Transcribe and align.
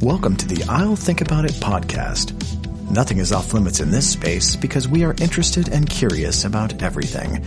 Welcome 0.00 0.36
to 0.36 0.46
the 0.46 0.64
I'll 0.68 0.96
Think 0.96 1.20
About 1.20 1.44
It 1.44 1.52
podcast. 1.52 2.32
Nothing 2.90 3.18
is 3.18 3.32
off 3.32 3.54
limits 3.54 3.80
in 3.80 3.90
this 3.90 4.10
space 4.10 4.56
because 4.56 4.88
we 4.88 5.04
are 5.04 5.14
interested 5.20 5.68
and 5.68 5.88
curious 5.88 6.44
about 6.44 6.82
everything. 6.82 7.42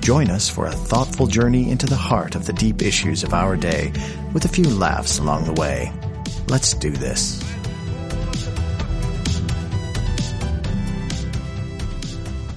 Join 0.00 0.28
us 0.28 0.48
for 0.48 0.66
a 0.66 0.72
thoughtful 0.72 1.26
journey 1.26 1.70
into 1.70 1.86
the 1.86 1.96
heart 1.96 2.34
of 2.34 2.44
the 2.44 2.52
deep 2.52 2.82
issues 2.82 3.22
of 3.22 3.32
our 3.32 3.56
day 3.56 3.92
with 4.34 4.44
a 4.44 4.48
few 4.48 4.68
laughs 4.68 5.18
along 5.20 5.44
the 5.44 5.52
way. 5.54 5.92
Let's 6.48 6.74
do 6.74 6.90
this. 6.90 7.40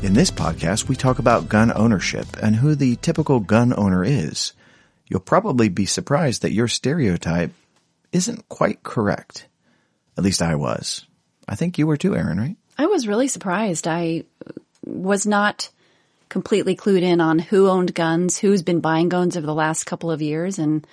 In 0.04 0.14
this 0.14 0.32
podcast, 0.32 0.90
we 0.90 0.96
talk 0.96 1.20
about 1.20 1.50
gun 1.50 1.72
ownership 1.74 2.26
and 2.42 2.56
who 2.56 2.76
the 2.76 2.96
typical 2.98 3.40
gun 3.40 3.74
owner 3.78 4.04
is. 4.04 4.54
You'll 5.08 5.20
probably 5.20 5.70
be 5.70 5.86
surprised 5.86 6.42
that 6.42 6.52
your 6.52 6.68
stereotype 6.68 7.52
isn't 8.16 8.48
quite 8.50 8.82
correct. 8.82 9.48
At 10.18 10.24
least 10.24 10.42
I 10.42 10.56
was. 10.56 11.06
I 11.48 11.56
think 11.56 11.78
you 11.78 11.86
were 11.86 11.98
too, 11.98 12.16
Aaron, 12.16 12.40
right? 12.40 12.56
I 12.78 12.88
was 12.88 13.08
really 13.08 13.28
surprised. 13.28 13.88
I 13.88 14.24
was 14.86 15.26
not 15.26 15.70
completely 16.30 16.76
clued 16.76 17.02
in 17.02 17.22
on 17.22 17.40
who 17.40 17.70
owned 17.70 17.94
guns, 17.94 18.38
who's 18.38 18.64
been 18.64 18.80
buying 18.80 19.10
guns 19.10 19.38
over 19.38 19.46
the 19.46 19.54
last 19.54 19.84
couple 19.84 20.12
of 20.12 20.22
years. 20.22 20.60
And 20.60 20.88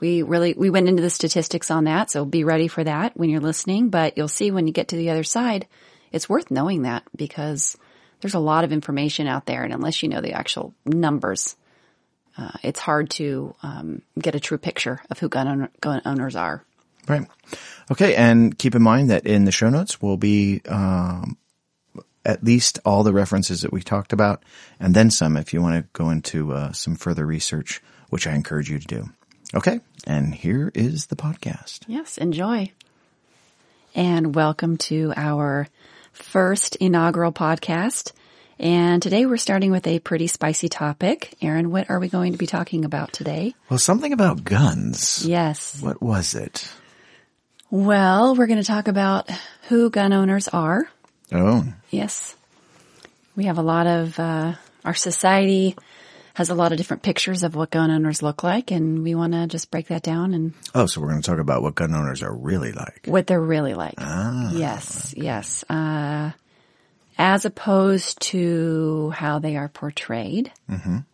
we 0.00 0.22
really, 0.22 0.54
we 0.54 0.70
went 0.70 0.88
into 0.88 1.02
the 1.02 1.10
statistics 1.10 1.70
on 1.70 1.84
that. 1.84 2.10
So 2.10 2.24
be 2.24 2.44
ready 2.44 2.68
for 2.68 2.84
that 2.84 3.16
when 3.16 3.30
you're 3.30 3.40
listening. 3.40 3.88
But 3.88 4.16
you'll 4.16 4.28
see 4.28 4.50
when 4.50 4.66
you 4.66 4.72
get 4.72 4.88
to 4.88 4.96
the 4.96 5.10
other 5.10 5.24
side, 5.24 5.66
it's 6.12 6.28
worth 6.28 6.50
knowing 6.50 6.82
that 6.82 7.02
because 7.16 7.76
there's 8.20 8.34
a 8.34 8.38
lot 8.38 8.64
of 8.64 8.72
information 8.72 9.26
out 9.26 9.46
there. 9.46 9.64
And 9.64 9.72
unless 9.72 10.02
you 10.02 10.08
know 10.08 10.20
the 10.20 10.32
actual 10.32 10.74
numbers, 10.84 11.56
uh, 12.38 12.52
it's 12.62 12.80
hard 12.80 13.10
to 13.10 13.54
um, 13.62 14.02
get 14.18 14.34
a 14.34 14.40
true 14.40 14.58
picture 14.58 15.00
of 15.10 15.18
who 15.18 15.28
gun, 15.28 15.48
owner, 15.48 15.70
gun 15.80 16.02
owners 16.04 16.36
are. 16.36 16.64
Right. 17.08 17.26
Okay. 17.90 18.14
And 18.14 18.56
keep 18.58 18.74
in 18.74 18.82
mind 18.82 19.10
that 19.10 19.26
in 19.26 19.44
the 19.44 19.52
show 19.52 19.70
notes 19.70 20.02
will 20.02 20.16
be, 20.16 20.62
um, 20.68 21.36
at 22.24 22.42
least 22.42 22.80
all 22.84 23.04
the 23.04 23.12
references 23.12 23.62
that 23.62 23.72
we 23.72 23.80
talked 23.80 24.12
about 24.12 24.42
and 24.80 24.94
then 24.94 25.10
some 25.10 25.36
if 25.36 25.52
you 25.52 25.62
want 25.62 25.76
to 25.76 25.88
go 25.92 26.10
into 26.10 26.52
uh, 26.52 26.72
some 26.72 26.96
further 26.96 27.24
research, 27.24 27.80
which 28.10 28.26
I 28.26 28.34
encourage 28.34 28.68
you 28.68 28.80
to 28.80 28.86
do. 28.86 29.08
Okay. 29.54 29.80
And 30.06 30.34
here 30.34 30.72
is 30.74 31.06
the 31.06 31.16
podcast. 31.16 31.84
Yes. 31.86 32.18
Enjoy. 32.18 32.72
And 33.94 34.34
welcome 34.34 34.76
to 34.78 35.12
our 35.16 35.68
first 36.12 36.76
inaugural 36.76 37.32
podcast. 37.32 38.12
And 38.58 39.02
today 39.02 39.26
we're 39.26 39.36
starting 39.36 39.70
with 39.70 39.86
a 39.86 40.00
pretty 40.00 40.26
spicy 40.26 40.68
topic. 40.68 41.34
Aaron, 41.40 41.70
what 41.70 41.90
are 41.90 42.00
we 42.00 42.08
going 42.08 42.32
to 42.32 42.38
be 42.38 42.46
talking 42.46 42.84
about 42.84 43.12
today? 43.12 43.54
Well, 43.68 43.78
something 43.78 44.12
about 44.12 44.44
guns. 44.44 45.24
Yes. 45.26 45.80
What 45.80 46.02
was 46.02 46.34
it? 46.34 46.68
Well, 47.70 48.36
we're 48.36 48.46
going 48.46 48.60
to 48.60 48.66
talk 48.66 48.88
about 48.88 49.28
who 49.68 49.90
gun 49.90 50.12
owners 50.12 50.48
are. 50.48 50.88
Oh, 51.32 51.64
Yes. 51.90 52.36
We 53.34 53.44
have 53.46 53.58
a 53.58 53.62
lot 53.62 53.86
of, 53.86 54.18
uh, 54.18 54.54
our 54.84 54.94
society 54.94 55.76
has 56.34 56.48
a 56.50 56.54
lot 56.54 56.72
of 56.72 56.78
different 56.78 57.02
pictures 57.02 57.42
of 57.42 57.54
what 57.54 57.70
gun 57.70 57.90
owners 57.90 58.22
look 58.22 58.42
like, 58.42 58.70
and 58.70 59.02
we 59.02 59.14
want 59.14 59.32
to 59.32 59.46
just 59.46 59.70
break 59.70 59.88
that 59.88 60.02
down 60.02 60.32
and 60.34 60.52
oh, 60.74 60.86
so 60.86 61.00
we're 61.00 61.08
going 61.08 61.20
to 61.20 61.26
talk 61.30 61.38
about 61.38 61.62
what 61.62 61.74
gun 61.74 61.94
owners 61.94 62.22
are 62.22 62.34
really 62.34 62.72
like. 62.72 63.02
what 63.06 63.26
they're 63.26 63.40
really 63.40 63.74
like. 63.74 63.94
ah, 63.98 64.50
yes, 64.52 65.14
yes. 65.16 65.64
Uh, 65.68 66.30
as 67.18 67.44
opposed 67.46 68.20
to 68.20 69.10
how 69.16 69.38
they 69.38 69.56
are 69.56 69.68
portrayed, 69.68 70.52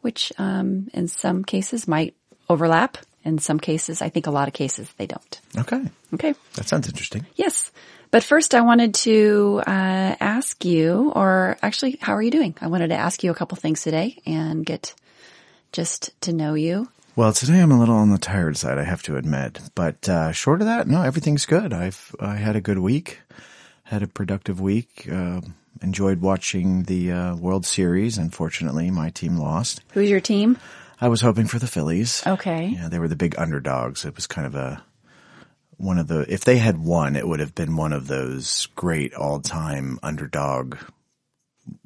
which 0.00 0.33
um, 0.39 0.89
in 0.92 1.06
some 1.09 1.44
cases 1.44 1.87
might 1.89 2.14
overlap. 2.48 2.98
In 3.25 3.39
some 3.39 3.61
cases, 3.61 4.03
I 4.03 4.09
think 4.09 4.27
a 4.27 4.31
lot 4.31 4.48
of 4.48 4.55
cases 4.55 4.89
they 4.97 5.06
don't. 5.06 5.41
Okay. 5.56 5.83
Okay. 6.15 6.34
That 6.55 6.67
sounds 6.67 6.89
interesting. 6.89 7.25
Yes. 7.37 7.70
But 8.11 8.25
first 8.25 8.55
I 8.55 8.61
wanted 8.61 8.95
to, 8.95 9.62
uh, 9.67 10.17
ask 10.20 10.65
you, 10.65 11.12
or 11.15 11.56
actually, 11.62 11.98
how 12.00 12.15
are 12.15 12.23
you 12.23 12.31
doing? 12.31 12.55
I 12.61 12.67
wanted 12.67 12.88
to 12.88 12.97
ask 12.97 13.22
you 13.22 13.31
a 13.31 13.34
couple 13.34 13.56
things 13.56 13.82
today 13.82 14.21
and 14.27 14.66
get 14.66 14.94
just 15.72 16.11
to 16.22 16.32
know 16.32 16.55
you. 16.55 16.88
Well, 17.15 17.32
today 17.32 17.61
I'm 17.61 17.72
a 17.72 17.78
little 17.78 17.94
on 17.94 18.11
the 18.11 18.19
tired 18.19 18.56
side, 18.56 18.78
I 18.78 18.84
have 18.84 19.03
to 19.05 19.16
admit. 19.16 19.61
But 19.75 20.09
uh, 20.09 20.32
short 20.32 20.61
of 20.61 20.66
that, 20.66 20.88
no, 20.88 21.03
everything's 21.03 21.47
good. 21.47 21.72
I've 21.72 22.15
I 22.19 22.37
had 22.37 22.56
a 22.56 22.61
good 22.61 22.78
week, 22.78 23.21
had 23.84 24.03
a 24.03 24.06
productive 24.06 24.61
week. 24.61 25.09
Uh, 25.11 25.43
enjoyed 25.82 26.21
watching 26.21 26.84
the 26.84 27.12
uh, 27.12 27.37
World 27.37 27.66
Series. 27.66 28.19
Unfortunately, 28.19 28.91
my 28.91 29.11
team 29.11 29.37
lost. 29.37 29.82
Who's 29.93 30.09
your 30.09 30.21
team? 30.21 30.59
I 31.02 31.08
was 31.08 31.20
hoping 31.20 31.48
for 31.48 31.58
the 31.58 31.66
Phillies. 31.66 32.22
Okay. 32.24 32.68
Yeah, 32.68 32.88
they 32.88 33.00
were 33.00 33.08
the 33.08 33.16
big 33.16 33.34
underdogs. 33.36 34.04
It 34.04 34.14
was 34.14 34.28
kind 34.28 34.46
of 34.46 34.54
a 34.54 34.84
one 35.76 35.98
of 35.98 36.06
the 36.06 36.20
if 36.32 36.44
they 36.44 36.58
had 36.58 36.78
won, 36.78 37.16
it 37.16 37.26
would 37.26 37.40
have 37.40 37.56
been 37.56 37.74
one 37.74 37.92
of 37.92 38.06
those 38.06 38.68
great 38.76 39.12
all-time 39.14 39.98
underdog 40.00 40.76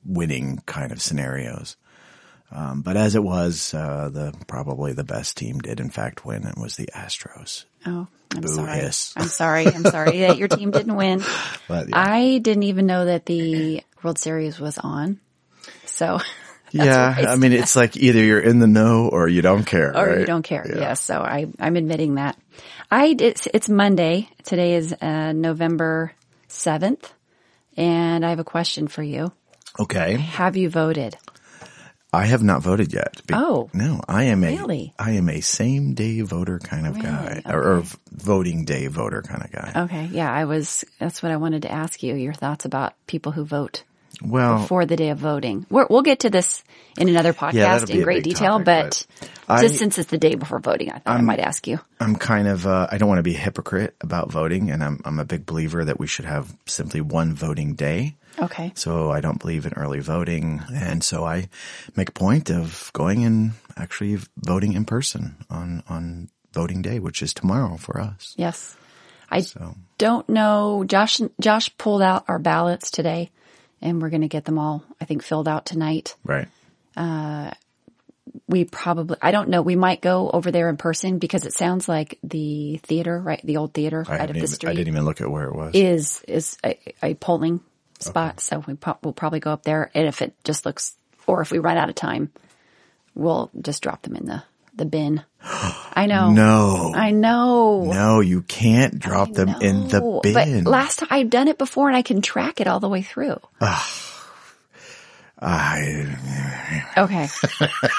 winning 0.05 0.63
kind 0.67 0.93
of 0.93 1.01
scenarios. 1.01 1.77
Um, 2.53 2.83
but 2.83 2.99
as 2.99 3.15
it 3.15 3.25
was, 3.25 3.73
uh, 3.73 4.11
the 4.13 4.35
probably 4.47 4.93
the 4.93 5.03
best 5.03 5.39
team 5.39 5.61
did 5.61 5.81
in 5.81 5.89
fact 5.89 6.27
win. 6.27 6.47
It 6.47 6.59
was 6.59 6.77
the 6.77 6.91
Astros. 6.95 7.65
Oh, 7.87 8.07
I'm 8.35 8.43
Boo 8.43 8.49
sorry. 8.49 8.73
hiss. 8.73 9.15
I'm 9.17 9.29
sorry. 9.29 9.67
I'm 9.67 9.85
sorry 9.85 10.21
that 10.21 10.37
your 10.37 10.49
team 10.49 10.71
didn't 10.73 10.95
win. 10.95 11.23
But 11.69 11.89
yeah, 11.89 11.99
I 11.99 12.39
didn't 12.39 12.63
even 12.65 12.87
know 12.87 13.07
that 13.07 13.27
the 13.27 13.83
World 14.03 14.19
Series 14.19 14.61
was 14.61 14.79
on. 14.79 15.19
So, 15.87 16.21
yeah 16.85 17.15
I 17.17 17.33
I 17.33 17.37
mean, 17.37 17.53
it's 17.53 17.75
like 17.77 17.97
either 17.97 18.23
you're 18.23 18.41
in 18.41 18.59
the 18.59 18.67
know 18.67 19.09
or 19.09 19.29
you 19.29 19.43
don't 19.43 19.65
care, 19.65 19.97
or 19.97 20.07
right? 20.07 20.19
you 20.21 20.27
don't 20.27 20.43
care. 20.43 20.65
Yes. 20.69 21.01
So 21.01 21.21
I, 21.21 21.47
I'm 21.59 21.77
admitting 21.77 22.17
that. 22.17 22.37
I, 22.91 23.17
it's, 23.19 23.49
it's 23.53 23.69
Monday. 23.69 24.29
Today 24.45 24.75
is, 24.75 24.93
uh, 24.93 25.33
November 25.33 26.13
7th. 26.49 27.03
And 27.77 28.25
I 28.25 28.31
have 28.31 28.39
a 28.39 28.45
question 28.45 28.89
for 28.89 29.03
you. 29.03 29.33
Okay, 29.79 30.17
Have 30.17 30.57
you 30.57 30.71
voted? 30.71 31.17
I 32.13 32.25
have 32.27 32.43
not 32.43 32.63
voted 32.63 32.95
yet. 32.95 33.21
Be- 33.27 33.35
Oh. 33.35 33.69
no, 33.75 34.01
I 34.09 34.25
am 34.25 34.43
a 34.43 34.57
Really? 34.57 34.95
I 34.99 35.11
am 35.13 35.29
a 35.29 35.41
same 35.43 35.93
day 35.93 36.23
voter 36.23 36.59
kind 36.59 36.87
of 36.87 36.99
guy, 36.99 37.43
Really? 37.45 37.57
or, 37.57 37.63
or 37.79 37.83
voting 38.11 38.65
day 38.65 38.87
voter 38.87 39.21
kind 39.21 39.43
of 39.45 39.53
guy. 39.53 39.73
Okay. 39.85 40.07
Yeah. 40.13 40.33
I 40.33 40.47
was, 40.47 40.85
that's 40.99 41.23
what 41.23 41.31
I 41.33 41.37
wanted 41.37 41.63
to 41.63 41.71
ask 41.71 42.03
you, 42.03 42.15
your 42.15 42.33
thoughts 42.33 42.65
about 42.65 42.95
people 43.07 43.33
who 43.33 43.45
vote 43.45 43.83
well, 44.23 44.65
for 44.67 44.87
the 44.87 44.97
day 44.97 45.11
of 45.11 45.19
voting. 45.19 45.67
We're, 45.71 45.87
we'll 45.89 46.03
get 46.03 46.21
to 46.21 46.31
this 46.31 46.63
in 46.97 47.09
another 47.09 47.33
podcast 47.33 47.87
be 47.87 47.95
in 47.99 48.03
great 48.03 48.25
detail, 48.25 48.59
topic, 48.59 48.65
but, 48.65 49.07
but 49.49 49.61
just 49.61 49.75
I- 49.75 49.77
since 49.79 49.99
it's 49.99 50.11
the 50.11 50.19
day 50.19 50.35
before 50.35 50.59
voting, 50.61 50.91
I 50.91 50.99
thought 50.99 51.19
I 51.19 51.21
might 51.21 51.41
ask 51.41 51.67
you. 51.67 51.81
I'm 52.01 52.17
kind 52.17 52.49
of 52.49 52.67
uh, 52.67 52.87
I 52.91 52.99
don't 52.99 53.09
want 53.09 53.19
to 53.19 53.23
be 53.23 53.35
a 53.35 53.39
hypocrite 53.39 53.95
about 54.01 54.31
voting, 54.31 54.71
and 54.71 54.83
I'm 54.83 55.01
I'm 55.05 55.19
a 55.19 55.25
big 55.25 55.47
believer 55.47 55.85
that 55.85 55.99
we 55.99 56.07
should 56.07 56.25
have 56.25 56.55
simply 56.67 57.01
one 57.01 57.35
voting 57.35 57.75
day. 57.75 58.17
Okay. 58.39 58.73
So 58.75 59.11
I 59.11 59.21
don't 59.21 59.41
believe 59.41 59.65
in 59.67 59.73
early 59.75 60.01
voting, 60.01 60.63
and 60.73 61.03
so 61.03 61.25
I 61.25 61.49
make 61.97 62.11
a 62.11 62.13
point 62.13 62.51
of 62.51 62.91
going 62.93 63.25
and 63.25 63.53
actually 63.77 64.19
voting 64.37 64.73
in 64.75 64.85
person 64.85 65.37
on 65.49 65.83
on 65.89 66.29
voting 66.53 66.83
day, 66.83 66.99
which 66.99 67.23
is 67.23 67.33
tomorrow 67.35 67.77
for 67.77 68.01
us. 68.01 68.35
Yes. 68.37 68.77
I 69.31 69.41
So 69.41 69.75
don't 69.99 70.29
know. 70.29 70.85
Josh, 70.87 71.21
Josh 71.41 71.77
pulled 71.79 72.01
out 72.01 72.25
our 72.29 72.39
ballots 72.39 72.91
today 72.91 73.31
and 73.83 74.01
we're 74.01 74.11
going 74.11 74.23
to 74.23 74.29
get 74.29 74.45
them 74.45 74.59
all, 74.59 74.85
I 75.01 75.05
think, 75.05 75.23
filled 75.23 75.49
out 75.49 75.67
tonight. 75.67 76.15
right, 76.25 76.49
Uh, 76.97 77.51
We 78.49 78.65
probably, 78.65 79.17
I 79.23 79.31
don't 79.31 79.49
know, 79.49 79.63
we 79.63 79.77
might 79.77 80.01
go 80.01 80.31
over 80.31 80.51
there 80.51 80.69
in 80.69 80.77
person 80.77 81.19
because 81.19 81.47
it 81.47 81.53
sounds 81.53 81.89
like 81.89 82.19
the 82.23 82.79
theater, 82.79 83.19
right? 83.21 83.41
The 83.45 83.57
old 83.57 83.73
theater 83.75 84.05
I, 84.07 84.11
right 84.11 84.15
up 84.15 84.21
haven't 84.21 84.35
the 84.35 84.39
even, 84.41 84.49
street 84.49 84.71
I 84.71 84.75
didn't 84.75 84.89
even 84.89 85.05
look 85.05 85.21
at 85.21 85.31
where 85.31 85.47
it 85.49 85.55
was. 85.55 85.75
is, 85.75 86.23
is 86.29 86.57
a, 86.65 86.79
a 87.03 87.15
polling 87.15 87.61
spot. 87.99 88.41
So 88.41 88.63
we 88.67 88.77
we'll 89.03 89.13
probably 89.15 89.41
go 89.41 89.51
up 89.53 89.63
there. 89.63 89.91
And 89.95 90.07
if 90.07 90.23
it 90.23 90.35
just 90.45 90.67
looks, 90.67 90.95
or 91.27 91.41
if 91.41 91.51
we 91.51 91.59
run 91.59 91.77
out 91.77 91.89
of 91.89 91.95
time, 91.95 92.31
we'll 93.15 93.51
just 93.61 93.83
drop 93.83 94.03
them 94.03 94.17
in 94.17 94.27
the, 94.27 94.43
the 94.77 94.85
bin. 94.85 95.23
I 95.43 96.07
know. 96.07 96.31
no, 96.33 96.93
I 96.95 97.11
know. 97.11 97.85
no, 97.85 98.21
you 98.21 98.43
can't 98.43 98.99
drop 98.99 99.33
them 99.33 99.49
in 99.61 99.89
the 99.89 100.21
bin. 100.23 100.65
But 100.65 100.71
last 100.71 100.99
time 101.01 101.09
I've 101.11 101.31
done 101.31 101.49
it 101.49 101.59
before 101.59 101.89
and 101.89 101.97
I 101.97 102.03
can 102.03 102.23
track 102.23 102.61
it 102.61 102.67
all 102.67 102.81
the 102.81 102.89
way 102.89 103.03
through. 103.03 103.41
I, 105.39 106.17
Okay. 106.97 107.29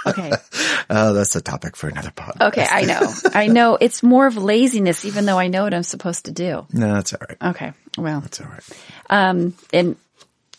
Okay. 0.08 0.32
oh, 0.90 1.14
that's 1.14 1.36
a 1.36 1.42
topic 1.42 1.76
for 1.76 1.88
another 1.88 2.12
pod. 2.12 2.36
Okay. 2.42 2.66
I 2.70 2.82
know. 2.84 3.14
I 3.34 3.48
know. 3.48 3.78
It's 3.80 4.02
more 4.02 4.26
of 4.26 4.38
laziness, 4.38 5.06
even 5.06 5.26
though 5.26 5.38
I 5.38 5.48
know 5.48 5.64
what 5.64 5.74
I'm 5.74 5.84
supposed 5.84 6.26
to 6.26 6.32
do. 6.32 6.66
No, 6.74 6.94
that's 6.96 7.14
all 7.14 7.20
right. 7.28 7.50
Okay. 7.52 7.74
Well, 7.98 8.22
That's 8.22 8.42
all 8.42 8.48
right. 8.48 8.64
um, 9.10 9.54
and 9.72 9.96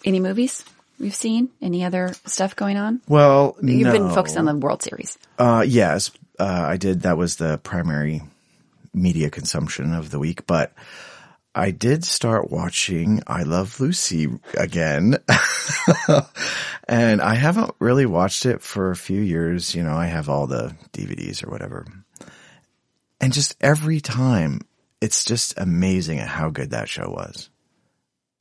any 0.04 0.20
movies 0.20 0.64
you've 0.98 1.14
seen? 1.14 1.50
Any 1.60 1.84
other 1.84 2.14
stuff 2.26 2.56
going 2.56 2.76
on? 2.76 3.00
Well, 3.08 3.56
You've 3.62 3.92
been 3.92 4.10
focused 4.10 4.36
on 4.36 4.44
the 4.44 4.56
World 4.56 4.82
Series. 4.82 5.18
Uh, 5.38 5.64
yes, 5.66 6.10
uh, 6.38 6.44
I 6.44 6.76
did. 6.76 7.02
That 7.02 7.16
was 7.16 7.36
the 7.36 7.58
primary 7.58 8.22
media 8.94 9.30
consumption 9.30 9.92
of 9.92 10.10
the 10.10 10.18
week, 10.18 10.46
but 10.46 10.72
I 11.54 11.70
did 11.70 12.04
start 12.04 12.50
watching 12.50 13.22
I 13.26 13.42
Love 13.42 13.80
Lucy 13.80 14.28
again. 14.56 15.16
and 16.88 17.20
I 17.20 17.34
haven't 17.34 17.74
really 17.78 18.06
watched 18.06 18.46
it 18.46 18.62
for 18.62 18.90
a 18.90 18.96
few 18.96 19.20
years. 19.20 19.74
You 19.74 19.82
know, 19.82 19.94
I 19.94 20.06
have 20.06 20.28
all 20.28 20.46
the 20.46 20.76
DVDs 20.92 21.44
or 21.44 21.50
whatever. 21.50 21.86
And 23.20 23.32
just 23.32 23.56
every 23.60 24.00
time 24.00 24.60
it's 25.00 25.24
just 25.24 25.58
amazing 25.58 26.18
at 26.18 26.28
how 26.28 26.50
good 26.50 26.70
that 26.70 26.88
show 26.88 27.08
was. 27.10 27.50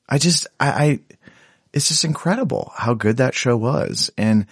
I 0.10 0.18
just, 0.20 0.48
I, 0.60 0.70
I, 0.70 1.00
it's 1.78 1.90
just 1.90 2.04
incredible 2.04 2.74
how 2.76 2.96
good 2.96 3.18
that 3.18 3.36
show 3.36 3.56
was. 3.56 4.10
And, 4.18 4.48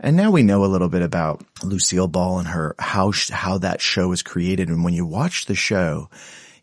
and 0.00 0.16
now 0.16 0.30
we 0.30 0.42
know 0.42 0.64
a 0.64 0.66
little 0.66 0.88
bit 0.88 1.02
about 1.02 1.44
Lucille 1.62 2.08
Ball 2.08 2.38
and 2.38 2.48
her, 2.48 2.74
how, 2.78 3.12
how 3.30 3.58
that 3.58 3.82
show 3.82 4.08
was 4.08 4.22
created. 4.22 4.70
And 4.70 4.82
when 4.82 4.94
you 4.94 5.04
watch 5.04 5.44
the 5.44 5.54
show, 5.54 6.08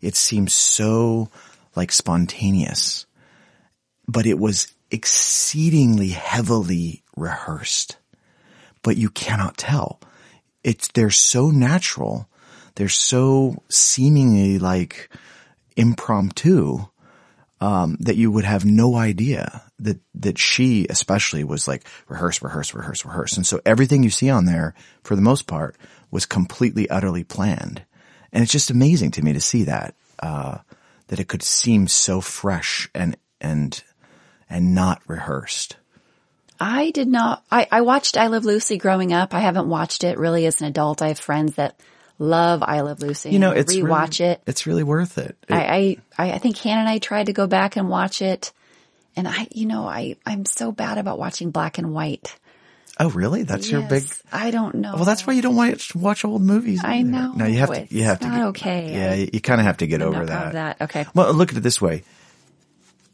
it 0.00 0.16
seems 0.16 0.52
so 0.52 1.30
like 1.76 1.92
spontaneous, 1.92 3.06
but 4.08 4.26
it 4.26 4.40
was 4.40 4.74
exceedingly 4.90 6.08
heavily 6.08 7.04
rehearsed, 7.16 7.96
but 8.82 8.96
you 8.96 9.10
cannot 9.10 9.56
tell. 9.56 10.00
It's, 10.64 10.88
they're 10.88 11.10
so 11.10 11.50
natural. 11.50 12.28
They're 12.74 12.88
so 12.88 13.62
seemingly 13.68 14.58
like 14.58 15.10
impromptu 15.76 16.88
um, 17.60 17.96
that 18.00 18.16
you 18.16 18.30
would 18.30 18.44
have 18.44 18.64
no 18.64 18.94
idea 18.94 19.62
that 19.80 19.98
that 20.14 20.38
she 20.38 20.86
especially 20.88 21.44
was 21.44 21.66
like 21.66 21.84
rehearse, 22.08 22.42
rehearse, 22.42 22.74
rehearse, 22.74 23.04
rehearse, 23.04 23.36
and 23.36 23.46
so 23.46 23.60
everything 23.64 24.02
you 24.02 24.10
see 24.10 24.30
on 24.30 24.44
there, 24.44 24.74
for 25.02 25.16
the 25.16 25.22
most 25.22 25.46
part, 25.46 25.76
was 26.10 26.26
completely 26.26 26.88
utterly 26.88 27.24
planned, 27.24 27.82
and 28.32 28.42
it's 28.42 28.52
just 28.52 28.70
amazing 28.70 29.10
to 29.12 29.22
me 29.22 29.32
to 29.32 29.40
see 29.40 29.64
that 29.64 29.94
uh, 30.20 30.58
that 31.08 31.20
it 31.20 31.28
could 31.28 31.42
seem 31.42 31.88
so 31.88 32.20
fresh 32.20 32.88
and 32.94 33.16
and 33.40 33.82
and 34.48 34.74
not 34.74 35.02
rehearsed. 35.06 35.76
I 36.60 36.90
did 36.90 37.08
not. 37.08 37.44
I, 37.50 37.68
I 37.70 37.80
watched 37.82 38.16
I 38.16 38.26
Love 38.26 38.44
Lucy 38.44 38.78
growing 38.78 39.12
up. 39.12 39.32
I 39.32 39.40
haven't 39.40 39.68
watched 39.68 40.02
it 40.02 40.18
really 40.18 40.46
as 40.46 40.60
an 40.60 40.66
adult. 40.66 41.02
I 41.02 41.08
have 41.08 41.18
friends 41.18 41.54
that 41.54 41.78
love 42.18 42.62
I 42.62 42.80
Love 42.80 43.00
Lucy. 43.00 43.30
You 43.30 43.38
know, 43.38 43.52
it's 43.52 43.74
rewatch 43.74 44.20
really, 44.20 44.32
it. 44.32 44.42
It's 44.46 44.66
really 44.66 44.82
worth 44.84 45.18
it. 45.18 45.36
it 45.48 45.54
I, 45.54 45.98
I 46.18 46.32
I 46.32 46.38
think 46.38 46.56
Hannah 46.58 46.80
and 46.80 46.88
I 46.88 46.98
tried 46.98 47.26
to 47.26 47.32
go 47.32 47.46
back 47.46 47.76
and 47.76 47.88
watch 47.88 48.22
it, 48.22 48.52
and 49.16 49.26
I, 49.28 49.48
you 49.52 49.66
know, 49.66 49.86
I 49.86 50.16
I'm 50.26 50.44
so 50.44 50.72
bad 50.72 50.98
about 50.98 51.18
watching 51.18 51.50
black 51.50 51.78
and 51.78 51.92
white. 51.92 52.36
oh, 53.00 53.10
really? 53.10 53.44
That's 53.44 53.70
your 53.70 53.82
big. 53.82 54.04
I 54.32 54.50
don't 54.50 54.76
know. 54.76 54.94
Well, 54.94 55.04
that's 55.04 55.26
why 55.26 55.34
you 55.34 55.42
don't 55.42 55.56
watch 55.56 55.94
watch 55.94 56.24
old 56.24 56.42
movies. 56.42 56.82
I 56.84 56.96
either. 56.96 57.08
know. 57.08 57.32
No, 57.32 57.46
you 57.46 57.58
have 57.58 57.72
to. 57.72 57.86
You 57.94 58.04
have 58.04 58.20
to. 58.20 58.26
not 58.26 58.34
get- 58.36 58.46
okay. 58.46 58.92
Yeah, 58.92 59.14
you, 59.14 59.30
you 59.34 59.40
kind 59.40 59.60
of 59.60 59.66
have 59.66 59.78
to 59.78 59.86
get 59.86 60.02
I'm 60.02 60.08
over 60.08 60.26
that. 60.26 60.52
that. 60.52 60.82
Okay. 60.82 61.06
Well, 61.14 61.32
look 61.32 61.52
at 61.52 61.58
it 61.58 61.60
this 61.62 61.80
way. 61.80 62.02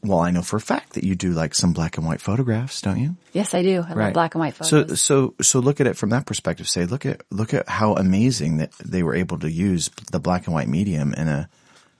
Well, 0.05 0.19
I 0.19 0.31
know 0.31 0.41
for 0.41 0.57
a 0.57 0.61
fact 0.61 0.93
that 0.93 1.03
you 1.03 1.15
do 1.15 1.31
like 1.31 1.55
some 1.55 1.73
black 1.73 1.97
and 1.97 2.05
white 2.05 2.21
photographs, 2.21 2.81
don't 2.81 2.99
you? 2.99 3.15
Yes, 3.33 3.53
I 3.53 3.63
do. 3.63 3.83
I 3.87 3.93
love 3.93 4.13
black 4.13 4.35
and 4.35 4.39
white 4.39 4.53
photos. 4.53 5.01
so, 5.01 5.31
so 5.31 5.33
so 5.41 5.59
look 5.59 5.81
at 5.81 5.87
it 5.87 5.97
from 5.97 6.11
that 6.11 6.25
perspective. 6.25 6.67
Say, 6.67 6.85
look 6.85 7.05
at, 7.05 7.21
look 7.31 7.53
at 7.53 7.67
how 7.67 7.93
amazing 7.95 8.57
that 8.57 8.71
they 8.83 9.03
were 9.03 9.15
able 9.15 9.39
to 9.39 9.51
use 9.51 9.89
the 10.11 10.19
black 10.19 10.45
and 10.47 10.53
white 10.53 10.67
medium 10.67 11.13
in 11.13 11.27
a, 11.27 11.49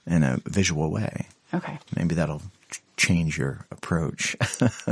in 0.06 0.22
a 0.22 0.38
visual 0.46 0.90
way. 0.90 1.26
okay. 1.52 1.78
Maybe 1.96 2.14
that'll 2.14 2.42
change 2.96 3.38
your 3.38 3.66
approach. 3.70 4.36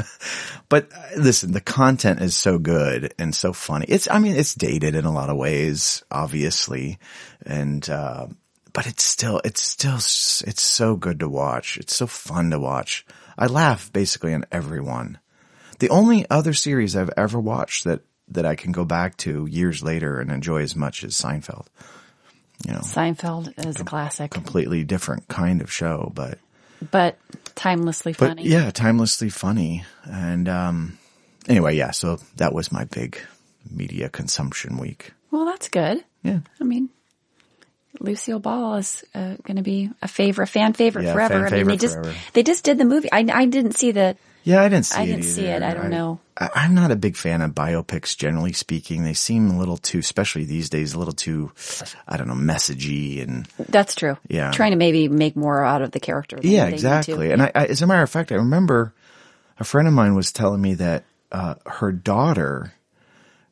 but 0.68 0.90
uh, 0.92 1.16
listen, 1.16 1.52
the 1.52 1.60
content 1.60 2.20
is 2.20 2.36
so 2.36 2.58
good 2.58 3.14
and 3.18 3.34
so 3.34 3.52
funny. 3.52 3.86
It's, 3.88 4.08
I 4.10 4.18
mean, 4.18 4.36
it's 4.36 4.54
dated 4.54 4.94
in 4.94 5.04
a 5.04 5.12
lot 5.12 5.30
of 5.30 5.36
ways, 5.36 6.02
obviously. 6.10 6.98
And, 7.46 7.88
uh, 7.88 8.26
but 8.74 8.86
it's 8.86 9.02
still, 9.02 9.40
it's 9.44 9.62
still, 9.62 9.96
it's 9.96 10.62
so 10.62 10.96
good 10.96 11.20
to 11.20 11.28
watch. 11.28 11.78
It's 11.78 11.96
so 11.96 12.06
fun 12.06 12.50
to 12.50 12.58
watch. 12.58 13.06
I 13.38 13.46
laugh 13.46 13.90
basically 13.92 14.34
on 14.34 14.44
every 14.52 14.80
one. 14.80 15.18
The 15.78 15.88
only 15.88 16.28
other 16.28 16.52
series 16.52 16.94
I've 16.94 17.10
ever 17.16 17.40
watched 17.40 17.84
that, 17.84 18.02
that 18.28 18.44
I 18.44 18.56
can 18.56 18.72
go 18.72 18.84
back 18.84 19.16
to 19.18 19.46
years 19.46 19.82
later 19.82 20.20
and 20.20 20.30
enjoy 20.30 20.62
as 20.62 20.76
much 20.76 21.04
as 21.04 21.14
Seinfeld. 21.14 21.66
You 22.66 22.72
know, 22.72 22.80
Seinfeld 22.80 23.66
is 23.66 23.80
a 23.80 23.84
classic, 23.84 24.30
completely 24.30 24.84
different 24.84 25.28
kind 25.28 25.60
of 25.60 25.70
show, 25.70 26.12
but 26.14 26.38
but 26.90 27.18
timelessly 27.54 28.16
but 28.16 28.28
funny. 28.28 28.44
yeah, 28.44 28.70
timelessly 28.70 29.28
funny. 29.30 29.84
And 30.04 30.48
um, 30.48 30.98
anyway, 31.48 31.76
yeah. 31.76 31.90
So 31.90 32.20
that 32.36 32.54
was 32.54 32.72
my 32.72 32.84
big 32.84 33.18
media 33.70 34.08
consumption 34.08 34.78
week. 34.78 35.12
Well, 35.30 35.44
that's 35.44 35.68
good. 35.68 36.04
Yeah, 36.22 36.40
I 36.60 36.64
mean, 36.64 36.88
Lucille 38.00 38.38
Ball 38.40 38.76
is 38.76 39.04
uh, 39.14 39.34
going 39.44 39.56
to 39.56 39.62
be 39.62 39.90
a 40.02 40.08
favorite, 40.08 40.48
fan 40.48 40.72
favorite 40.72 41.04
Yeah, 41.04 41.12
forever. 41.14 41.34
fan 41.48 41.54
I 41.54 41.56
mean, 41.58 41.66
they 41.68 41.76
favorite 41.78 42.12
just 42.14 42.32
they 42.34 42.42
just 42.42 42.64
did 42.64 42.78
the 42.78 42.84
movie. 42.84 43.10
I 43.12 43.26
I 43.32 43.46
didn't 43.46 43.72
see 43.76 43.92
the. 43.92 44.16
yeah. 44.42 44.62
I 44.62 44.68
didn't 44.68 44.86
see. 44.86 44.98
I 44.98 45.02
it 45.02 45.06
didn't 45.06 45.22
see 45.24 45.46
it. 45.46 45.62
I 45.62 45.74
don't 45.74 45.90
know. 45.90 46.20
I, 46.36 46.50
I'm 46.54 46.74
not 46.74 46.90
a 46.90 46.96
big 46.96 47.16
fan 47.16 47.40
of 47.42 47.52
biopics, 47.52 48.16
generally 48.16 48.52
speaking. 48.52 49.04
They 49.04 49.14
seem 49.14 49.50
a 49.50 49.58
little 49.58 49.76
too, 49.76 50.00
especially 50.00 50.44
these 50.44 50.68
days, 50.68 50.92
a 50.94 50.98
little 50.98 51.14
too, 51.14 51.52
I 52.08 52.16
don't 52.16 52.26
know, 52.26 52.34
messagey 52.34 53.22
and 53.22 53.46
That's 53.68 53.94
true. 53.94 54.16
Yeah. 54.28 54.50
trying 54.50 54.72
to 54.72 54.76
maybe 54.76 55.06
make 55.08 55.36
more 55.36 55.64
out 55.64 55.82
of 55.82 55.92
the 55.92 56.00
character. 56.00 56.36
than 56.36 56.50
yeah, 56.50 56.64
they 56.64 56.72
need 56.72 56.78
to. 56.80 56.86
exactly. 56.86 57.30
And 57.30 57.42
I, 57.42 57.52
I, 57.54 57.66
as 57.66 57.82
a 57.82 57.86
matter 57.86 58.02
of 58.02 58.10
fact, 58.10 58.32
I 58.32 58.36
remember 58.36 58.92
a 59.60 59.64
friend 59.64 59.86
of 59.86 59.94
mine 59.94 60.16
was 60.16 60.32
telling 60.32 60.60
me 60.60 60.74
that 60.74 61.04
uh, 61.30 61.54
her 61.66 61.92
daughter 61.92 62.74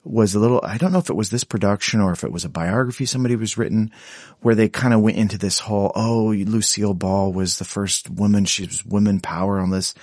was 0.04 0.34
a 0.34 0.40
little, 0.40 0.60
I 0.62 0.78
don't 0.78 0.92
know 0.92 0.98
if 0.98 1.10
it 1.10 1.16
was 1.16 1.30
this 1.30 1.44
production 1.44 2.00
or 2.00 2.12
if 2.12 2.24
it 2.24 2.32
was 2.32 2.44
a 2.44 2.48
biography 2.48 3.06
somebody 3.06 3.36
was 3.36 3.56
written 3.56 3.92
where 4.40 4.54
they 4.54 4.68
kind 4.68 4.92
of 4.92 5.00
went 5.00 5.16
into 5.16 5.38
this 5.38 5.60
whole, 5.60 5.92
oh, 5.94 6.32
Lucille 6.32 6.94
Ball 6.94 7.32
was 7.32 7.58
the 7.58 7.64
first 7.64 8.10
woman. 8.10 8.44
She 8.44 8.66
was 8.66 8.84
women 8.84 9.20
power 9.20 9.60
on 9.60 9.70
this. 9.70 9.94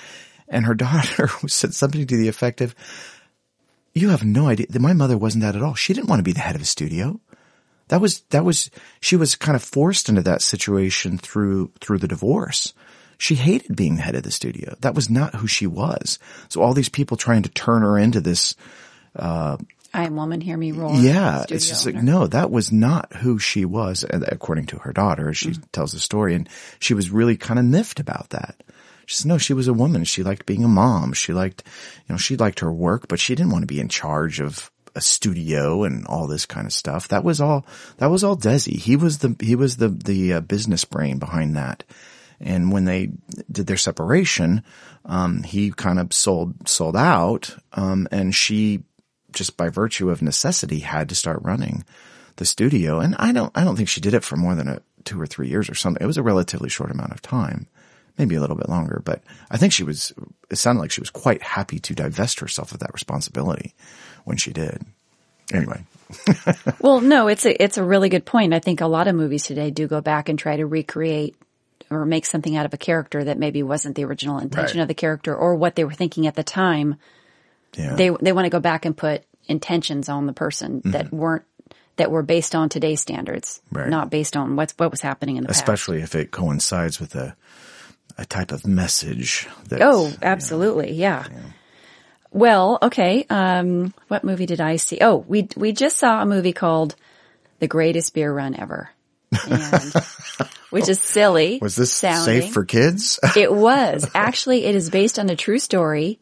And 0.48 0.66
her 0.66 0.74
daughter 0.76 1.28
said 1.48 1.74
something 1.74 2.08
to 2.08 2.18
the 2.18 2.30
effect 2.30 2.62
of, 2.62 2.74
you 3.94 4.10
have 4.10 4.24
no 4.24 4.48
idea. 4.48 4.68
That 4.70 4.82
my 4.82 4.94
mother 4.94 5.18
wasn't 5.18 5.44
that 5.44 5.56
at 5.56 5.64
all. 5.64 5.76
She 5.76 5.94
didn't 5.94 6.10
want 6.10 6.20
to 6.20 6.24
be 6.24 6.32
the 6.32 6.40
head 6.40 6.56
of 6.56 6.62
a 6.62 6.66
studio. 6.66 7.20
That 7.90 8.02
was, 8.02 8.22
that 8.30 8.46
was, 8.46 8.70
she 9.02 9.16
was 9.16 9.36
kind 9.36 9.56
of 9.56 9.64
forced 9.64 10.10
into 10.10 10.22
that 10.22 10.42
situation 10.42 11.18
through, 11.18 11.72
through 11.82 11.98
the 11.98 12.08
divorce. 12.08 12.74
She 13.18 13.36
hated 13.36 13.76
being 13.76 13.96
the 13.96 14.04
head 14.04 14.16
of 14.16 14.24
the 14.24 14.32
studio. 14.32 14.76
That 14.80 14.96
was 14.96 15.10
not 15.10 15.36
who 15.36 15.48
she 15.48 15.68
was. 15.68 16.20
So 16.48 16.62
all 16.62 16.74
these 16.74 16.88
people 16.88 17.18
trying 17.18 17.44
to 17.44 17.50
turn 17.50 17.82
her 17.82 17.98
into 17.98 18.22
this, 18.22 18.56
uh, 19.16 19.58
I 19.94 20.06
am 20.06 20.16
woman, 20.16 20.40
hear 20.42 20.58
me 20.58 20.72
roar. 20.72 20.94
yeah, 20.96 21.46
it's 21.50 21.68
just 21.68 21.86
like, 21.86 21.96
no, 21.96 22.28
that 22.28 22.52
was 22.52 22.72
not 22.72 23.12
who 23.18 23.40
she 23.40 23.66
was, 23.66 24.04
and 24.04 24.24
according 24.28 24.68
to 24.68 24.78
her 24.80 24.94
daughter. 24.94 25.34
She 25.34 25.50
Mm-hmm. 25.50 25.64
tells 25.72 25.94
the 25.94 26.00
story 26.00 26.36
and 26.36 26.48
she 26.80 26.94
was 26.94 27.10
really 27.10 27.38
kind 27.38 27.60
of 27.60 27.66
miffed 27.66 28.00
about 28.00 28.30
that. 28.30 28.56
She 29.08 29.16
said, 29.16 29.28
no, 29.30 29.40
she 29.40 29.54
was 29.54 29.68
a 29.68 29.74
woman. 29.74 30.04
She 30.04 30.22
liked 30.22 30.46
being 30.46 30.64
a 30.64 30.68
mom. 30.68 31.14
She 31.14 31.34
liked, 31.34 31.64
you 32.08 32.14
know, 32.14 32.18
she 32.18 32.38
liked 32.38 32.60
her 32.60 32.72
work, 32.72 33.08
but 33.08 33.20
she 33.20 33.34
didn't 33.34 33.52
want 33.52 33.64
to 33.64 33.68
be 33.74 33.80
in 33.80 33.90
charge 33.90 34.40
of 34.40 34.70
a 34.96 35.02
studio 35.02 35.84
and 35.84 36.06
all 36.06 36.28
this 36.28 36.46
kind 36.46 36.68
of 36.68 36.74
stuff. 36.74 37.08
That 37.08 37.24
was 37.24 37.42
all, 37.42 37.66
that 37.98 38.08
was 38.12 38.24
all 38.24 38.38
Desi. 38.38 38.74
He 38.78 38.96
was 38.96 39.18
the, 39.20 39.36
he 39.40 39.56
was 39.56 39.78
the, 39.78 39.88
the 39.90 40.34
uh, 40.34 40.40
business 40.42 40.86
brain 40.86 41.18
behind 41.18 41.56
that. 41.56 41.84
And 42.40 42.72
when 42.72 42.86
they 42.86 43.10
did 43.52 43.66
their 43.66 43.78
separation, 43.78 44.64
um, 45.06 45.42
he 45.44 45.72
kind 45.72 46.00
of 46.00 46.14
sold, 46.14 46.70
sold 46.70 46.96
out. 46.96 47.56
Um, 47.74 48.08
and 48.12 48.34
she 48.36 48.84
just 49.34 49.58
by 49.58 49.70
virtue 49.70 50.10
of 50.10 50.22
necessity 50.22 50.80
had 50.80 51.10
to 51.10 51.16
start 51.16 51.40
running 51.44 51.84
the 52.38 52.46
studio. 52.46 53.00
And 53.00 53.16
I 53.20 53.32
don't, 53.32 53.52
I 53.56 53.64
don't 53.64 53.76
think 53.76 53.90
she 53.90 54.02
did 54.02 54.14
it 54.14 54.24
for 54.24 54.36
more 54.38 54.56
than 54.56 54.68
a 54.68 54.82
two 55.06 55.20
or 55.20 55.28
three 55.28 55.48
years 55.50 55.70
or 55.70 55.76
something. 55.76 56.02
It 56.04 56.08
was 56.08 56.18
a 56.18 56.24
relatively 56.24 56.70
short 56.70 56.92
amount 56.92 57.12
of 57.12 57.22
time, 57.22 57.68
maybe 58.18 58.36
a 58.36 58.42
little 58.42 58.56
bit 58.56 58.70
longer, 58.70 59.02
but 59.04 59.22
I 59.50 59.58
think 59.58 59.74
she 59.74 59.84
was, 59.84 60.14
it 60.50 60.58
sounded 60.58 60.82
like 60.82 60.92
she 60.92 61.02
was 61.02 61.10
quite 61.10 61.42
happy 61.42 61.80
to 61.80 61.94
divest 61.96 62.40
herself 62.40 62.72
of 62.72 62.80
that 62.80 62.94
responsibility 62.94 63.74
when 64.26 64.38
she 64.38 64.52
did. 64.52 64.84
Anyway, 65.52 65.84
Well, 66.80 67.02
no, 67.02 67.28
it's 67.28 67.46
a 67.46 67.64
it's 67.64 67.78
a 67.78 67.84
really 67.84 68.10
good 68.10 68.24
point. 68.26 68.54
I 68.54 68.60
think 68.60 68.82
a 68.82 68.88
lot 68.88 69.08
of 69.08 69.16
movies 69.16 69.44
today 69.46 69.72
do 69.72 69.88
go 69.88 70.00
back 70.00 70.30
and 70.30 70.38
try 70.38 70.58
to 70.58 70.66
recreate 70.66 71.36
or 71.90 72.06
make 72.06 72.26
something 72.28 72.56
out 72.56 72.68
of 72.68 72.74
a 72.74 72.78
character 72.78 73.24
that 73.24 73.40
maybe 73.40 73.64
wasn't 73.64 73.96
the 73.96 74.04
original 74.06 74.38
intention 74.38 74.78
Right. 74.78 74.84
of 74.84 74.88
the 74.88 74.94
character 74.94 75.36
or 75.36 75.56
what 75.56 75.76
they 75.76 75.84
were 75.84 75.94
thinking 75.94 76.28
at 76.28 76.36
the 76.36 76.44
time. 76.44 76.98
Yeah. 77.76 77.96
They 77.96 78.10
they 78.10 78.32
want 78.32 78.46
to 78.46 78.50
go 78.50 78.60
back 78.60 78.86
and 78.86 78.96
put 78.96 79.24
intentions 79.48 80.10
on 80.10 80.26
the 80.28 80.34
person 80.34 80.82
that 80.86 81.12
weren't 81.12 81.44
that 81.98 82.12
were 82.12 82.24
based 82.24 82.56
on 82.56 82.70
today's 82.70 83.02
standards, 83.02 83.62
Mm-hmm. 83.68 83.78
Right. 83.78 83.90
not 83.90 84.10
based 84.10 84.38
on 84.38 84.56
what's 84.56 84.74
what 84.78 84.92
was 84.92 85.02
happening 85.02 85.38
in 85.38 85.44
the 85.44 85.48
past. 85.50 85.60
especially 85.60 86.02
if 86.02 86.16
it 86.16 86.32
coincides 86.32 87.00
with 87.00 87.16
a, 87.16 87.36
a 88.18 88.26
type 88.26 88.52
of 88.52 88.66
message 88.68 89.48
that, 89.68 89.82
Oh, 89.82 90.12
absolutely. 90.22 90.94
Yeah. 90.94 91.26
Well, 92.32 92.78
okay. 92.84 93.26
Um, 93.30 93.94
what 94.08 94.24
movie 94.24 94.46
did 94.46 94.62
I 94.62 94.76
see? 94.76 95.00
Oh, 95.02 95.18
we, 95.28 95.48
we 95.58 95.72
just 95.72 95.98
saw 95.98 96.22
a 96.22 96.26
movie 96.26 96.54
called 96.54 96.96
The 97.60 97.68
Greatest 97.68 98.14
Beer 98.14 98.32
Run 98.32 98.56
Ever. 98.56 98.90
And, 99.50 99.94
which 100.70 100.88
is 100.90 101.00
silly. 101.00 101.58
was 101.62 101.76
this 101.76 101.92
sounding. 101.92 102.42
safe 102.44 102.54
for 102.54 102.66
kids? 102.66 103.20
It 103.36 103.52
was. 103.52 104.08
Actually, 104.16 104.66
it 104.66 104.76
is 104.76 104.90
based 104.92 105.18
on 105.18 105.30
a 105.30 105.36
true 105.36 105.58
story 105.60 106.20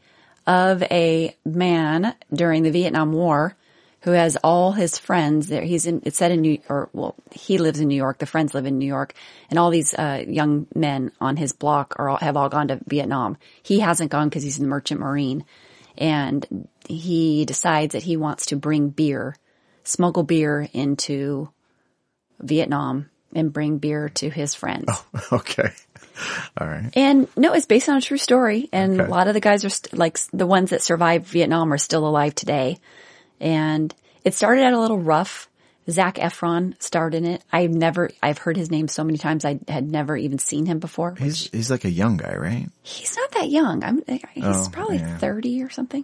of 0.47 0.81
a 0.83 1.35
man 1.45 2.15
during 2.33 2.63
the 2.63 2.71
Vietnam 2.71 3.11
War 3.11 3.55
who 4.01 4.11
has 4.11 4.37
all 4.37 4.71
his 4.71 4.97
friends 4.97 5.47
there. 5.47 5.63
He's 5.63 5.85
in, 5.85 6.01
it's 6.05 6.17
set 6.17 6.31
in 6.31 6.41
New, 6.41 6.59
or 6.69 6.89
well, 6.93 7.15
he 7.31 7.57
lives 7.57 7.81
in 7.81 7.89
New 7.89 7.95
York. 7.95 8.19
The 8.19 8.25
friends 8.25 8.53
live 8.53 8.65
in 8.65 8.77
New 8.77 8.85
York 8.85 9.13
and 9.49 9.59
all 9.59 9.69
these, 9.69 9.93
uh, 9.93 10.23
young 10.25 10.67
men 10.73 11.11
on 11.19 11.35
his 11.35 11.51
block 11.51 11.95
are 11.99 12.09
all, 12.09 12.17
have 12.17 12.37
all 12.37 12.47
gone 12.47 12.69
to 12.69 12.79
Vietnam. 12.87 13.37
He 13.61 13.81
hasn't 13.81 14.11
gone 14.11 14.29
because 14.29 14.43
he's 14.43 14.57
in 14.57 14.63
the 14.63 14.69
merchant 14.69 15.01
marine 15.01 15.43
and 15.97 16.69
he 16.87 17.43
decides 17.43 17.91
that 17.93 18.03
he 18.03 18.15
wants 18.15 18.45
to 18.47 18.55
bring 18.55 18.89
beer, 18.89 19.35
smuggle 19.83 20.23
beer 20.23 20.69
into 20.71 21.49
Vietnam 22.39 23.09
and 23.33 23.51
bring 23.51 23.79
beer 23.79 24.09
to 24.09 24.29
his 24.29 24.55
friends. 24.55 24.85
Oh, 24.87 25.05
Okay. 25.33 25.71
All 26.59 26.67
right. 26.67 26.89
And 26.95 27.27
no, 27.37 27.53
it's 27.53 27.65
based 27.65 27.89
on 27.89 27.97
a 27.97 28.01
true 28.01 28.17
story. 28.17 28.69
And 28.71 28.99
Okay. 28.99 29.07
a 29.09 29.13
lot 29.13 29.27
of 29.27 29.33
the 29.33 29.39
guys 29.39 29.63
are 29.65 29.69
st- 29.69 29.97
like 29.97 30.17
the 30.33 30.47
ones 30.47 30.69
that 30.71 30.81
survived 30.81 31.25
Vietnam 31.27 31.71
are 31.73 31.77
still 31.77 32.07
alive 32.07 32.33
today. 32.35 32.77
And 33.39 33.93
it 34.23 34.33
started 34.33 34.63
out 34.63 34.73
a 34.73 34.79
little 34.79 34.99
rough. 34.99 35.47
Zac 35.89 36.15
Efron 36.15 36.73
starred 36.81 37.15
in 37.15 37.23
it. 37.25 37.41
I've 37.49 37.69
never, 37.71 38.09
I've 38.21 38.39
heard 38.39 38.57
his 38.57 38.69
name 38.69 38.89
so 38.89 39.05
many 39.05 39.17
times. 39.17 39.45
I 39.45 39.59
had 39.69 39.89
never 39.89 40.17
even 40.17 40.37
seen 40.37 40.65
him 40.65 40.79
before. 40.79 41.15
He's 41.17 41.49
he's 41.49 41.71
like 41.71 41.85
a 41.85 41.89
young 41.89 42.17
guy, 42.17 42.35
right? 42.35 42.67
He's 42.83 43.15
not 43.15 43.31
that 43.31 43.47
young. 43.49 43.83
I'm, 43.85 44.03
he's 44.33 44.43
Oh, 44.43 44.67
probably 44.71 44.97
yeah. 44.97 45.17
30 45.17 45.63
or 45.63 45.69
something. 45.69 46.03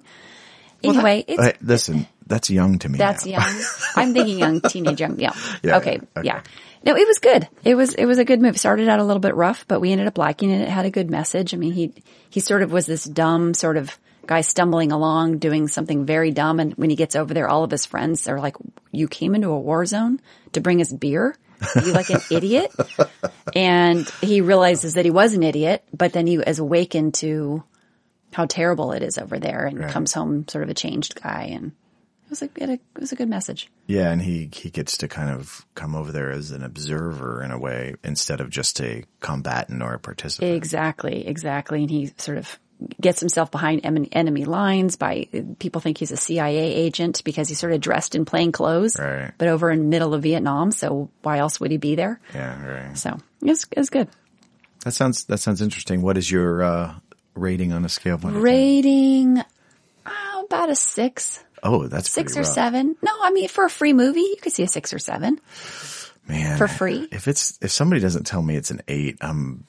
Anyway, 0.86 1.26
it's, 1.28 1.42
Hey, 1.42 1.54
listen, 1.62 2.08
that's 2.28 2.50
young 2.50 2.80
to 2.80 2.90
me. 2.90 2.98
That's 2.98 3.26
now. 3.26 3.32
young. 3.40 3.62
I'm 3.96 4.14
thinking 4.14 4.40
young, 4.40 4.62
teenage 4.68 5.00
young. 5.00 5.20
Yeah. 5.20 5.32
Yeah, 5.64 5.78
okay. 5.78 6.00
yeah, 6.02 6.20
okay. 6.20 6.28
Yeah. 6.28 6.42
No, 6.86 6.96
it 6.98 7.08
was 7.08 7.20
good. 7.20 7.48
It 7.64 7.76
was, 7.76 7.94
it 7.94 8.06
was 8.06 8.18
a 8.18 8.26
good 8.26 8.42
movie. 8.42 8.58
Started 8.58 8.90
out 8.90 9.00
a 9.00 9.04
little 9.06 9.22
bit 9.22 9.36
rough, 9.36 9.66
but 9.68 9.80
we 9.80 9.92
ended 9.92 10.08
up 10.08 10.18
liking 10.18 10.50
it. 10.50 10.62
It 10.62 10.70
had 10.70 10.86
a 10.86 10.90
good 10.92 11.10
message. 11.10 11.54
I 11.54 11.58
mean, 11.58 11.72
he, 11.72 11.94
he 12.30 12.40
sort 12.42 12.62
of 12.62 12.72
was 12.74 12.86
this 12.86 13.06
dumb 13.06 13.54
sort 13.54 13.78
of 13.78 13.98
guy 14.26 14.42
stumbling 14.42 14.92
along 14.92 15.38
doing 15.38 15.68
something 15.70 16.06
very 16.06 16.32
dumb. 16.32 16.60
And 16.60 16.74
when 16.74 16.90
he 16.90 16.96
gets 16.98 17.16
over 17.16 17.34
there, 17.34 17.48
all 17.48 17.64
of 17.64 17.72
his 17.72 17.86
friends 17.86 18.28
are 18.28 18.40
like, 18.40 18.56
you 18.92 19.08
came 19.08 19.34
into 19.34 19.50
a 19.50 19.60
war 19.60 19.86
zone 19.86 20.20
to 20.54 20.62
bring 20.62 20.82
us 20.82 20.92
beer? 20.92 21.36
Are 21.76 21.82
you 21.86 21.94
like 21.94 22.10
an 22.10 22.20
idiot? 22.32 22.74
And 23.56 24.10
he 24.22 24.42
realizes 24.42 24.96
that 24.96 25.06
he 25.06 25.12
was 25.12 25.34
an 25.34 25.44
idiot, 25.44 25.84
but 25.94 26.12
then 26.14 26.28
he 26.28 26.36
is 26.36 26.60
awakened 26.60 27.14
to 27.16 27.64
how 28.34 28.46
terrible 28.46 28.92
it 28.92 29.04
is 29.04 29.18
over 29.18 29.40
there 29.40 29.66
and 29.68 29.80
Right. 29.80 29.92
comes 29.92 30.12
home 30.14 30.48
sort 30.48 30.64
of 30.64 30.70
a 30.70 30.74
changed 30.74 31.22
guy. 31.22 31.52
And 31.54 31.72
was 32.42 32.42
a, 32.42 32.50
it, 32.74 32.80
was 33.00 33.12
a 33.12 33.16
good 33.16 33.30
message. 33.30 33.70
Yeah, 33.88 34.12
and 34.12 34.22
he 34.22 34.50
he 34.54 34.70
gets 34.70 34.98
to 34.98 35.08
kind 35.08 35.30
of 35.30 35.66
come 35.76 35.96
over 35.96 36.12
there 36.12 36.32
as 36.32 36.52
an 36.52 36.64
observer 36.64 37.44
in 37.44 37.52
a 37.52 37.58
way 37.60 37.96
instead 38.04 38.42
of 38.42 38.50
just 38.50 38.80
a 38.82 39.04
combatant 39.20 39.82
or 39.82 39.94
a 39.94 40.00
participant. 40.00 40.54
Exactly, 40.56 41.28
exactly. 41.28 41.82
And 41.82 41.90
he 41.90 42.12
sort 42.18 42.38
of 42.38 42.60
gets 43.00 43.20
himself 43.22 43.50
behind 43.50 43.82
enemy 44.12 44.44
lines 44.46 44.98
by 44.98 45.28
people 45.60 45.80
think 45.80 45.98
he's 45.98 46.12
a 46.12 46.18
CIA 46.18 46.74
agent 46.74 47.24
because 47.24 47.48
he's 47.48 47.60
sort 47.60 47.72
of 47.72 47.80
dressed 47.80 48.14
in 48.14 48.26
plain 48.26 48.52
clothes, 48.52 48.98
Right. 49.00 49.32
but 49.38 49.48
over 49.48 49.72
in 49.72 49.90
middle 49.90 50.14
of 50.14 50.24
Vietnam. 50.24 50.72
So 50.72 51.10
why 51.22 51.38
else 51.38 51.60
would 51.62 51.72
he 51.72 51.78
be 51.78 51.96
there? 51.96 52.20
yeah, 52.34 52.66
right. 52.66 52.98
So 52.98 53.18
it's 53.42 53.50
was, 53.50 53.68
it 53.72 53.78
was 53.78 53.90
good. 53.90 54.10
That 54.84 54.92
sounds 54.94 55.24
that 55.26 55.38
sounds 55.38 55.62
interesting. 55.62 56.02
What 56.02 56.18
is 56.18 56.30
your 56.30 56.62
uh, 56.64 56.96
rating 57.36 57.72
on 57.72 57.86
a 57.86 57.90
scale 57.90 58.16
of 58.16 58.24
one? 58.26 58.34
to? 58.34 58.40
Rating, 58.40 59.42
oh, 60.06 60.46
about 60.46 60.70
a 60.70 60.76
six, 60.76 61.42
Oh, 61.64 61.88
that's 61.88 62.10
six 62.12 62.36
or 62.38 62.42
rough. 62.42 62.50
seven. 62.50 62.96
No, 63.02 63.12
I 63.24 63.32
mean, 63.32 63.48
for 63.48 63.64
a 63.66 63.70
free 63.70 63.94
movie, 63.94 64.20
you 64.22 64.36
could 64.42 64.52
see 64.54 64.64
a 64.64 64.68
six 64.68 64.94
or 64.94 65.00
seven. 65.00 65.40
Man, 66.28 66.58
for 66.58 66.68
free. 66.68 67.08
If 67.12 67.28
it's 67.28 67.58
if 67.62 67.72
somebody 67.72 68.02
doesn't 68.02 68.26
tell 68.26 68.42
me 68.42 68.56
it's 68.56 68.72
an 68.72 68.82
eight, 68.88 69.18
I'm 69.22 69.66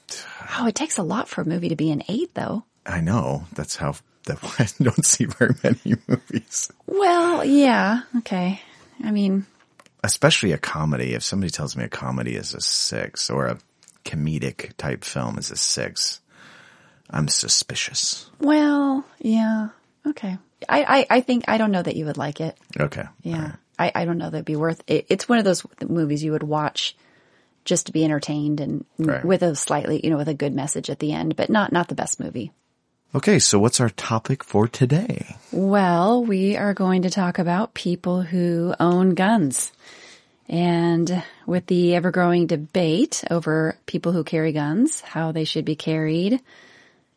Oh, 0.58 0.66
it 0.66 0.74
takes 0.74 0.98
a 0.98 1.02
lot 1.02 1.28
for 1.28 1.40
a 1.40 1.44
movie 1.46 1.68
to 1.70 1.76
be 1.76 1.90
an 1.90 2.02
eight 2.08 2.34
though. 2.34 2.64
I 2.86 3.00
know 3.00 3.44
that's 3.54 3.76
how 3.76 3.94
that 4.26 4.38
I 4.58 4.66
don't 4.82 5.04
see 5.04 5.24
very 5.24 5.54
many 5.62 5.96
movies, 6.06 6.70
Well, 6.86 7.44
yeah. 7.44 8.02
Okay. 8.18 8.60
I 9.02 9.10
mean, 9.10 9.46
especially 10.04 10.52
a 10.52 10.58
comedy. 10.58 11.14
If 11.14 11.24
somebody 11.24 11.50
tells 11.50 11.76
me 11.76 11.84
a 11.84 11.88
comedy 11.88 12.34
is 12.36 12.54
a 12.54 12.60
six 12.60 13.30
or 13.30 13.46
a 13.46 13.58
comedic 14.04 14.76
type 14.76 15.02
film 15.04 15.38
is 15.38 15.50
a 15.50 15.56
six, 15.56 16.20
I'm 17.10 17.26
suspicious. 17.28 18.30
well, 18.38 19.04
yeah. 19.18 19.70
Okay. 20.06 20.38
I, 20.68 20.82
I, 20.84 21.06
I 21.10 21.20
think, 21.20 21.44
I 21.48 21.58
don't 21.58 21.70
know 21.72 21.82
that 21.82 21.96
you 21.96 22.06
would 22.06 22.16
like 22.18 22.40
it. 22.40 22.56
Okay, 22.78 23.04
Yeah. 23.22 23.52
I, 23.78 23.90
I 23.94 24.04
don't 24.04 24.18
know 24.18 24.30
that 24.30 24.36
it'd 24.36 24.44
be 24.46 24.54
worth 24.56 24.82
it. 24.86 25.06
It's 25.08 25.28
one 25.28 25.38
of 25.38 25.44
those 25.44 25.66
movies 25.86 26.22
you 26.22 26.30
would 26.32 26.44
watch 26.44 26.96
just 27.64 27.86
to 27.86 27.92
be 27.92 28.04
entertained 28.04 28.60
and 28.60 28.84
Right. 28.98 29.24
with 29.24 29.42
a 29.42 29.56
slightly, 29.56 30.00
you 30.04 30.10
know, 30.10 30.16
with 30.16 30.28
a 30.28 30.34
good 30.34 30.54
message 30.54 30.90
at 30.90 31.00
the 31.00 31.12
end, 31.12 31.34
but 31.34 31.50
not, 31.50 31.72
not 31.72 31.88
the 31.88 31.94
best 31.96 32.20
movie. 32.20 32.52
Okay, 33.16 33.38
so 33.38 33.58
what's 33.58 33.80
our 33.80 33.90
topic 33.90 34.44
for 34.44 34.68
today? 34.68 35.36
Well, 35.52 36.24
we 36.24 36.56
are 36.56 36.74
going 36.74 37.02
to 37.02 37.10
talk 37.10 37.38
about 37.38 37.74
people 37.74 38.22
who 38.22 38.74
own 38.78 39.14
guns. 39.14 39.72
And 40.48 41.22
with 41.46 41.66
the 41.66 41.94
ever 41.94 42.10
growing 42.10 42.46
debate 42.46 43.24
over 43.30 43.76
people 43.86 44.12
who 44.12 44.24
carry 44.24 44.52
guns, 44.52 45.00
how 45.00 45.32
they 45.32 45.44
should 45.44 45.64
be 45.64 45.74
carried, 45.76 46.40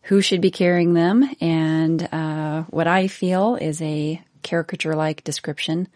who 0.07 0.21
should 0.21 0.41
be 0.41 0.51
carrying 0.51 0.93
them, 0.93 1.29
and 1.41 2.01
uh, 2.13 2.63
what 2.69 2.87
I 2.87 3.07
feel 3.07 3.55
is 3.55 3.81
a 3.81 4.21
caricature 4.41 4.95
like 4.95 5.23
description 5.23 5.89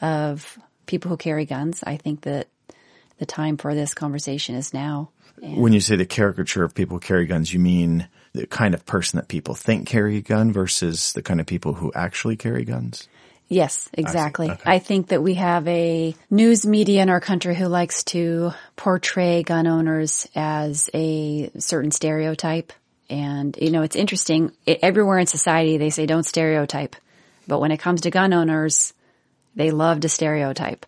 of 0.00 0.58
people 0.86 1.10
who 1.10 1.18
carry 1.18 1.44
guns. 1.44 1.84
I 1.86 1.98
think 1.98 2.22
that 2.22 2.48
the 3.18 3.26
time 3.26 3.58
for 3.58 3.74
this 3.74 3.92
conversation 3.92 4.54
is 4.54 4.72
now. 4.72 5.10
When 5.42 5.74
you 5.74 5.80
say 5.80 5.96
the 5.96 6.06
caricature 6.06 6.64
of 6.64 6.74
people 6.74 6.96
who 6.96 7.00
carry 7.00 7.26
guns, 7.26 7.52
you 7.52 7.60
mean 7.60 8.08
the 8.32 8.46
kind 8.46 8.72
of 8.72 8.86
person 8.86 9.18
that 9.18 9.28
people 9.28 9.54
think 9.54 9.86
carry 9.86 10.16
a 10.16 10.22
gun 10.22 10.52
versus 10.52 11.12
the 11.12 11.22
kind 11.22 11.38
of 11.38 11.46
people 11.46 11.74
who 11.74 11.92
actually 11.94 12.36
carry 12.36 12.64
guns? 12.64 13.08
Yes, 13.48 13.90
exactly. 13.92 14.48
I, 14.48 14.52
Okay. 14.52 14.78
think 14.78 15.08
that 15.08 15.22
we 15.22 15.34
have 15.34 15.66
a 15.66 16.14
news 16.30 16.64
media 16.64 17.02
in 17.02 17.10
our 17.10 17.20
country 17.20 17.56
who 17.56 17.66
likes 17.66 18.04
to 18.04 18.52
portray 18.76 19.42
gun 19.42 19.66
owners 19.66 20.28
as 20.36 20.88
a 20.94 21.50
certain 21.58 21.90
stereotype. 21.90 22.72
And, 23.10 23.58
you 23.60 23.70
know, 23.70 23.82
it's 23.82 23.96
interesting. 23.96 24.52
It, 24.64 24.78
everywhere 24.82 25.18
in 25.18 25.26
society, 25.26 25.76
they 25.76 25.90
say 25.90 26.06
don't 26.06 26.22
stereotype. 26.24 26.96
But 27.48 27.58
when 27.60 27.72
it 27.72 27.78
comes 27.78 28.02
to 28.02 28.10
gun 28.10 28.32
owners, 28.32 28.94
they 29.56 29.72
love 29.72 30.00
to 30.00 30.08
stereotype. 30.08 30.86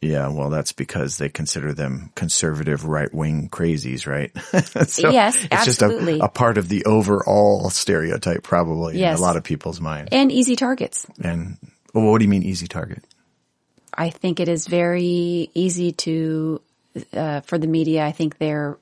Yeah, 0.00 0.26
well, 0.28 0.50
that's 0.50 0.72
because 0.72 1.18
they 1.18 1.28
consider 1.28 1.72
them 1.72 2.10
conservative 2.16 2.84
right 2.84 3.12
wing 3.14 3.48
crazies, 3.48 4.04
right? 4.06 4.32
So 4.88 5.10
Yes, 5.10 5.36
it's 5.50 5.64
just 5.64 5.80
a, 5.80 6.24
a 6.24 6.28
part 6.28 6.58
of 6.58 6.68
the 6.68 6.84
overall 6.86 7.70
stereotype, 7.70 8.42
probably 8.42 8.98
Yes. 8.98 9.16
in 9.16 9.22
a 9.22 9.24
lot 9.24 9.36
of 9.36 9.44
people's 9.44 9.80
minds. 9.80 10.08
And 10.10 10.32
easy 10.32 10.56
targets. 10.56 11.06
And 11.22 11.56
well, 11.94 12.10
what 12.10 12.18
do 12.18 12.24
you 12.24 12.28
mean 12.28 12.42
easy 12.42 12.66
target? 12.66 13.04
I 13.94 14.10
think 14.10 14.40
it 14.40 14.48
is 14.48 14.66
very 14.66 15.50
easy 15.54 15.92
to, 15.92 16.60
uh, 17.12 17.42
for 17.42 17.58
the 17.58 17.68
media, 17.68 18.04
I 18.04 18.10
think 18.10 18.38
they're, 18.38 18.78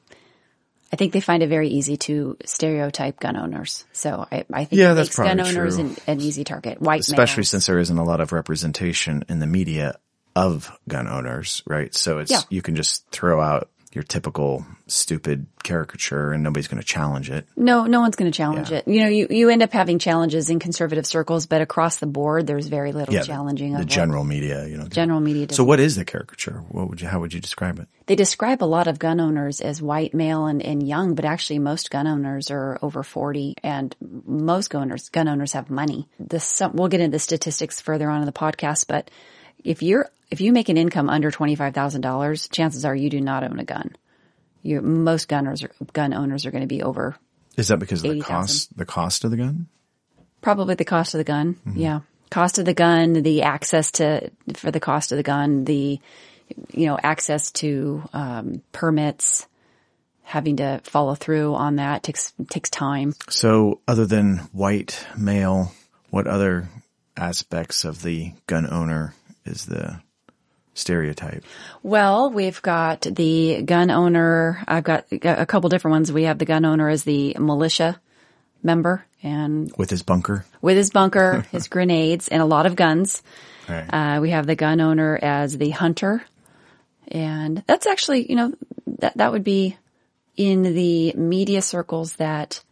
I 0.92 0.96
think 0.96 1.12
they 1.12 1.20
find 1.20 1.42
it 1.42 1.48
very 1.48 1.68
easy 1.68 1.96
to 1.98 2.36
stereotype 2.44 3.20
gun 3.20 3.36
owners. 3.36 3.84
So 3.92 4.26
I, 4.30 4.44
I 4.52 4.64
think 4.64 4.80
Yeah, 4.80 4.94
that's 4.94 5.16
gun 5.16 5.40
owners 5.40 5.76
an, 5.76 5.96
an 6.06 6.20
easy 6.20 6.42
target. 6.44 6.80
White 6.80 7.00
Especially 7.02 7.42
males. 7.42 7.48
since 7.50 7.66
there 7.66 7.78
isn't 7.78 7.96
a 7.98 8.04
lot 8.04 8.20
of 8.20 8.32
representation 8.32 9.24
in 9.28 9.38
the 9.38 9.46
media 9.46 9.98
of 10.34 10.70
gun 10.88 11.06
owners, 11.08 11.62
right? 11.66 11.94
So 11.94 12.18
it's 12.18 12.30
Yeah. 12.30 12.40
you 12.50 12.62
can 12.62 12.74
just 12.76 13.06
throw 13.10 13.40
out 13.40 13.68
your 13.92 14.04
typical 14.04 14.64
stupid 14.86 15.46
caricature 15.64 16.32
and 16.32 16.42
nobody's 16.44 16.68
going 16.68 16.80
to 16.80 16.86
challenge 16.86 17.28
it. 17.30 17.46
No, 17.56 17.86
no 17.86 18.00
one's 18.00 18.14
going 18.16 18.30
to 18.30 18.36
challenge 18.36 18.70
Yeah. 18.70 18.78
it. 18.78 18.88
You 18.88 19.00
know, 19.00 19.08
you, 19.08 19.26
you 19.30 19.48
end 19.50 19.62
up 19.62 19.72
having 19.72 19.98
challenges 19.98 20.48
in 20.48 20.58
conservative 20.60 21.06
circles, 21.06 21.46
but 21.46 21.60
across 21.60 21.98
the 21.98 22.06
board, 22.06 22.46
there's 22.46 22.68
very 22.68 22.92
little 22.92 23.12
Yeah, 23.14 23.22
challenging 23.22 23.70
the, 23.72 23.78
of 23.78 23.84
what 23.86 23.88
general 23.88 24.24
media, 24.24 24.66
you 24.66 24.76
know. 24.76 24.86
general 24.86 25.20
media. 25.20 25.48
So 25.50 25.64
what 25.64 25.80
is 25.80 25.96
the 25.96 26.04
caricature? 26.04 26.62
What 26.68 26.88
would 26.88 27.00
you 27.00 27.08
how 27.08 27.20
would 27.20 27.32
you 27.34 27.40
describe 27.40 27.78
it? 27.78 27.88
they 28.06 28.16
describe 28.16 28.60
a 28.62 28.64
lot 28.66 28.88
of 28.88 28.98
gun 28.98 29.20
owners 29.20 29.60
as 29.60 29.80
white 29.80 30.14
male 30.14 30.46
and, 30.46 30.60
and 30.62 30.82
young, 30.86 31.14
but 31.14 31.24
actually 31.24 31.60
most 31.60 31.90
gun 31.92 32.08
owners 32.08 32.50
are 32.50 32.76
over 32.82 33.02
40 33.04 33.54
and 33.62 33.94
most 34.00 34.68
gun 34.70 34.82
owners, 34.82 35.08
gun 35.10 35.28
owners 35.28 35.52
have 35.52 35.70
money. 35.70 36.08
This, 36.18 36.60
we'll 36.72 36.88
get 36.88 37.00
into 37.00 37.12
the 37.12 37.18
statistics 37.20 37.80
further 37.80 38.10
on 38.10 38.20
in 38.20 38.26
the 38.26 38.32
podcast, 38.32 38.86
but 38.88 39.10
if 39.62 39.82
you're, 39.82 40.08
if 40.30 40.40
you 40.40 40.52
make 40.52 40.68
an 40.68 40.76
income 40.76 41.10
under 41.10 41.30
$25,000, 41.30 42.50
chances 42.50 42.84
are 42.84 42.94
you 42.94 43.10
do 43.10 43.20
not 43.20 43.42
own 43.42 43.58
a 43.58 43.64
gun. 43.64 43.96
You, 44.62 44.80
most 44.80 45.28
gunners, 45.28 45.62
are, 45.62 45.70
gun 45.92 46.14
owners 46.14 46.46
are 46.46 46.50
going 46.50 46.62
to 46.62 46.68
be 46.68 46.82
over 46.82 47.16
Is 47.56 47.68
that 47.68 47.78
because 47.78 48.00
of 48.00 48.10
the 48.10 48.16
80,000. 48.16 48.36
cost 48.36 48.76
the 48.76 48.84
cost 48.84 49.24
of 49.24 49.30
the 49.30 49.36
gun? 49.36 49.68
Probably 50.40 50.74
the 50.74 50.84
cost 50.84 51.14
of 51.14 51.18
the 51.18 51.24
gun. 51.24 51.58
Yeah. 51.74 52.00
Cost 52.30 52.58
of 52.58 52.64
the 52.64 52.74
gun, 52.74 53.14
the 53.14 53.42
access 53.42 53.90
to, 53.92 54.30
for 54.54 54.70
the 54.70 54.80
cost 54.80 55.12
of 55.12 55.16
the 55.16 55.24
gun, 55.24 55.64
the, 55.64 55.98
you 56.72 56.86
know, 56.86 56.98
access 57.02 57.50
to, 57.52 58.02
um, 58.12 58.62
permits, 58.70 59.46
having 60.22 60.56
to 60.56 60.80
follow 60.84 61.16
through 61.16 61.54
on 61.54 61.76
that 61.76 62.04
takes, 62.04 62.32
takes 62.48 62.70
time. 62.70 63.14
So 63.28 63.80
other 63.88 64.06
than 64.06 64.38
white 64.52 65.04
male, 65.16 65.72
what 66.10 66.28
other 66.28 66.68
aspects 67.16 67.84
of 67.84 68.02
the 68.02 68.32
gun 68.46 68.70
owner 68.70 69.14
is 69.44 69.66
the 69.66 70.00
stereotype? 70.80 71.44
Well, 71.82 72.30
we've 72.30 72.60
got 72.62 73.02
the 73.02 73.62
gun 73.62 73.90
owner. 73.90 74.62
I've 74.66 74.84
got 74.84 75.06
a 75.12 75.46
couple 75.46 75.68
different 75.70 75.92
ones. 75.92 76.12
We 76.12 76.24
have 76.24 76.38
the 76.38 76.44
gun 76.44 76.64
owner 76.64 76.88
as 76.88 77.04
the 77.04 77.36
militia 77.38 78.00
member 78.62 79.04
and 79.22 79.72
With 79.78 79.90
his 79.90 80.02
bunker? 80.02 80.44
with 80.60 80.76
his 80.76 80.90
bunker, 80.90 81.46
his 81.52 81.68
grenades, 81.68 82.28
and 82.28 82.42
a 82.42 82.46
lot 82.46 82.66
of 82.66 82.76
guns. 82.76 83.22
Right. 83.68 84.16
Uh, 84.16 84.20
we 84.20 84.30
have 84.30 84.46
the 84.46 84.56
gun 84.56 84.80
owner 84.80 85.18
as 85.20 85.56
the 85.56 85.70
hunter. 85.70 86.22
And 87.08 87.62
that's 87.66 87.86
actually, 87.86 88.28
you 88.28 88.36
know, 88.36 88.52
that, 88.98 89.16
that 89.16 89.32
would 89.32 89.44
be 89.44 89.76
in 90.36 90.62
the 90.62 91.12
media 91.14 91.60
circles 91.62 92.14
that 92.16 92.62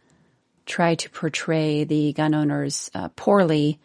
try 0.65 0.95
to 0.95 1.09
portray 1.09 1.83
the 1.83 2.13
gun 2.13 2.33
owners 2.33 2.89
uh, 2.93 3.09
poorly. 3.15 3.79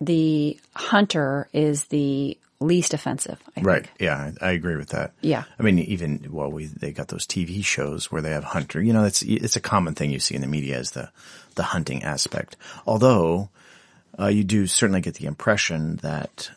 The 0.00 0.58
hunter 0.74 1.48
is 1.52 1.86
the 1.86 2.38
least 2.60 2.94
offensive. 2.94 3.40
I 3.56 3.60
Right. 3.60 3.86
Think. 3.86 4.00
Yeah, 4.00 4.32
I 4.40 4.50
agree 4.50 4.76
with 4.76 4.90
that. 4.90 5.12
Yeah. 5.20 5.44
I 5.58 5.62
mean, 5.62 5.78
even 5.78 6.26
well, 6.30 6.50
we 6.50 6.66
they 6.66 6.92
got 6.92 7.08
those 7.08 7.26
TV 7.26 7.64
shows 7.64 8.10
where 8.10 8.22
they 8.22 8.30
have 8.30 8.44
hunter. 8.44 8.82
You 8.82 8.92
know, 8.92 9.04
it's 9.04 9.22
it's 9.22 9.56
a 9.56 9.60
common 9.60 9.94
thing 9.94 10.10
you 10.10 10.20
see 10.20 10.34
in 10.34 10.40
the 10.40 10.46
media 10.46 10.78
is 10.78 10.92
the 10.92 11.10
the 11.54 11.62
hunting 11.62 12.02
aspect. 12.02 12.56
Although 12.86 13.50
uh, 14.18 14.26
you 14.26 14.44
do 14.44 14.66
certainly 14.66 15.00
get 15.00 15.14
the 15.14 15.26
impression 15.26 15.96
that 15.96 16.50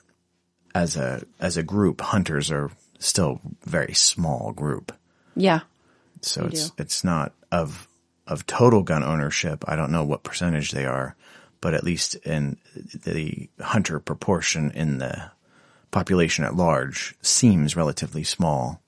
as 0.74 0.96
a 0.96 1.24
as 1.40 1.58
a 1.58 1.64
group, 1.64 2.02
hunters 2.02 2.52
are 2.52 2.72
still 3.00 3.42
a 3.66 3.70
very 3.70 3.94
small 3.94 4.52
group. 4.52 4.92
Yeah. 5.36 5.62
So 6.22 6.46
it's 6.46 6.70
do. 6.70 6.76
it's 6.82 7.04
not 7.04 7.34
of 7.52 7.88
of 8.28 8.46
total 8.46 8.84
gun 8.84 9.04
ownership. 9.04 9.66
I 9.68 9.76
don't 9.76 9.92
know 9.92 10.04
what 10.04 10.24
percentage 10.24 10.72
they 10.72 10.86
are, 10.86 11.16
but 11.60 11.74
at 11.74 11.84
least 11.84 12.16
in 12.16 12.58
the 12.76 13.50
hunter 13.60 14.00
proportion 14.00 14.72
in 14.72 15.00
the 15.00 15.32
population 15.92 16.44
at 16.46 16.56
large 16.56 17.16
seems 17.22 17.76
relatively 17.76 18.24
small 18.24 18.82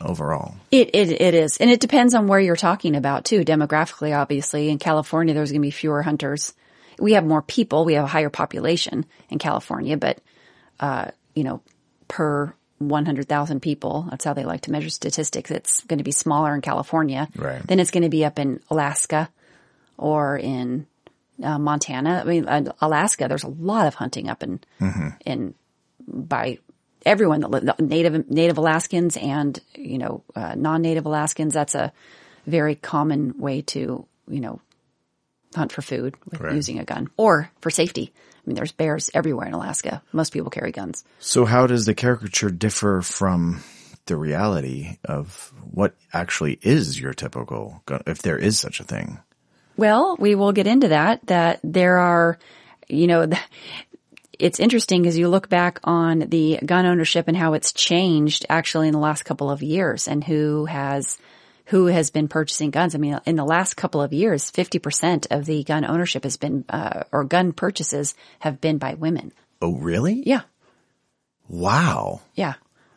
overall. 0.00 0.54
It, 0.70 0.90
it, 0.94 1.20
it 1.20 1.34
is. 1.34 1.58
And 1.58 1.70
it 1.70 1.80
depends 1.80 2.14
on 2.14 2.26
where 2.28 2.40
you're 2.40 2.56
talking 2.56 2.96
about 2.96 3.24
too, 3.24 3.40
demographically, 3.44 4.16
obviously. 4.16 4.68
In 4.68 4.78
California, 4.78 5.34
there's 5.34 5.50
going 5.50 5.60
to 5.60 5.66
be 5.66 5.70
fewer 5.70 6.02
hunters. 6.02 6.54
We 6.98 7.12
have 7.12 7.24
more 7.24 7.42
people. 7.42 7.84
We 7.84 7.94
have 7.94 8.04
a 8.04 8.08
higher 8.08 8.30
population 8.30 9.06
in 9.28 9.38
California, 9.38 9.96
but, 9.96 10.18
uh, 10.80 11.06
you 11.34 11.44
know, 11.44 11.62
per 12.08 12.54
100,000 12.78 13.60
people, 13.60 14.06
that's 14.10 14.24
how 14.24 14.34
they 14.34 14.44
like 14.44 14.62
to 14.62 14.70
measure 14.72 14.90
statistics. 14.90 15.50
It's 15.50 15.82
going 15.84 15.98
to 15.98 16.04
be 16.04 16.12
smaller 16.12 16.54
in 16.54 16.60
California 16.60 17.28
Right. 17.36 17.64
than 17.66 17.80
it's 17.80 17.90
going 17.90 18.04
to 18.04 18.08
be 18.08 18.24
up 18.24 18.38
in 18.38 18.60
Alaska 18.70 19.28
or 19.96 20.38
in 20.38 20.86
uh, 21.42 21.58
Montana. 21.58 22.20
I 22.20 22.24
mean, 22.24 22.46
uh, 22.48 22.72
Alaska, 22.80 23.26
there's 23.28 23.42
a 23.44 23.48
lot 23.48 23.86
of 23.88 23.94
hunting 23.94 24.28
up 24.28 24.42
in, 24.44 24.60
in, 25.26 25.54
by 26.12 26.58
everyone 27.04 27.40
that 27.40 27.80
native, 27.80 28.30
native 28.30 28.58
Alaskans 28.58 29.16
and, 29.16 29.58
you 29.74 29.98
know, 29.98 30.22
uh, 30.34 30.54
non-native 30.56 31.06
Alaskans. 31.06 31.54
That's 31.54 31.74
a 31.74 31.92
very 32.46 32.74
common 32.74 33.38
way 33.38 33.62
to, 33.62 34.06
you 34.28 34.40
know, 34.40 34.60
hunt 35.54 35.72
for 35.72 35.82
food 35.82 36.14
with 36.30 36.40
Right. 36.40 36.54
using 36.54 36.78
a 36.78 36.84
gun 36.84 37.08
or 37.16 37.50
for 37.60 37.70
safety. 37.70 38.12
I 38.14 38.40
mean, 38.46 38.56
there's 38.56 38.72
bears 38.72 39.10
everywhere 39.14 39.46
in 39.46 39.54
Alaska. 39.54 40.02
Most 40.12 40.32
people 40.32 40.50
carry 40.50 40.72
guns. 40.72 41.04
So 41.18 41.44
how 41.44 41.66
does 41.66 41.86
the 41.86 41.94
caricature 41.94 42.50
differ 42.50 43.02
from 43.02 43.62
the 44.06 44.16
reality 44.16 44.98
of 45.04 45.52
what 45.70 45.94
actually 46.12 46.58
is 46.62 46.98
your 46.98 47.12
typical 47.12 47.82
gun, 47.86 48.02
if 48.06 48.22
there 48.22 48.38
is 48.38 48.58
such 48.58 48.80
a 48.80 48.84
thing? 48.84 49.18
Well, 49.76 50.16
we 50.18 50.34
will 50.34 50.52
get 50.52 50.66
into 50.66 50.88
that, 50.88 51.26
that 51.26 51.60
there 51.62 51.98
are, 51.98 52.38
you 52.88 53.06
know, 53.06 53.26
the, 53.26 53.38
it's 54.38 54.60
interesting 54.60 55.06
as 55.06 55.18
you 55.18 55.28
look 55.28 55.48
back 55.48 55.80
on 55.84 56.20
the 56.20 56.58
gun 56.64 56.86
ownership 56.86 57.26
and 57.28 57.36
how 57.36 57.54
it's 57.54 57.72
changed 57.72 58.46
actually 58.48 58.88
in 58.88 58.92
the 58.92 58.98
last 59.00 59.24
couple 59.24 59.50
of 59.50 59.62
years 59.62 60.06
and 60.08 60.22
who 60.22 60.64
has, 60.66 61.18
who 61.66 61.86
has 61.86 62.10
been 62.10 62.28
purchasing 62.28 62.70
guns. 62.70 62.94
I 62.94 62.98
mean, 62.98 63.18
in 63.26 63.36
the 63.36 63.44
last 63.44 63.76
couple 63.76 64.00
of 64.00 64.12
years, 64.12 64.50
50% 64.50 65.26
of 65.30 65.44
the 65.44 65.64
gun 65.64 65.84
ownership 65.84 66.24
has 66.24 66.36
been, 66.36 66.64
uh, 66.68 67.02
or 67.12 67.24
gun 67.24 67.52
purchases 67.52 68.14
have 68.38 68.60
been 68.60 68.78
by 68.78 68.94
women. 68.94 69.32
Oh, 69.60 69.74
really? 69.74 70.22
Yeah. 70.24 70.42
Wow. 71.48 72.20
Yeah. 72.34 72.54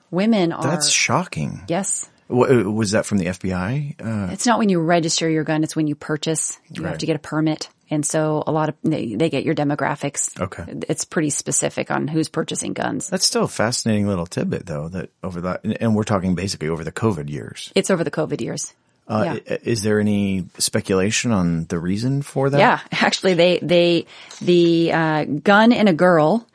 Women 0.09 0.51
are, 0.51 0.63
That's 0.63 0.89
shocking. 0.89 1.61
yes. 1.67 2.09
Uh, 2.29 2.69
was 2.71 2.91
that 2.91 3.05
from 3.05 3.17
the 3.17 3.25
FBI? 3.25 3.95
Uh, 3.99 4.31
It's 4.31 4.45
not 4.45 4.57
when 4.59 4.69
you 4.69 4.79
register 4.79 5.29
your 5.29 5.43
gun, 5.43 5.63
it's 5.63 5.75
when 5.75 5.87
you 5.87 5.95
purchase. 5.95 6.57
You 6.69 6.83
have 6.83 6.99
to 6.99 7.05
get 7.05 7.17
a 7.17 7.19
permit. 7.19 7.67
And 7.91 8.05
so 8.05 8.43
a 8.47 8.51
lot 8.51 8.69
of, 8.69 8.75
they, 8.83 9.13
they 9.15 9.29
get 9.29 9.43
your 9.43 9.53
demographics. 9.53 10.39
Okay. 10.39 10.63
It's 10.89 11.03
pretty 11.05 11.29
specific 11.29 11.91
on 11.91 12.07
who's 12.07 12.29
purchasing 12.29 12.71
guns. 12.73 13.09
that's 13.09 13.27
still 13.27 13.43
a 13.43 13.47
fascinating 13.49 14.07
little 14.07 14.25
tidbit 14.25 14.65
though, 14.65 14.87
that 14.89 15.09
over 15.21 15.41
that, 15.41 15.63
and- 15.65 15.77
and 15.81 15.93
we're 15.95 16.03
talking 16.05 16.33
basically 16.33 16.69
over 16.69 16.83
the 16.85 16.91
COVID 16.91 17.29
years. 17.29 17.71
It's 17.75 17.89
over 17.91 18.03
the 18.03 18.11
COVID 18.11 18.39
years. 18.41 18.73
Uh, 19.07 19.39
yeah. 19.45 19.57
Is 19.63 19.81
there 19.83 19.99
any 19.99 20.45
speculation 20.57 21.31
on 21.33 21.65
the 21.65 21.77
reason 21.79 22.21
for 22.21 22.49
that? 22.49 22.57
Yeah. 22.59 22.79
Actually, 22.93 23.33
they, 23.33 23.59
they, 23.61 24.05
the, 24.41 24.93
uh, 24.93 25.25
gun 25.25 25.73
and 25.73 25.89
a 25.89 25.93
girl 25.93 26.47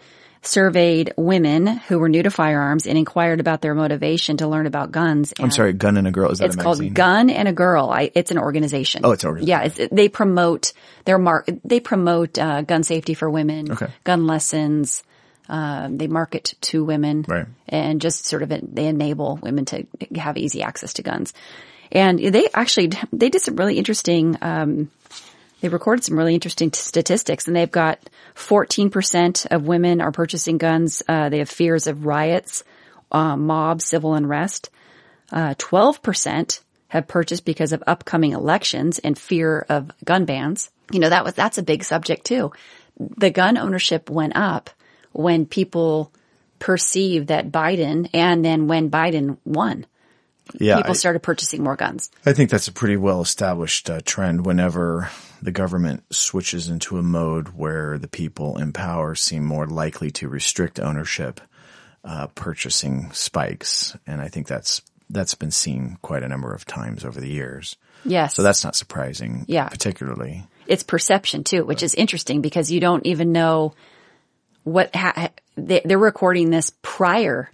surveyed 0.46 1.12
women 1.16 1.66
who 1.66 1.98
were 1.98 2.08
new 2.08 2.22
to 2.22 2.30
firearms 2.30 2.86
and 2.86 2.96
inquired 2.96 3.40
about 3.40 3.60
their 3.60 3.74
motivation 3.74 4.36
to 4.38 4.48
learn 4.48 4.66
about 4.66 4.92
guns. 4.92 5.34
I'm 5.38 5.50
sorry, 5.50 5.72
Gun 5.72 5.96
and 5.96 6.06
a 6.06 6.10
Girl. 6.10 6.30
Is 6.30 6.38
that 6.38 6.46
It's 6.46 6.56
called? 6.56 6.94
Gun 6.94 7.30
and 7.30 7.48
a 7.48 7.52
Girl. 7.52 7.90
I, 7.90 8.10
it's 8.14 8.30
an 8.30 8.38
organization. 8.38 9.02
Oh, 9.04 9.12
it's 9.12 9.24
an 9.24 9.28
organization. 9.28 9.48
Yeah, 9.76 9.84
it's, 9.84 9.92
they 9.92 10.08
promote 10.08 10.72
their 11.04 11.18
mark. 11.18 11.48
They 11.64 11.80
promote 11.80 12.38
uh, 12.38 12.62
gun 12.62 12.82
safety 12.82 13.14
for 13.14 13.28
women, 13.28 13.72
Okay. 13.72 13.88
gun 14.04 14.26
lessons. 14.26 15.02
Um, 15.48 15.96
they 15.96 16.08
market 16.08 16.54
to 16.62 16.84
women, 16.84 17.24
Right. 17.28 17.46
And 17.68 18.00
just 18.00 18.26
sort 18.26 18.42
of 18.42 18.48
they 18.48 18.86
enable 18.86 19.36
women 19.40 19.64
to 19.66 19.86
have 20.16 20.36
easy 20.36 20.62
access 20.62 20.94
to 20.94 21.02
guns. 21.02 21.34
And 21.92 22.18
they 22.18 22.48
actually 22.52 22.90
they 23.12 23.28
did 23.28 23.40
some 23.42 23.54
really 23.54 23.78
interesting. 23.78 24.36
Um, 24.42 24.90
they 25.60 25.68
recorded 25.68 26.04
some 26.04 26.18
really 26.18 26.34
interesting 26.34 26.70
t- 26.70 26.78
statistics, 26.78 27.46
and 27.46 27.56
they've 27.56 27.70
got 27.70 27.98
14% 28.34 29.46
of 29.50 29.66
women 29.66 30.00
are 30.00 30.12
purchasing 30.12 30.58
guns. 30.58 31.02
Uh, 31.08 31.28
they 31.28 31.38
have 31.38 31.48
fears 31.48 31.86
of 31.86 32.06
riots, 32.06 32.62
uh, 33.10 33.36
mob, 33.36 33.80
civil 33.80 34.14
unrest. 34.14 34.70
Uh, 35.32 35.54
12% 35.54 36.60
have 36.88 37.08
purchased 37.08 37.44
because 37.44 37.72
of 37.72 37.82
upcoming 37.86 38.32
elections 38.32 38.98
and 38.98 39.18
fear 39.18 39.66
of 39.68 39.90
gun 40.04 40.24
bans. 40.24 40.70
You 40.92 41.00
know, 41.00 41.08
that 41.08 41.24
was, 41.24 41.34
that's 41.34 41.58
a 41.58 41.62
big 41.62 41.82
subject 41.82 42.24
too. 42.24 42.52
The 42.98 43.30
gun 43.30 43.58
ownership 43.58 44.08
went 44.08 44.36
up 44.36 44.70
when 45.12 45.46
people 45.46 46.12
perceived 46.58 47.28
that 47.28 47.50
Biden 47.50 48.08
and 48.14 48.44
then 48.44 48.68
when 48.68 48.90
Biden 48.90 49.38
won, 49.44 49.86
yeah, 50.54 50.76
people 50.76 50.92
I- 50.92 50.94
started 50.94 51.22
purchasing 51.22 51.62
more 51.62 51.76
guns. 51.76 52.10
I 52.24 52.32
think 52.32 52.50
that's 52.50 52.68
a 52.68 52.72
pretty 52.72 52.96
well 52.96 53.20
established 53.20 53.90
uh, 53.90 54.00
trend 54.04 54.46
whenever 54.46 55.10
the 55.42 55.52
government 55.52 56.04
switches 56.10 56.68
into 56.68 56.98
a 56.98 57.02
mode 57.02 57.48
where 57.48 57.98
the 57.98 58.08
people 58.08 58.56
in 58.58 58.72
power 58.72 59.14
seem 59.14 59.44
more 59.44 59.66
likely 59.66 60.10
to 60.12 60.28
restrict 60.28 60.80
ownership, 60.80 61.40
uh, 62.04 62.26
purchasing 62.28 63.10
spikes. 63.12 63.96
And 64.06 64.20
I 64.20 64.28
think 64.28 64.46
that's, 64.46 64.80
that's 65.10 65.34
been 65.34 65.50
seen 65.50 65.98
quite 66.02 66.22
a 66.22 66.28
number 66.28 66.52
of 66.52 66.64
times 66.64 67.04
over 67.04 67.20
the 67.20 67.28
years. 67.28 67.76
Yes. 68.04 68.34
So 68.34 68.42
that's 68.42 68.64
not 68.64 68.76
surprising. 68.76 69.44
Yeah. 69.48 69.68
Particularly. 69.68 70.44
it's 70.66 70.82
perception 70.82 71.44
too, 71.44 71.64
which 71.64 71.82
is 71.82 71.94
interesting 71.94 72.40
because 72.40 72.70
you 72.70 72.80
don't 72.80 73.04
even 73.04 73.32
know 73.32 73.74
what 74.64 74.94
ha- 74.96 75.30
they, 75.56 75.80
they're 75.84 75.98
recording 75.98 76.50
this 76.50 76.72
prior 76.82 77.50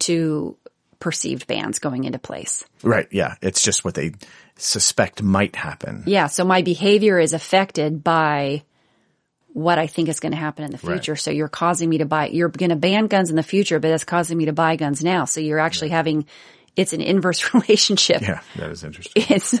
to 0.00 0.56
perceived 1.00 1.46
bans 1.46 1.78
going 1.78 2.04
into 2.04 2.18
place. 2.18 2.64
Right. 2.82 3.08
Yeah. 3.10 3.34
It's 3.42 3.62
just 3.62 3.84
what 3.84 3.94
they 3.94 4.12
suspect 4.56 5.22
might 5.22 5.56
happen. 5.56 6.04
Yeah, 6.06 6.26
so 6.26 6.44
my 6.44 6.60
behavior 6.62 7.18
is 7.18 7.32
affected 7.32 8.04
by 8.04 8.62
what 9.52 9.78
I 9.78 9.86
think 9.88 10.08
is 10.08 10.20
going 10.20 10.32
to 10.32 10.38
happen 10.38 10.64
in 10.64 10.70
the 10.70 10.76
Right. 10.82 10.96
future. 10.96 11.16
So 11.16 11.30
you're 11.30 11.48
causing 11.48 11.88
me 11.88 11.98
to 11.98 12.04
buy, 12.04 12.28
you're 12.28 12.50
going 12.50 12.70
to 12.70 12.76
ban 12.76 13.06
guns 13.08 13.30
in 13.30 13.36
the 13.36 13.42
future, 13.42 13.80
but 13.80 13.90
it's 13.90 14.04
causing 14.04 14.38
me 14.38 14.44
to 14.44 14.52
buy 14.52 14.76
guns 14.76 15.02
now. 15.02 15.24
So 15.24 15.40
you're 15.40 15.58
actually 15.58 15.88
having, 15.88 16.26
it's 16.76 16.92
an 16.92 17.00
inverse 17.00 17.52
relationship. 17.54 18.20
Yeah. 18.22 18.40
That 18.56 18.70
is 18.70 18.84
interesting. 18.84 19.24
It's 19.30 19.58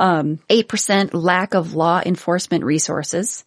um, 0.00 0.38
8% 0.50 1.14
lack 1.14 1.54
of 1.54 1.74
law 1.74 2.02
enforcement 2.04 2.64
resources, 2.64 3.44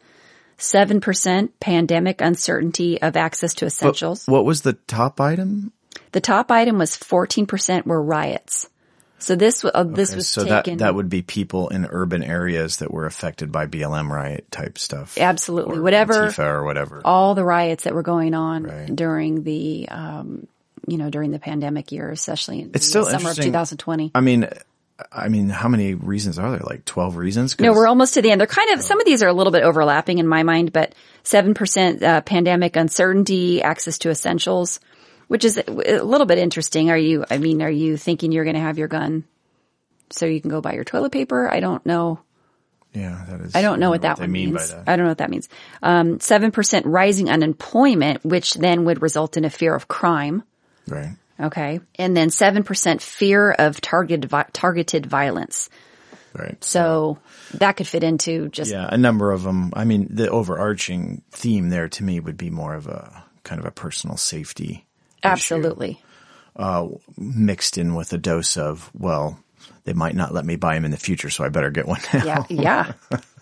7% 0.58 1.50
pandemic 1.60 2.22
uncertainty 2.22 3.02
of 3.02 3.18
access 3.18 3.54
to 3.56 3.66
essentials. 3.66 4.26
What 4.26 4.46
was 4.46 4.62
the 4.62 4.74
top 4.74 5.20
item? 5.20 5.74
The 6.12 6.22
top 6.22 6.52
item 6.52 6.78
was 6.78 6.92
14% 6.98 7.86
were 7.86 8.02
riots. 8.02 8.70
So 9.18 9.36
this 9.36 9.64
uh, 9.66 9.84
this 9.84 10.10
Okay, 10.12 10.18
was 10.18 10.28
so 10.28 10.44
taken 10.44 10.78
that 10.78 10.84
that 10.86 10.96
would 10.96 11.10
be 11.10 11.22
people 11.22 11.70
in 11.70 11.86
urban 11.90 12.22
areas 12.22 12.78
that 12.78 12.92
were 12.92 13.06
affected 13.06 13.52
by 13.52 13.66
BLM 13.66 14.10
riot 14.10 14.52
type 14.52 14.78
stuff. 14.78 15.18
absolutely 15.18 15.80
whatever 15.80 16.28
Antifa 16.28 16.46
or 16.46 16.64
whatever. 16.66 17.02
all 17.06 17.34
the 17.34 17.44
riots 17.46 17.86
that 17.86 17.94
were 17.96 18.04
going 18.04 18.34
on 18.34 18.64
Right. 18.64 18.94
during 18.94 19.44
the 19.44 19.88
um, 19.90 20.48
you 20.86 20.98
know 20.98 21.10
during 21.10 21.32
the 21.32 21.40
pandemic 21.40 21.92
year, 21.92 22.12
especially 22.12 22.60
in 22.62 22.72
It's 22.76 22.86
the 22.86 22.90
still 22.90 23.04
summer 23.06 23.16
of 23.16 23.38
interesting. 23.40 23.46
2020. 23.54 24.12
I 24.14 24.20
mean, 24.22 24.48
I 25.12 25.30
mean, 25.30 25.50
how 25.50 25.70
many 25.70 25.94
reasons 25.96 26.38
are 26.38 26.52
there? 26.52 26.60
Like 26.60 26.86
twelve 26.86 27.16
reasons? 27.16 27.58
No, 27.60 27.72
we're 27.72 27.88
almost 27.88 28.14
to 28.16 28.22
the 28.22 28.32
end. 28.32 28.40
They're 28.42 28.48
kind 28.48 28.72
of 28.78 28.82
some 28.84 29.00
of 29.00 29.06
these 29.06 29.24
are 29.24 29.28
a 29.30 29.34
little 29.34 29.52
bit 29.52 29.64
overlapping 29.64 30.20
in 30.20 30.28
my 30.28 30.44
mind, 30.44 30.72
but 30.74 30.94
seven 31.24 31.54
percent 31.54 32.04
uh, 32.04 32.22
pandemic 32.22 32.76
uncertainty, 32.76 33.64
access 33.64 33.98
to 34.00 34.10
essentials, 34.10 34.80
which 35.28 35.46
is 35.46 35.58
a 35.58 35.64
little 35.72 36.26
bit 36.28 36.38
interesting. 36.38 36.90
Are 36.90 36.98
you? 36.98 37.26
I 37.30 37.38
mean, 37.38 37.62
are 37.62 37.70
you 37.70 37.98
thinking 37.98 38.32
you're 38.32 38.44
going 38.46 38.56
to 38.56 38.62
have 38.62 38.78
your 38.78 38.88
gun 38.88 39.24
so 40.12 40.26
you 40.26 40.40
can 40.42 40.50
go 40.50 40.62
buy 40.62 40.74
your 40.74 40.84
toilet 40.84 41.12
paper? 41.12 41.52
I 41.52 41.60
don't 41.60 41.86
know. 41.86 42.20
yeah, 42.94 43.26
that 43.30 43.42
is. 43.42 43.56
I 43.56 43.62
don't 43.62 43.80
know 43.80 43.90
what 43.90 44.04
that 44.04 44.20
one 44.20 44.32
mean 44.32 44.54
means. 44.54 44.72
I 44.72 44.96
don't 44.96 45.06
know 45.06 45.12
what 45.12 45.18
that 45.20 45.30
means. 45.30 45.50
Um, 45.84 46.20
Seven 46.20 46.52
percent 46.52 46.86
rising 46.86 47.30
unemployment, 47.30 48.24
which 48.26 48.54
then 48.56 48.86
would 48.86 49.02
result 49.02 49.38
in 49.38 49.46
a 49.46 49.50
fear 49.50 49.74
of 49.76 49.88
crime. 49.88 50.44
right. 50.88 51.16
Okay. 51.38 51.82
And 52.00 52.16
then 52.16 52.30
7% 52.30 53.02
fear 53.02 53.52
of 53.52 53.82
targeted, 53.82 54.30
vi- 54.30 54.46
targeted 54.54 55.06
violence. 55.06 55.70
Right. 56.34 56.56
So 56.64 57.18
that 57.56 57.74
could 57.74 57.88
fit 57.88 58.06
into 58.06 58.48
just, 58.48 58.72
Yeah, 58.72 58.88
a 58.90 58.98
number 58.98 59.34
of 59.34 59.44
them. 59.44 59.74
I 59.76 59.84
mean, 59.84 60.08
the 60.10 60.30
overarching 60.30 61.24
theme 61.32 61.68
there 61.68 61.90
to 61.90 62.04
me 62.06 62.22
would 62.22 62.38
be 62.38 62.50
more 62.50 62.74
of 62.74 62.88
a 62.88 63.26
kind 63.44 63.60
of 63.60 63.66
a 63.66 63.72
personal 63.72 64.16
safety 64.16 64.85
Absolutely. 65.26 66.02
mixed 67.18 67.78
in 67.78 67.96
with 67.96 68.14
a 68.14 68.18
dose 68.18 68.58
of, 68.58 68.90
well, 68.94 69.40
they 69.84 69.94
might 69.94 70.16
not 70.16 70.34
let 70.34 70.46
me 70.46 70.56
buy 70.56 70.76
them 70.76 70.86
in 70.86 70.92
the 70.92 70.98
future, 70.98 71.30
so 71.30 71.44
I 71.44 71.50
better 71.50 71.70
get 71.72 71.88
one 71.88 72.00
now. 72.14 72.24
Yeah. 72.26 72.44
Yeah. 72.50 72.94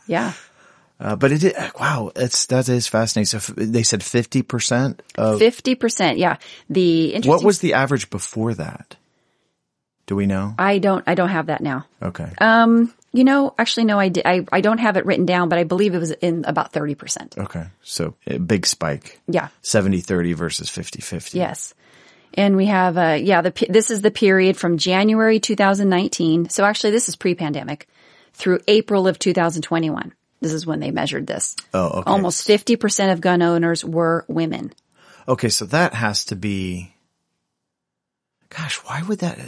Yeah. 0.07 0.33
Uh, 0.99 1.17
but 1.17 1.33
it, 1.33 1.43
is- 1.43 1.53
wow, 1.77 2.11
it's, 2.15 2.45
that 2.45 2.69
is 2.69 2.87
fascinating. 2.87 3.25
So 3.25 3.37
f- 3.37 3.51
they 3.57 3.83
said 3.83 3.99
50% 3.99 4.99
of, 5.17 5.39
50%. 5.41 6.17
Yeah. 6.17 6.37
The 6.69 7.07
interesting, 7.07 7.29
what 7.29 7.43
was 7.43 7.59
the 7.59 7.73
average 7.73 8.09
before 8.09 8.53
that? 8.53 8.95
Do 10.05 10.15
we 10.15 10.27
know? 10.27 10.53
I 10.57 10.77
don't, 10.77 11.03
I 11.05 11.15
don't 11.15 11.29
have 11.29 11.47
that 11.47 11.59
now. 11.61 11.87
Okay. 12.01 12.31
You 13.15 13.23
know, 13.23 13.53
actually, 13.59 13.85
no, 13.85 13.99
I, 13.99 14.11
I, 14.25 14.45
I 14.51 14.61
don't 14.61 14.79
have 14.79 14.97
it 14.97 15.05
written 15.05 15.27
down, 15.27 15.47
but 15.47 15.59
I 15.59 15.63
believe 15.65 15.93
it 15.93 15.99
was 15.99 16.11
in 16.11 16.45
about 16.45 16.73
30%. 16.73 17.37
okay. 17.37 17.65
So 17.83 18.15
a 18.25 18.39
big 18.39 18.65
spike. 18.65 19.21
Yeah. 19.27 19.49
70 19.61 20.01
30 20.01 20.33
versus 20.33 20.67
50 20.67 21.01
50. 21.01 21.37
Yes. 21.37 21.75
And 22.33 22.57
we 22.57 22.65
have, 22.65 22.97
uh, 22.97 23.17
yeah, 23.21 23.41
the, 23.41 23.53
this 23.69 23.91
is 23.91 24.01
the 24.01 24.09
period 24.09 24.57
from 24.57 24.79
January 24.79 25.39
2019. 25.39 26.49
So 26.49 26.65
actually 26.65 26.91
this 26.91 27.07
is 27.07 27.15
pre-pandemic 27.15 27.87
through 28.33 28.61
April 28.67 29.07
of 29.07 29.19
2021. 29.19 30.11
This 30.41 30.51
is 30.53 30.65
when 30.65 30.79
they 30.79 30.89
measured 30.89 31.27
this. 31.27 31.55
Oh, 31.73 31.99
okay. 31.99 32.09
Almost 32.11 32.47
50% 32.47 33.13
of 33.13 33.21
gun 33.21 33.43
owners 33.43 33.85
were 33.85 34.25
women. 34.27 34.73
Okay, 35.27 35.49
so 35.49 35.65
that 35.67 35.93
has 35.93 36.25
to 36.25 36.35
be. 36.35 36.93
Gosh, 38.49 38.75
why 38.83 39.01
would 39.03 39.19
that? 39.19 39.39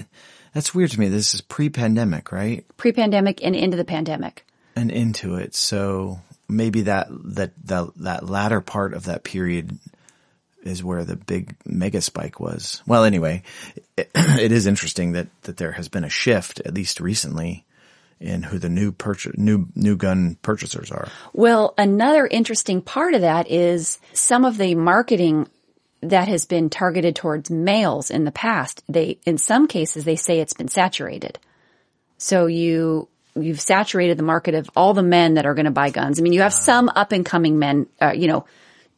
That's 0.55 0.73
weird 0.73 0.91
to 0.91 0.99
me. 1.01 1.09
This 1.09 1.33
is 1.33 1.41
pre-pandemic, 1.41 2.31
right? 2.31 2.65
Pre-pandemic 2.77 3.43
and 3.43 3.57
into 3.57 3.75
the 3.75 3.83
pandemic. 3.83 4.45
And 4.77 4.89
into 4.89 5.35
it, 5.35 5.53
so 5.53 6.21
maybe 6.47 6.83
that 6.83 7.07
that 7.09 7.51
that 7.65 7.89
that 7.97 8.29
latter 8.29 8.61
part 8.61 8.93
of 8.93 9.03
that 9.05 9.25
period 9.25 9.77
is 10.63 10.81
where 10.81 11.03
the 11.03 11.17
big 11.17 11.57
mega 11.65 11.99
spike 11.99 12.39
was. 12.39 12.81
Well, 12.87 13.03
anyway, 13.03 13.43
it, 13.97 14.09
it 14.15 14.53
is 14.53 14.65
interesting 14.65 15.11
that 15.11 15.27
that 15.41 15.57
there 15.57 15.73
has 15.73 15.89
been 15.89 16.05
a 16.05 16.09
shift, 16.09 16.61
at 16.61 16.73
least 16.73 17.01
recently, 17.01 17.65
in 18.21 18.43
who 18.43 18.57
the 18.57 18.69
new 18.69 18.93
purchase 18.93 19.37
new 19.37 19.67
new 19.75 19.97
gun 19.97 20.37
purchasers 20.41 20.89
are. 20.89 21.09
Well, 21.33 21.73
another 21.77 22.25
interesting 22.27 22.81
part 22.81 23.13
of 23.13 23.21
that 23.21 23.51
is 23.51 23.99
some 24.13 24.45
of 24.45 24.57
the 24.57 24.75
marketing 24.75 25.49
that 26.09 26.27
has 26.27 26.45
been 26.45 26.69
targeted 26.69 27.15
towards 27.15 27.49
males 27.49 28.09
in 28.09 28.25
the 28.25 28.31
past. 28.31 28.83
They, 28.87 29.19
in 29.25 29.37
some 29.37 29.67
cases, 29.67 30.03
they 30.03 30.15
say 30.15 30.39
it's 30.39 30.53
been 30.53 30.67
saturated. 30.67 31.39
So 32.17 32.45
you, 32.45 33.07
you've 33.35 33.61
saturated 33.61 34.17
the 34.17 34.23
market 34.23 34.55
of 34.55 34.69
all 34.75 34.93
the 34.93 35.03
men 35.03 35.35
that 35.35 35.45
are 35.45 35.53
going 35.53 35.65
to 35.65 35.71
buy 35.71 35.89
guns. 35.89 36.19
I 36.19 36.23
mean, 36.23 36.33
you 36.33 36.41
have 36.41 36.53
some 36.53 36.89
up 36.89 37.11
and 37.11 37.25
coming 37.25 37.59
men, 37.59 37.87
uh, 38.01 38.13
you 38.15 38.27
know, 38.27 38.45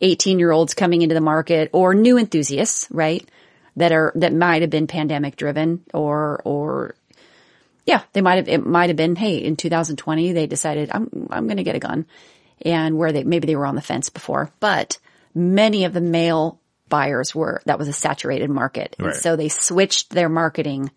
18 0.02 0.40
year 0.40 0.52
olds 0.52 0.74
coming 0.74 1.02
into 1.02 1.16
the 1.16 1.22
market 1.22 1.70
or 1.74 1.94
new 1.94 2.18
enthusiasts, 2.18 2.88
right? 2.92 3.28
That 3.76 3.92
are, 3.92 4.12
that 4.16 4.34
might 4.34 4.62
have 4.62 4.72
been 4.72 4.88
pandemic 4.88 5.36
driven 5.36 5.84
or, 5.94 6.42
or 6.44 6.96
yeah, 7.86 8.04
they 8.14 8.22
might 8.22 8.36
have, 8.36 8.48
it 8.48 8.66
might 8.66 8.90
have 8.90 8.98
been, 8.98 9.16
hey, 9.16 9.38
in 9.38 9.56
2020, 9.56 10.34
they 10.34 10.48
decided 10.48 10.90
I'm, 10.92 11.28
I'm 11.30 11.46
going 11.46 11.58
to 11.58 11.64
get 11.64 11.76
a 11.76 11.80
gun 11.80 12.06
and 12.62 12.98
where 12.98 13.12
they, 13.12 13.24
maybe 13.24 13.48
they 13.48 13.56
were 13.56 13.66
on 13.66 13.76
the 13.76 13.82
fence 13.82 14.10
before, 14.10 14.52
but 14.60 14.98
many 15.34 15.86
of 15.86 15.94
the 15.94 16.02
male 16.02 16.60
buyers 16.90 17.34
were, 17.34 17.62
that 17.66 17.80
was 17.80 17.88
a 17.88 17.94
saturated 17.94 18.50
market. 18.50 18.96
And 19.00 19.16
so 19.16 19.36
they 19.36 19.50
switched 19.50 20.10
their 20.10 20.30
marketing 20.30 20.92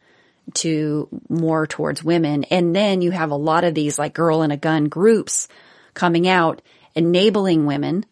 to 0.55 1.09
more 1.29 1.67
towards 1.67 2.03
women. 2.03 2.45
And 2.45 2.75
then 2.75 3.03
you 3.03 3.11
have 3.11 3.31
a 3.31 3.37
lot 3.37 3.65
of 3.65 3.75
these 3.75 3.99
like 3.99 4.15
girl 4.15 4.43
in 4.43 4.51
a 4.51 4.57
gun 4.57 4.89
groups 4.89 5.49
coming 5.95 6.29
out, 6.29 6.63
enabling 6.95 7.67
women 7.67 8.05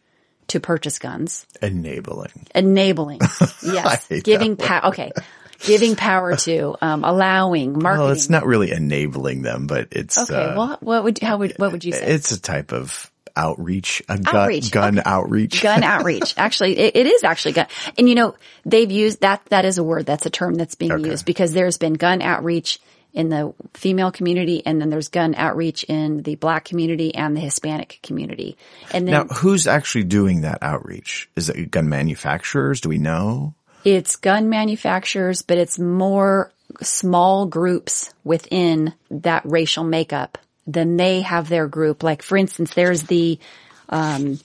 to 0.49 0.61
purchase 0.61 0.99
guns. 0.99 1.47
Enabling. 1.63 2.47
enabling. 2.55 3.21
Yes. 3.63 4.09
giving 4.23 4.57
power 4.57 4.87
okay. 4.87 5.13
Giving 5.61 5.97
power 5.97 6.37
to 6.37 6.77
um, 6.81 7.03
allowing 7.03 7.73
marketing 7.73 8.05
Well, 8.05 8.13
it's 8.13 8.31
not 8.31 8.47
really 8.47 8.71
enabling 8.71 9.43
them, 9.43 9.67
but 9.67 9.89
it's 9.91 10.17
okay 10.17 10.35
uh, 10.35 10.57
well 10.57 10.79
what 10.81 11.05
would 11.05 11.19
how 11.19 11.39
would 11.39 11.55
what 11.59 11.73
would 11.73 11.85
you 11.85 11.93
say? 11.93 12.07
It's 12.07 12.31
a 12.31 12.41
type 12.41 12.73
of 12.73 13.11
outreach, 13.39 14.03
a 14.09 14.19
gun, 14.19 14.37
Outreach, 14.37 14.71
gun 14.73 15.03
outreach. 15.05 15.63
gun 15.71 15.83
outreach 15.85 16.35
actually 16.37 16.77
it, 16.77 16.97
it 16.97 17.07
is 17.07 17.23
actually 17.25 17.53
gun 17.53 17.67
and 17.97 18.09
you 18.09 18.15
know 18.17 18.35
they've 18.67 18.91
used 18.91 19.21
that 19.21 19.45
that 19.47 19.65
is 19.65 19.79
a 19.79 19.85
word 19.85 20.05
that's 20.05 20.27
a 20.27 20.31
term 20.31 20.55
that's 20.55 20.75
being 20.75 20.93
Okay. 20.93 21.09
used 21.11 21.25
because 21.25 21.53
there's 21.53 21.79
been 21.79 21.95
gun 21.95 22.21
outreach 22.21 22.81
in 23.15 23.31
the 23.31 23.55
female 23.75 24.11
community 24.11 24.63
and 24.67 24.81
then 24.81 24.91
there's 24.91 25.09
gun 25.09 25.35
outreach 25.35 25.85
in 25.85 26.23
the 26.23 26.35
black 26.35 26.65
community 26.67 27.15
and 27.15 27.35
the 27.37 27.41
hispanic 27.41 27.99
community 28.03 28.57
and 28.93 29.07
then 29.09 29.15
Now, 29.15 29.25
who's 29.35 29.67
actually 29.67 30.05
doing 30.05 30.43
that 30.43 30.59
outreach? 30.63 31.31
Is 31.37 31.49
it 31.49 31.71
gun 31.71 31.89
manufacturers? 31.89 32.81
Do 32.83 32.91
we 32.91 32.99
know? 32.99 33.55
It's 33.85 34.17
gun 34.17 34.49
manufacturers, 34.51 35.41
but 35.43 35.57
it's 35.57 35.79
more 35.79 36.53
small 36.83 37.47
groups 37.47 38.13
within 38.25 38.93
that 39.11 39.43
racial 39.47 39.85
makeup. 39.85 40.37
Then 40.69 40.97
they 40.97 41.23
have 41.23 41.49
their 41.49 41.67
group. 41.67 42.05
Like 42.05 42.23
for 42.23 42.37
instance, 42.37 42.75
there's 42.75 43.03
the 43.05 43.41
um, 43.89 44.39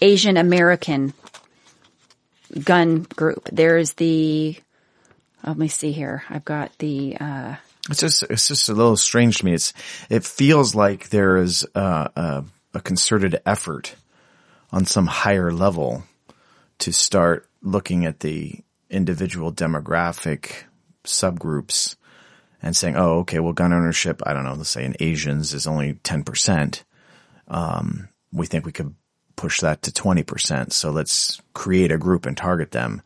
Asian 0.00 0.38
American 0.38 1.12
gun 2.62 3.02
group. 3.16 3.48
There's 3.52 3.92
the 3.94 4.56
let 5.44 5.58
me 5.58 5.68
see 5.68 5.92
here. 5.92 6.22
I've 6.30 6.44
got 6.44 6.70
the 6.78 7.18
uh, 7.20 7.56
It's 7.90 8.00
just, 8.00 8.22
it's 8.30 8.48
just 8.48 8.68
a 8.70 8.72
little 8.72 8.96
strange 8.96 9.38
to 9.38 9.44
me. 9.44 9.52
It's, 9.52 9.74
it 10.08 10.24
feels 10.24 10.74
like 10.74 11.10
there 11.10 11.36
is 11.36 11.66
uh, 11.74 12.08
a, 12.16 12.44
a 12.72 12.80
concerted 12.80 13.42
effort 13.44 13.94
on 14.72 14.86
some 14.86 15.06
higher 15.06 15.52
level 15.52 16.04
to 16.78 16.92
start 16.92 17.46
looking 17.60 18.06
at 18.06 18.20
the 18.20 18.60
individual 18.88 19.52
demographic 19.52 20.64
subgroups 21.04 21.96
and 22.64 22.74
saying, 22.74 22.96
oh, 22.96 23.18
okay, 23.18 23.40
well, 23.40 23.52
gun 23.52 23.74
ownership, 23.74 24.22
I 24.26 24.32
don't 24.32 24.44
know, 24.44 24.54
let's 24.54 24.70
say 24.70 24.84
in 24.86 24.96
Asians 24.98 25.52
is 25.52 25.66
only 25.66 25.94
10%. 25.94 26.82
Um, 27.46 28.08
we 28.32 28.46
think 28.46 28.64
we 28.64 28.72
could 28.72 28.94
push 29.36 29.60
that 29.60 29.82
to 29.82 29.90
20%. 29.92 30.72
So 30.72 30.90
let's 30.90 31.42
create 31.52 31.92
a 31.92 31.98
group 31.98 32.24
and 32.24 32.34
target 32.34 32.70
them. 32.70 33.02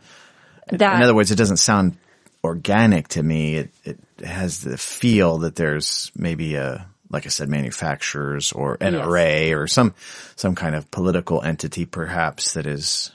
that. 0.70 0.96
In 0.96 1.02
other 1.02 1.14
words, 1.14 1.32
it 1.32 1.36
doesn't 1.36 1.56
sound 1.56 1.96
organic 2.44 3.08
to 3.08 3.22
me. 3.22 3.56
It, 3.56 3.70
it 3.84 3.98
has 4.24 4.60
the 4.60 4.78
feel 4.78 5.38
that 5.38 5.56
there's 5.56 6.12
maybe 6.14 6.54
a, 6.54 6.86
like 7.10 7.26
I 7.26 7.30
said, 7.30 7.48
manufacturers 7.48 8.52
or 8.52 8.76
an 8.80 8.94
Yes. 8.94 9.04
NRA 9.04 9.56
or 9.56 9.66
some, 9.66 9.92
some 10.36 10.54
kind 10.54 10.76
of 10.76 10.88
political 10.92 11.42
entity 11.42 11.84
perhaps 11.84 12.52
that 12.52 12.66
is, 12.68 13.10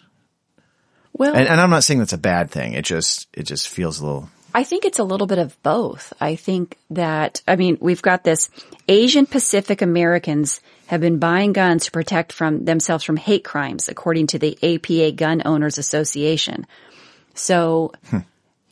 well, 1.13 1.33
and, 1.33 1.47
and 1.47 1.61
I'm 1.61 1.69
not 1.69 1.85
saying 1.85 1.99
that's 1.99 2.11
a 2.11 2.17
bad 2.17 2.51
thing. 2.51 2.73
It 2.73 2.83
just, 2.83 3.29
it 3.31 3.43
just 3.43 3.69
feels 3.69 4.01
a 4.01 4.05
little, 4.05 4.29
I 4.53 4.63
think 4.63 4.85
it's 4.85 4.99
a 4.99 5.03
little 5.03 5.27
bit 5.27 5.39
of 5.39 5.61
both. 5.63 6.13
I 6.21 6.35
think 6.35 6.77
that, 6.91 7.41
I 7.47 7.55
mean, 7.55 7.77
we've 7.81 8.01
got 8.01 8.23
this 8.23 8.49
Asian 8.87 9.25
Pacific 9.25 9.81
Americans 9.81 10.61
have 10.87 11.01
been 11.01 11.17
buying 11.17 11.53
guns 11.53 11.85
to 11.85 11.91
protect 11.91 12.31
from 12.31 12.65
themselves 12.65 13.03
from 13.03 13.17
hate 13.17 13.43
crimes, 13.43 13.89
according 13.89 14.27
to 14.27 14.39
the 14.39 14.57
APA 14.61 15.13
Gun 15.13 15.41
Owners 15.45 15.77
Association. 15.77 16.67
So, 17.33 17.93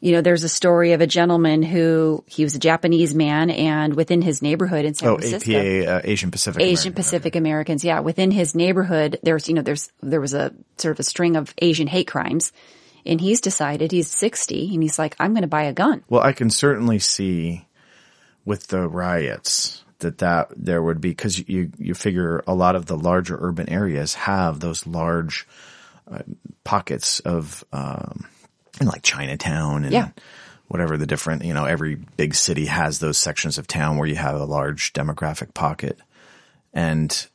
you 0.02 0.12
know, 0.12 0.22
there's 0.22 0.44
a 0.44 0.50
story 0.50 0.94
of 0.94 1.02
a 1.02 1.08
gentleman 1.08 1.63
who, 1.63 2.24
he 2.28 2.44
was 2.44 2.54
a 2.54 2.60
Japanese 2.60 3.15
man 3.15 3.50
and 3.50 3.96
within 3.96 4.22
his 4.22 4.41
neighborhood 4.41 4.86
in 4.86 4.94
San 4.94 5.10
oh, 5.10 5.17
Francisco. 5.17 5.52
APA, 5.52 5.91
uh, 5.91 6.02
Asian 6.04 6.30
Pacific. 6.30 6.62
Asian 6.62 6.89
American. 6.89 6.94
Pacific 6.94 7.36
Americans, 7.36 7.84
yeah. 7.84 8.02
Within 8.02 8.30
his 8.30 8.54
neighborhood, 8.54 9.20
there's, 9.24 9.48
you 9.48 9.56
know, 9.56 9.63
there's, 9.63 9.91
there 10.04 10.22
was 10.22 10.34
a 10.34 10.54
sort 10.78 10.91
of 10.91 11.00
a 11.00 11.04
string 11.04 11.38
of 11.38 11.54
Asian 11.60 11.88
hate 11.88 12.08
crimes. 12.08 12.52
And 13.06 13.20
he's 13.20 13.42
decided, 13.42 13.92
he's 13.92 14.10
60, 14.10 14.74
and 14.74 14.84
he's 14.84 15.00
like, 15.00 15.16
I'm 15.20 15.34
going 15.34 15.42
to 15.42 15.48
buy 15.48 15.64
a 15.64 15.74
gun. 15.74 16.04
Well, 16.10 16.22
I 16.22 16.34
can 16.34 16.50
certainly 16.50 17.00
see 17.00 17.68
with 18.46 18.68
the 18.68 18.88
riots 18.88 19.84
that 20.00 20.18
that 20.20 20.50
there 20.56 20.82
would 20.82 21.00
be 21.00 21.10
because 21.10 21.38
you 21.48 21.72
you 21.78 21.94
figure 21.94 22.44
a 22.48 22.56
lot 22.56 22.76
of 22.76 22.88
the 22.88 22.98
larger 22.98 23.38
urban 23.40 23.70
areas 23.70 24.16
have 24.16 24.60
those 24.60 24.88
large 24.88 25.48
uh, 26.12 26.20
pockets 26.64 27.20
of 27.20 27.64
um, 27.72 28.26
like 28.84 29.04
Chinatown 29.04 29.84
and 29.84 29.94
Yeah. 29.94 30.10
whatever 30.68 30.98
the 30.98 31.06
different 31.06 31.44
you 31.46 31.54
know 31.54 31.66
every 31.66 31.96
big 31.96 32.34
city 32.34 32.66
has 32.66 32.98
those 33.00 33.20
sections 33.20 33.58
of 33.60 33.68
town 33.68 33.98
where 33.98 34.08
you 34.08 34.16
have 34.16 34.36
a 34.36 34.46
large 34.46 34.92
demographic 34.94 35.54
pocket 35.54 36.00
and 36.74 37.28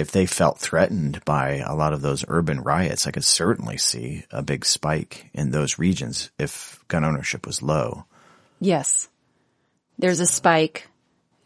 if 0.00 0.12
they 0.12 0.24
felt 0.24 0.58
threatened 0.58 1.22
by 1.26 1.56
a 1.58 1.74
lot 1.74 1.92
of 1.92 2.00
those 2.00 2.24
urban 2.26 2.62
riots, 2.62 3.06
I 3.06 3.10
could 3.10 3.24
certainly 3.24 3.76
see 3.76 4.24
a 4.30 4.42
big 4.42 4.64
spike 4.64 5.28
in 5.34 5.50
those 5.50 5.78
regions 5.78 6.30
if 6.38 6.82
gun 6.88 7.04
ownership 7.04 7.46
was 7.46 7.62
low. 7.62 8.06
Yes. 8.60 9.10
There's 9.98 10.20
a 10.20 10.26
spike 10.26 10.88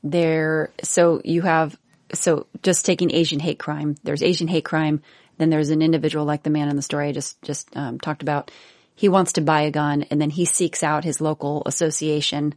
there. 0.04 0.70
So 0.84 1.20
you 1.24 1.42
have, 1.42 1.76
so 2.12 2.46
just 2.62 2.86
taking 2.86 3.10
Asian 3.10 3.40
hate 3.40 3.58
crime, 3.58 3.96
there's 4.04 4.22
Asian 4.22 4.46
hate 4.46 4.64
crime. 4.64 5.02
Then 5.36 5.50
there's 5.50 5.70
an 5.70 5.82
individual 5.82 6.24
like 6.24 6.44
the 6.44 6.50
man 6.50 6.68
in 6.68 6.76
the 6.76 6.82
story 6.82 7.08
I 7.08 7.12
just, 7.12 7.42
just 7.42 7.76
um, 7.76 7.98
talked 7.98 8.22
about. 8.22 8.52
He 8.94 9.08
wants 9.08 9.32
to 9.32 9.40
buy 9.40 9.62
a 9.62 9.72
gun 9.72 10.04
and 10.04 10.20
then 10.20 10.30
he 10.30 10.44
seeks 10.44 10.84
out 10.84 11.02
his 11.02 11.20
local 11.20 11.64
association 11.66 12.54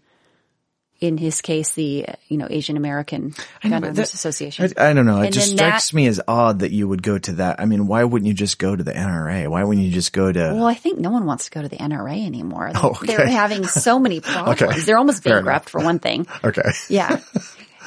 in 1.00 1.18
his 1.18 1.42
case, 1.42 1.72
the, 1.72 2.06
uh, 2.08 2.14
you 2.28 2.38
know, 2.38 2.48
Asian 2.50 2.76
American 2.78 3.36
Gun 3.62 3.74
Owners 3.74 3.96
that- 3.98 4.14
Association. 4.14 4.72
I, 4.78 4.90
I 4.90 4.94
don't 4.94 5.06
know. 5.06 5.22
It 5.22 5.26
And 5.28 5.34
just 5.34 5.48
then 5.50 5.58
that- 5.58 5.68
strikes 5.82 5.94
me 5.94 6.08
as 6.08 6.20
odd 6.28 6.60
that 6.60 6.72
you 6.72 6.88
would 6.88 7.04
go 7.04 7.18
to 7.20 7.34
that. 7.34 7.60
I 7.60 7.66
mean, 7.66 7.88
why 7.88 8.04
wouldn't 8.04 8.28
you 8.28 8.34
just 8.34 8.58
go 8.60 8.76
to 8.76 8.84
the 8.84 8.94
NRA? 8.94 9.48
Why 9.48 9.64
wouldn't 9.64 9.86
you 9.86 9.92
just 9.92 10.12
go 10.14 10.32
to? 10.32 10.40
well, 10.56 10.66
I 10.66 10.74
think 10.74 10.98
no 11.00 11.12
one 11.12 11.26
wants 11.26 11.46
to 11.46 11.52
go 11.52 11.62
to 11.62 11.70
the 11.70 11.78
NRA 11.78 12.26
anymore. 12.26 12.72
They- 12.74 12.80
Oh, 12.82 12.90
okay. 13.04 13.16
They're 13.16 13.28
having 13.28 13.66
so 13.68 14.00
many 14.00 14.20
problems. 14.22 14.62
Okay. 14.62 14.80
They're 14.82 14.98
almost 14.98 15.24
bankrupt 15.24 15.70
for 15.70 15.82
one 15.84 16.00
thing. 16.00 16.26
okay. 16.44 16.70
Yeah. 16.90 17.20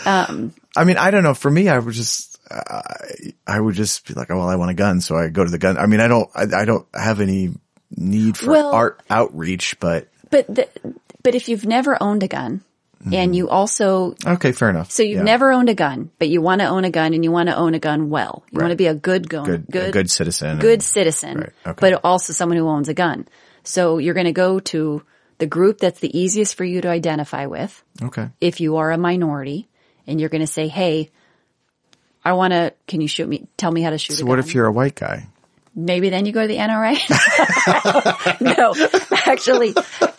Um, 0.06 0.52
I 0.76 0.84
mean, 0.84 0.96
I 0.96 1.10
don't 1.10 1.22
know. 1.22 1.34
For 1.34 1.50
me, 1.50 1.68
I 1.68 1.78
would 1.78 1.94
just, 1.94 2.38
I, 2.50 3.32
I 3.46 3.60
would 3.60 3.74
just 3.74 4.06
be 4.06 4.14
like, 4.14 4.30
oh, 4.30 4.38
well, 4.38 4.48
I 4.48 4.56
want 4.56 4.70
a 4.70 4.74
gun, 4.74 5.00
so 5.00 5.16
I 5.16 5.28
go 5.28 5.44
to 5.44 5.50
the 5.50 5.58
gun. 5.58 5.76
I 5.78 5.86
mean, 5.86 6.00
I 6.00 6.08
don't, 6.08 6.30
I, 6.34 6.62
I 6.62 6.64
don't 6.64 6.86
have 6.94 7.20
any 7.20 7.50
need 7.96 8.36
for 8.36 8.50
Well- 8.50 8.72
art 8.72 9.02
outreach, 9.10 9.78
but 9.80 10.08
But 10.30 10.46
the, 10.46 10.68
but 11.22 11.34
if 11.34 11.48
you've 11.48 11.66
never 11.66 12.00
owned 12.02 12.22
a 12.22 12.28
gun 12.28 12.62
Mm. 13.02 13.14
and 13.14 13.34
you 13.36 13.48
also 13.48 14.14
okay, 14.26 14.52
fair 14.52 14.68
enough. 14.68 14.90
So 14.90 15.02
you've 15.02 15.18
Yeah. 15.18 15.22
never 15.22 15.52
owned 15.52 15.70
a 15.70 15.74
gun, 15.74 16.10
but 16.18 16.28
you 16.28 16.42
want 16.42 16.60
to 16.60 16.66
own 16.66 16.84
a 16.84 16.90
gun 16.90 17.14
and 17.14 17.24
you 17.24 17.32
want 17.32 17.48
to 17.48 17.56
own 17.56 17.72
a 17.72 17.78
gun 17.78 18.10
well. 18.10 18.44
You 18.52 18.58
want 18.60 18.72
to 18.72 18.76
be 18.76 18.88
a 18.88 18.94
good 18.94 19.26
gun, 19.28 19.44
good, 19.44 19.66
good, 19.70 19.88
a 19.88 19.92
good 19.92 20.10
citizen. 20.10 20.58
good 20.58 20.72
and- 20.74 20.82
citizen, 20.82 21.38
Right, 21.38 21.52
okay. 21.66 21.78
but 21.92 22.00
also 22.04 22.34
someone 22.34 22.58
who 22.58 22.68
owns 22.68 22.88
a 22.90 22.94
gun. 22.94 23.26
So 23.64 23.96
you're 23.98 24.12
going 24.12 24.26
to 24.26 24.32
go 24.32 24.60
to 24.60 25.02
the 25.38 25.46
group 25.46 25.78
that's 25.78 26.00
the 26.00 26.12
easiest 26.18 26.54
for 26.56 26.64
you 26.64 26.82
to 26.82 26.88
identify 26.88 27.46
with. 27.46 27.82
okay. 28.02 28.28
If 28.40 28.60
you 28.60 28.76
are 28.76 28.90
a 28.92 28.98
minority 28.98 29.68
and 30.06 30.20
you're 30.20 30.28
going 30.28 30.42
to 30.42 30.46
say, 30.46 30.68
Hey, 30.68 31.08
I 32.22 32.34
want 32.34 32.52
to, 32.52 32.74
can 32.86 33.00
you 33.00 33.08
shoot 33.08 33.26
me? 33.26 33.48
Tell 33.56 33.72
me 33.72 33.80
how 33.80 33.88
to 33.90 33.96
shoot 33.98 34.18
So 34.18 34.26
what 34.26 34.36
gun. 34.36 34.44
if 34.44 34.54
you're 34.54 34.66
a 34.66 34.72
white 34.72 34.94
guy? 34.94 35.26
Maybe 35.74 36.10
then 36.10 36.26
you 36.26 36.32
go 36.32 36.42
to 36.42 36.48
the 36.48 36.58
NRA. 36.58 36.96
no, 38.40 38.74
actually, 39.26 39.74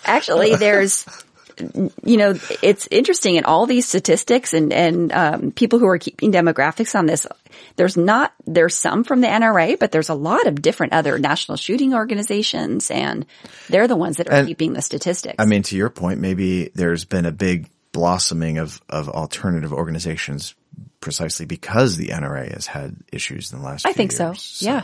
actually, 0.06 0.56
there's, 0.56 1.06
you 2.04 2.18
know, 2.18 2.36
it's 2.62 2.88
interesting 2.92 3.36
in 3.36 3.46
all 3.46 3.66
these 3.66 3.88
statistics 3.88 4.54
and 4.54 4.72
and 4.74 5.12
um, 5.12 5.52
people 5.52 5.80
who 5.80 5.88
are 5.88 5.98
keeping 5.98 6.32
demographics 6.32 6.94
on 6.98 7.06
this. 7.06 7.28
There's 7.76 7.98
not 7.98 8.34
there's 8.46 8.76
some 8.76 9.04
from 9.04 9.22
the 9.22 9.28
NRA, 9.28 9.78
but 9.80 9.92
there's 9.92 10.10
a 10.10 10.14
lot 10.14 10.48
of 10.48 10.62
different 10.62 10.94
other 10.94 11.18
national 11.20 11.58
shooting 11.58 11.94
organizations, 11.94 12.90
and 12.92 13.26
they're 13.70 13.88
the 13.88 13.96
ones 13.96 14.18
that 14.18 14.30
are 14.30 14.34
And- 14.34 14.48
keeping 14.48 14.74
the 14.74 14.82
statistics. 14.82 15.36
I 15.40 15.46
mean, 15.46 15.64
to 15.64 15.76
your 15.76 15.90
point, 15.90 16.20
maybe 16.20 16.70
there's 16.76 17.06
been 17.06 17.26
a 17.26 17.32
big 17.32 17.70
blossoming 17.92 18.58
of, 18.58 18.82
of 18.90 19.10
alternative 19.10 19.74
organizations 19.74 20.56
precisely 21.02 21.46
because 21.46 21.98
the 21.98 22.08
NRA 22.08 22.54
has 22.54 22.68
had 22.68 22.96
issues 23.12 23.52
in 23.52 23.60
the 23.60 23.66
last 23.66 23.86
I 23.86 23.92
think 23.94 24.12
so. 24.14 24.28
years. 24.28 24.60
Yeah. 24.62 24.84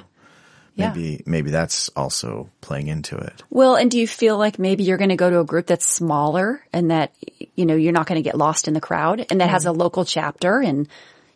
Yeah. 0.77 0.93
Maybe, 0.93 1.23
maybe 1.25 1.49
that's 1.49 1.89
also 1.95 2.51
playing 2.61 2.87
into 2.87 3.17
it. 3.17 3.43
Well, 3.49 3.75
and 3.75 3.89
do 3.89 3.99
you 3.99 4.07
feel 4.07 4.37
like 4.37 4.59
maybe 4.59 4.83
you're 4.83 4.97
going 4.97 5.09
to 5.09 5.15
go 5.15 5.27
to 5.27 5.39
a 5.39 5.43
group 5.43 5.65
that's 5.65 5.87
smaller 5.87 6.63
and 6.71 6.91
that, 6.91 7.15
you 7.55 7.65
know, 7.65 7.75
you're 7.75 7.91
not 7.91 8.05
going 8.05 8.21
to 8.21 8.23
get 8.23 8.37
lost 8.37 8.67
in 8.67 8.75
the 8.75 8.79
crowd 8.79 9.25
and 9.31 9.41
that 9.41 9.49
has 9.49 9.65
a 9.65 9.71
local 9.71 10.05
chapter 10.05 10.61
and 10.61 10.87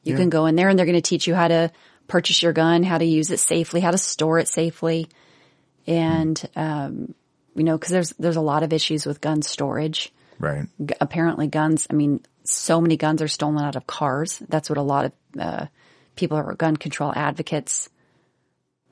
you 0.03 0.15
can 0.15 0.29
go 0.29 0.45
in 0.45 0.55
there 0.55 0.69
and 0.69 0.77
they're 0.77 0.85
going 0.85 0.95
to 0.95 1.01
teach 1.01 1.25
you 1.25 1.33
how 1.33 1.47
to 1.47 1.71
purchase 2.07 2.43
your 2.43 2.53
gun, 2.53 2.83
how 2.83 2.99
to 2.99 3.05
use 3.05 3.31
it 3.31 3.39
safely, 3.39 3.81
how 3.81 3.89
to 3.89 3.97
store 3.97 4.37
it 4.37 4.47
safely. 4.47 5.09
And, 5.87 6.39
um, 6.55 7.15
you 7.55 7.63
know, 7.63 7.79
cause 7.79 7.89
there's, 7.89 8.11
there's 8.19 8.35
a 8.35 8.41
lot 8.41 8.61
of 8.61 8.73
issues 8.73 9.07
with 9.07 9.21
gun 9.21 9.41
storage. 9.41 10.13
Right. 10.37 10.67
G- 10.85 10.93
apparently 11.01 11.47
guns, 11.47 11.87
I 11.89 11.93
mean, 11.93 12.21
so 12.43 12.79
many 12.79 12.95
guns 12.95 13.23
are 13.23 13.27
stolen 13.27 13.63
out 13.63 13.75
of 13.75 13.87
cars. 13.87 14.37
That's 14.49 14.69
what 14.69 14.77
a 14.77 14.83
lot 14.83 15.05
of, 15.05 15.11
uh, 15.39 15.65
people 16.15 16.37
who 16.37 16.43
are 16.43 16.53
gun 16.55 16.77
control 16.77 17.11
advocates, 17.15 17.89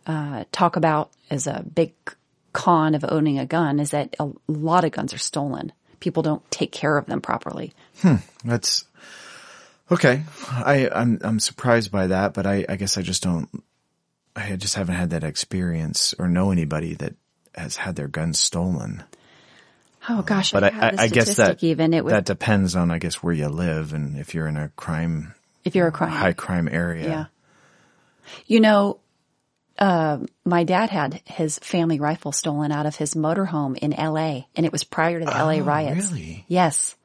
uh, 0.09 0.43
talk 0.51 0.75
about 0.75 1.11
as 1.29 1.45
a 1.45 1.63
big 1.63 1.93
con 2.51 2.95
of 2.95 3.05
owning 3.07 3.37
a 3.37 3.45
gun 3.45 3.79
is 3.79 3.91
that 3.91 4.15
a 4.19 4.27
lot 4.47 4.83
of 4.83 4.91
guns 4.91 5.13
are 5.13 5.19
stolen. 5.19 5.71
People 5.99 6.23
don't 6.23 6.49
take 6.49 6.71
care 6.71 6.97
of 6.97 7.05
them 7.05 7.21
properly. 7.21 7.73
That's 8.43 8.85
okay. 9.91 10.23
I, 10.49 10.89
I'm, 10.91 11.19
I'm 11.21 11.39
surprised 11.39 11.91
by 11.91 12.07
that, 12.07 12.33
but 12.33 12.47
I, 12.47 12.65
I 12.67 12.75
guess 12.75 12.97
I 12.97 13.03
just 13.03 13.21
don't, 13.21 13.49
I 14.35 14.55
just 14.55 14.73
haven't 14.73 14.95
had 14.95 15.11
that 15.11 15.23
experience 15.23 16.15
or 16.17 16.27
know 16.27 16.49
anybody 16.49 16.95
that 16.95 17.13
has 17.53 17.75
had 17.75 17.95
their 17.95 18.07
guns 18.07 18.39
stolen. 18.39 19.03
Oh 20.09 20.23
gosh, 20.23 20.51
But 20.51 20.63
I, 20.63 20.69
I, 20.69 20.93
I, 20.97 21.07
guess 21.07 21.35
that, 21.35 21.63
even 21.63 21.93
it 21.93 22.03
would, 22.03 22.13
that 22.13 22.25
depends 22.25 22.75
on, 22.75 22.89
I 22.89 22.97
guess, 22.97 23.21
where 23.21 23.33
you 23.33 23.47
live 23.47 23.93
and 23.93 24.17
if 24.17 24.33
you're 24.33 24.47
in 24.47 24.57
a 24.57 24.69
crime, 24.69 25.35
if 25.63 25.75
you're 25.75 25.87
a 25.87 25.91
crime. 25.91 26.09
high 26.09 26.33
crime 26.33 26.67
area. 26.67 27.07
Yeah. 27.07 27.25
You 28.47 28.59
know, 28.59 28.99
uh, 29.79 30.19
my 30.45 30.63
dad 30.65 30.89
had 30.89 31.21
his 31.25 31.57
family 31.59 31.99
rifle 31.99 32.31
stolen 32.31 32.71
out 32.71 32.85
of 32.85 32.95
his 32.95 33.13
motorhome 33.13 33.77
in 33.77 33.91
LA 33.91 34.41
and 34.55 34.65
it 34.65 34.71
was 34.71 34.83
prior 34.83 35.19
to 35.19 35.25
the 35.25 35.31
LA 35.31 35.53
Oh, 35.55 35.61
riots. 35.61 36.11
really? 36.11 36.45
Yes, 36.47 36.95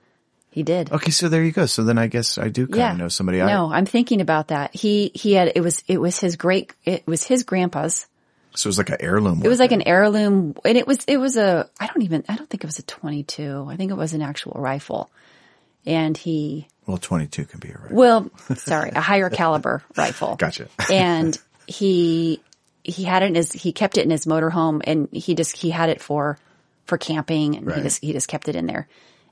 he 0.50 0.62
did. 0.62 0.90
Okay. 0.92 1.10
So 1.10 1.28
there 1.28 1.42
you 1.42 1.52
go. 1.52 1.66
So 1.66 1.84
then 1.84 1.98
I 1.98 2.06
guess 2.08 2.36
I 2.36 2.48
do 2.48 2.66
kind 2.66 2.76
yeah. 2.78 2.92
of 2.92 2.98
know 2.98 3.08
somebody. 3.08 3.40
I, 3.40 3.46
No, 3.46 3.72
I'm 3.72 3.86
thinking 3.86 4.20
about 4.20 4.48
that. 4.48 4.74
He, 4.74 5.10
he 5.14 5.32
had, 5.34 5.52
it 5.54 5.60
was, 5.60 5.82
it 5.88 5.98
was 6.00 6.18
his 6.18 6.36
great, 6.36 6.72
it 6.84 7.06
was 7.06 7.22
his 7.24 7.44
grandpa's. 7.44 8.06
so 8.54 8.66
it 8.66 8.70
was 8.70 8.78
like 8.78 8.90
an 8.90 8.96
heirloom. 9.00 9.42
It 9.44 9.48
was 9.48 9.60
like 9.60 9.72
an 9.72 9.82
heirloom 9.86 10.54
and 10.64 10.76
it 10.76 10.86
was, 10.86 11.04
it 11.06 11.16
was 11.18 11.36
a, 11.36 11.68
I 11.80 11.86
don't 11.86 12.02
even, 12.02 12.24
I 12.28 12.36
don't 12.36 12.50
think 12.50 12.64
it 12.64 12.66
was 12.66 12.78
a 12.80 12.84
22. 12.84 13.66
I 13.70 13.76
think 13.76 13.90
it 13.92 13.96
was 13.96 14.14
an 14.14 14.22
actual 14.22 14.52
rifle. 14.60 15.10
And 15.86 16.16
he, 16.16 16.66
well, 16.86 16.98
22 16.98 17.44
can 17.44 17.60
be 17.60 17.68
a 17.68 17.78
rifle. 17.78 17.96
well, 17.96 18.30
sorry, 18.56 18.90
a 18.90 19.00
higher 19.00 19.30
caliber 19.30 19.82
rifle. 19.96 20.36
Gotcha. 20.36 20.66
and 20.90 21.38
he, 21.66 22.40
he 22.84 23.02
had 23.04 23.22
it 23.22 23.26
in 23.26 23.34
his, 23.34 23.50
he 23.52 23.72
kept 23.72 23.98
it 23.98 24.04
in 24.04 24.10
his 24.10 24.26
motorhome 24.26 24.80
and 24.84 25.08
he 25.10 25.34
just, 25.34 25.56
he 25.56 25.70
had 25.70 25.88
it 25.88 26.00
for, 26.00 26.38
for 26.86 26.98
camping 26.98 27.56
and 27.56 27.72
he 27.72 27.80
just, 27.82 28.02
he 28.04 28.12
just 28.12 28.28
kept 28.28 28.48
it 28.48 28.54
in 28.56 28.66
there. 28.66 28.86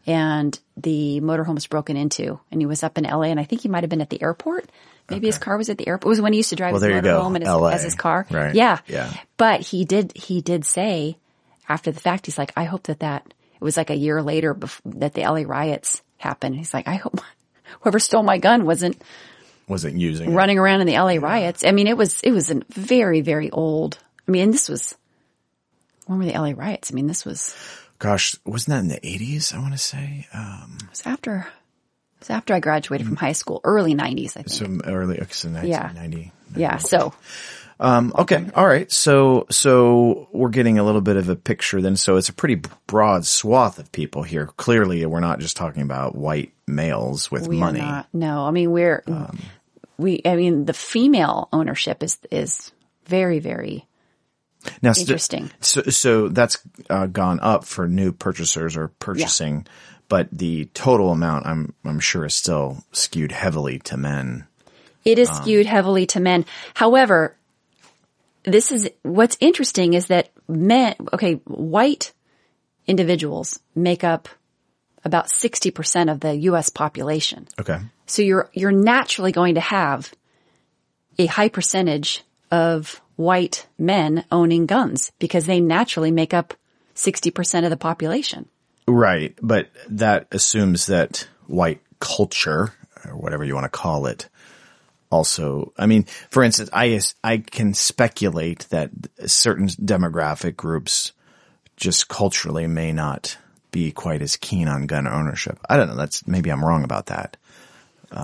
And 0.06 0.58
the 0.76 1.20
motorhome 1.20 1.54
was 1.54 1.66
broken 1.68 1.96
into 1.96 2.40
and 2.50 2.60
he 2.60 2.66
was 2.66 2.82
up 2.82 2.98
in 2.98 3.04
LA 3.04 3.24
and 3.24 3.38
I 3.38 3.44
think 3.44 3.60
he 3.60 3.68
might 3.68 3.84
have 3.84 3.90
been 3.90 4.00
at 4.00 4.10
the 4.10 4.20
airport. 4.22 4.68
Maybe 5.10 5.26
his 5.26 5.38
car 5.38 5.56
was 5.58 5.68
at 5.68 5.76
the 5.78 5.86
airport. 5.86 6.06
It 6.06 6.08
was 6.08 6.20
when 6.22 6.32
he 6.32 6.38
used 6.38 6.50
to 6.50 6.56
drive 6.56 6.72
Well, 6.72 6.80
his 6.80 6.88
there 6.88 6.96
you 6.96 7.02
go. 7.02 7.20
motorhome 7.20 7.34
and 7.36 7.44
his, 7.44 7.48
LA. 7.52 7.68
as 7.68 7.82
his 7.84 7.94
car. 7.94 8.26
Right. 8.30 8.54
Yeah. 8.54 8.78
Yeah. 8.86 9.12
But 9.36 9.60
he 9.60 9.84
did, 9.84 10.16
he 10.16 10.40
did 10.40 10.64
say 10.64 11.18
after 11.68 11.92
the 11.92 12.00
fact, 12.00 12.26
he's 12.26 12.38
like, 12.38 12.52
I 12.56 12.64
hope 12.64 12.84
that 12.84 13.00
that, 13.00 13.26
it 13.54 13.62
was 13.64 13.76
like 13.76 13.90
a 13.90 13.94
year 13.96 14.22
later 14.22 14.54
bef- 14.54 14.80
that 14.86 15.12
the 15.14 15.22
LA 15.22 15.42
riots 15.46 16.02
happened. 16.16 16.56
He's 16.56 16.72
like, 16.72 16.88
I 16.88 16.94
hope 16.94 17.20
whoever 17.82 17.98
stole 18.00 18.22
my 18.22 18.38
gun 18.38 18.64
wasn't 18.64 19.00
Wasn't 19.68 19.96
using 19.98 20.32
it. 20.32 20.34
running 20.34 20.58
around 20.58 20.80
in 20.80 20.86
the 20.86 20.94
LA 20.94 21.14
riots. 21.14 21.64
I 21.64 21.70
mean, 21.72 21.86
it 21.86 21.96
was, 21.96 22.20
it 22.22 22.32
was 22.32 22.50
a 22.50 22.60
very, 22.70 23.20
very 23.20 23.50
old, 23.50 23.98
I 24.26 24.30
mean, 24.30 24.50
this 24.50 24.68
was, 24.68 24.94
when 26.06 26.18
were 26.18 26.24
the 26.24 26.32
LA 26.32 26.52
riots? 26.56 26.90
I 26.92 26.94
mean, 26.94 27.06
this 27.06 27.24
was, 27.24 27.54
Gosh, 27.98 28.34
wasn't 28.44 28.70
that 28.74 28.80
in 28.80 28.88
the 28.88 29.00
80s? 29.18 29.54
I 29.54 29.58
want 29.60 29.72
to 29.72 29.78
say. 29.78 30.26
Um, 30.34 30.78
it 30.82 30.90
was 30.90 31.02
after, 31.06 31.36
it 31.38 32.20
was 32.20 32.30
after 32.30 32.52
I 32.52 32.58
graduated 32.60 33.06
from 33.06 33.14
high 33.16 33.32
school, 33.32 33.60
early 33.62 33.94
nineties, 33.94 34.36
I 34.36 34.42
think. 34.42 34.48
some 34.50 34.82
early, 34.84 35.20
okay, 35.20 35.32
so 35.32 35.48
1990. 35.48 36.32
yeah. 36.56 36.78
So 36.78 37.14
Um, 37.82 38.12
okay. 38.16 38.48
All 38.54 38.66
right. 38.66 38.90
So, 38.90 39.46
so 39.50 40.28
we're 40.32 40.50
getting 40.50 40.78
a 40.78 40.84
little 40.84 41.00
bit 41.00 41.16
of 41.16 41.28
a 41.28 41.34
picture 41.34 41.82
then. 41.82 41.96
So 41.96 42.16
it's 42.16 42.28
a 42.28 42.32
pretty 42.32 42.62
broad 42.86 43.26
swath 43.26 43.80
of 43.80 43.90
people 43.90 44.22
here. 44.22 44.46
Clearly, 44.46 45.04
we're 45.04 45.18
not 45.18 45.40
just 45.40 45.56
talking 45.56 45.82
about 45.82 46.14
white 46.14 46.52
males 46.66 47.28
with 47.28 47.48
we 47.48 47.56
money. 47.58 47.80
Um, 47.80 47.86
not, 47.88 48.08
no, 48.12 48.46
I 48.46 48.52
mean, 48.52 48.70
we're, 48.70 49.02
we, 49.98 50.22
I 50.24 50.36
mean, 50.36 50.64
the 50.64 50.72
female 50.72 51.48
ownership 51.52 52.04
is, 52.04 52.18
is 52.30 52.70
very, 53.06 53.40
very, 53.40 53.84
Now, 54.80 54.92
Interesting. 54.96 55.50
So, 55.60 55.82
so 55.82 56.28
that's 56.28 56.58
uh, 56.88 57.06
gone 57.06 57.40
up 57.40 57.64
for 57.64 57.88
new 57.88 58.12
purchasers 58.12 58.76
or 58.76 58.88
purchasing, 58.88 59.66
but 60.08 60.28
the 60.30 60.66
total 60.66 61.10
amount, 61.10 61.46
I'm 61.46 61.74
I'm 61.84 61.98
sure, 62.00 62.24
is 62.24 62.34
still 62.34 62.84
skewed 62.92 63.32
heavily 63.32 63.80
to 63.80 63.96
men. 63.96 64.46
It 65.04 65.18
is 65.18 65.28
Um, 65.30 65.34
skewed 65.34 65.66
heavily 65.66 66.06
to 66.06 66.20
men. 66.20 66.44
However, 66.74 67.34
this 68.44 68.72
is 68.72 68.90
what's 69.02 69.36
interesting 69.40 69.94
is 69.94 70.06
that 70.06 70.30
men, 70.48 70.94
okay, 71.12 71.34
white 71.44 72.12
individuals 72.86 73.60
make 73.74 74.04
up 74.04 74.28
about 75.04 75.26
60% 75.26 76.10
of 76.10 76.20
the 76.20 76.34
US 76.36 76.68
population. 76.68 77.48
Okay. 77.60 77.78
So 78.06 78.22
you're, 78.22 78.50
you're 78.52 78.72
naturally 78.72 79.32
going 79.32 79.54
to 79.54 79.60
have 79.60 80.12
a 81.18 81.26
high 81.26 81.48
percentage 81.48 82.24
of 82.50 83.00
white 83.16 83.66
men 83.78 84.24
owning 84.30 84.66
guns 84.66 85.12
because 85.18 85.46
they 85.46 85.60
naturally 85.60 86.10
make 86.10 86.34
up 86.34 86.54
60% 86.94 87.64
of 87.64 87.70
the 87.70 87.76
population. 87.76 88.48
Right, 88.86 89.38
but 89.40 89.68
that 89.88 90.26
assumes 90.32 90.86
that 90.86 91.28
white 91.46 91.80
culture 92.00 92.72
or 93.04 93.16
whatever 93.16 93.44
you 93.44 93.54
want 93.54 93.64
to 93.64 93.70
call 93.70 94.06
it 94.06 94.28
also 95.12 95.72
I 95.78 95.86
mean 95.86 96.04
for 96.30 96.42
instance 96.42 96.70
I 96.72 97.00
I 97.22 97.38
can 97.38 97.74
speculate 97.74 98.66
that 98.70 98.90
certain 99.26 99.68
demographic 99.68 100.56
groups 100.56 101.12
just 101.76 102.08
culturally 102.08 102.66
may 102.66 102.92
not 102.92 103.36
be 103.70 103.90
quite 103.90 104.22
as 104.22 104.36
keen 104.36 104.68
on 104.68 104.86
gun 104.86 105.06
ownership. 105.06 105.58
I 105.68 105.76
don't 105.76 105.88
know, 105.88 105.96
that's 105.96 106.26
maybe 106.26 106.50
I'm 106.50 106.64
wrong 106.64 106.84
about 106.84 107.06
that. 107.06 107.36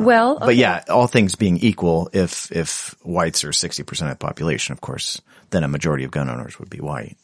well, 0.01 0.39
Uh, 0.41 0.47
But 0.47 0.57
yeah, 0.57 0.85
all 0.89 1.07
things 1.07 1.35
being 1.35 1.57
equal, 1.59 2.11
if 2.13 2.53
if 2.53 2.95
whites 3.03 3.45
are 3.45 3.51
60% 3.53 4.03
of 4.03 4.11
the 4.11 4.17
population, 4.17 4.73
of 4.73 4.81
course, 4.81 5.21
then 5.51 5.65
a 5.65 5.69
majority 5.69 6.05
of 6.05 6.11
gun 6.11 6.29
owners 6.29 6.59
would 6.59 6.71
be 6.71 6.81
white. 6.81 7.17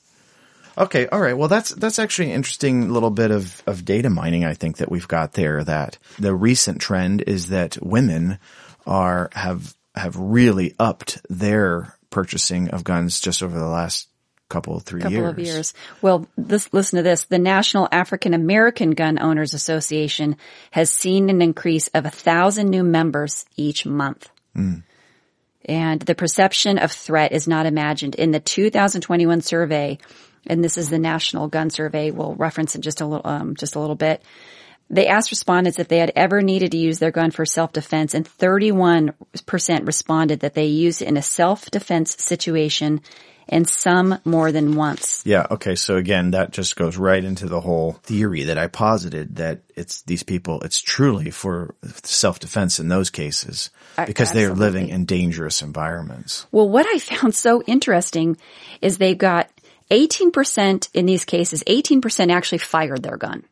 Okay, 0.77 1.07
all 1.07 1.21
right. 1.21 1.37
Well, 1.37 1.49
that's 1.49 1.71
that's 1.71 1.99
actually 2.01 2.31
an 2.31 2.37
interesting 2.37 2.91
little 2.91 3.11
bit 3.11 3.31
of 3.31 3.63
of 3.67 3.85
data 3.85 4.11
mining. 4.11 4.45
I 4.45 4.55
think 4.55 4.79
that 4.79 4.91
we've 4.91 5.07
got 5.07 5.35
there. 5.35 5.63
That 5.63 5.99
the 6.19 6.35
recent 6.35 6.81
trend 6.81 7.23
is 7.23 7.49
that 7.49 7.79
women 7.81 8.39
are 8.87 9.31
have 9.33 9.75
have 9.95 10.17
really 10.17 10.75
upped 10.79 11.21
their 11.29 11.97
purchasing 12.11 12.71
of 12.71 12.85
guns 12.85 13.21
just 13.21 13.43
over 13.43 13.59
the 13.59 13.67
last 13.67 14.09
couple 14.49 14.79
three 14.81 15.01
couple 15.01 15.17
years. 15.17 15.31
of 15.31 15.39
years. 15.39 15.75
Well, 16.03 16.27
this, 16.37 16.73
listen 16.73 16.99
to 16.99 17.03
this. 17.03 17.25
The 17.25 17.39
National 17.39 17.89
African 17.91 18.35
American 18.35 18.91
Gun 18.93 19.19
Owners 19.19 19.55
Association 19.55 20.37
has 20.71 20.91
seen 20.91 21.31
an 21.31 21.43
increase 21.43 21.89
of 21.89 22.07
a 22.07 22.11
thousand 22.11 22.71
new 22.71 22.85
members 22.85 23.47
each 23.57 23.87
month. 23.87 24.29
And 25.67 26.01
the 26.03 26.15
perception 26.15 26.79
of 26.79 26.93
threat 26.93 27.33
is 27.33 27.49
not 27.49 27.67
imagined. 27.67 28.15
In 28.15 28.33
the 28.33 28.41
2021 28.41 29.41
survey, 29.41 29.99
and 30.47 30.63
this 30.63 30.77
is 30.77 30.91
the 30.91 30.99
National 30.99 31.49
Gun 31.49 31.71
Survey, 31.71 32.11
we'll 32.11 32.35
reference 32.35 32.75
it 32.75 32.83
just 32.83 33.01
a 33.01 33.07
little, 33.07 33.27
um, 33.27 33.57
just 33.57 33.75
a 33.75 33.81
little 33.81 33.97
bit. 33.97 34.23
They 34.91 35.07
asked 35.07 35.31
respondents 35.31 35.79
if 35.79 35.89
they 35.89 35.99
had 35.99 36.13
ever 36.15 36.43
needed 36.43 36.73
to 36.73 36.79
use 36.79 36.99
their 36.99 37.11
gun 37.11 37.31
for 37.31 37.47
self-defense 37.47 38.15
and 38.15 38.27
31% 38.27 39.15
responded 39.87 40.41
that 40.41 40.55
they 40.55 40.67
used 40.67 41.03
it 41.03 41.09
in 41.09 41.17
a 41.17 41.23
self-defense 41.23 42.23
situation 42.23 43.01
and 43.49 43.69
some 43.69 44.19
more 44.25 44.53
than 44.53 44.75
once. 44.75 45.23
Yeah. 45.27 45.47
Okay. 45.51 45.75
So 45.75 45.97
again, 45.97 46.33
that 46.33 46.51
just 46.51 46.77
goes 46.77 46.97
right 46.97 47.23
into 47.23 47.47
the 47.47 47.61
whole 47.61 47.93
theory 48.03 48.45
that 48.45 48.59
I 48.59 48.69
posited 48.69 49.37
that 49.37 49.61
it's 49.77 50.03
these 50.03 50.23
people, 50.23 50.61
it's 50.63 50.81
truly 50.81 51.31
for 51.31 51.75
self 52.03 52.39
defense 52.39 52.79
in 52.79 52.89
those 52.89 53.11
cases 53.11 53.71
because 54.07 54.33
they 54.33 54.45
are 54.45 54.55
living 54.55 54.89
in 54.89 55.05
dangerous 55.05 55.63
environments. 55.63 56.47
Well, 56.53 56.69
what 56.69 56.87
I 56.87 56.99
found 56.99 57.35
so 57.35 57.63
interesting 57.63 58.37
is 58.81 58.99
they've 58.99 59.17
got 59.17 59.51
18% 59.91 60.89
in 60.95 61.07
these 61.07 61.25
cases, 61.25 61.63
18% 61.65 62.33
actually 62.33 62.59
fired 62.59 63.03
their 63.03 63.17
gun. 63.17 63.45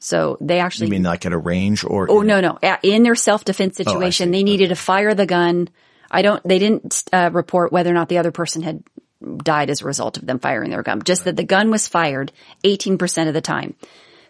So 0.00 0.38
they 0.40 0.58
actually. 0.58 0.86
You 0.86 0.92
mean 0.92 1.02
like 1.04 1.24
at 1.26 1.32
a 1.32 1.38
range 1.38 1.84
or? 1.84 2.10
Oh, 2.10 2.22
no, 2.22 2.40
no. 2.40 2.58
In 2.82 3.02
their 3.02 3.14
self-defense 3.14 3.76
situation, 3.76 4.28
see. 4.28 4.32
they 4.32 4.42
needed 4.42 4.70
to 4.70 4.74
fire 4.76 5.14
the 5.14 5.26
gun. 5.26 5.68
I 6.10 6.22
don't, 6.22 6.42
they 6.42 6.58
didn't 6.58 7.04
uh, 7.12 7.30
report 7.32 7.70
whether 7.70 7.90
or 7.90 7.94
not 7.94 8.08
the 8.08 8.18
other 8.18 8.32
person 8.32 8.62
had 8.62 8.82
died 9.44 9.68
as 9.70 9.82
a 9.82 9.84
result 9.84 10.16
of 10.16 10.26
them 10.26 10.38
firing 10.38 10.70
their 10.70 10.82
gun. 10.82 11.02
Just 11.02 11.24
that 11.24 11.36
the 11.36 11.44
gun 11.44 11.70
was 11.70 11.86
fired 11.86 12.32
18% 12.64 13.28
of 13.28 13.34
the 13.34 13.40
time. 13.42 13.74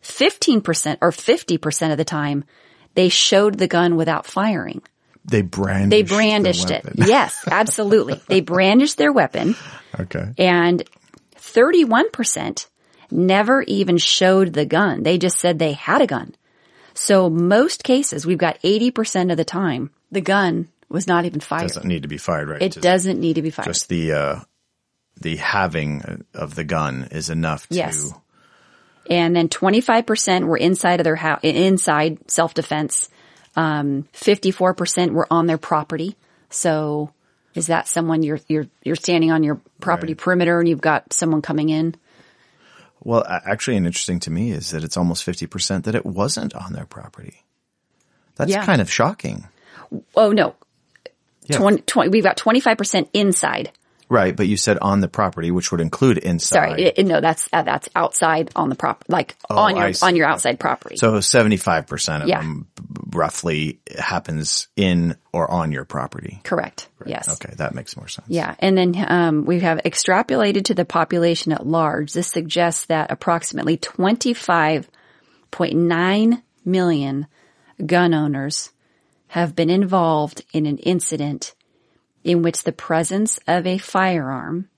15% 0.03 0.99
or 1.01 1.11
50% 1.11 1.93
of 1.93 1.97
the 1.99 2.05
time, 2.05 2.45
they 2.95 3.09
showed 3.09 3.55
the 3.59 3.69
gun 3.69 3.97
without 3.97 4.27
firing. 4.27 4.83
They 5.25 5.43
brandished. 5.43 5.91
They 5.91 6.03
the 6.03 6.09
brandished 6.09 6.71
it. 6.71 6.85
Yes, 6.97 7.45
absolutely. 7.51 8.21
they 8.27 8.41
brandished 8.41 8.97
their 8.99 9.13
weapon 9.13 9.55
Okay. 9.99 10.33
and 10.39 10.83
31% 11.37 12.67
never 13.13 13.63
even 13.63 13.99
showed 13.99 14.53
the 14.53 14.67
gun. 14.67 15.03
They 15.03 15.19
just 15.19 15.39
said 15.39 15.59
they 15.59 15.73
had 15.73 16.03
a 16.03 16.07
gun. 16.07 16.35
So 16.95 17.31
most 17.31 17.85
cases, 17.85 18.27
we've 18.27 18.39
got 18.39 18.61
80% 18.63 19.31
of 19.31 19.37
the 19.37 19.45
time, 19.45 19.91
the 20.11 20.21
gun 20.21 20.69
was 20.89 21.07
not 21.07 21.25
even 21.25 21.41
fired. 21.41 21.69
Doesn't 21.69 21.87
need 21.87 22.03
to 22.03 22.09
be 22.09 22.19
fired, 22.19 22.49
right? 22.49 22.63
it 22.63 22.73
Just- 22.73 22.83
doesn't 22.83 23.21
need 23.21 23.35
to 23.35 23.43
be 23.43 23.51
fired. 23.51 23.67
Just 23.67 23.89
the, 23.89 24.13
uh, 24.13 24.41
the 25.21 25.37
having 25.37 26.25
of 26.35 26.55
the 26.55 26.65
gun 26.65 27.09
is 27.13 27.31
enough 27.31 27.69
to. 27.69 27.77
Yes. 27.77 28.13
and 29.09 29.35
then 29.35 29.49
25% 29.49 30.45
were 30.47 30.57
inside 30.57 31.01
of 31.01 31.05
their 31.05 31.17
house, 31.17 31.41
inside 31.43 32.31
self-defense. 32.31 33.09
Um, 33.57 34.07
54% 34.15 35.11
were 35.13 35.27
on 35.31 35.47
their 35.47 35.59
property. 35.59 36.17
So 36.51 37.13
is 37.55 37.67
that 37.69 37.89
someone 37.89 38.23
you're, 38.23 38.39
you're, 38.49 38.67
you're 38.85 38.97
standing 38.97 39.33
on 39.33 39.43
your 39.43 39.61
property 39.81 40.13
Right. 40.13 40.19
perimeter 40.21 40.59
and 40.61 40.69
you've 40.69 40.81
got 40.81 41.13
someone 41.13 41.43
coming 41.43 41.69
in? 41.69 41.95
Well, 43.03 43.25
actually, 43.27 43.77
and 43.77 43.87
interesting 43.87 44.21
to 44.21 44.31
me 44.31 44.51
is 44.53 44.71
that 44.71 44.85
it's 44.85 44.97
almost 44.97 45.25
50% 45.27 45.85
that 45.85 45.95
it 45.95 46.05
wasn't 46.05 46.55
on 46.55 46.73
their 46.75 46.85
property. 46.87 47.45
That's 48.37 48.51
Yeah. 48.51 48.65
kind 48.65 48.81
of 48.81 48.91
shocking. 48.91 49.49
Oh 50.15 50.33
no. 50.33 50.55
Yeah. 51.47 51.57
20, 51.59 51.83
20 51.83 52.11
we've 52.11 52.23
got 52.25 52.37
25% 52.37 53.09
inside. 53.13 53.73
Right. 54.11 54.35
But 54.37 54.49
you 54.49 54.57
said 54.57 54.79
on 54.79 54.99
the 55.01 55.07
property, 55.09 55.53
which 55.53 55.71
would 55.71 55.81
include 55.81 56.19
inside. 56.19 56.71
Sorry, 56.71 56.83
it- 56.83 57.07
no, 57.07 57.21
that's 57.21 57.49
uh, 57.53 57.63
that's 57.63 57.89
outside 57.95 58.51
on 58.57 58.69
the 58.69 58.75
prop, 58.75 59.05
like 59.09 59.37
on 59.49 59.57
Oh, 59.57 59.63
I 59.79 59.87
your 59.87 59.95
on 60.03 60.17
your 60.17 60.27
outside 60.27 60.59
property. 60.59 60.97
So 60.97 61.13
75% 61.13 62.23
of 62.23 62.29
Yeah. 62.29 62.41
them 62.41 62.67
roughly 63.13 63.79
happens 63.97 64.67
in 64.77 65.17
or 65.33 65.49
on 65.51 65.71
your 65.73 65.85
property. 65.85 66.41
Correct. 66.43 66.89
Yes. 67.07 67.29
Okay. 67.41 67.55
That 67.57 67.73
makes 67.75 67.97
more 67.97 68.09
sense. 68.09 68.27
Yeah, 68.29 68.55
and 68.59 68.77
then 68.77 68.95
um, 69.09 69.45
we 69.47 69.61
have 69.61 69.79
extrapolated 69.85 70.65
to 70.67 70.75
the 70.75 70.85
population 70.85 71.53
at 71.53 71.65
large. 71.65 72.13
This 72.13 72.27
suggests 72.27 72.87
that 72.87 73.13
approximately 73.13 73.77
25.9 73.77 76.43
million 76.65 77.27
gun 77.87 78.13
owners 78.15 78.71
have 79.29 79.55
been 79.55 79.71
involved 79.71 80.43
in 80.53 80.67
an 80.67 80.79
incident 80.79 81.55
in 82.25 82.43
which 82.43 82.63
the 82.63 82.73
presence 82.73 83.39
of 83.47 83.67
a 83.67 83.79
firearm 83.79 84.69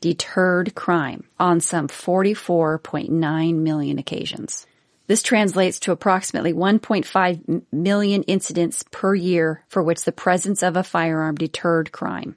deterred 0.00 0.74
crime 0.74 1.24
on 1.38 1.60
some 1.60 1.88
44.9 1.88 3.54
million 3.54 3.98
occasions. 3.98 4.66
This 5.06 5.22
translates 5.22 5.80
to 5.80 5.92
approximately 5.92 6.52
1.5 6.52 7.62
million 7.72 8.22
incidents 8.24 8.84
per 8.90 9.14
year 9.14 9.64
for 9.68 9.82
which 9.82 10.04
the 10.04 10.12
presence 10.12 10.62
of 10.62 10.76
a 10.76 10.82
firearm 10.82 11.36
deterred 11.36 11.92
crime. 11.92 12.36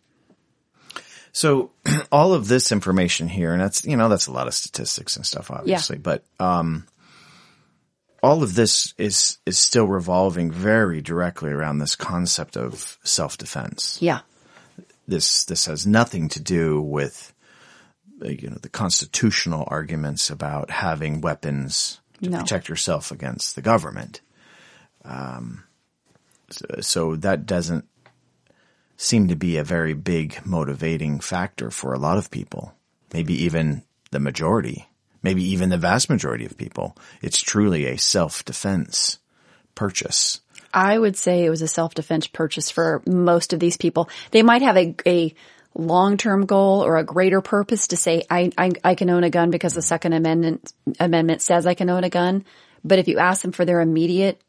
So 1.31 1.71
all 2.11 2.33
of 2.33 2.47
this 2.47 2.71
information 2.71 3.27
here, 3.27 3.53
and 3.53 3.61
that's, 3.61 3.85
you 3.85 3.97
know, 3.97 4.09
that's 4.09 4.27
a 4.27 4.31
lot 4.31 4.47
of 4.47 4.53
statistics 4.53 5.15
and 5.15 5.25
stuff, 5.25 5.51
obviously, 5.51 5.97
but, 5.97 6.23
um, 6.39 6.85
all 8.21 8.43
of 8.43 8.53
this 8.53 8.93
is, 8.97 9.37
is 9.45 9.57
still 9.57 9.87
revolving 9.87 10.51
very 10.51 11.01
directly 11.01 11.51
around 11.51 11.77
this 11.77 11.95
concept 11.95 12.57
of 12.57 12.97
self-defense. 13.03 13.99
Yeah. 14.01 14.19
This, 15.09 15.43
this 15.45 15.65
has 15.65 15.87
nothing 15.87 16.29
to 16.29 16.39
do 16.39 16.81
with, 16.81 17.33
uh, 18.23 18.29
you 18.29 18.49
know, 18.49 18.57
the 18.61 18.69
constitutional 18.69 19.65
arguments 19.67 20.29
about 20.29 20.69
having 20.69 21.21
weapons 21.21 21.99
to 22.21 22.29
No. 22.29 22.39
protect 22.39 22.69
yourself 22.69 23.11
against 23.11 23.55
the 23.55 23.61
government. 23.61 24.21
Um, 25.03 25.63
so, 26.49 26.65
so 26.81 27.15
that 27.15 27.45
doesn't 27.45 27.85
seem 28.97 29.29
to 29.29 29.35
be 29.35 29.57
a 29.57 29.63
very 29.63 29.93
big 29.93 30.45
motivating 30.45 31.19
factor 31.21 31.71
for 31.71 31.93
a 31.93 31.99
lot 31.99 32.17
of 32.17 32.29
people. 32.29 32.73
Maybe 33.13 33.33
even 33.45 33.83
the 34.11 34.19
majority, 34.19 34.89
maybe 35.23 35.43
even 35.43 35.69
the 35.69 35.77
vast 35.77 36.09
majority 36.09 36.45
of 36.45 36.57
people. 36.57 36.95
It's 37.21 37.41
truly 37.41 37.85
a 37.85 37.97
self-defense 37.97 39.19
purchase. 39.73 40.41
I 40.73 40.97
would 40.97 41.17
say 41.17 41.45
it 41.45 41.49
was 41.49 41.61
a 41.61 41.67
self-defense 41.67 42.27
purchase 42.27 42.69
for 42.69 43.01
most 43.07 43.53
of 43.53 43.59
these 43.59 43.77
people. 43.77 44.09
They 44.31 44.43
might 44.43 44.61
have 44.61 44.77
a, 44.77 44.95
a 45.05 45.33
long-term 45.75 46.45
goal 46.45 46.83
or 46.83 46.97
a 46.97 47.03
greater 47.03 47.41
purpose 47.41 47.87
to 47.87 47.97
say, 47.97 48.23
I, 48.29 48.51
I, 48.57 48.71
I 48.83 48.95
can 48.95 49.09
own 49.09 49.23
a 49.23 49.29
gun 49.29 49.49
because 49.51 49.73
the 49.73 49.81
second 49.81 50.13
amendment, 50.13 50.71
amendment 50.99 51.41
says 51.41 51.65
I 51.65 51.73
can 51.73 51.89
own 51.89 52.03
a 52.03 52.09
gun. 52.09 52.45
But 52.83 52.99
if 52.99 53.07
you 53.07 53.17
ask 53.19 53.41
them 53.41 53.51
for 53.51 53.65
their 53.65 53.81
immediate 53.81 54.41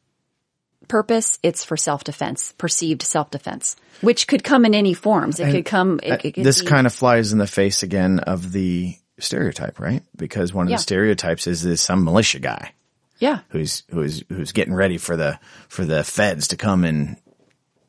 purpose, 0.88 1.38
it's 1.42 1.64
for 1.64 1.76
self-defense, 1.76 2.54
perceived 2.59 3.02
self-defense, 3.02 3.76
which 4.00 4.26
could 4.26 4.44
come 4.44 4.64
in 4.64 4.74
any 4.74 4.94
forms. 4.94 5.40
It 5.40 5.52
could 5.52 5.64
come, 5.64 6.00
it, 6.02 6.24
it 6.24 6.35
could 6.35 6.44
this 6.44 6.61
be- 6.62 6.66
kind 6.66 6.87
of 6.87 6.92
flies 6.92 7.33
in 7.33 7.38
the 7.38 7.46
face 7.46 7.83
again 7.83 8.20
of 8.20 8.52
the 8.52 8.96
stereotype, 9.18 9.78
right? 9.78 10.02
Because 10.16 10.52
one 10.52 10.66
of 10.66 10.70
Yeah. 10.70 10.76
the 10.76 10.83
stereotypes 10.83 11.46
is 11.46 11.62
this 11.62 11.80
some 11.83 12.04
militia 12.04 12.38
guy 12.40 12.72
yeah. 13.20 13.40
who's 13.50 13.85
who's 13.90 14.24
who's 14.28 14.52
getting 14.52 14.74
ready 14.74 14.98
for 14.98 15.16
the 15.16 15.38
for 15.68 15.85
the 15.85 16.02
feds 16.02 16.48
to 16.48 16.56
come 16.56 16.85
and 16.85 17.16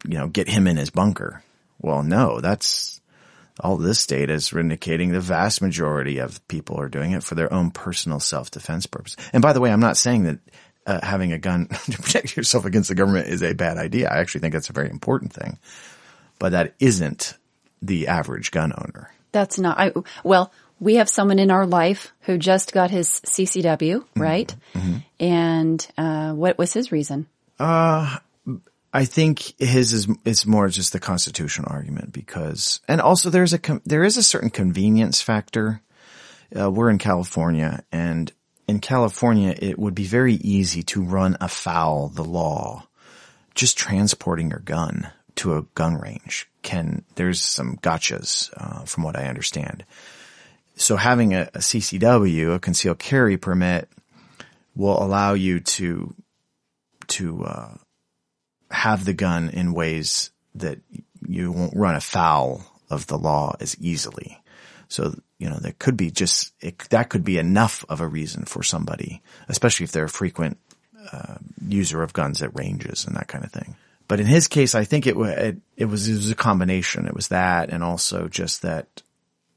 you 0.08 0.17
know 0.17 0.28
get 0.28 0.48
him 0.48 0.67
in 0.67 0.78
his 0.78 0.91
bunker. 0.91 1.44
Well, 1.80 2.04
no, 2.04 2.39
that's 2.39 3.02
all 3.60 3.78
this 3.78 4.06
data 4.06 4.34
is 4.34 4.54
indicating 4.54 5.12
the 5.12 5.20
vast 5.20 5.62
majority 5.62 6.20
of 6.20 6.46
people 6.48 6.80
are 6.80 6.89
doing 6.89 7.12
it 7.12 7.24
for 7.24 7.36
their 7.36 7.52
own 7.52 7.72
personal 7.72 8.20
self-defense 8.20 8.86
purpose. 8.86 9.15
And 9.34 9.41
by 9.41 9.54
the 9.54 9.60
way, 9.60 9.72
I'm 9.72 9.80
not 9.80 9.98
saying 9.98 10.24
that 10.24 10.39
uh, 10.86 11.00
having 11.04 11.32
a 11.34 11.39
gun 11.39 11.67
to 11.86 11.98
protect 11.98 12.36
yourself 12.36 12.65
against 12.65 12.89
the 12.89 12.96
government 12.96 13.28
is 13.28 13.44
a 13.44 13.54
bad 13.54 13.78
idea. 13.78 14.10
I 14.10 14.20
actually 14.20 14.41
think 14.41 14.54
that's 14.54 14.70
a 14.70 14.74
very 14.74 14.89
important 14.89 15.34
thing. 15.34 15.60
But 16.39 16.54
that 16.54 16.74
isn't 16.80 17.38
the 17.82 18.08
average 18.08 18.52
gun 18.52 18.74
owner. 18.76 19.12
That's 19.32 19.60
not, 19.60 19.80
I, 19.80 19.94
well, 20.24 20.51
we 20.82 20.96
have 20.96 21.08
someone 21.08 21.40
in 21.40 21.52
our 21.52 21.66
life 21.66 22.12
who 22.22 22.38
just 22.38 22.74
got 22.74 22.92
his 22.92 23.08
CCW, 23.08 24.04
right? 24.16 24.54
And, 25.20 25.88
uh, 25.98 26.34
what 26.34 26.58
was 26.58 26.74
his 26.74 26.92
reason? 26.92 27.28
I 28.94 29.06
think 29.06 29.58
his 29.58 29.94
is 29.94 30.08
is 30.26 30.46
more 30.46 30.68
just 30.68 30.92
the 30.92 31.00
constitutional 31.00 31.72
argument 31.72 32.12
because, 32.12 32.82
and 32.88 33.00
also 33.00 33.30
there's 33.30 33.54
a 33.54 33.60
there 33.86 34.04
is 34.04 34.18
a 34.18 34.24
certain 34.24 34.50
convenience 34.50 35.22
factor. 35.22 35.82
Uh, 36.54 36.70
we're 36.70 36.90
in 36.90 36.98
California, 36.98 37.84
and 37.92 38.34
in 38.68 38.80
California, 38.80 39.56
it 39.58 39.80
would 39.80 39.96
be 39.96 40.04
very 40.04 40.34
easy 40.34 40.84
to 40.84 41.04
run 41.04 41.38
afoul 41.40 42.10
the 42.10 42.24
law. 42.24 42.88
Just 43.56 43.78
transporting 43.78 44.50
your 44.50 44.60
gun 44.60 45.10
to 45.36 45.56
a 45.56 45.62
gun 45.76 45.96
range 45.96 46.50
can 46.62 47.06
there's 47.16 47.42
some 47.42 47.78
gotchas, 47.78 48.50
uh, 48.58 48.84
from 48.84 49.04
what 49.04 49.18
I 49.18 49.28
understand. 49.28 49.86
So 50.76 50.95
having 50.95 51.34
a, 51.34 51.43
a 51.53 51.59
CCW, 51.59 52.55
a 52.55 52.59
concealed 52.59 52.99
carry 52.99 53.38
permit, 53.38 53.89
will 54.76 55.01
allow 55.01 55.34
you 55.34 55.59
to 55.59 56.13
to 57.07 57.43
uh, 57.43 57.74
have 58.69 59.03
the 59.05 59.13
gun 59.13 59.49
in 59.49 59.74
ways 59.74 60.32
that 60.55 60.80
you 61.28 61.51
won't 61.51 61.76
run 61.76 61.95
afoul 61.95 62.63
of 62.89 63.07
the 63.07 63.17
law 63.17 63.55
as 63.59 63.78
easily. 63.80 64.41
So 64.88 65.13
you 65.39 65.49
know 65.49 65.57
that 65.59 65.80
could 65.80 65.97
be 65.97 66.11
just 66.11 66.53
it, 66.61 66.80
that 66.89 67.09
could 67.09 67.24
be 67.24 67.38
enough 67.38 67.86
of 67.89 68.01
a 68.01 68.07
reason 68.07 68.45
for 68.45 68.63
somebody, 68.63 69.22
especially 69.47 69.86
if 69.86 69.91
they're 69.91 70.05
a 70.05 70.09
frequent 70.09 70.57
uh, 71.11 71.36
user 71.67 72.03
of 72.03 72.13
guns 72.13 72.41
at 72.41 72.55
ranges 72.57 73.05
and 73.05 73.15
that 73.15 73.28
kind 73.28 73.43
of 73.43 73.51
thing. 73.51 73.76
But 74.07 74.19
in 74.19 74.26
his 74.26 74.49
case, 74.49 74.76
I 74.76 74.84
think 74.84 75.07
it, 75.07 75.15
it, 75.15 75.57
it 75.78 75.86
was 75.86 76.09
it 76.09 76.13
was 76.13 76.32
a 76.32 76.36
combination. 76.36 77.07
It 77.07 77.15
was 77.15 77.30
that, 77.30 77.69
and 77.69 77.84
also 77.84 78.28
just 78.28 78.61
that 78.63 79.01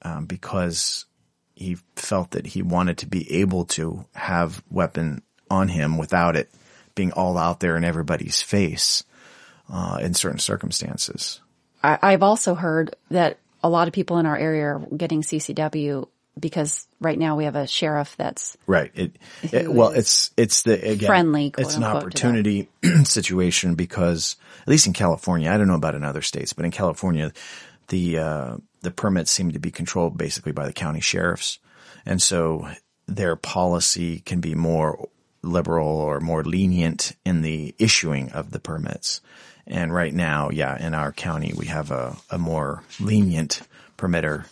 um, 0.05 0.26
because 0.26 1.07
he 1.55 1.76
felt 1.96 2.32
that 2.32 2.46
he 2.46 2.62
wanted 2.62 2.98
to 2.98 3.07
be 3.07 3.40
able 3.40 3.64
to 3.64 4.05
have 4.14 4.62
weapon 4.70 5.22
on 5.50 5.68
him 5.68 5.98
without 5.98 6.36
it 6.36 6.50
being 6.94 7.12
all 7.12 7.38
out 7.38 7.61
there 7.61 7.76
in 7.76 7.84
everybody's 7.84 8.42
face 8.42 9.05
uh, 9.72 9.98
in 10.00 10.14
certain 10.14 10.38
circumstances. 10.38 11.40
I, 11.82 11.98
I've 12.02 12.22
also 12.22 12.55
heard 12.55 12.96
that 13.11 13.38
a 13.62 13.68
lot 13.68 13.88
of 13.88 13.94
people 13.94 14.18
in 14.18 14.26
our 14.26 14.36
area 14.36 14.76
are 14.76 14.86
getting 14.96 15.22
CCW 15.22 16.09
because 16.38 16.86
right 17.00 17.18
now 17.18 17.36
we 17.36 17.44
have 17.44 17.57
a 17.57 17.66
sheriff 17.66 18.16
that's 18.16 18.57
right. 18.66 18.90
It, 18.94 19.16
it 19.52 19.72
well, 19.72 19.90
it's 19.90 20.32
it's 20.36 20.62
the 20.62 20.74
again, 20.90 21.07
friendly. 21.07 21.55
it's 21.57 21.76
an 21.76 21.84
opportunity 21.84 22.68
situation 23.05 23.74
because 23.74 24.36
at 24.62 24.68
least 24.68 24.86
in 24.86 24.92
California, 24.92 25.50
I 25.50 25.57
don't 25.57 25.68
know 25.68 25.74
about 25.74 25.94
in 25.94 26.05
other 26.05 26.22
states, 26.22 26.52
but 26.52 26.64
in 26.64 26.72
California, 26.72 27.32
the 27.88 28.18
uh, 28.18 28.57
the 28.85 28.93
permits 28.93 29.30
seem 29.30 29.51
to 29.51 29.59
be 29.59 29.70
controlled 29.70 30.16
basically 30.16 30.53
by 30.53 30.66
the 30.66 30.72
county 30.72 31.01
sheriffs, 31.01 31.59
and 32.07 32.22
so 32.22 32.68
their 33.07 33.37
policy 33.37 34.20
can 34.20 34.41
be 34.41 34.55
more 34.55 35.09
liberal 35.43 35.89
or 35.89 36.20
more 36.20 36.43
lenient 36.43 37.16
in 37.24 37.43
the 37.43 37.74
issuing 37.78 38.32
of 38.32 38.51
the 38.51 38.61
permits. 38.61 39.20
And 39.66 39.95
right 39.95 40.12
now, 40.12 40.51
yeah, 40.51 40.78
in 40.78 40.95
our 40.95 41.12
county, 41.12 41.53
we 41.57 41.66
have 41.66 41.91
a, 41.91 42.16
a 42.30 42.39
more 42.39 42.82
lenient 43.01 43.62
permitter. 43.99 44.47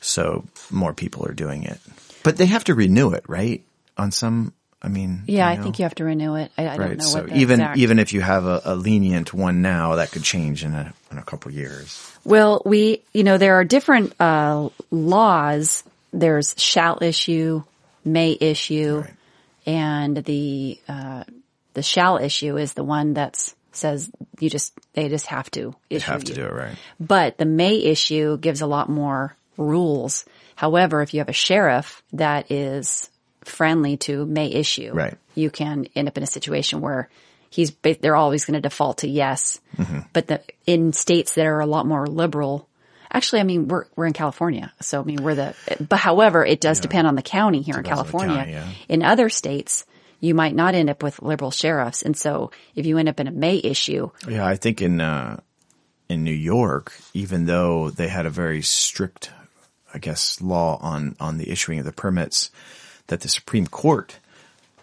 So 0.00 0.44
more 0.70 0.94
people 0.94 1.26
are 1.26 1.34
doing 1.34 1.64
it, 1.64 1.78
but 2.22 2.36
they 2.36 2.46
have 2.46 2.64
to 2.64 2.74
renew 2.74 3.12
it, 3.12 3.24
right? 3.28 3.64
On 3.96 4.10
some, 4.10 4.54
I 4.82 4.88
mean, 4.88 5.22
Yeah, 5.26 5.46
I 5.46 5.56
know? 5.56 5.62
think 5.62 5.78
you 5.78 5.84
have 5.84 5.94
to 5.96 6.04
renew 6.04 6.36
it. 6.36 6.50
I, 6.56 6.68
I 6.68 6.76
don't 6.76 6.88
right. 6.88 6.98
know 6.98 7.04
So 7.04 7.26
even 7.32 7.60
exact- 7.60 7.78
even 7.78 7.98
if 7.98 8.12
you 8.14 8.20
have 8.22 8.46
a, 8.46 8.62
a 8.64 8.74
lenient 8.74 9.34
one 9.34 9.60
now, 9.60 9.96
that 9.96 10.10
could 10.10 10.22
change 10.22 10.64
in 10.64 10.72
a 10.74 10.94
in 11.10 11.18
a 11.18 11.22
couple 11.22 11.50
years. 11.52 12.10
Well, 12.24 12.62
we, 12.64 13.02
you 13.12 13.22
know, 13.24 13.36
there 13.38 13.56
are 13.56 13.64
different 13.64 14.18
uh, 14.20 14.70
laws. 14.90 15.84
There's 16.12 16.54
shall 16.58 17.02
issue, 17.02 17.62
may 18.04 18.36
issue, 18.40 19.00
Right. 19.02 19.14
and 19.66 20.16
the 20.16 20.78
uh, 20.88 21.24
the 21.74 21.82
shall 21.82 22.16
issue 22.16 22.56
is 22.56 22.72
the 22.72 22.82
one 22.84 23.12
that's 23.14 23.54
says 23.72 24.10
you 24.38 24.48
just 24.48 24.72
they 24.94 25.08
just 25.10 25.26
have 25.26 25.50
to 25.52 25.74
issue. 25.90 26.10
Have 26.10 26.24
to 26.24 26.30
you. 26.32 26.36
do 26.36 26.44
it 26.46 26.52
right. 26.54 26.76
But 26.98 27.36
the 27.36 27.44
may 27.44 27.76
issue 27.76 28.38
gives 28.38 28.62
a 28.62 28.66
lot 28.66 28.88
more 28.88 29.36
rules. 29.58 30.24
However, 30.56 31.02
if 31.02 31.12
you 31.12 31.20
have 31.20 31.28
a 31.28 31.34
sheriff 31.34 32.02
that 32.14 32.50
is 32.50 33.09
friendly 33.44 33.96
to 33.98 34.26
may 34.26 34.46
issue, 34.48 34.92
Right. 34.92 35.16
you 35.34 35.50
can 35.50 35.86
end 35.94 36.08
up 36.08 36.16
in 36.16 36.22
a 36.22 36.26
situation 36.26 36.80
where 36.80 37.08
he's 37.50 37.72
they're 37.82 38.16
always 38.16 38.44
going 38.44 38.54
to 38.54 38.60
default 38.60 38.98
to 38.98 39.08
yes. 39.08 39.60
Mm-hmm. 39.76 40.00
But 40.12 40.26
the, 40.28 40.42
in 40.66 40.92
states 40.92 41.34
that 41.34 41.46
are 41.46 41.60
a 41.60 41.66
lot 41.66 41.86
more 41.86 42.06
liberal, 42.06 42.68
actually, 43.12 43.40
I 43.40 43.44
mean, 43.44 43.68
we're 43.68 43.86
we're 43.96 44.06
in 44.06 44.12
California, 44.12 44.72
so 44.80 45.00
I 45.00 45.04
mean, 45.04 45.22
we're 45.22 45.34
the. 45.34 45.54
But 45.88 45.98
however, 45.98 46.44
it 46.44 46.60
does 46.60 46.80
depend 46.80 47.06
on 47.06 47.14
the 47.16 47.22
county 47.22 47.62
here 47.62 47.76
in 47.76 47.82
Depends 47.82 48.00
on 48.00 48.06
the 48.06 48.10
California. 48.12 48.36
county, 48.36 48.52
yeah. 48.52 48.68
In 48.88 49.02
other 49.02 49.28
states. 49.28 49.84
You 50.22 50.34
might 50.34 50.54
not 50.54 50.74
end 50.74 50.90
up 50.90 51.02
with 51.02 51.22
liberal 51.22 51.50
sheriffs. 51.50 52.02
And 52.02 52.14
so 52.14 52.50
if 52.74 52.84
you 52.84 52.98
end 52.98 53.08
up 53.08 53.20
in 53.20 53.26
a 53.26 53.30
May 53.30 53.56
issue, 53.56 54.10
Yeah, 54.28 54.44
I 54.44 54.54
think 54.56 54.82
in 54.82 55.00
uh, 55.00 55.40
in 56.10 56.24
New 56.24 56.34
York, 56.34 56.92
even 57.14 57.46
though 57.46 57.88
they 57.88 58.06
had 58.08 58.26
a 58.26 58.30
very 58.30 58.60
strict, 58.60 59.30
I 59.94 59.98
guess, 59.98 60.38
law 60.42 60.76
on 60.82 61.16
on 61.20 61.38
the 61.38 61.48
issuing 61.50 61.78
of 61.78 61.86
the 61.86 61.92
permits, 61.92 62.50
that 63.10 63.20
the 63.20 63.28
Supreme 63.28 63.66
Court 63.66 64.18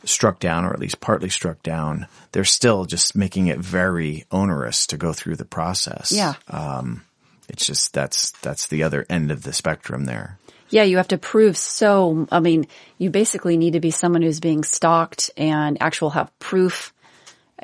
struck 0.03 0.39
down, 0.39 0.65
or 0.65 0.71
at 0.71 0.79
least 0.79 1.01
partly 1.01 1.29
struck 1.29 1.63
down, 1.63 2.07
they're 2.31 2.43
still 2.43 2.85
just 2.85 3.15
making 3.15 3.47
it 3.47 3.57
very 3.57 4.25
onerous 4.31 4.85
to 4.87 4.97
go 4.97 5.13
through 5.13 5.35
the 5.35 5.45
process. 5.45 6.11
yeah, 6.11 6.35
um, 6.49 7.03
it's 7.49 7.65
just 7.65 7.93
that's 7.93 8.31
that's 8.41 8.67
the 8.67 8.83
other 8.83 9.05
end 9.09 9.31
of 9.31 9.43
the 9.43 9.53
spectrum 9.53 10.05
there. 10.05 10.37
Yeah, 10.69 10.83
you 10.83 10.97
have 10.97 11.07
to 11.09 11.17
prove 11.17 11.55
so, 11.55 12.27
I 12.29 12.41
mean, 12.41 12.67
you 12.97 13.09
basically 13.09 13.55
need 13.55 13.73
to 13.73 13.79
be 13.79 13.91
someone 13.91 14.21
who's 14.21 14.41
being 14.41 14.65
stalked 14.65 15.31
and 15.37 15.81
actual 15.81 16.09
have 16.09 16.37
proof. 16.39 16.93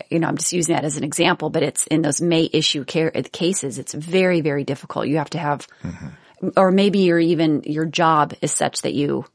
You 0.10 0.20
know, 0.20 0.28
I'm 0.30 0.38
just 0.38 0.54
using 0.54 0.74
that 0.74 0.86
as 0.86 0.96
an 0.96 1.04
example, 1.04 1.50
but 1.50 1.64
it's 1.64 1.86
in 1.88 2.02
those 2.02 2.22
may 2.22 2.50
issue 2.52 2.86
care, 2.86 3.12
uh, 3.14 3.24
cases, 3.32 3.78
it's 3.78 3.94
very, 3.94 4.40
very 4.40 4.64
difficult. 4.64 5.08
You 5.08 5.18
have 5.18 5.30
to 5.32 5.38
have, 5.38 5.68
mm-hmm. 5.84 6.50
or 6.56 6.72
maybe 6.72 7.00
you're 7.00 7.20
even, 7.20 7.64
your 7.64 7.86
job 7.86 8.34
is 8.42 8.54
such 8.54 8.84
that 8.84 8.94
you 8.94 9.26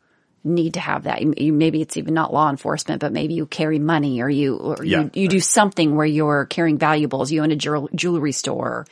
need 0.44 0.74
to 0.74 0.80
have 0.80 1.04
that. 1.04 1.20
You, 1.22 1.34
you- 1.36 1.52
maybe 1.52 1.80
it's 1.82 1.96
even 1.96 2.14
not 2.14 2.32
law 2.32 2.48
enforcement, 2.50 3.00
but 3.00 3.12
maybe 3.12 3.34
you 3.34 3.46
carry 3.46 3.78
money 3.78 4.20
or 4.22 4.28
you, 4.30 4.56
or 4.56 4.84
Yeah. 4.84 5.02
you, 5.02 5.10
you 5.22 5.28
do 5.28 5.40
something 5.40 5.96
where 5.96 6.06
you're 6.06 6.44
carrying 6.46 6.78
valuables. 6.78 7.30
You 7.32 7.42
own 7.42 7.50
a 7.50 7.56
jewel- 7.56 7.90
jewelry 7.94 8.32
store 8.32 8.86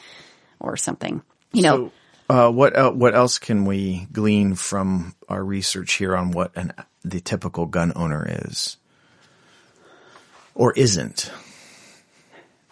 or 0.61 0.77
something, 0.77 1.23
you 1.53 1.63
know. 1.63 1.77
So, 1.77 1.93
uh, 2.29 2.51
what 2.51 2.77
el- 2.77 2.95
what 2.95 3.15
else 3.15 3.39
can 3.39 3.65
we 3.65 4.09
glean 4.13 4.55
from 4.57 5.15
our 5.29 5.43
research 5.45 5.93
here 5.95 6.17
on 6.17 6.33
what 6.33 6.51
an 6.57 6.73
the 7.05 7.21
typical 7.21 7.67
gun 7.67 7.93
owner 7.95 8.27
is, 8.47 8.77
or 10.55 10.73
isn't? 10.73 11.31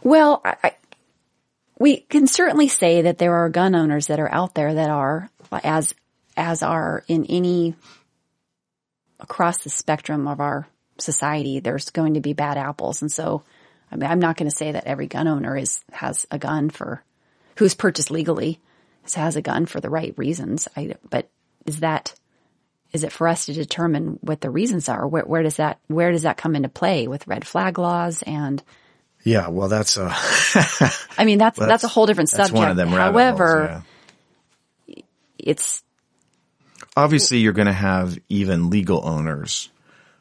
Well, 0.02 0.40
I, 0.44 0.56
I, 0.64 0.72
we 1.78 1.98
can 1.98 2.26
certainly 2.26 2.68
say 2.68 3.02
that 3.02 3.18
there 3.18 3.34
are 3.34 3.48
gun 3.48 3.74
owners 3.74 4.08
that 4.08 4.18
are 4.20 4.30
out 4.32 4.54
there 4.54 4.74
that 4.74 4.90
are 4.90 5.30
as 5.62 5.94
as 6.36 6.62
are 6.64 7.04
in 7.06 7.24
any 7.26 7.74
across 9.20 9.58
the 9.58 9.70
spectrum 9.70 10.26
of 10.26 10.40
our 10.40 10.66
society. 10.98 11.60
There's 11.60 11.90
going 11.90 12.14
to 12.14 12.20
be 12.20 12.32
bad 12.32 12.58
apples, 12.58 13.02
and 13.02 13.10
so 13.10 13.42
I 13.90 13.96
mean, 13.96 14.10
I'm 14.10 14.20
not 14.20 14.36
going 14.36 14.50
to 14.50 14.56
say 14.56 14.72
that 14.72 14.84
every 14.84 15.06
gun 15.06 15.28
owner 15.28 15.56
is 15.56 15.82
has 15.92 16.26
a 16.30 16.38
gun 16.38 16.70
for 16.70 17.02
who's 17.56 17.74
purchased 17.74 18.10
legally 18.10 18.60
has 19.14 19.36
a 19.36 19.42
gun 19.42 19.66
for 19.66 19.80
the 19.80 19.90
right 19.90 20.14
reasons. 20.16 20.66
I, 20.76 20.94
but 21.10 21.28
is 21.66 21.80
that 21.80 22.14
is 22.92 23.04
it 23.04 23.12
for 23.12 23.28
us 23.28 23.46
to 23.46 23.52
determine 23.52 24.18
what 24.22 24.40
the 24.40 24.50
reasons 24.50 24.88
are? 24.88 25.06
Where, 25.06 25.24
where 25.24 25.42
does 25.42 25.56
that 25.56 25.78
where 25.88 26.10
does 26.12 26.22
that 26.22 26.38
come 26.38 26.56
into 26.56 26.68
play 26.68 27.06
with 27.06 27.26
red 27.26 27.46
flag 27.46 27.78
laws 27.78 28.22
and 28.22 28.62
Yeah, 29.22 29.48
well, 29.48 29.68
that's 29.68 29.96
a 29.98 30.10
I 31.18 31.24
mean, 31.24 31.38
that's 31.38 31.58
that's, 31.58 31.84
a 31.84 31.88
whole 31.88 32.06
different 32.06 32.30
that's 32.30 32.48
subject. 32.48 32.58
one 32.58 32.70
of 32.70 32.76
them. 32.76 32.94
rabbit 32.94 33.12
holes, 33.12 33.38
However, 33.38 33.82
yeah. 34.88 35.02
it's 35.38 35.83
obviously 36.96 37.38
you're 37.38 37.52
going 37.52 37.66
to 37.66 37.72
have 37.72 38.18
even 38.28 38.70
legal 38.70 39.06
owners 39.06 39.70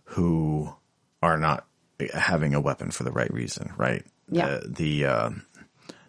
who 0.05 0.73
are 1.21 1.37
not 1.37 1.65
having 2.13 2.53
a 2.53 2.61
weapon 2.61 2.91
for 2.91 3.03
the 3.03 3.11
right 3.11 3.33
reason, 3.33 3.73
right? 3.77 4.05
Yeah. 4.29 4.59
The 4.59 4.67
the, 4.67 5.05
uh, 5.05 5.29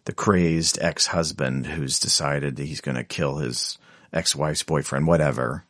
the 0.04 0.12
crazed 0.12 0.78
ex 0.80 1.06
husband 1.06 1.66
who's 1.66 1.98
decided 1.98 2.56
that 2.56 2.66
he's 2.66 2.80
going 2.80 2.96
to 2.96 3.04
kill 3.04 3.36
his 3.36 3.78
ex 4.12 4.36
wife's 4.36 4.62
boyfriend, 4.62 5.06
whatever, 5.06 5.64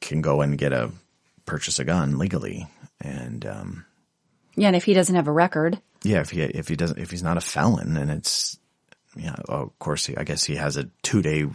can 0.00 0.20
go 0.20 0.40
and 0.42 0.58
get 0.58 0.72
a 0.72 0.90
purchase 1.44 1.78
a 1.78 1.84
gun 1.84 2.18
legally, 2.18 2.66
and 3.00 3.46
um, 3.46 3.86
yeah, 4.56 4.68
and 4.68 4.76
if 4.76 4.84
he 4.84 4.94
doesn't 4.94 5.14
have 5.14 5.28
a 5.28 5.32
record, 5.32 5.80
yeah, 6.02 6.20
if 6.20 6.30
he 6.30 6.42
if 6.42 6.68
he 6.68 6.76
doesn't 6.76 6.98
if 6.98 7.10
he's 7.10 7.22
not 7.22 7.36
a 7.36 7.40
felon, 7.40 7.96
and 7.96 8.10
it's 8.10 8.58
yeah, 9.16 9.36
oh, 9.48 9.62
of 9.62 9.78
course 9.78 10.06
he, 10.06 10.16
I 10.16 10.24
guess 10.24 10.44
he 10.44 10.56
has 10.56 10.76
a 10.76 10.88
two 11.02 11.22
day, 11.22 11.46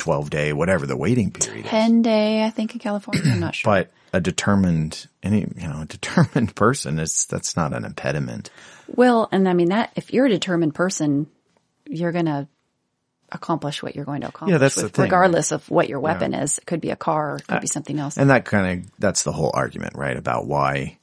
twelve 0.00 0.30
day, 0.30 0.52
whatever 0.52 0.86
the 0.86 0.96
waiting 0.96 1.30
period 1.30 1.66
is. 1.66 1.70
ten 1.70 2.02
day, 2.02 2.42
I 2.44 2.50
think 2.50 2.72
in 2.74 2.80
California, 2.80 3.22
I'm 3.30 3.40
not 3.40 3.54
sure. 3.54 3.72
but 3.72 3.92
a 4.12 4.20
determined 4.20 5.06
any 5.22 5.40
you 5.40 5.68
know 5.68 5.82
a 5.82 5.86
determined 5.86 6.54
person 6.56 6.98
is 6.98 7.26
that's 7.26 7.56
not 7.56 7.72
an 7.72 7.84
impediment 7.84 8.50
well, 8.96 9.28
and 9.30 9.48
I 9.48 9.52
mean 9.52 9.68
that 9.68 9.92
if 9.94 10.12
you're 10.12 10.26
a 10.26 10.30
determined 10.30 10.74
person, 10.74 11.28
you're 11.86 12.12
going 12.12 12.26
to 12.26 12.48
accomplish 13.32 13.82
what 13.82 13.94
you're 13.94 14.04
going 14.04 14.22
to 14.22 14.28
accomplish. 14.28 14.52
Yeah, 14.52 14.58
that's 14.58 14.74
the 14.74 14.88
thing. 14.88 15.04
regardless 15.04 15.52
of 15.52 15.68
what 15.70 15.88
your 15.88 16.00
weapon 16.00 16.34
is. 16.34 16.58
It 16.58 16.66
could 16.66 16.80
be 16.80 16.90
a 16.90 16.96
car, 16.96 17.36
it 17.36 17.46
could 17.46 17.60
be 17.60 17.68
something 17.68 17.98
else. 17.98 18.16
and 18.16 18.30
that 18.30 18.44
kind 18.44 18.80
of 18.84 18.90
that's 18.98 19.22
the 19.22 19.32
whole 19.32 19.52
argument 19.54 19.94
right 19.96 20.16
about 20.16 20.46
why 20.46 20.98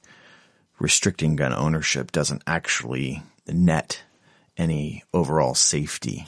restricting 0.78 1.36
gun 1.36 1.54
ownership 1.54 2.12
doesn't 2.12 2.42
actually 2.46 3.22
net 3.46 4.02
any 4.56 5.02
overall 5.14 5.54
safety 5.54 6.26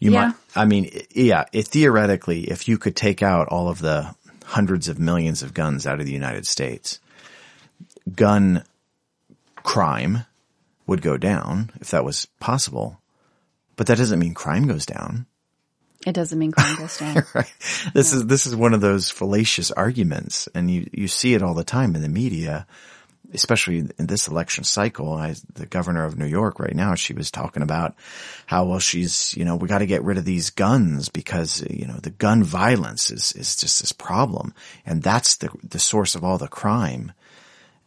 you 0.00 0.12
Yeah. 0.12 0.26
might 0.28 0.34
i 0.56 0.64
mean 0.64 0.90
yeah 1.10 1.44
it, 1.52 1.68
theoretically 1.68 2.44
if 2.50 2.68
you 2.68 2.78
could 2.78 2.96
take 2.96 3.22
out 3.22 3.48
all 3.48 3.68
of 3.68 3.80
the 3.80 4.14
hundreds 4.44 4.88
of 4.88 4.98
millions 4.98 5.42
of 5.42 5.54
guns 5.54 5.86
out 5.86 6.00
of 6.00 6.06
the 6.06 6.12
united 6.12 6.46
states 6.46 7.00
gun 8.14 8.64
crime 9.56 10.24
would 10.86 11.02
go 11.02 11.16
down 11.16 11.70
if 11.80 11.90
that 11.90 12.04
was 12.04 12.26
possible 12.40 13.00
but 13.76 13.86
that 13.86 13.98
doesn't 13.98 14.18
mean 14.18 14.34
crime 14.34 14.66
goes 14.66 14.86
down 14.86 15.26
It 16.06 16.14
doesn't 16.14 16.38
mean 16.38 16.52
crime 16.52 16.76
goes 16.78 16.96
down. 16.98 17.24
right. 17.34 17.52
This 17.92 18.12
is 18.12 18.26
this 18.26 18.46
is 18.46 18.54
one 18.54 18.72
of 18.72 18.80
those 18.80 19.10
fallacious 19.10 19.70
arguments, 19.72 20.48
and 20.54 20.70
you 20.70 20.88
you 20.92 21.08
see 21.08 21.34
it 21.34 21.42
all 21.42 21.54
the 21.54 21.64
time 21.64 21.94
in 21.96 22.02
the 22.02 22.08
media, 22.08 22.66
especially 23.34 23.78
in 23.78 24.06
this 24.06 24.28
election 24.28 24.64
cycle. 24.64 25.12
I, 25.12 25.34
the 25.52 25.66
governor 25.66 26.04
of 26.04 26.18
New 26.18 26.26
York 26.26 26.58
right 26.58 26.74
now, 26.74 26.94
she 26.94 27.12
was 27.12 27.30
talking 27.30 27.62
about 27.62 27.94
how 28.46 28.64
well 28.64 28.78
she's 28.78 29.36
you 29.36 29.44
know 29.44 29.56
we 29.56 29.68
got 29.68 29.78
to 29.78 29.86
get 29.86 30.04
rid 30.04 30.18
of 30.18 30.24
these 30.24 30.50
guns 30.50 31.08
because 31.08 31.62
you 31.68 31.86
know 31.86 31.98
the 31.98 32.10
gun 32.10 32.42
violence 32.42 33.10
is 33.10 33.32
is 33.32 33.56
just 33.56 33.80
this 33.80 33.92
problem, 33.92 34.54
and 34.86 35.02
that's 35.02 35.36
the 35.36 35.50
the 35.62 35.78
source 35.78 36.14
of 36.14 36.24
all 36.24 36.38
the 36.38 36.48
crime, 36.48 37.12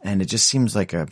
and 0.01 0.21
it 0.21 0.25
just 0.25 0.47
seems 0.47 0.75
like 0.75 0.93
a 0.93 1.07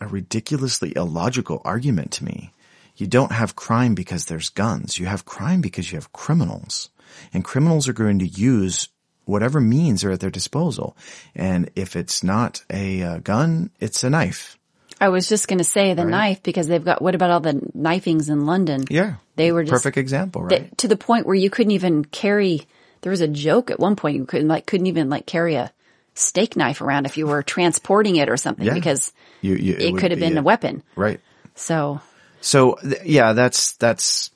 a 0.00 0.06
ridiculously 0.06 0.92
illogical 0.96 1.62
argument 1.64 2.12
to 2.12 2.24
me. 2.24 2.52
You 2.96 3.06
don't 3.06 3.32
have 3.32 3.56
crime 3.56 3.94
because 3.94 4.24
there's 4.26 4.48
guns. 4.48 4.98
You 4.98 5.06
have 5.06 5.24
crime 5.24 5.60
because 5.60 5.90
you 5.90 5.96
have 5.96 6.12
criminals. 6.12 6.90
And 7.32 7.44
criminals 7.44 7.88
are 7.88 7.94
going 7.94 8.18
to 8.18 8.26
use 8.26 8.88
whatever 9.26 9.60
means 9.60 10.02
are 10.04 10.12
at 10.12 10.20
their 10.20 10.30
disposal. 10.30 10.96
And 11.34 11.70
if 11.76 11.94
it's 11.96 12.24
not 12.24 12.64
a 12.70 13.02
uh, 13.02 13.18
gun, 13.18 13.70
it's 13.80 14.02
a 14.02 14.08
knife. 14.10 14.56
I 14.98 15.10
was 15.10 15.28
just 15.28 15.46
going 15.46 15.58
to 15.58 15.64
say 15.64 15.92
the 15.92 16.06
knife 16.06 16.42
because 16.42 16.68
they've 16.68 16.82
got, 16.82 17.02
what 17.02 17.14
about 17.14 17.30
all 17.30 17.40
the 17.40 17.60
knifings 17.74 18.30
in 18.30 18.46
London? 18.46 18.84
Yeah. 18.88 19.16
They 19.34 19.52
were 19.52 19.62
just, 19.62 19.72
Perfect 19.72 19.98
example, 19.98 20.44
right? 20.44 20.76
to 20.78 20.88
the 20.88 20.96
point 20.96 21.26
where 21.26 21.34
you 21.34 21.50
couldn't 21.50 21.72
even 21.72 22.02
carry, 22.06 22.62
there 23.02 23.10
was 23.10 23.20
a 23.20 23.28
joke 23.28 23.70
at 23.70 23.78
one 23.78 23.96
point 23.96 24.16
you 24.16 24.24
couldn't 24.24 24.48
like, 24.48 24.64
couldn't 24.64 24.86
even 24.86 25.10
like 25.10 25.26
carry 25.26 25.56
a 25.56 25.70
steak 26.14 26.56
knife 26.56 26.80
around 26.80 27.04
if 27.04 27.18
you 27.18 27.26
were 27.26 27.42
transporting 27.54 28.16
it 28.16 28.30
or 28.30 28.38
something 28.38 28.64
Yeah. 28.64 28.72
because 28.72 29.12
You- 29.42 29.56
you- 29.56 29.76
it, 29.78 29.92
would 29.92 30.00
could 30.00 30.12
have 30.12 30.20
be 30.20 30.26
been 30.28 30.38
a 30.38 30.42
weapon. 30.42 30.82
Right. 30.94 31.20
So 31.56 32.00
So 32.40 32.76
th- 32.82 33.02
yeah, 33.04 33.34
that's 33.34 33.72
that's 33.72 34.30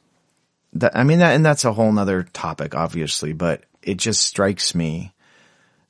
that. 0.75 0.95
I 0.97 1.05
mean 1.05 1.21
that, 1.21 1.35
and 1.37 1.45
that's 1.45 1.65
a 1.65 1.73
whole 1.73 1.91
nother 1.93 2.25
topic, 2.35 2.75
obviously. 2.75 3.33
But 3.33 3.63
it 3.83 3.97
just 3.97 4.23
strikes 4.23 4.75
me 4.75 5.13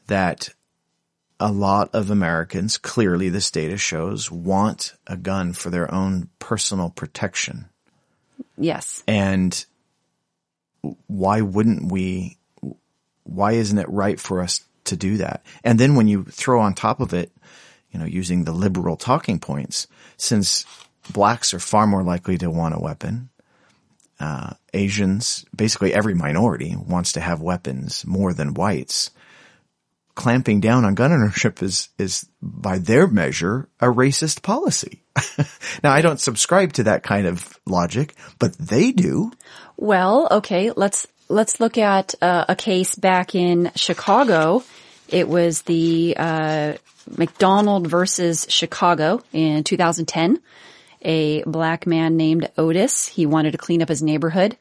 that 0.06 0.50
a 1.38 1.50
lot 1.50 1.90
of 1.94 2.10
Americans, 2.10 2.76
clearly, 2.76 3.30
this 3.30 3.50
data 3.50 3.78
shows, 3.78 4.30
want 4.30 4.92
a 5.06 5.16
gun 5.16 5.52
for 5.54 5.70
their 5.70 5.92
own 5.92 6.28
personal 6.38 6.90
protection. 6.90 7.68
yes, 8.58 9.02
And 9.06 9.64
why 11.06 11.40
wouldn't 11.40 11.90
we? 11.90 12.36
Why 13.24 13.52
isn't 13.52 13.78
it 13.78 13.88
right 13.88 14.18
for 14.18 14.40
us 14.40 14.60
to 14.84 14.96
do 14.96 15.18
that? 15.18 15.44
And 15.64 15.78
then 15.78 15.94
when 15.94 16.08
you 16.08 16.24
throw 16.24 16.60
on 16.60 16.74
top 16.74 17.00
of 17.00 17.14
it, 17.14 17.32
you 17.90 17.98
know, 17.98 18.06
using 18.06 18.44
the 18.44 18.52
liberal 18.52 18.96
talking 18.96 19.38
points, 19.38 19.86
since 20.16 20.66
blacks 21.12 21.54
are 21.54 21.58
far 21.58 21.86
more 21.86 22.02
likely 22.02 22.38
to 22.38 22.50
want 22.50 22.74
a 22.74 22.80
weapon, 22.80 23.29
uh, 24.20 24.50
Asians, 24.74 25.44
basically 25.54 25.94
every 25.94 26.14
minority 26.14 26.76
wants 26.76 27.12
to 27.12 27.20
have 27.20 27.40
weapons 27.40 28.06
more 28.06 28.32
than 28.32 28.54
whites. 28.54 29.10
Clamping 30.14 30.60
down 30.60 30.84
on 30.84 30.94
gun 30.94 31.12
ownership 31.12 31.62
is, 31.62 31.88
is 31.98 32.28
by 32.42 32.78
their 32.78 33.06
measure 33.06 33.68
a 33.80 33.86
racist 33.86 34.42
policy. 34.42 35.02
now 35.82 35.92
I 35.92 36.02
don't 36.02 36.20
subscribe 36.20 36.74
to 36.74 36.82
that 36.84 37.02
kind 37.02 37.26
of 37.26 37.58
logic, 37.64 38.14
but 38.38 38.56
they 38.58 38.92
do. 38.92 39.32
Well, 39.78 40.28
okay, 40.30 40.72
let's 40.76 41.06
let's 41.28 41.60
look 41.60 41.78
at 41.78 42.14
uh, 42.20 42.44
a 42.48 42.56
case 42.56 42.94
back 42.96 43.34
in 43.34 43.70
Chicago. 43.76 44.62
It 45.08 45.26
was 45.28 45.62
the 45.62 46.14
uh, 46.18 46.74
McDonald 47.16 47.86
versus 47.86 48.46
Chicago 48.50 49.22
in 49.32 49.64
2010. 49.64 50.40
A 51.02 51.42
black 51.44 51.86
man 51.86 52.16
named 52.16 52.50
Otis. 52.58 53.06
He 53.06 53.26
wanted 53.26 53.52
to 53.52 53.58
clean 53.58 53.82
up 53.82 53.88
his 53.88 54.02
neighborhood, 54.02 54.56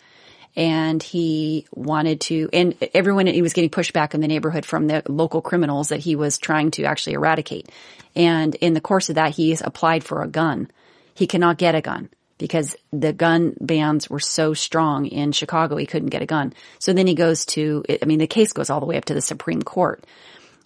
and 0.56 1.02
he 1.02 1.66
wanted 1.74 2.22
to. 2.22 2.50
And 2.54 2.76
everyone 2.94 3.28
he 3.28 3.42
was 3.42 3.54
getting 3.54 3.70
pushback 3.70 4.14
in 4.14 4.22
the 4.22 4.28
neighborhood 4.28 4.66
from 4.66 4.88
the 4.88 5.04
local 5.08 5.42
criminals 5.42 5.90
that 5.90 6.00
he 6.00 6.16
was 6.16 6.38
trying 6.38 6.72
to 6.72 6.84
actually 6.84 7.14
eradicate. 7.14 7.70
And 8.16 8.56
in 8.56 8.74
the 8.74 8.82
course 8.82 9.10
of 9.10 9.16
that, 9.16 9.36
he's 9.36 9.62
applied 9.62 10.04
for 10.04 10.22
a 10.22 10.28
gun. 10.28 10.72
He 11.14 11.28
cannot 11.28 11.58
get 11.58 11.76
a 11.76 11.82
gun 11.82 12.10
because 12.40 12.76
the 12.92 13.14
gun 13.14 13.56
bans 13.62 14.10
were 14.10 14.20
so 14.20 14.56
strong 14.56 15.06
in 15.06 15.32
Chicago, 15.32 15.76
he 15.76 15.86
couldn't 15.86 16.10
get 16.10 16.24
a 16.24 16.26
gun. 16.26 16.54
So 16.80 16.94
then 16.94 17.06
he 17.06 17.14
goes 17.14 17.46
to, 17.48 17.84
I 18.02 18.06
mean, 18.06 18.20
the 18.20 18.28
case 18.28 18.54
goes 18.54 18.70
all 18.70 18.80
the 18.80 18.88
way 18.88 18.98
up 18.98 19.06
to 19.06 19.14
the 19.14 19.22
Supreme 19.22 19.62
Court. 19.62 20.04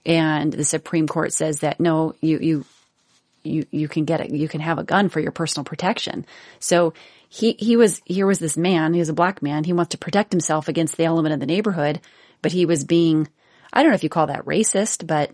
And 0.05 0.53
the 0.53 0.63
Supreme 0.63 1.07
Court 1.07 1.33
says 1.33 1.59
that 1.59 1.79
no, 1.79 2.13
you, 2.21 2.37
you, 2.39 2.65
you, 3.43 3.65
you 3.71 3.87
can 3.87 4.05
get 4.05 4.21
it, 4.21 4.31
you 4.31 4.47
can 4.47 4.61
have 4.61 4.79
a 4.79 4.83
gun 4.83 5.09
for 5.09 5.19
your 5.19 5.31
personal 5.31 5.63
protection. 5.63 6.25
So 6.59 6.93
he, 7.29 7.53
he 7.59 7.75
was, 7.75 8.01
here 8.05 8.25
was 8.25 8.39
this 8.39 8.57
man, 8.57 8.93
he 8.93 8.99
was 8.99 9.09
a 9.09 9.13
black 9.13 9.41
man, 9.41 9.63
he 9.63 9.73
wants 9.73 9.91
to 9.91 9.97
protect 9.97 10.31
himself 10.31 10.67
against 10.67 10.97
the 10.97 11.05
element 11.05 11.33
of 11.33 11.39
the 11.39 11.45
neighborhood, 11.45 11.99
but 12.41 12.51
he 12.51 12.65
was 12.65 12.83
being, 12.83 13.27
I 13.71 13.81
don't 13.81 13.91
know 13.91 13.95
if 13.95 14.03
you 14.03 14.09
call 14.09 14.27
that 14.27 14.45
racist, 14.45 15.05
but 15.07 15.31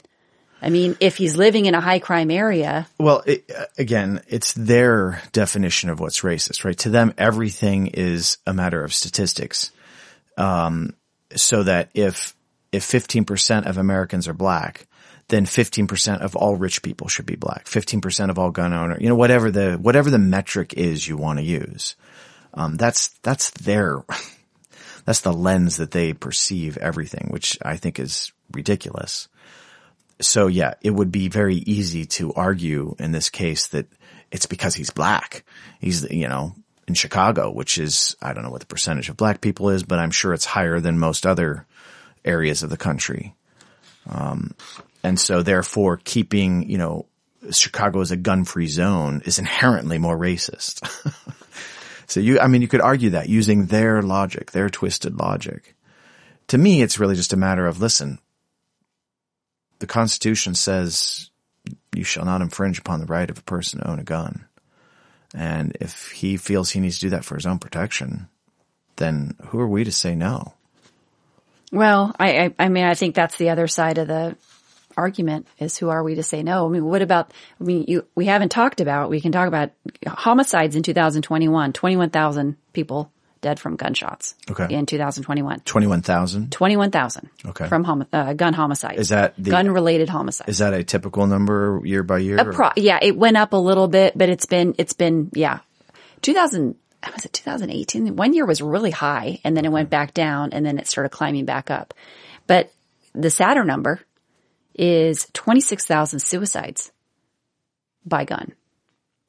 I 0.62 0.70
mean, 0.70 0.98
if 1.00 1.18
he's 1.18 1.38
living 1.38 1.66
in 1.66 1.76
a 1.76 1.82
high 1.82 2.00
crime 2.00 2.32
area, 2.32 2.88
Well, 3.00 3.24
it, 3.26 3.50
again, 3.78 4.22
it's 4.28 4.54
their 4.54 5.22
definition 5.32 5.90
of 5.90 6.00
what's 6.00 6.22
racist, 6.22 6.66
right? 6.66 6.78
To 6.80 6.90
them, 6.90 7.14
everything 7.18 7.88
is 7.88 8.38
a 8.46 8.54
matter 8.54 8.84
of 8.84 8.94
statistics. 8.94 9.72
Um, 10.38 10.96
so 11.36 11.64
that 11.64 11.90
if, 11.94 12.36
if 12.72 12.84
15% 12.84 13.68
of 13.68 13.78
Americans 13.78 14.28
are 14.28 14.34
black, 14.34 14.88
then 15.30 15.46
15% 15.46 16.20
of 16.20 16.36
all 16.36 16.56
rich 16.56 16.82
people 16.82 17.08
should 17.08 17.26
be 17.26 17.36
black. 17.36 17.66
15% 17.66 18.30
of 18.30 18.38
all 18.38 18.52
gun 18.52 18.74
owners, 18.74 19.02
you 19.02 19.10
know, 19.10 19.16
whatever 19.16 19.50
the, 19.50 19.74
whatever 19.76 20.10
the 20.10 20.20
metric 20.20 20.74
is 20.74 21.08
you 21.08 21.18
want 21.18 21.40
to 21.40 21.46
use. 21.46 21.96
Um, 22.54 22.76
that's, 22.76 23.10
that's 23.24 23.52
their, 23.52 24.04
that's 25.06 25.22
the 25.22 25.34
lens 25.34 25.78
that 25.78 25.92
they 25.92 26.14
perceive 26.14 26.78
everything, 26.78 27.28
which 27.30 27.58
I 27.64 27.78
think 27.78 28.00
is 28.00 28.32
ridiculous 28.52 29.28
so 30.22 30.48
yeah, 30.48 30.74
it 30.82 30.92
would 30.92 31.12
be 31.12 31.30
very 31.30 31.56
easy 31.56 32.06
to 32.06 32.34
argue 32.34 32.96
in 33.00 33.12
this 33.12 33.30
case 33.30 33.68
that 33.68 33.88
it's 34.32 34.46
because 34.46 34.76
he's 34.76 34.90
black. 34.90 35.44
He's, 35.80 36.10
you 36.10 36.28
know, 36.28 36.56
in 36.88 36.94
Chicago, 36.94 37.52
which 37.52 37.78
is, 37.78 38.16
I 38.22 38.34
don't 38.34 38.44
know 38.44 38.50
what 38.50 38.62
the 38.62 38.68
percentage 38.68 39.10
of 39.10 39.18
black 39.18 39.42
people 39.42 39.70
is, 39.70 39.84
but 39.84 40.00
I'm 40.00 40.12
sure 40.12 40.34
it's 40.34 40.46
higher 40.46 40.80
than 40.80 41.00
most 41.00 41.26
other 41.26 41.66
areas 42.26 42.64
of 42.64 42.70
the 42.70 42.78
country. 42.78 43.36
Um, 44.10 44.54
and 45.04 45.20
so 45.20 45.42
therefore 45.42 45.98
keeping, 46.04 46.70
you 46.70 46.78
know, 46.78 47.06
Chicago 47.52 48.02
as 48.02 48.12
a 48.12 48.18
gun-free 48.18 48.68
zone 48.68 49.22
is 49.26 49.40
inherently 49.40 49.98
more 49.98 50.18
racist. 50.18 50.86
so 52.08 52.20
you, 52.20 52.40
I 52.40 52.48
mean, 52.48 52.62
you 52.62 52.68
could 52.68 52.82
argue 52.82 53.12
that 53.12 53.30
using 53.30 53.68
their 53.68 54.02
logic, 54.02 54.52
their 54.52 54.70
twisted 54.70 55.18
logic. 55.18 55.76
To 56.50 56.58
me, 56.58 56.82
it's 56.82 57.00
really 57.00 57.16
just 57.16 57.34
a 57.34 57.38
matter 57.38 57.66
of, 57.66 57.80
listen, 57.80 58.20
the 59.80 59.88
Constitution 59.88 60.56
says 60.56 61.30
you 61.96 62.04
shall 62.04 62.26
not 62.26 62.42
infringe 62.42 62.80
upon 62.80 63.00
the 63.00 63.06
right 63.06 63.30
of 63.30 63.38
a 63.38 63.44
person 63.44 63.80
to 63.80 63.90
own 63.90 64.00
a 64.00 64.04
gun. 64.04 64.46
And 65.34 65.78
if 65.80 66.12
he 66.12 66.38
feels 66.38 66.72
he 66.72 66.80
needs 66.80 67.00
to 67.00 67.06
do 67.06 67.10
that 67.12 67.24
for 67.24 67.36
his 67.36 67.46
own 67.46 67.60
protection, 67.60 68.28
then 68.98 69.36
who 69.48 69.60
are 69.60 69.68
we 69.68 69.84
to 69.84 69.92
say 69.92 70.16
no? 70.16 70.54
Well, 71.72 72.16
I, 72.20 72.46
I, 72.46 72.56
I 72.60 72.70
mean, 72.70 72.84
I 72.84 72.96
think 72.96 73.16
that's 73.16 73.38
the 73.38 73.50
other 73.50 73.68
side 73.68 74.00
of 74.00 74.08
the 74.08 74.36
argument 74.98 75.48
is 75.60 75.78
who 75.78 75.90
are 75.90 76.04
we 76.04 76.16
to 76.16 76.24
say 76.24 76.44
no? 76.44 76.66
I 76.66 76.70
mean, 76.70 76.84
what 76.86 77.02
about, 77.02 77.32
I 77.60 77.64
mean, 77.64 77.86
you, 77.88 78.06
we 78.16 78.26
haven't 78.26 78.50
talked 78.50 78.82
about, 78.82 79.10
we 79.10 79.22
can 79.22 79.32
talk 79.32 79.48
about 79.48 79.72
homicides 80.08 80.76
in 80.76 80.84
2021, 80.84 81.74
21,000 81.74 82.56
people 82.74 83.12
dead 83.42 83.58
from 83.60 83.78
gunshots 83.78 84.36
Okay. 84.52 84.68
in 84.74 84.86
2021. 84.86 85.62
21,000? 85.62 86.52
21,000 86.52 87.30
Okay. 87.46 87.68
from 87.68 87.86
homi- 87.86 88.08
uh, 88.12 88.34
gun 88.34 88.54
homicides. 88.54 89.00
Is 89.00 89.10
that 89.10 89.34
the- 89.38 89.52
gun 89.52 89.72
related 89.72 90.10
homicides? 90.10 90.50
Is 90.50 90.58
that 90.58 90.74
a 90.74 90.84
typical 90.84 91.26
number 91.26 91.80
year 91.86 92.04
by 92.04 92.18
year? 92.18 92.44
Pro- 92.52 92.72
yeah, 92.76 93.00
it 93.02 93.16
went 93.18 93.38
up 93.38 93.54
a 93.54 93.58
little 93.58 93.88
bit, 93.88 94.18
but 94.18 94.28
it's 94.28 94.46
been, 94.46 94.76
it's 94.78 94.92
been, 94.94 95.30
yeah. 95.34 95.60
2000, 96.22 96.76
was 97.14 97.24
it 97.24 97.32
2018? 97.32 98.18
One 98.18 98.34
year 98.34 98.46
was 98.46 98.62
really 98.62 98.92
high 98.92 99.40
and 99.46 99.56
then 99.56 99.64
it 99.64 99.72
went 99.72 99.90
back 99.90 100.14
down 100.14 100.50
and 100.52 100.66
then 100.66 100.78
it 100.78 100.88
started 100.88 101.10
climbing 101.10 101.46
back 101.46 101.72
up. 101.72 101.94
But 102.46 102.74
the 103.16 103.30
sadder 103.30 103.64
number 103.64 104.02
is 104.80 105.28
26,000 105.34 106.20
suicides 106.20 106.92
by 108.06 108.24
gun 108.24 108.54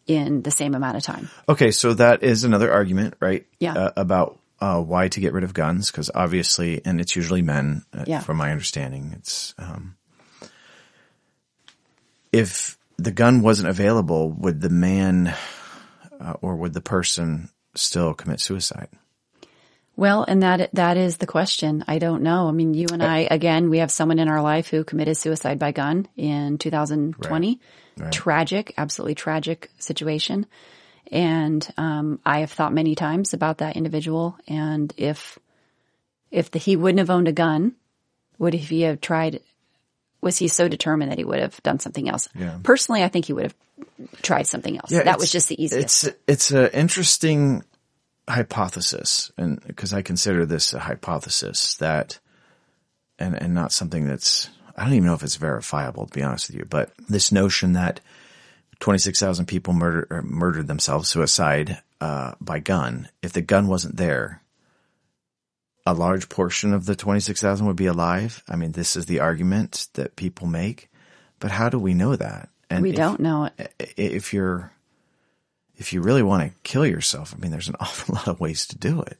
in 0.06 0.42
the 0.42 0.50
same 0.50 0.74
amount 0.74 0.96
of 0.96 1.02
time. 1.02 1.28
Okay, 1.48 1.72
so 1.72 1.92
that 1.94 2.22
is 2.22 2.44
another 2.44 2.72
argument, 2.72 3.14
right? 3.20 3.46
Yeah. 3.58 3.74
Uh, 3.74 3.92
about 3.96 4.38
uh, 4.60 4.80
why 4.80 5.08
to 5.08 5.20
get 5.20 5.32
rid 5.32 5.42
of 5.44 5.52
guns, 5.52 5.90
because 5.90 6.10
obviously, 6.14 6.80
and 6.84 7.00
it's 7.00 7.16
usually 7.16 7.42
men, 7.42 7.84
uh, 7.92 8.04
Yeah. 8.06 8.20
from 8.20 8.36
my 8.36 8.52
understanding. 8.52 9.12
It's 9.16 9.54
um, 9.58 9.96
if 12.32 12.78
the 12.96 13.10
gun 13.10 13.42
wasn't 13.42 13.68
available, 13.68 14.30
would 14.30 14.60
the 14.60 14.70
man 14.70 15.34
uh, 16.20 16.34
or 16.42 16.54
would 16.56 16.74
the 16.74 16.80
person 16.80 17.48
still 17.74 18.14
commit 18.14 18.40
suicide? 18.40 18.88
Well, 20.00 20.24
and 20.26 20.42
that 20.42 20.70
that 20.72 20.96
is 20.96 21.18
the 21.18 21.26
question. 21.26 21.84
I 21.86 21.98
don't 21.98 22.22
know. 22.22 22.48
I 22.48 22.52
mean, 22.52 22.72
you 22.72 22.86
and 22.90 23.02
I 23.02 23.28
again, 23.30 23.68
we 23.68 23.80
have 23.80 23.90
someone 23.90 24.18
in 24.18 24.28
our 24.28 24.40
life 24.40 24.68
who 24.68 24.82
committed 24.82 25.18
suicide 25.18 25.58
by 25.58 25.72
gun 25.72 26.08
in 26.16 26.56
2020. 26.56 27.60
Right. 27.98 28.10
Tragic, 28.10 28.72
absolutely 28.78 29.14
tragic 29.14 29.70
situation. 29.78 30.46
And 31.12 31.70
um, 31.76 32.18
I 32.24 32.40
have 32.40 32.50
thought 32.50 32.72
many 32.72 32.94
times 32.94 33.34
about 33.34 33.58
that 33.58 33.76
individual 33.76 34.38
and 34.48 34.90
if 34.96 35.38
if 36.30 36.50
the, 36.50 36.58
he 36.58 36.76
wouldn't 36.76 37.00
have 37.00 37.10
owned 37.10 37.28
a 37.28 37.32
gun, 37.32 37.74
would 38.38 38.54
he 38.54 38.80
have 38.82 39.02
tried? 39.02 39.40
Was 40.22 40.38
he 40.38 40.48
so 40.48 40.66
determined 40.66 41.10
that 41.10 41.18
he 41.18 41.24
would 41.24 41.40
have 41.40 41.62
done 41.62 41.78
something 41.78 42.08
else? 42.08 42.26
Yeah. 42.34 42.58
Personally, 42.62 43.02
I 43.02 43.08
think 43.08 43.26
he 43.26 43.34
would 43.34 43.44
have 43.44 43.56
tried 44.22 44.46
something 44.46 44.78
else. 44.78 44.88
that 44.88 45.18
was 45.18 45.30
just 45.30 45.50
the 45.50 45.62
easiest. 45.62 46.04
It's 46.04 46.16
it's 46.26 46.50
an 46.52 46.68
interesting 46.68 47.64
hypothesis, 48.30 49.30
and 49.36 49.60
because 49.66 49.92
I 49.92 50.02
consider 50.02 50.46
this 50.46 50.72
a 50.72 50.78
hypothesis 50.80 51.74
that, 51.76 52.18
and 53.18 53.34
and 53.34 53.54
not 53.54 53.72
something 53.72 54.06
that's 54.06 54.48
I 54.76 54.84
don't 54.84 54.94
even 54.94 55.06
know 55.06 55.14
if 55.14 55.22
it's 55.22 55.36
verifiable 55.36 56.06
to 56.06 56.12
be 56.14 56.22
honest 56.22 56.48
with 56.48 56.56
you, 56.56 56.64
but 56.64 56.92
this 57.08 57.32
notion 57.32 57.74
that 57.74 58.00
twenty 58.78 58.98
six 58.98 59.18
thousand 59.20 59.46
people 59.46 59.74
murdered 59.74 60.06
or 60.10 60.22
murdered 60.22 60.66
themselves 60.66 61.08
suicide 61.08 61.78
uh, 62.00 62.32
by 62.40 62.58
gun. 62.60 63.08
If 63.22 63.32
the 63.32 63.42
gun 63.42 63.66
wasn't 63.68 63.96
there, 63.96 64.42
a 65.86 65.94
large 65.94 66.28
portion 66.28 66.72
of 66.72 66.86
the 66.86 66.96
twenty 66.96 67.20
six 67.20 67.40
thousand 67.40 67.66
would 67.66 67.76
be 67.76 67.86
alive. 67.86 68.42
I 68.48 68.56
mean, 68.56 68.72
this 68.72 68.96
is 68.96 69.06
the 69.06 69.20
argument 69.20 69.88
that 69.94 70.16
people 70.16 70.46
make, 70.46 70.90
but 71.38 71.50
how 71.50 71.68
do 71.68 71.78
we 71.78 71.94
know 71.94 72.16
that? 72.16 72.48
And 72.70 72.82
we 72.82 72.90
if- 72.90 72.96
don't 72.96 73.20
know 73.20 73.50
it. 73.58 73.74
if 73.96 74.32
you're 74.32 74.72
if 75.80 75.92
you 75.92 76.02
really 76.02 76.22
want 76.22 76.42
to 76.42 76.58
kill 76.62 76.86
yourself, 76.86 77.34
I 77.34 77.40
mean, 77.40 77.50
there's 77.50 77.68
an 77.68 77.76
awful 77.80 78.14
lot 78.14 78.28
of 78.28 78.38
ways 78.38 78.66
to 78.68 78.78
do 78.78 79.02
it. 79.02 79.18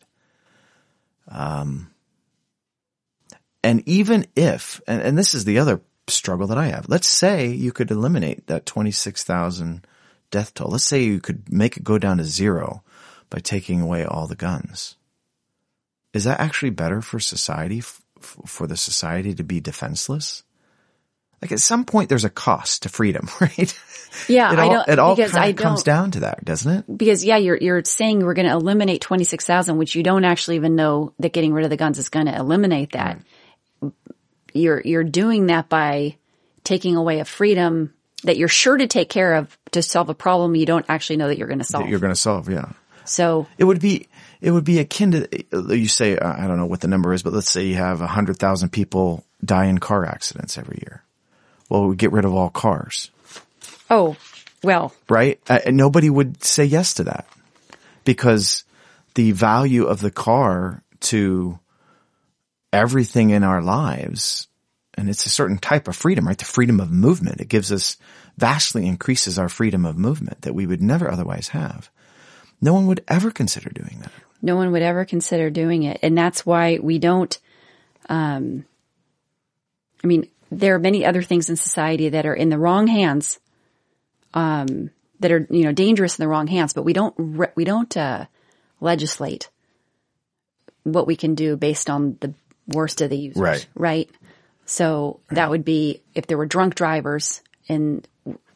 Um, 1.29 1.91
and 3.65 3.83
even 3.89 4.27
if, 4.37 4.81
and, 4.87 5.03
and 5.03 5.19
this 5.19 5.35
is 5.35 5.45
the 5.45 5.59
other 5.59 5.81
struggle 6.11 6.47
that 6.49 6.59
I 6.59 6.67
have. 6.67 6.89
Let's 6.89 7.09
say 7.09 7.49
you 7.49 7.73
could 7.73 7.91
eliminate 7.91 8.47
that 8.49 8.67
26,000 8.67 9.87
death 10.31 10.55
toll. 10.55 10.71
Let's 10.71 10.85
say 10.85 11.03
you 11.03 11.21
could 11.21 11.53
make 11.53 11.77
it 11.77 11.85
go 11.85 11.99
down 11.99 12.19
to 12.19 12.25
zero 12.25 12.83
by 13.31 13.39
taking 13.39 13.81
away 13.81 14.05
all 14.05 14.27
the 14.27 14.37
guns. 14.37 14.97
Is 16.13 16.25
that 16.25 16.41
actually 16.41 16.71
better 16.71 17.01
for 17.01 17.21
society, 17.21 17.79
f- 17.79 18.03
for 18.21 18.67
the 18.67 18.77
society 18.77 19.35
to 19.35 19.45
be 19.45 19.61
defenseless? 19.61 20.43
Like 21.43 21.53
at 21.53 21.61
some 21.61 21.85
point 21.85 22.09
there's 22.09 22.25
a 22.25 22.31
cost 22.31 22.83
to 22.83 22.89
freedom, 22.89 23.29
right? 23.41 23.79
Yeah, 24.29 24.53
it 24.53 24.59
I 24.59 24.69
don't 24.69 24.89
it 24.89 24.99
all 24.99 25.17
kind 25.17 25.51
of 25.51 25.57
comes 25.57 25.83
down 25.83 26.11
to 26.13 26.21
that, 26.21 26.45
doesn't 26.45 26.71
it? 26.71 26.99
because 26.99 27.25
yeah, 27.25 27.37
you're 27.37 27.57
you're 27.57 27.85
saying 27.85 28.25
we're 28.25 28.35
going 28.35 28.49
to 28.49 28.53
eliminate 28.53 29.01
twenty 29.01 29.25
six 29.25 29.47
thousand, 29.47 29.79
which 29.79 29.95
you 29.95 30.03
don't 30.03 30.25
actually 30.25 30.57
even 30.57 30.75
know 30.75 31.15
that 31.21 31.33
getting 31.33 31.53
rid 31.53 31.65
of 31.65 31.71
the 31.71 31.77
guns 31.77 31.99
is 31.99 32.09
going 32.09 32.27
to 32.27 32.37
eliminate 32.37 32.93
that. 32.93 33.21
You're 34.53 34.83
you're 34.85 35.05
doing 35.05 35.47
that 35.47 35.69
by 35.69 36.17
taking 36.65 36.97
away 36.97 37.21
a 37.21 37.25
freedom 37.25 37.95
that 38.25 38.37
you're 38.37 38.49
sure 38.49 38.77
to 38.77 38.87
take 38.87 39.09
care 39.09 39.35
of 39.35 39.57
to 39.73 39.83
solve 39.83 40.09
a 40.09 40.15
problem 40.15 40.55
you 40.55 40.67
don't 40.67 40.87
actually 40.89 41.17
know 41.17 41.29
that 41.29 41.39
you're 41.39 41.49
going 41.49 41.59
to 41.59 41.65
solve. 41.65 41.85
That 41.85 41.91
you're 41.91 42.01
going 42.01 42.13
to 42.13 42.21
solve, 42.21 42.49
yeah. 42.49 42.73
so 43.05 43.47
It 43.59 43.65
would 43.65 43.81
be, 43.81 44.09
it 44.41 44.51
would 44.51 44.65
be 44.65 44.79
akin 44.79 45.13
to, 45.13 45.77
you 45.77 45.89
say, 45.89 46.19
I 46.19 46.47
don't 46.47 46.59
know 46.59 46.67
what 46.67 46.81
the 46.81 46.89
number 46.89 47.13
is, 47.13 47.23
but 47.23 47.33
let's 47.33 47.51
say 47.51 47.67
you 47.67 47.77
have 47.77 48.01
a 48.01 48.07
hundred 48.07 48.37
thousand 48.39 48.71
people 48.71 49.25
die 49.45 49.67
in 49.67 49.79
car 49.79 50.05
accidents 50.05 50.59
every 50.59 50.83
year. 50.83 51.03
Well, 51.71 51.87
we 51.87 51.97
get 51.97 52.13
rid 52.13 52.27
of 52.27 52.35
all 52.35 52.51
cars, 52.51 53.11
oh 53.89 54.17
well, 54.63 54.93
right? 55.09 55.41
Uh, 55.49 55.61
nobody 55.69 56.11
would 56.11 56.45
say 56.45 56.65
yes 56.65 56.95
to 56.95 57.05
that 57.05 57.27
because 58.05 58.65
the 59.15 59.33
value 59.33 59.85
of 59.85 60.01
the 60.01 60.11
car 60.11 60.83
to 61.01 61.59
everything 62.73 63.31
in 63.31 63.43
our 63.43 63.63
lives, 63.63 64.49
and 64.95 65.09
it's 65.09 65.27
a 65.27 65.31
certain 65.31 65.59
type 65.59 65.89
of 65.89 65.97
freedom, 65.97 66.27
right? 66.27 66.37
The 66.37 66.45
freedom 66.45 66.81
of 66.81 66.91
movement. 66.91 67.41
It 67.41 67.49
gives 67.49 67.73
us 67.73 67.97
vastly 68.37 68.87
increases 68.87 69.39
our 69.39 69.49
freedom 69.49 69.85
of 69.87 69.97
movement 69.97 70.43
that 70.43 70.55
we 70.55 70.67
would 70.67 70.83
never 70.83 71.11
otherwise 71.11 71.49
have. 71.49 71.91
No 72.61 72.75
one 72.75 72.87
would 72.87 73.03
ever 73.09 73.31
consider 73.31 73.71
doing 73.71 74.01
that. 74.01 74.13
no 74.43 74.57
one 74.57 74.73
would 74.73 74.83
ever 74.83 75.05
consider 75.05 75.51
doing 75.51 75.85
it, 75.85 76.01
and 76.03 76.17
that's 76.19 76.45
why 76.45 76.79
we 76.83 76.99
don't. 76.99 77.39
Um, 78.09 78.65
I 80.03 80.07
mean, 80.07 80.29
there 80.51 80.75
are 80.75 80.79
many 80.79 81.05
other 81.05 81.23
things 81.23 81.49
in 81.49 81.57
society 81.57 82.09
that 82.11 82.27
are 82.27 82.35
in 82.35 82.49
the 82.49 82.59
wrong 82.59 82.87
hands, 82.87 83.39
um, 84.35 84.91
that 85.21 85.31
are 85.33 85.47
you 85.51 85.65
know 85.65 85.73
dangerous 85.73 86.19
in 86.19 86.23
the 86.23 86.29
wrong 86.29 86.47
hands. 86.47 86.73
But 86.73 86.83
we 86.85 86.93
don't 86.93 87.15
re- 87.19 87.53
we 87.55 87.65
don't 87.65 87.95
uh, 87.97 88.27
legislate 88.81 89.49
what 90.85 91.07
we 91.07 91.17
can 91.17 91.35
do 91.35 91.57
based 91.57 91.91
on 91.91 92.17
the 92.21 92.35
worst 92.67 93.01
of 93.01 93.11
the 93.11 93.19
users, 93.19 93.41
Right. 93.43 93.67
Right. 93.75 94.11
So 94.67 95.21
that 95.31 95.51
would 95.51 95.65
be 95.65 96.01
if 96.15 96.27
there 96.27 96.39
were 96.39 96.47
drunk 96.47 96.75
drivers, 96.75 97.43
and 97.69 98.07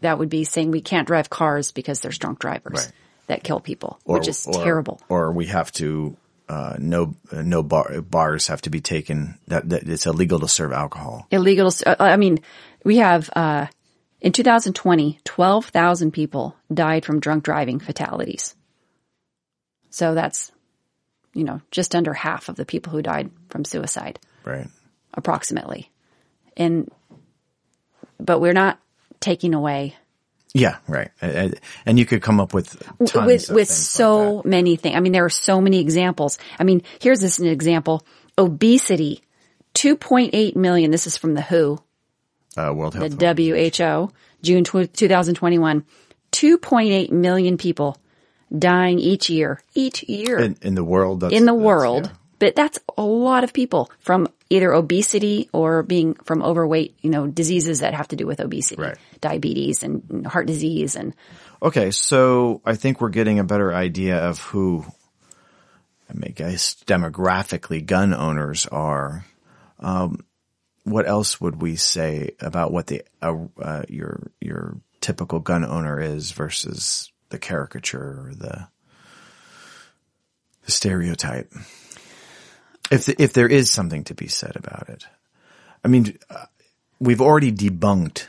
that 0.00 0.18
would 0.18 0.28
be 0.28 0.44
saying 0.44 0.70
we 0.70 0.80
can't 0.80 1.06
drive 1.06 1.28
cars 1.28 1.72
because 1.72 2.00
there's 2.00 2.18
drunk 2.18 2.38
drivers 2.38 2.84
Right. 2.86 2.92
that 3.26 3.42
kill 3.42 3.60
people, 3.60 3.98
which 4.04 4.28
is 4.28 4.46
or- 4.46 4.62
terrible. 4.64 5.00
Or 5.08 5.32
we 5.32 5.46
have 5.46 5.72
to, 5.72 6.16
uh, 6.48 6.76
no, 6.78 7.14
uh, 7.32 7.42
no 7.42 7.62
bar, 7.62 8.00
bars 8.02 8.48
have 8.48 8.62
to 8.62 8.70
be 8.70 8.80
taken 8.80 9.38
that, 9.48 9.68
that 9.68 9.88
it's 9.88 10.06
illegal 10.06 10.40
to 10.40 10.48
serve 10.48 10.72
alcohol. 10.72 11.26
illegal. 11.30 11.70
Uh, 11.86 11.96
I 11.98 12.16
mean, 12.16 12.40
we 12.84 12.98
have 12.98 13.30
uh, 13.34 13.66
in 14.20 14.32
2020, 14.32 15.20
12,000 15.24 16.10
people 16.12 16.56
died 16.72 17.04
from 17.04 17.20
drunk 17.20 17.44
driving 17.44 17.78
fatalities. 17.80 18.54
So 19.90 20.14
that's, 20.14 20.50
you 21.34 21.44
know, 21.44 21.60
just 21.70 21.94
under 21.94 22.12
half 22.12 22.48
of 22.48 22.56
the 22.56 22.66
people 22.66 22.92
who 22.92 23.00
died 23.02 23.30
from 23.48 23.64
suicide, 23.64 24.18
Right. 24.44 24.66
approximately. 25.14 25.90
And, 26.56 26.90
but 28.18 28.40
we're 28.40 28.52
not 28.52 28.78
taking 29.20 29.54
away 29.54 29.96
Yeah. 30.54 30.76
Right. 30.86 31.10
And 31.20 31.98
you 31.98 32.06
could 32.06 32.22
come 32.22 32.40
up 32.40 32.54
with 32.54 32.80
tons 33.06 33.26
with 33.26 33.50
with 33.50 33.68
so 33.68 34.36
like 34.36 34.44
many 34.46 34.76
things. 34.76 34.96
I 34.96 35.00
mean, 35.00 35.12
there 35.12 35.24
are 35.24 35.30
so 35.30 35.60
many 35.60 35.80
examples. 35.80 36.38
I 36.58 36.64
mean, 36.64 36.82
here's 37.00 37.20
this 37.20 37.40
an 37.40 37.46
example: 37.48 38.06
obesity, 38.38 39.20
2.8 39.74 40.56
million. 40.56 40.90
This 40.92 41.06
is 41.06 41.16
from 41.16 41.34
the 41.34 41.42
WHO. 41.42 41.82
uh, 42.56 42.72
World 42.72 42.94
Health. 42.94 43.18
the 43.18 43.70
WHO, 43.72 44.12
June 44.42 44.64
tw- 44.64 44.92
2021, 44.92 45.84
2.8 46.30 47.10
million 47.10 47.58
people 47.58 47.98
dying 48.56 49.00
each 49.00 49.28
year, 49.28 49.60
each 49.74 50.04
year 50.04 50.38
in, 50.38 50.44
in, 50.44 50.68
in 50.68 50.74
the 50.76 50.84
world. 50.84 51.20
That's, 51.20 51.34
the 51.44 51.54
world. 51.54 52.06
yeah. 52.06 52.12
But 52.38 52.54
that's 52.56 52.78
a 52.96 53.02
lot 53.02 53.42
of 53.42 53.52
people 53.52 53.90
from 53.98 54.28
either 54.50 54.72
obesity 54.72 55.48
or 55.52 55.82
being 55.82 56.14
from 56.24 56.42
overweight, 56.42 56.96
you 57.00 57.10
know, 57.10 57.26
diseases 57.26 57.80
that 57.80 57.94
have 57.94 58.08
to 58.08 58.16
do 58.16 58.26
with 58.26 58.40
obesity, 58.40 58.82
Right. 58.82 58.98
diabetes 59.20 59.82
and 59.82 60.26
heart 60.26 60.46
disease 60.46 60.96
and 60.96 61.14
Okay, 61.62 61.90
so 61.92 62.60
I 62.64 62.74
think 62.74 63.00
we're 63.00 63.08
getting 63.08 63.38
a 63.38 63.44
better 63.44 63.74
idea 63.74 64.18
of 64.18 64.38
who, 64.38 64.84
I 66.10 66.12
mean, 66.12 66.32
guess 66.34 66.74
demographically 66.86 67.84
gun 67.84 68.12
owners 68.12 68.66
are. 68.66 69.24
Um, 69.80 70.26
what 70.82 71.08
else 71.08 71.40
would 71.40 71.62
we 71.62 71.76
say 71.76 72.32
about 72.40 72.70
what 72.70 72.88
the 72.88 73.02
uh, 73.22 73.36
uh, 73.58 73.82
your 73.88 74.30
your 74.40 74.76
typical 75.00 75.40
gun 75.40 75.64
owner 75.64 75.98
is 75.98 76.32
versus 76.32 77.10
the 77.30 77.38
caricature 77.38 78.26
or 78.26 78.34
the 78.34 78.68
the 80.66 80.70
stereotype? 80.70 81.50
If 82.90 83.06
the, 83.06 83.22
if 83.22 83.32
there 83.32 83.48
is 83.48 83.70
something 83.70 84.04
to 84.04 84.14
be 84.14 84.28
said 84.28 84.56
about 84.56 84.88
it, 84.88 85.06
I 85.84 85.88
mean, 85.88 86.18
uh, 86.30 86.46
we've 87.00 87.20
already 87.20 87.52
debunked 87.52 88.26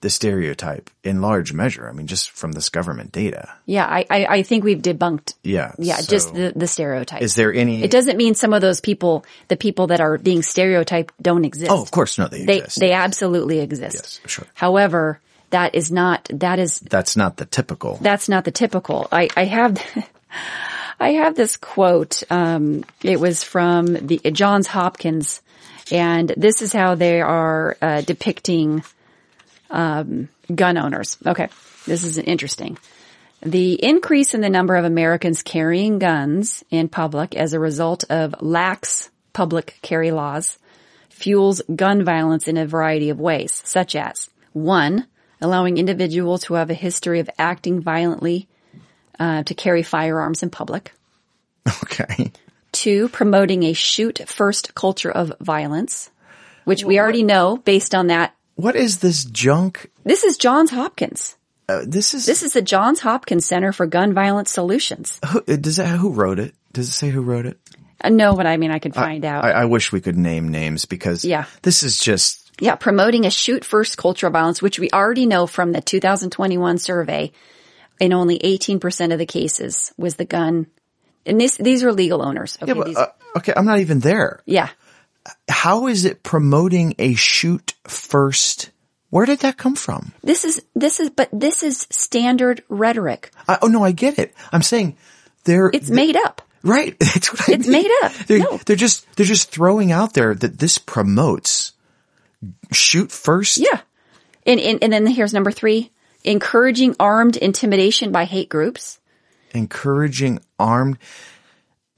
the 0.00 0.08
stereotype 0.08 0.88
in 1.04 1.20
large 1.20 1.52
measure. 1.52 1.88
I 1.88 1.92
mean, 1.92 2.06
just 2.06 2.30
from 2.30 2.52
this 2.52 2.70
government 2.70 3.12
data. 3.12 3.52
yeah, 3.66 3.84
I, 3.84 4.06
I, 4.08 4.26
I 4.26 4.42
think 4.42 4.64
we've 4.64 4.80
debunked. 4.80 5.34
Yeah. 5.42 5.72
Yeah, 5.78 5.96
so 5.96 6.10
just 6.10 6.34
the, 6.34 6.52
the 6.56 6.66
stereotype. 6.66 7.20
Is 7.20 7.34
there 7.34 7.52
any? 7.52 7.82
it 7.82 7.90
doesn't 7.90 8.16
mean 8.16 8.34
some 8.34 8.54
of 8.54 8.62
those 8.62 8.80
people, 8.80 9.26
the 9.48 9.56
people 9.56 9.88
that 9.88 10.00
are 10.00 10.16
being 10.16 10.42
stereotyped 10.42 11.12
don't 11.22 11.44
exist. 11.44 11.70
oh, 11.70 11.82
of 11.82 11.90
course, 11.90 12.18
no, 12.18 12.28
they, 12.28 12.46
they 12.46 12.58
exist. 12.58 12.80
they 12.80 12.92
absolutely 12.92 13.60
exist. 13.60 14.20
Yes, 14.24 14.32
sure. 14.32 14.46
However, 14.54 15.20
that 15.50 15.74
is 15.74 15.90
not 15.92 16.28
that 16.32 16.58
is 16.58 16.80
That's 16.80 17.16
not 17.16 17.36
the 17.36 17.44
typical. 17.44 17.98
that's 18.00 18.28
not 18.28 18.44
the 18.44 18.52
typical. 18.52 19.06
I 19.12 19.28
I 19.36 19.44
have 19.44 19.82
I 21.00 21.12
have 21.12 21.34
this 21.34 21.56
quote. 21.56 22.22
Um, 22.30 22.84
it 23.02 23.18
was 23.18 23.42
from 23.42 23.86
the 23.86 24.18
Johns 24.18 24.66
Hopkins, 24.66 25.40
and 25.90 26.28
this 26.36 26.60
is 26.60 26.74
how 26.74 26.94
they 26.94 27.22
are 27.22 27.76
uh, 27.80 28.02
depicting 28.02 28.84
um, 29.70 30.28
gun 30.54 30.76
owners. 30.76 31.16
Okay, 31.26 31.48
this 31.86 32.04
is 32.04 32.18
interesting. 32.18 32.76
The 33.42 33.82
increase 33.82 34.34
in 34.34 34.42
the 34.42 34.50
number 34.50 34.76
of 34.76 34.84
Americans 34.84 35.42
carrying 35.42 35.98
guns 35.98 36.62
in 36.70 36.90
public 36.90 37.34
as 37.34 37.54
a 37.54 37.60
result 37.60 38.04
of 38.10 38.34
lax 38.42 39.08
public 39.32 39.78
carry 39.80 40.10
laws 40.10 40.58
fuels 41.08 41.62
gun 41.74 42.04
violence 42.04 42.46
in 42.46 42.58
a 42.58 42.66
variety 42.66 43.08
of 43.08 43.18
ways, 43.18 43.62
such 43.64 43.96
as 43.96 44.28
one, 44.52 45.06
allowing 45.40 45.78
individuals 45.78 46.44
who 46.44 46.54
have 46.54 46.68
a 46.68 46.74
history 46.74 47.20
of 47.20 47.30
acting 47.38 47.80
violently 47.80 48.46
uh, 49.20 49.44
to 49.44 49.54
carry 49.54 49.82
firearms 49.84 50.42
in 50.42 50.50
public. 50.50 50.92
Okay. 51.84 52.32
Two, 52.72 53.08
promoting 53.08 53.62
a 53.64 53.72
shoot 53.72 54.20
first 54.26 54.74
culture 54.74 55.10
of 55.10 55.32
violence, 55.40 56.10
which 56.64 56.82
we 56.84 56.98
already 56.98 57.22
know 57.22 57.56
based 57.58 57.94
on 57.94 58.08
that. 58.08 58.34
What 58.56 58.76
is 58.76 58.98
this 58.98 59.24
junk? 59.24 59.90
This 60.04 60.24
is 60.24 60.36
Johns 60.38 60.70
Hopkins. 60.70 61.36
Uh, 61.68 61.82
this 61.86 62.14
is. 62.14 62.26
This 62.26 62.42
is 62.42 62.52
the 62.54 62.62
Johns 62.62 63.00
Hopkins 63.00 63.46
Center 63.46 63.72
for 63.72 63.86
Gun 63.86 64.12
Violence 64.14 64.50
Solutions. 64.50 65.20
who, 65.26 65.38
uh, 65.46 65.56
does 65.56 65.76
that 65.76 65.98
who 65.98 66.10
wrote 66.10 66.38
it? 66.38 66.54
Does 66.72 66.88
it 66.88 66.92
say 66.92 67.10
who 67.10 67.22
wrote 67.22 67.46
it? 67.46 67.58
Uh, 68.02 68.08
no, 68.08 68.34
but 68.34 68.46
I 68.46 68.56
mean, 68.56 68.70
I 68.70 68.78
could 68.78 68.94
find 68.94 69.24
out. 69.24 69.44
I, 69.44 69.50
I 69.52 69.64
wish 69.66 69.92
we 69.92 70.00
could 70.00 70.16
name 70.16 70.48
names 70.48 70.84
because 70.86 71.24
Yeah. 71.24 71.44
this 71.62 71.82
is 71.82 71.98
just 71.98 72.50
Yeah, 72.60 72.74
promoting 72.76 73.24
a 73.26 73.30
shoot 73.30 73.64
first 73.64 73.98
culture 73.98 74.26
of 74.26 74.32
violence, 74.32 74.62
which 74.62 74.78
we 74.78 74.90
already 74.90 75.26
know 75.26 75.46
from 75.46 75.72
the 75.72 75.80
2021 75.80 76.78
survey, 76.78 77.32
in 78.00 78.12
only 78.12 78.38
18% 78.38 79.12
of 79.12 79.18
the 79.18 79.26
cases 79.26 79.92
was 79.96 80.16
the 80.16 80.24
gun. 80.24 80.66
And 81.26 81.40
this, 81.40 81.56
these 81.58 81.84
are 81.84 81.92
legal 81.92 82.22
owners. 82.22 82.56
Okay. 82.62 82.70
yeah, 82.72 82.74
but, 82.74 82.86
these- 82.86 82.96
uh, 82.96 83.06
okay. 83.36 83.52
I'm 83.56 83.66
not 83.66 83.80
even 83.80 84.00
there. 84.00 84.40
yeah. 84.46 84.70
How 85.50 85.86
is 85.86 86.06
it 86.06 86.22
promoting 86.22 86.94
a 86.98 87.14
shoot 87.14 87.74
first? 87.86 88.70
Where 89.10 89.26
did 89.26 89.40
that 89.40 89.58
come 89.58 89.76
from? 89.76 90.12
This 90.24 90.44
is, 90.46 90.62
this 90.74 90.98
is, 90.98 91.10
but 91.10 91.28
this 91.30 91.62
is 91.62 91.86
standard 91.90 92.62
rhetoric. 92.70 93.30
I, 93.46 93.58
oh 93.60 93.66
no, 93.66 93.84
I 93.84 93.92
get 93.92 94.18
it. 94.18 94.34
I'm 94.50 94.62
saying 94.62 94.96
they're 95.44 95.70
It's 95.74 95.90
made 95.90 96.16
up. 96.16 96.40
right. 96.62 96.98
That's 97.00 97.30
what 97.32 97.48
I 97.50 97.52
It's 97.52 97.66
mean. 97.68 97.82
made 97.82 97.90
up. 98.02 98.12
They're, 98.26 98.38
No. 98.38 98.56
they're 98.64 98.76
just 98.76 99.04
they're 99.16 99.26
just 99.26 99.50
throwing 99.50 99.92
out 99.92 100.14
there 100.14 100.34
that 100.34 100.58
this 100.58 100.78
promotes 100.78 101.74
shoot 102.72 103.12
first. 103.12 103.58
Yeah. 103.58 103.80
And, 104.46 104.58
and, 104.58 104.82
and 104.82 104.90
then 104.92 105.06
here's 105.06 105.34
number 105.34 105.50
three, 105.52 105.90
encouraging 106.24 106.96
armed 106.98 107.36
intimidation 107.36 108.12
by 108.12 108.24
hate 108.24 108.48
groups. 108.48 108.98
encouraging 109.52 110.40
armed. 110.58 110.98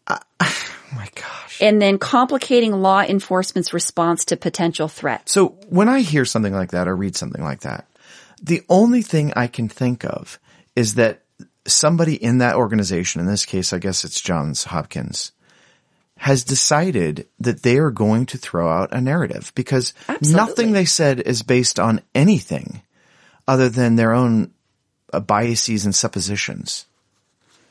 Uh, 0.07 0.19
oh 0.41 0.73
my 0.95 1.09
gosh. 1.15 1.61
And 1.61 1.81
then 1.81 1.99
complicating 1.99 2.73
law 2.73 3.03
enforcement's 3.03 3.73
response 3.73 4.25
to 4.27 4.37
potential 4.37 4.89
threats. 4.89 5.33
So 5.33 5.57
when 5.69 5.89
I 5.89 6.01
hear 6.01 6.25
something 6.25 6.53
like 6.53 6.71
that 6.73 6.89
or 6.89 6.97
read 6.97 7.17
something 7.17 7.43
like 7.43 7.61
that, 7.61 7.87
the 8.43 8.63
only 8.69 9.03
thing 9.03 9.33
I 9.37 9.47
can 9.47 9.69
think 9.69 10.05
of 10.05 10.41
is 10.75 10.95
that 10.95 11.23
somebody 11.67 12.15
in 12.15 12.39
that 12.39 12.57
organization, 12.57 13.21
in 13.21 13.27
this 13.27 13.45
case, 13.45 13.73
I 13.73 13.79
guess 13.79 14.05
it's 14.05 14.21
Johns 14.21 14.65
Hopkins, 14.65 15.33
has 16.17 16.45
decided 16.45 17.29
that 17.41 17.63
they 17.63 17.79
are 17.79 17.91
going 17.91 18.27
to 18.27 18.39
throw 18.39 18.69
out 18.69 18.93
a 18.93 19.01
narrative 19.01 19.53
because 19.55 19.93
Absolutely. 20.09 20.37
nothing 20.37 20.73
they 20.73 20.85
said 20.85 21.21
is 21.21 21.43
based 21.43 21.81
on 21.81 22.01
anything 22.15 22.83
other 23.47 23.69
than 23.69 23.97
their 23.97 24.13
own 24.13 24.53
uh, 25.13 25.21
biases 25.21 25.85
and 25.85 25.95
suppositions. 25.95 26.87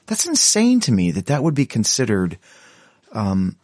That's 0.08 0.26
insane 0.26 0.80
to 0.82 0.92
me 0.92 1.12
that 1.12 1.28
that 1.28 1.44
would 1.44 1.56
be 1.56 1.66
considered 1.66 2.38
um, 3.14 3.56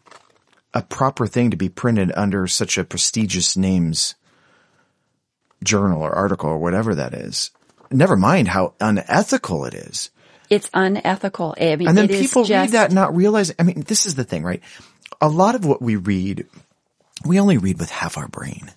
a 0.73 0.81
proper 0.81 1.27
thing 1.27 1.51
to 1.51 1.57
be 1.57 1.69
printed 1.69 2.11
under 2.15 2.47
such 2.47 2.77
a 2.77 2.83
prestigious 2.83 3.57
names 3.57 4.15
journal 5.63 6.01
or 6.01 6.11
article 6.11 6.49
or 6.49 6.57
whatever 6.57 6.95
that 6.95 7.13
is. 7.13 7.51
Never 7.91 8.15
mind 8.15 8.49
how 8.49 8.73
unethical 8.79 9.65
it 9.65 9.73
is. 9.73 10.09
It's 10.49 10.69
unethical. 10.73 11.55
I 11.59 11.75
mean, 11.75 11.87
And 11.87 11.97
then 11.97 12.07
people 12.07 12.43
read 12.43 12.47
just- 12.47 12.73
that 12.73 12.91
not 12.91 13.15
realizing, 13.15 13.55
I 13.59 13.63
mean, 13.63 13.81
this 13.81 14.05
is 14.05 14.15
the 14.15 14.23
thing, 14.23 14.43
right? 14.43 14.61
A 15.19 15.29
lot 15.29 15.55
of 15.55 15.65
what 15.65 15.81
we 15.81 15.95
read, 15.95 16.45
we 17.25 17.39
only 17.39 17.57
read 17.57 17.79
with 17.79 17.89
half 17.89 18.17
our 18.17 18.27
brain, 18.27 18.71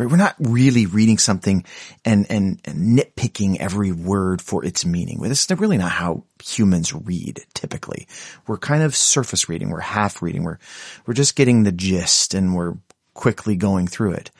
right? 0.00 0.10
We're 0.10 0.16
not 0.16 0.34
really 0.38 0.86
reading 0.86 1.18
something 1.18 1.62
and, 2.06 2.26
and, 2.30 2.58
and 2.64 2.98
nitpicking 2.98 3.58
every 3.58 3.92
word 3.92 4.40
for 4.40 4.64
its 4.64 4.86
meaning. 4.86 5.20
This 5.20 5.44
is 5.44 5.60
really 5.60 5.76
not 5.76 5.90
how 5.92 6.24
humans 6.42 6.94
read 6.94 7.44
typically. 7.52 8.08
We're 8.46 8.56
kind 8.56 8.82
of 8.82 8.96
surface 8.96 9.50
reading. 9.50 9.68
We're 9.68 9.80
half 9.80 10.22
reading. 10.22 10.44
We're, 10.44 10.58
we're 11.04 11.12
just 11.12 11.36
getting 11.36 11.64
the 11.64 11.72
gist 11.72 12.32
and 12.32 12.54
we're 12.54 12.78
quickly 13.12 13.56
going 13.56 13.88
through 13.88 14.12
it. 14.12 14.30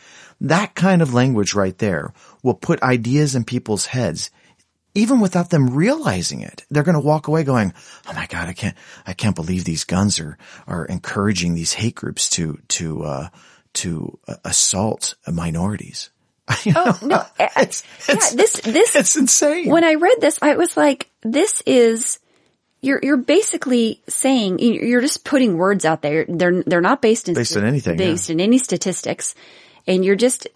That 0.41 0.75
kind 0.75 1.03
of 1.03 1.13
language 1.13 1.53
right 1.53 1.77
there 1.77 2.15
will 2.43 2.55
put 2.55 2.83
ideas 2.83 3.35
in 3.35 3.45
people's 3.45 3.85
heads 3.85 4.31
even 4.93 5.21
without 5.21 5.51
them 5.51 5.71
realizing 5.71 6.41
it, 6.41 6.65
they're 6.69 6.83
going 6.83 6.97
to 6.97 7.01
walk 7.01 7.29
away 7.29 7.45
going, 7.45 7.73
"Oh 8.09 8.13
my 8.13 8.27
god, 8.27 8.49
I 8.49 8.53
can't, 8.53 8.77
I 9.07 9.13
can't 9.13 9.37
believe 9.37 9.63
these 9.63 9.85
guns 9.85 10.19
are 10.19 10.37
are 10.67 10.85
encouraging 10.85 11.55
these 11.55 11.75
hate 11.75 11.95
groups 11.95 12.29
to 12.31 12.59
to 12.71 13.05
uh, 13.05 13.29
to 13.75 14.19
uh, 14.29 14.37
assault 14.45 15.15
minorities." 15.27 16.11
Oh 16.75 16.99
no! 17.03 17.25
It's, 17.57 17.85
yeah, 18.09 18.17
this 18.35 18.55
this 18.61 18.97
it's 18.97 19.17
insane. 19.17 19.69
when 19.71 19.85
I 19.85 19.95
read 19.95 20.17
this, 20.21 20.39
I 20.43 20.57
was 20.57 20.77
like, 20.77 21.09
"This 21.23 21.63
is." 21.67 22.19
You're 22.83 22.99
you're 23.03 23.19
basically 23.19 24.01
saying 24.09 24.59
you're 24.59 25.03
just 25.03 25.23
putting 25.23 25.59
words 25.59 25.85
out 25.85 26.01
there. 26.01 26.25
They're 26.27 26.63
they're 26.63 26.81
not 26.81 27.03
based 27.03 27.29
in 27.29 27.35
Based 27.35 27.55
on 27.57 27.65
anything, 27.67 27.99
yeah. 27.99 28.07
based 28.07 28.31
in 28.31 28.41
any 28.41 28.57
statistics, 28.57 29.35
and 29.87 30.03
you're 30.03 30.17
just 30.17 30.49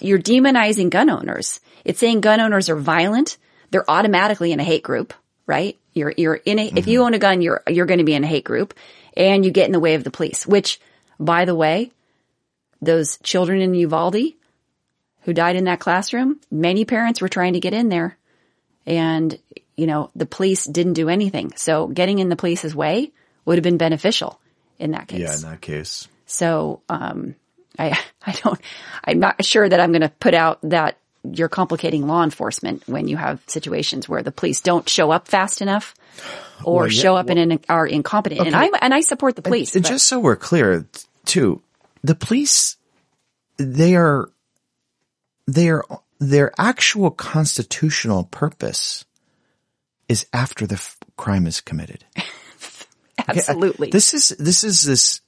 you're 0.00 0.18
demonizing 0.18 0.88
gun 0.90 1.10
owners. 1.10 1.60
It's 1.84 2.00
saying 2.00 2.22
gun 2.22 2.40
owners 2.40 2.68
are 2.70 2.76
violent. 2.76 3.36
They're 3.70 3.88
automatically 3.90 4.52
in 4.52 4.60
a 4.60 4.64
hate 4.64 4.82
group, 4.82 5.12
right? 5.46 5.78
You're 5.92 6.14
you're 6.16 6.34
in 6.36 6.58
a 6.58 6.64
if 6.66 6.72
Mm-hmm. 6.72 6.88
you 6.90 7.02
own 7.02 7.14
a 7.14 7.18
gun, 7.18 7.42
you're 7.42 7.62
you're 7.68 7.86
going 7.86 7.98
to 7.98 8.04
be 8.04 8.14
in 8.14 8.24
a 8.24 8.26
hate 8.26 8.44
group, 8.44 8.72
and 9.14 9.44
you 9.44 9.50
get 9.50 9.66
in 9.66 9.72
the 9.72 9.80
way 9.80 9.94
of 9.94 10.04
the 10.04 10.10
police. 10.10 10.46
Which, 10.46 10.80
by 11.24 11.44
the 11.44 11.54
way, 11.54 11.92
those 12.80 13.18
children 13.22 13.60
in 13.60 13.74
Uvalde 13.74 14.34
who 15.22 15.32
died 15.32 15.56
in 15.56 15.64
that 15.64 15.80
classroom, 15.80 16.40
many 16.50 16.84
parents 16.84 17.20
were 17.20 17.28
trying 17.28 17.52
to 17.52 17.60
get 17.60 17.72
in 17.72 17.88
there 17.88 18.16
and, 18.86 19.38
you 19.76 19.86
know, 19.86 20.10
the 20.16 20.26
police 20.26 20.64
didn't 20.64 20.94
do 20.94 21.08
anything. 21.08 21.52
So 21.56 21.86
getting 21.86 22.18
in 22.18 22.28
the 22.28 22.36
police's 22.36 22.74
way 22.74 23.12
would 23.44 23.56
have 23.56 23.62
been 23.62 23.76
beneficial 23.78 24.40
in 24.78 24.90
that 24.92 25.06
case. 25.06 25.20
yeah, 25.20 25.34
in 25.34 25.42
that 25.42 25.60
case, 25.60 26.08
So, 26.26 26.80
um, 26.88 27.36
I, 27.78 27.96
I 28.26 28.32
don't, 28.32 28.60
I'm 29.04 29.20
not 29.20 29.44
sure 29.44 29.68
that 29.68 29.78
I'm 29.78 29.92
going 29.92 30.02
to 30.02 30.08
put 30.08 30.34
out 30.34 30.58
that 30.62 30.98
you're 31.22 31.48
complicating 31.48 32.08
law 32.08 32.24
enforcement 32.24 32.82
when 32.86 33.06
you 33.06 33.16
have 33.16 33.40
situations 33.46 34.08
where 34.08 34.24
the 34.24 34.32
police 34.32 34.60
don't 34.60 34.88
show 34.88 35.12
up 35.12 35.28
fast 35.28 35.62
enough 35.62 35.94
or 36.64 36.82
Well, 36.82 36.92
yeah, 36.92 37.00
show 37.00 37.16
up 37.16 37.30
and 37.30 37.38
in, 37.38 37.60
are 37.68 37.86
incompetent. 37.86 38.44
And 38.44 38.56
I, 38.56 38.70
and 38.80 38.92
I 38.92 39.02
support 39.02 39.36
the 39.36 39.42
police. 39.42 39.76
And 39.76 39.84
but- 39.84 39.88
just 39.88 40.08
so 40.08 40.18
we're 40.18 40.34
clear, 40.34 40.84
too, 41.24 41.62
the 42.02 42.14
police, 42.14 42.76
they 43.56 43.94
are, 43.94 44.30
they 45.46 45.70
are, 45.70 45.84
their 46.18 46.52
actual 46.58 47.10
constitutional 47.10 48.24
purpose 48.24 49.04
is 50.08 50.26
after 50.32 50.66
the 50.66 50.74
f- 50.74 50.98
crime 51.16 51.46
is 51.46 51.60
committed. 51.60 52.04
absolutely. 53.28 53.90
This 53.90 54.14
is, 54.14 54.30
this 54.38 54.64
is 54.64 54.82
this, 54.82 55.20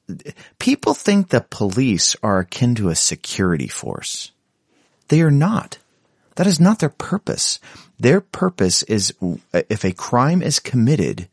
people 0.59 0.95
think 0.95 1.31
that 1.31 1.51
police 1.51 2.17
are 2.23 2.41
akin 2.41 2.75
to 2.77 2.89
a 2.89 2.97
security 2.97 3.69
force. 3.69 4.33
They 5.09 5.21
are 5.23 5.31
not. 5.31 5.79
That 6.37 6.47
is 6.47 6.61
not 6.61 6.81
their 6.81 6.89
purpose. 6.89 7.61
Their 7.99 8.21
purpose 8.21 8.83
is, 8.85 9.15
uh, 9.23 9.63
if 9.69 9.85
a 9.85 9.93
crime 9.93 10.43
is 10.43 10.59
committed, 10.59 11.29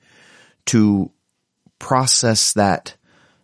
to 0.67 1.11
process 1.79 2.53
that 2.53 2.95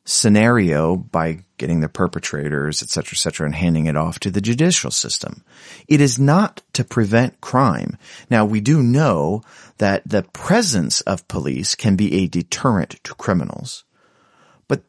scenario 0.10 0.96
by 0.96 1.40
getting 1.58 1.82
the 1.82 1.90
perpetrators, 1.90 2.82
et 2.82 2.90
cetera, 2.90 3.14
et 3.14 3.18
cetera, 3.18 3.46
and 3.46 3.54
handing 3.54 3.88
it 3.88 3.98
off 3.98 4.20
to 4.20 4.32
the 4.32 4.40
judicial 4.40 4.90
system. 4.90 5.44
It 5.90 6.00
is 6.00 6.18
not 6.18 6.62
to 6.74 6.86
prevent 6.86 7.42
crime. 7.42 7.98
Now, 8.30 8.46
we 8.46 8.62
do 8.62 8.82
know 8.82 9.42
that 9.80 10.04
the 10.06 10.24
presence 10.24 11.02
of 11.02 11.28
police 11.28 11.76
can 11.76 11.98
be 11.98 12.24
a 12.24 12.28
deterrent 12.28 13.04
to 13.04 13.16
criminals, 13.16 13.84
but 14.70 14.84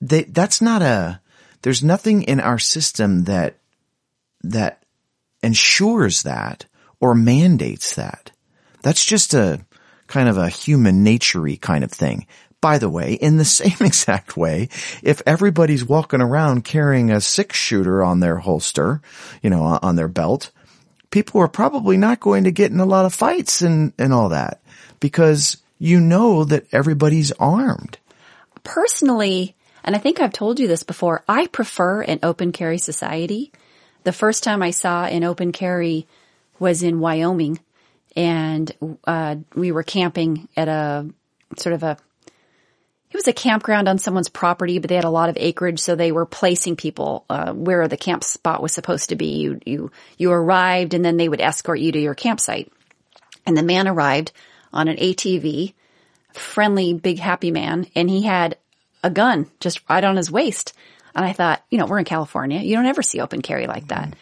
they, 0.00 0.24
that's 0.24 0.60
not 0.60 0.82
a, 0.82 1.20
there's 1.62 1.84
nothing 1.84 2.22
in 2.24 2.40
our 2.40 2.58
system 2.58 3.24
that, 3.24 3.58
that 4.42 4.82
ensures 5.40 6.24
that 6.24 6.66
or 6.98 7.14
mandates 7.14 7.94
that. 7.94 8.32
That's 8.82 9.04
just 9.04 9.34
a 9.34 9.64
kind 10.08 10.28
of 10.28 10.36
a 10.36 10.48
human 10.48 11.04
naturey 11.04 11.60
kind 11.60 11.84
of 11.84 11.92
thing. 11.92 12.26
By 12.64 12.78
the 12.78 12.88
way, 12.88 13.12
in 13.12 13.36
the 13.36 13.44
same 13.60 13.76
exact 13.82 14.38
way, 14.38 14.70
if 15.02 15.20
everybody's 15.26 15.84
walking 15.84 16.22
around 16.22 16.64
carrying 16.64 17.10
a 17.10 17.20
six 17.20 17.58
shooter 17.58 18.02
on 18.02 18.20
their 18.20 18.38
holster, 18.38 19.02
you 19.42 19.50
know, 19.50 19.78
on 19.82 19.96
their 19.96 20.08
belt, 20.08 20.50
people 21.10 21.42
are 21.42 21.48
probably 21.48 21.98
not 21.98 22.20
going 22.20 22.44
to 22.44 22.50
get 22.50 22.70
in 22.72 22.80
a 22.80 22.86
lot 22.86 23.04
of 23.04 23.12
fights 23.12 23.60
and, 23.60 23.92
and 23.98 24.14
all 24.14 24.30
that 24.30 24.62
because 24.98 25.58
you 25.78 26.00
know 26.00 26.42
that 26.44 26.64
everybody's 26.72 27.32
armed. 27.32 27.98
personally, 28.62 29.54
and 29.84 29.94
I 29.94 29.98
think 29.98 30.18
I've 30.18 30.32
told 30.32 30.58
you 30.58 30.66
this 30.66 30.84
before, 30.84 31.22
I 31.28 31.48
prefer 31.48 32.00
an 32.00 32.20
open 32.22 32.50
carry 32.50 32.78
society. 32.78 33.52
The 34.04 34.12
first 34.12 34.42
time 34.42 34.62
I 34.62 34.70
saw 34.70 35.04
an 35.04 35.22
open 35.22 35.52
carry 35.52 36.06
was 36.58 36.82
in 36.82 36.98
Wyoming 36.98 37.60
and, 38.16 38.72
uh, 39.06 39.36
we 39.54 39.70
were 39.70 39.82
camping 39.82 40.48
at 40.56 40.68
a 40.68 41.06
sort 41.58 41.74
of 41.74 41.82
a, 41.82 41.98
it 43.14 43.18
was 43.18 43.28
a 43.28 43.32
campground 43.32 43.88
on 43.88 43.98
someone's 43.98 44.28
property, 44.28 44.80
but 44.80 44.88
they 44.88 44.96
had 44.96 45.04
a 45.04 45.08
lot 45.08 45.28
of 45.28 45.36
acreage, 45.38 45.78
so 45.78 45.94
they 45.94 46.10
were 46.10 46.26
placing 46.26 46.74
people 46.74 47.24
uh, 47.30 47.52
where 47.52 47.86
the 47.86 47.96
camp 47.96 48.24
spot 48.24 48.60
was 48.60 48.72
supposed 48.72 49.10
to 49.10 49.14
be. 49.14 49.36
You 49.36 49.60
you 49.64 49.92
you 50.18 50.32
arrived, 50.32 50.94
and 50.94 51.04
then 51.04 51.16
they 51.16 51.28
would 51.28 51.40
escort 51.40 51.78
you 51.78 51.92
to 51.92 52.00
your 52.00 52.16
campsite. 52.16 52.72
And 53.46 53.56
the 53.56 53.62
man 53.62 53.86
arrived 53.86 54.32
on 54.72 54.88
an 54.88 54.96
ATV, 54.96 55.74
friendly, 56.32 56.92
big, 56.94 57.20
happy 57.20 57.52
man, 57.52 57.86
and 57.94 58.10
he 58.10 58.22
had 58.22 58.58
a 59.04 59.10
gun 59.10 59.48
just 59.60 59.88
right 59.88 60.02
on 60.02 60.16
his 60.16 60.32
waist. 60.32 60.72
And 61.14 61.24
I 61.24 61.34
thought, 61.34 61.62
you 61.70 61.78
know, 61.78 61.86
we're 61.86 62.00
in 62.00 62.04
California. 62.04 62.58
You 62.62 62.74
don't 62.74 62.86
ever 62.86 63.02
see 63.02 63.20
open 63.20 63.42
carry 63.42 63.68
like 63.68 63.86
that. 63.88 64.12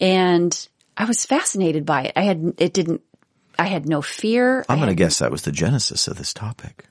And 0.00 0.68
I 0.98 1.06
was 1.06 1.24
fascinated 1.24 1.86
by 1.86 2.02
it. 2.02 2.12
I 2.14 2.24
had, 2.24 2.56
it 2.58 2.74
didn't, 2.74 3.00
I 3.58 3.68
had 3.68 3.88
no 3.88 4.02
fear. 4.02 4.66
I'm 4.68 4.76
going 4.76 4.90
to 4.90 4.94
guess 4.94 5.20
that 5.20 5.30
was 5.30 5.42
the 5.42 5.52
genesis 5.52 6.08
of 6.08 6.18
this 6.18 6.34
topic. 6.34 6.84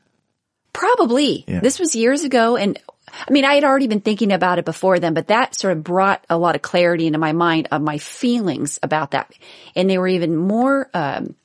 Probably. 0.74 1.44
Yeah. 1.48 1.60
This 1.60 1.80
was 1.80 1.96
years 1.96 2.24
ago 2.24 2.56
and 2.56 2.80
I 3.28 3.32
mean, 3.32 3.44
I 3.44 3.56
had 3.56 3.66
already 3.66 3.88
been 3.88 4.02
thinking 4.02 4.32
about 4.32 4.58
it 4.58 4.66
before 4.66 5.00
then, 5.00 5.14
but 5.14 5.28
that 5.28 5.56
sort 5.56 5.76
of 5.76 5.84
brought 5.84 6.24
a 6.30 6.38
lot 6.38 6.56
of 6.56 6.62
clarity 6.62 7.08
into 7.08 7.20
my 7.20 7.34
mind 7.34 7.68
of 7.72 7.82
my 7.82 7.98
feelings 7.98 8.80
about 8.82 9.12
that. 9.12 9.34
And 9.76 9.90
they 9.90 9.98
were 9.98 10.08
even 10.08 10.36
more, 10.38 10.90
um, 10.94 11.36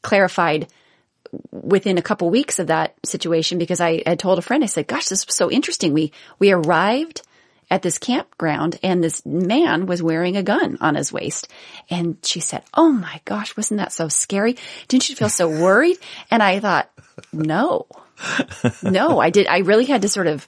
clarified 0.00 0.68
within 1.50 1.98
a 1.98 2.02
couple 2.02 2.28
weeks 2.30 2.58
of 2.58 2.68
that 2.68 2.94
situation 3.04 3.58
because 3.58 3.80
I 3.80 4.02
had 4.04 4.18
told 4.18 4.38
a 4.38 4.42
friend, 4.42 4.62
I 4.62 4.66
said, 4.66 4.86
gosh, 4.86 5.08
this 5.08 5.26
was 5.26 5.36
so 5.36 5.50
interesting. 5.50 5.92
We, 5.92 6.12
we 6.38 6.50
arrived 6.50 7.22
at 7.70 7.80
this 7.80 7.98
campground 7.98 8.78
and 8.82 9.02
this 9.02 9.24
man 9.24 9.86
was 9.86 10.02
wearing 10.02 10.36
a 10.36 10.42
gun 10.42 10.76
on 10.82 10.94
his 10.94 11.10
waist. 11.10 11.48
And 11.88 12.18
she 12.22 12.40
said, 12.40 12.62
Oh 12.74 12.92
my 12.92 13.20
gosh, 13.24 13.56
wasn't 13.56 13.78
that 13.78 13.92
so 13.92 14.08
scary? 14.08 14.56
Didn't 14.88 15.08
you 15.08 15.16
feel 15.16 15.30
so 15.30 15.48
worried? 15.48 15.96
And 16.30 16.42
I 16.42 16.60
thought, 16.60 16.90
no, 17.32 17.86
no, 18.82 19.18
I 19.20 19.30
did. 19.30 19.46
I 19.46 19.58
really 19.58 19.84
had 19.86 20.02
to 20.02 20.08
sort 20.08 20.26
of 20.26 20.46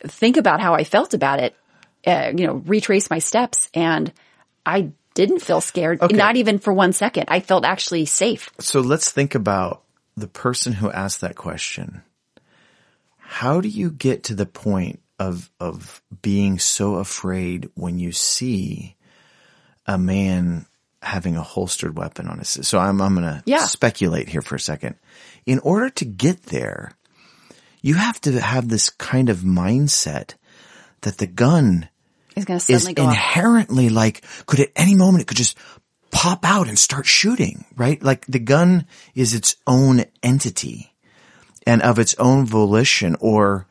think 0.00 0.36
about 0.36 0.60
how 0.60 0.74
I 0.74 0.84
felt 0.84 1.14
about 1.14 1.40
it, 1.40 1.56
uh, 2.06 2.32
you 2.36 2.46
know, 2.46 2.54
retrace 2.54 3.10
my 3.10 3.18
steps 3.18 3.68
and 3.74 4.12
I 4.64 4.92
didn't 5.14 5.40
feel 5.40 5.60
scared, 5.60 6.02
Okay. 6.02 6.14
not 6.16 6.36
even 6.36 6.58
for 6.58 6.72
one 6.72 6.92
second. 6.92 7.26
I 7.28 7.40
felt 7.40 7.64
actually 7.64 8.04
safe. 8.04 8.50
So 8.60 8.80
let's 8.80 9.10
think 9.10 9.34
about 9.34 9.82
the 10.16 10.28
person 10.28 10.72
who 10.74 10.90
asked 10.90 11.22
that 11.22 11.36
question. 11.36 12.02
How 13.18 13.60
do 13.60 13.68
you 13.68 13.90
get 13.90 14.24
to 14.24 14.34
the 14.34 14.46
point 14.46 15.00
of, 15.18 15.50
of 15.58 16.02
being 16.22 16.58
so 16.58 16.96
afraid 16.96 17.70
when 17.74 17.98
you 17.98 18.12
see 18.12 18.96
a 19.86 19.96
man 19.98 20.66
having 21.02 21.36
a 21.36 21.42
holstered 21.42 21.96
weapon 21.96 22.28
on 22.28 22.38
his, 22.38 22.48
so 22.66 22.78
I'm, 22.78 23.00
I'm 23.00 23.14
going 23.14 23.26
to 23.26 23.42
Yeah. 23.46 23.66
speculate 23.66 24.28
here 24.28 24.42
for 24.42 24.56
a 24.56 24.60
second. 24.60 24.96
In 25.44 25.60
order 25.60 25.88
to 25.90 26.04
get 26.04 26.44
there, 26.44 26.92
you 27.86 27.94
have 27.94 28.20
to 28.22 28.40
have 28.40 28.68
this 28.68 28.90
kind 28.90 29.28
of 29.28 29.38
mindset 29.38 30.34
that 31.02 31.18
the 31.18 31.26
gun 31.28 31.88
It's 32.34 32.44
going 32.44 32.58
to 32.58 32.72
is 32.72 32.82
suddenly 32.82 32.94
go 32.94 33.04
off. 33.04 33.12
inherently 33.12 33.90
like, 33.90 34.24
could 34.46 34.58
at 34.58 34.70
any 34.74 34.96
moment 34.96 35.22
it 35.22 35.28
could 35.28 35.36
just 35.36 35.56
pop 36.10 36.44
out 36.44 36.66
and 36.66 36.76
start 36.76 37.06
shooting, 37.06 37.64
right? 37.76 38.02
Like 38.02 38.26
the 38.26 38.40
gun 38.40 38.86
is 39.14 39.34
its 39.34 39.54
own 39.68 40.04
entity 40.20 40.94
and 41.64 41.80
of 41.80 42.00
its 42.00 42.16
own 42.16 42.44
volition 42.44 43.14
or 43.20 43.68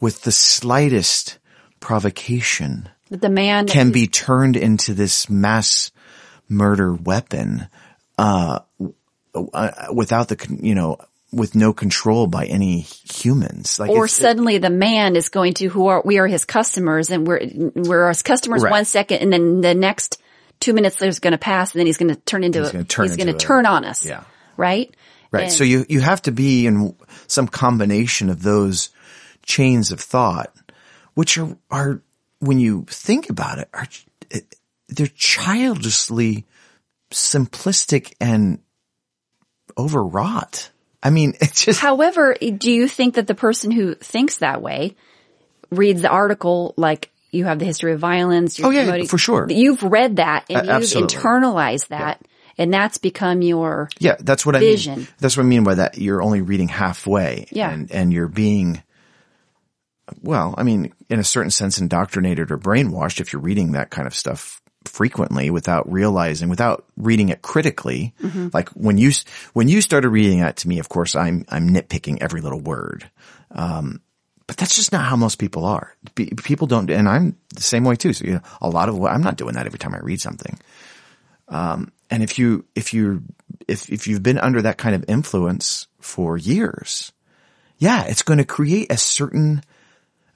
with 0.00 0.22
the 0.22 0.32
slightest 0.32 1.38
provocation 1.78 2.88
That 3.10 3.20
the 3.20 3.28
man 3.28 3.66
can 3.66 3.92
be 3.92 4.06
turned 4.06 4.56
into 4.56 4.94
this 4.94 5.28
mass 5.28 5.90
murder 6.48 6.94
weapon, 6.94 7.68
uh, 8.16 8.60
uh, 9.34 9.70
without 9.92 10.28
the, 10.28 10.58
you 10.58 10.74
know, 10.74 10.96
with 11.32 11.54
no 11.54 11.72
control 11.72 12.26
by 12.26 12.46
any 12.46 12.80
humans. 12.80 13.78
Like 13.78 13.90
or 13.90 14.04
it's- 14.06 14.12
suddenly 14.14 14.58
the 14.58 14.70
man 14.70 15.14
is 15.16 15.28
going 15.28 15.54
to 15.54 15.66
who 15.68 15.88
are 15.88 16.02
we 16.04 16.18
are 16.18 16.26
his 16.26 16.44
customers 16.44 17.10
and 17.10 17.26
we're 17.26 17.40
we're 17.74 18.08
his 18.08 18.22
customers 18.22 18.62
Right. 18.62 18.70
one 18.70 18.84
second 18.84 19.18
and 19.18 19.32
then 19.32 19.60
the 19.60 19.74
next 19.74 20.20
two 20.60 20.72
minutes 20.72 20.96
there's 20.96 21.18
going 21.18 21.32
to 21.32 21.38
pass 21.38 21.72
and 21.74 21.80
then 21.80 21.86
he's 21.86 21.98
going 21.98 22.14
to 22.14 22.20
turn 22.22 22.44
into 22.44 22.60
He's 22.62 22.72
gonna 22.72 22.84
turn 22.84 23.06
he's 23.08 23.16
going 23.16 23.26
to 23.28 23.34
a- 23.34 23.38
turn 23.38 23.66
on 23.66 23.84
us 23.84 24.04
Yeah. 24.04 24.24
right 24.56 24.94
Right. 25.30 25.44
And- 25.44 25.52
so 25.52 25.62
you, 25.64 25.84
you 25.90 26.00
have 26.00 26.22
to 26.22 26.32
be 26.32 26.66
in 26.66 26.94
some 27.26 27.46
combination 27.48 28.30
of 28.30 28.42
those 28.42 28.88
chains 29.44 29.92
of 29.92 30.00
thought, 30.00 30.50
which 31.12 31.36
are, 31.36 31.54
are, 31.70 32.00
when 32.38 32.58
you 32.58 32.86
think 32.88 33.28
about 33.28 33.58
it, 33.58 33.68
are, 33.74 33.86
they're 34.88 35.06
childishly 35.08 36.46
simplistic 37.10 38.14
and 38.22 38.60
overwrought. 39.76 40.70
I 41.02 41.10
mean, 41.10 41.34
it's 41.40 41.64
just, 41.64 41.80
however 41.80 42.34
do 42.40 42.70
you 42.70 42.88
think 42.88 43.14
that 43.14 43.26
the 43.26 43.34
person 43.34 43.70
who 43.70 43.94
thinks 43.94 44.38
that 44.38 44.62
way 44.62 44.96
reads 45.70 46.02
the 46.02 46.08
article 46.08 46.74
like 46.76 47.10
you 47.30 47.44
have 47.44 47.58
the 47.58 47.64
history 47.66 47.92
of 47.92 48.00
violence 48.00 48.58
you're 48.58 48.68
Oh, 48.68 48.70
yeah, 48.70 48.84
promoting- 48.84 49.06
for 49.08 49.18
sure. 49.18 49.46
you've 49.50 49.82
read 49.82 50.16
that 50.16 50.46
and 50.50 50.68
A- 50.68 50.74
you've 50.80 50.82
internalized 51.08 51.88
that 51.88 52.20
and 52.56 52.72
that's 52.74 52.98
become 52.98 53.42
your 53.42 53.88
yeah, 54.00 54.16
that's 54.18 54.44
what 54.44 54.56
I 54.56 54.60
mean. 54.60 55.06
That's 55.20 55.36
what 55.36 55.44
I 55.44 55.46
mean 55.46 55.62
by 55.62 55.76
that. 55.76 55.96
You're 55.98 56.20
only 56.20 56.40
reading 56.40 56.66
halfway. 56.66 57.46
Yeah. 57.52 57.70
And, 57.70 57.92
and 57.92 58.12
you're 58.12 58.26
being, 58.26 58.82
well, 60.22 60.56
I 60.58 60.64
mean, 60.64 60.92
in 61.08 61.20
a 61.20 61.24
certain 61.24 61.52
sense, 61.52 61.78
indoctrinated 61.78 62.50
or 62.50 62.58
brainwashed 62.58 63.20
if 63.20 63.32
you're 63.32 63.42
reading 63.42 63.72
that 63.72 63.90
kind 63.90 64.08
of 64.08 64.14
stuff 64.14 64.60
frequently 64.88 65.50
without 65.50 65.90
realizing, 65.90 66.48
without 66.48 66.84
reading 66.96 67.28
it 67.28 67.42
critically. 67.42 68.14
Like 68.52 68.70
when 68.70 68.98
you, 68.98 69.12
when 69.52 69.68
you 69.68 69.80
started 69.80 70.08
reading 70.08 70.40
that 70.40 70.56
to 70.58 70.68
me, 70.68 70.78
of 70.78 70.88
course, 70.88 71.14
I'm, 71.14 71.44
I'm 71.48 71.70
nitpicking 71.70 72.18
every 72.20 72.40
little 72.40 72.60
word. 72.60 73.08
Um, 73.50 74.00
but 74.46 74.56
that's 74.56 74.74
just 74.74 74.92
not 74.92 75.04
how 75.04 75.16
most 75.16 75.36
people 75.38 75.64
are. 75.66 75.94
Pe- 76.14 76.30
People 76.30 76.66
don't, 76.66 76.90
and 76.90 77.08
I'm 77.08 77.36
the 77.54 77.62
same 77.62 77.84
way 77.84 77.96
too. 77.96 78.12
So, 78.14 78.24
you 78.24 78.34
know, 78.34 78.40
a 78.62 78.68
lot 78.70 78.88
of 78.88 78.98
what, 78.98 79.12
I'm 79.12 79.22
not 79.22 79.36
doing 79.36 79.54
that 79.54 79.66
every 79.66 79.78
time 79.78 79.94
I 79.94 79.98
read 80.00 80.20
something. 80.20 80.58
Um, 81.48 81.92
and 82.10 82.22
if 82.22 82.38
you, 82.38 82.64
if 82.74 82.94
you, 82.94 83.22
if, 83.66 83.90
if 83.90 84.06
you've 84.06 84.22
been 84.22 84.38
under 84.38 84.62
that 84.62 84.78
kind 84.78 84.94
of 84.94 85.04
influence 85.06 85.86
for 86.00 86.38
years, 86.38 87.12
yeah, 87.76 88.04
it's 88.04 88.22
going 88.22 88.38
to 88.38 88.44
create 88.44 88.90
a 88.90 88.96
certain, 88.96 89.62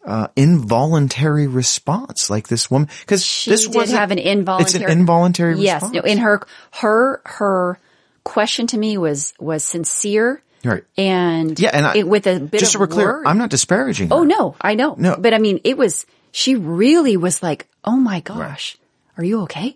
uh, 0.05 0.28
involuntary 0.36 1.46
response 1.46 2.28
like 2.30 2.48
this 2.48 2.70
woman. 2.70 2.88
Cause 3.07 3.24
she 3.24 3.50
this 3.50 3.68
did 3.68 3.88
have 3.90 4.11
an 4.11 4.18
involuntary 4.18 4.82
It's 4.84 4.90
an 4.92 4.98
involuntary 4.98 5.59
yes 5.61 5.82
response. 5.82 5.94
no, 5.94 6.00
in 6.03 6.18
her 6.18 6.42
her 6.72 7.20
her 7.24 7.78
question 8.24 8.66
to 8.68 8.78
me 8.78 8.98
was 8.98 9.32
was 9.38 9.64
sincere 9.64 10.42
Right. 10.64 10.84
and 10.96 11.59
Yeah, 11.59 11.70
and 11.72 11.86
I- 11.86 11.96
it, 11.98 12.09
with 12.09 12.26
a 12.28 12.38
bit 12.38 12.61
Just 12.61 12.72
so 12.72 12.76
of 12.78 12.80
we're 12.82 12.86
clear, 12.86 13.07
word. 13.18 13.26
I'm 13.26 13.38
not 13.38 13.50
disparaging 13.50 14.09
her. 14.11 14.14
oh 14.14 14.22
no 14.24 14.55
i 14.61 14.74
know 14.74 14.94
No. 14.96 15.16
but 15.18 15.34
i 15.34 15.38
mean 15.38 15.61
it 15.64 15.76
was 15.76 16.07
she 16.30 16.55
really 16.55 17.16
was 17.16 17.42
like 17.42 17.66
oh 17.84 17.96
my 17.96 18.20
gosh 18.20 18.76
are 19.18 19.24
you 19.24 19.40
okay 19.42 19.74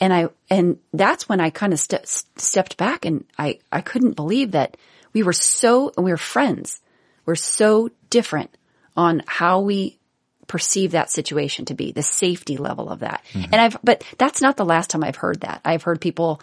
and 0.00 0.12
i 0.14 0.28
and 0.50 0.78
that's 0.94 1.28
when 1.28 1.40
i 1.40 1.50
kind 1.50 1.72
of 1.74 1.78
ste- 1.78 2.06
stepped 2.36 2.76
back 2.78 3.04
and 3.04 3.24
i 3.38 3.58
i 3.70 3.80
couldn't 3.82 4.12
believe 4.16 4.52
that 4.52 4.76
we 5.12 5.22
were 5.22 5.34
so 5.34 5.92
we 5.98 6.10
were 6.10 6.16
friends 6.16 6.80
we're 7.26 7.34
so 7.34 7.90
different 8.08 8.50
on 8.96 9.22
how 9.26 9.60
we 9.60 9.98
perceive 10.46 10.92
that 10.92 11.10
situation 11.10 11.64
to 11.64 11.74
be, 11.74 11.92
the 11.92 12.02
safety 12.02 12.56
level 12.56 12.90
of 12.90 13.00
that. 13.00 13.24
And 13.34 13.56
I've, 13.56 13.76
but 13.82 14.04
that's 14.18 14.42
not 14.42 14.56
the 14.56 14.64
last 14.64 14.90
time 14.90 15.02
I've 15.02 15.16
heard 15.16 15.40
that. 15.40 15.60
I've 15.64 15.82
heard 15.82 16.00
people, 16.00 16.40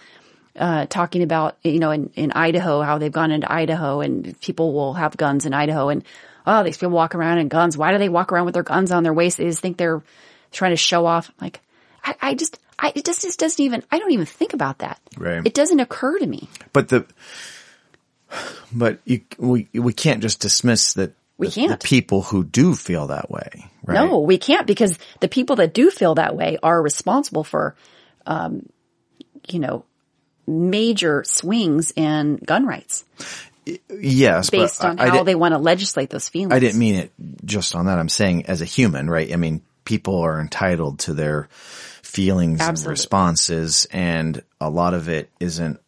uh, 0.58 0.86
talking 0.88 1.24
about, 1.24 1.58
you 1.64 1.80
know, 1.80 1.92
in, 1.92 2.12
in 2.16 2.32
Idaho, 2.32 2.82
how 2.82 2.98
they've 2.98 3.12
gone 3.12 3.32
into 3.32 3.50
Idaho 3.50 4.02
and 4.02 4.40
people 4.42 4.74
will 4.74 4.96
have 4.96 5.16
guns 5.16 5.46
in 5.46 5.54
Idaho 5.54 5.90
and, 5.90 6.04
oh, 6.46 6.64
these 6.64 6.78
people 6.78 6.90
walk 6.90 7.16
around 7.16 7.38
in 7.38 7.48
guns. 7.48 7.78
Why 7.78 7.92
do 7.92 8.00
they 8.00 8.10
walk 8.10 8.32
around 8.32 8.46
with 8.46 8.56
their 8.56 8.64
guns 8.64 8.92
on 8.92 9.04
their 9.04 9.14
waist? 9.14 9.38
They 9.38 9.46
just 9.46 9.62
think 9.62 9.78
they're 9.78 10.02
trying 10.52 10.72
to 10.72 10.78
show 10.78 11.06
off. 11.06 11.32
Like, 11.40 11.62
I, 12.04 12.16
I 12.22 12.34
just, 12.34 12.60
I, 12.78 12.92
it 12.96 13.06
just, 13.06 13.22
just 13.22 13.40
doesn't 13.40 13.64
even, 13.64 13.84
I 13.92 14.00
don't 14.00 14.12
even 14.12 14.26
think 14.26 14.54
about 14.54 14.80
that. 14.80 15.00
Right. 15.16 15.46
It 15.46 15.54
doesn't 15.54 15.80
occur 15.80 16.18
to 16.18 16.26
me. 16.26 16.50
But 16.74 16.90
the, 16.90 17.06
but 18.74 19.00
you, 19.06 19.22
we, 19.38 19.70
we 19.74 19.94
can't 19.94 20.22
just 20.22 20.40
dismiss 20.40 20.94
that 20.96 21.14
We 21.42 21.48
the, 21.48 21.54
can't. 21.54 21.80
the 21.80 21.86
people 21.86 22.22
who 22.22 22.44
do 22.44 22.74
feel 22.76 23.08
that 23.08 23.30
way, 23.30 23.70
right? 23.84 23.96
No, 23.96 24.20
we 24.20 24.38
can't 24.38 24.66
because 24.66 24.98
the 25.20 25.28
people 25.28 25.58
that 25.58 25.74
do 25.74 25.90
feel 25.92 26.16
that 26.16 26.36
way 26.36 26.58
are 26.64 26.82
responsible 26.82 27.44
for, 27.44 27.76
um, 28.26 28.70
you 29.50 29.60
know, 29.60 29.84
major 30.48 31.24
swings 31.26 31.92
in 31.96 32.38
gun 32.38 32.66
rights 32.66 33.06
Yes, 33.90 34.50
based 34.50 34.84
on 34.84 35.00
I, 35.00 35.04
I 35.04 35.10
how 35.10 35.18
did- 35.18 35.28
they 35.28 35.36
want 35.36 35.54
to 35.54 35.60
legislate 35.60 36.10
those 36.10 36.28
feelings. 36.30 36.54
I 36.54 36.60
didn't 36.60 36.80
mean 36.80 36.96
it 36.96 37.12
just 37.46 37.76
on 37.76 37.86
that. 37.86 38.00
I'm 38.00 38.10
saying 38.10 38.48
as 38.48 38.62
a 38.62 38.66
human, 38.66 39.10
right? 39.10 39.32
I 39.32 39.36
mean, 39.36 39.62
people 39.86 40.20
are 40.20 40.40
entitled 40.40 41.00
to 41.00 41.14
their 41.14 41.48
feelings 42.02 42.60
and 42.60 42.86
responses 42.86 43.88
and 43.92 44.42
a 44.60 44.70
lot 44.70 44.94
of 44.94 45.10
it 45.10 45.30
isn't 45.40 45.80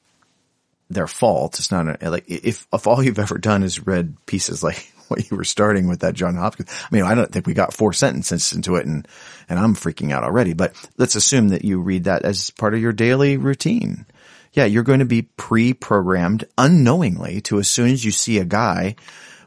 their 0.90 1.08
fault. 1.08 1.60
It's 1.60 1.72
not 1.72 2.02
a, 2.02 2.10
like 2.10 2.26
if, 2.28 2.68
if 2.72 2.88
all 2.88 3.04
you've 3.04 3.20
ever 3.20 3.38
done 3.38 3.64
is 3.64 3.86
read 3.86 4.16
pieces 4.26 4.64
like 4.64 4.92
what 5.14 5.30
you 5.30 5.38
were 5.38 5.44
starting 5.44 5.88
with 5.88 6.00
that 6.00 6.16
John 6.16 6.36
Hopkins. 6.36 6.70
I 6.70 6.96
mean, 6.96 7.04
I 7.04 7.14
don't 7.14 7.32
think 7.32 7.46
we 7.46 7.54
got 7.54 7.74
four 7.74 7.94
sentences 7.94 8.52
into 8.52 8.76
it 8.76 8.86
and, 8.88 9.08
and 9.48 9.60
I'm 9.60 9.76
freaking 9.76 10.12
out 10.12 10.24
already, 10.24 10.54
but 10.54 10.74
let's 10.98 11.16
assume 11.16 11.50
that 11.50 11.64
you 11.64 11.80
read 11.80 12.06
that 12.06 12.24
as 12.24 12.50
part 12.50 12.74
of 12.74 12.82
your 12.82 12.94
daily 12.94 13.38
routine. 13.38 14.06
Yeah, 14.54 14.66
you're 14.66 14.84
going 14.84 15.00
to 15.00 15.06
be 15.06 15.24
pre-programmed 15.24 16.46
unknowingly 16.58 17.42
to 17.42 17.60
as 17.60 17.68
soon 17.68 17.90
as 17.90 18.04
you 18.04 18.12
see 18.12 18.40
a 18.40 18.46
guy 18.46 18.96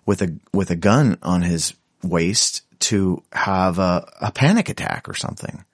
with 0.04 0.22
a, 0.22 0.36
with 0.52 0.70
a 0.70 0.76
gun 0.76 1.18
on 1.22 1.42
his 1.42 1.74
waist 2.02 2.62
to 2.78 3.22
have 3.32 3.78
a, 3.78 4.08
a 4.20 4.32
panic 4.32 4.68
attack 4.68 5.08
or 5.08 5.14
something. 5.14 5.64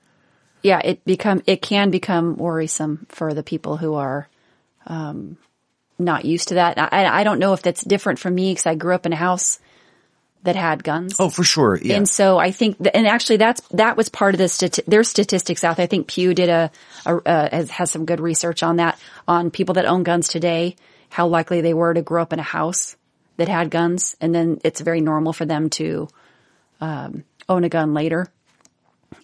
Yeah, 0.62 0.80
it 0.84 1.04
become 1.04 1.42
it 1.46 1.60
can 1.60 1.90
become 1.90 2.36
worrisome 2.36 3.06
for 3.08 3.34
the 3.34 3.42
people 3.42 3.76
who 3.76 3.94
are 3.94 4.28
um, 4.86 5.36
not 5.98 6.24
used 6.24 6.48
to 6.48 6.54
that. 6.54 6.78
I, 6.78 7.20
I 7.20 7.24
don't 7.24 7.38
know 7.38 7.52
if 7.52 7.62
that's 7.62 7.82
different 7.82 8.18
for 8.18 8.30
me 8.30 8.52
because 8.52 8.66
I 8.66 8.74
grew 8.74 8.94
up 8.94 9.06
in 9.06 9.12
a 9.12 9.16
house 9.16 9.58
that 10.42 10.56
had 10.56 10.82
guns. 10.82 11.16
Oh, 11.18 11.28
for 11.28 11.44
sure. 11.44 11.78
Yeah. 11.80 11.96
And 11.96 12.08
so 12.08 12.38
I 12.38 12.50
think, 12.50 12.78
th- 12.78 12.90
and 12.94 13.06
actually 13.06 13.36
that's, 13.36 13.60
that 13.68 13.96
was 13.96 14.08
part 14.08 14.34
of 14.34 14.38
the, 14.38 14.44
stati- 14.44 14.84
there's 14.86 15.08
statistics 15.08 15.62
out 15.62 15.76
there. 15.76 15.84
I 15.84 15.86
think 15.86 16.08
Pew 16.08 16.34
did 16.34 16.48
a, 16.48 16.70
a 17.06 17.14
uh, 17.14 17.48
has, 17.50 17.70
has 17.70 17.90
some 17.90 18.04
good 18.04 18.20
research 18.20 18.62
on 18.62 18.76
that, 18.76 18.98
on 19.28 19.50
people 19.50 19.74
that 19.74 19.86
own 19.86 20.02
guns 20.02 20.28
today, 20.28 20.76
how 21.10 21.28
likely 21.28 21.60
they 21.60 21.74
were 21.74 21.94
to 21.94 22.02
grow 22.02 22.22
up 22.22 22.32
in 22.32 22.38
a 22.38 22.42
house 22.42 22.96
that 23.36 23.48
had 23.48 23.70
guns, 23.70 24.16
and 24.20 24.34
then 24.34 24.60
it's 24.64 24.80
very 24.80 25.00
normal 25.00 25.32
for 25.32 25.44
them 25.44 25.70
to 25.70 26.08
um, 26.80 27.24
own 27.48 27.64
a 27.64 27.68
gun 27.68 27.94
later. 27.94 28.26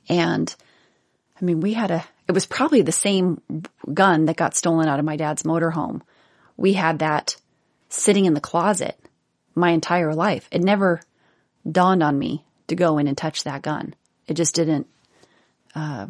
And 0.08 0.54
I 1.40 1.44
mean, 1.44 1.60
we 1.60 1.74
had 1.74 1.90
a. 1.90 2.04
It 2.26 2.32
was 2.32 2.46
probably 2.46 2.82
the 2.82 2.92
same 2.92 3.40
gun 3.92 4.26
that 4.26 4.36
got 4.36 4.56
stolen 4.56 4.88
out 4.88 4.98
of 4.98 5.04
my 5.04 5.16
dad's 5.16 5.44
motorhome. 5.44 6.02
We 6.56 6.74
had 6.74 6.98
that 6.98 7.36
sitting 7.88 8.26
in 8.26 8.34
the 8.34 8.40
closet 8.40 8.98
my 9.59 9.70
entire 9.70 10.14
life. 10.14 10.48
It 10.50 10.62
never 10.62 11.00
dawned 11.70 12.02
on 12.02 12.18
me 12.18 12.44
to 12.68 12.76
go 12.76 12.98
in 12.98 13.06
and 13.06 13.16
touch 13.16 13.44
that 13.44 13.62
gun. 13.62 13.94
It 14.26 14.34
just 14.34 14.54
didn't. 14.54 14.86
Uh, 15.74 16.06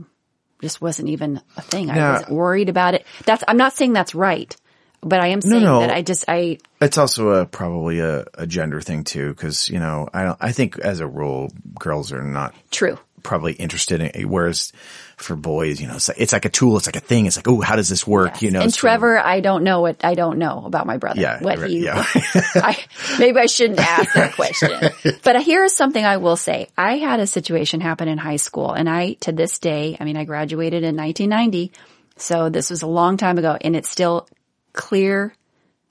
just 0.61 0.81
wasn't 0.81 1.09
even 1.09 1.41
a 1.57 1.63
thing. 1.63 1.91
I 1.91 2.13
wasn't 2.13 2.33
worried 2.33 2.69
about 2.69 2.95
it. 2.95 3.07
That's. 3.25 3.45
I'm 3.47 3.57
not 3.57 3.75
saying 3.75 3.93
that's 3.93 4.15
right, 4.15 4.55
but 5.01 5.21
I 5.21 5.29
am 5.29 5.41
saying 5.41 5.63
no. 5.63 5.81
that 5.81 5.91
I 5.91 6.03
just 6.03 6.25
I 6.27 6.59
It's 6.81 6.99
also 6.99 7.31
a 7.31 7.47
probably 7.47 8.01
a, 8.01 8.25
a 8.35 8.47
gender 8.47 8.81
thing 8.81 9.05
too, 9.05 9.29
because 9.31 9.69
you 9.69 9.79
know 9.79 10.09
I 10.13 10.25
don't. 10.25 10.39
I 10.41 10.53
think 10.53 10.79
as 10.79 11.01
a 11.01 11.07
rule, 11.07 11.53
girls 11.79 12.13
are 12.13 12.23
not 12.23 12.55
true. 12.71 12.99
Probably 13.23 13.53
interested 13.53 14.01
in. 14.01 14.29
Whereas 14.29 14.73
for 15.17 15.37
boys, 15.37 15.81
you 15.81 15.87
know, 15.87 15.97
it's 15.97 16.09
like, 16.09 16.21
it's 16.21 16.33
like 16.33 16.45
a 16.45 16.49
tool. 16.49 16.77
It's 16.77 16.87
like 16.87 16.97
a 16.97 17.01
thing. 17.01 17.27
It's 17.27 17.37
like, 17.37 17.49
oh, 17.49 17.61
how 17.61 17.77
does 17.77 17.89
this 17.89 18.07
work? 18.07 18.43
You 18.43 18.51
know, 18.51 18.61
and 18.61 18.73
Trevor, 18.73 19.19
I 19.19 19.41
don't 19.41 19.65
know 19.65 19.81
what 19.81 20.05
I 20.05 20.15
don't 20.15 20.39
know 20.39 20.63
about 20.65 20.87
my 20.87 20.97
brother. 20.97 21.21
Yeah, 21.21 21.41
what 21.41 21.59
right, 21.59 21.71
he. 21.71 21.85
yeah. 21.85 22.05
I, 22.15 22.79
maybe 23.19 23.39
I 23.39 23.47
shouldn't 23.47 23.81
ask 23.81 24.15
that 24.15 24.35
question. 24.35 24.91
But 25.23 25.43
here's 25.43 25.75
something 25.75 26.05
I 26.05 26.19
will 26.19 26.37
say: 26.37 26.69
I 26.77 26.99
had 26.99 27.21
a 27.21 27.27
situation 27.27 27.81
happen 27.81 28.09
in 28.09 28.19
high 28.19 28.37
school, 28.37 28.73
and 28.73 28.89
I 28.89 29.15
to 29.21 29.33
this 29.33 29.59
day, 29.59 29.97
I 29.99 30.05
mean, 30.05 30.17
I 30.17 30.25
graduated 30.25 30.85
in 30.85 30.97
1990, 30.97 31.73
so 32.17 32.49
this 32.49 32.71
was 32.71 32.83
a 32.83 32.87
long 32.87 33.17
time 33.17 33.39
ago, 33.39 33.57
and 33.61 33.77
it's 33.77 33.89
still 33.89 34.29
clear 34.73 35.35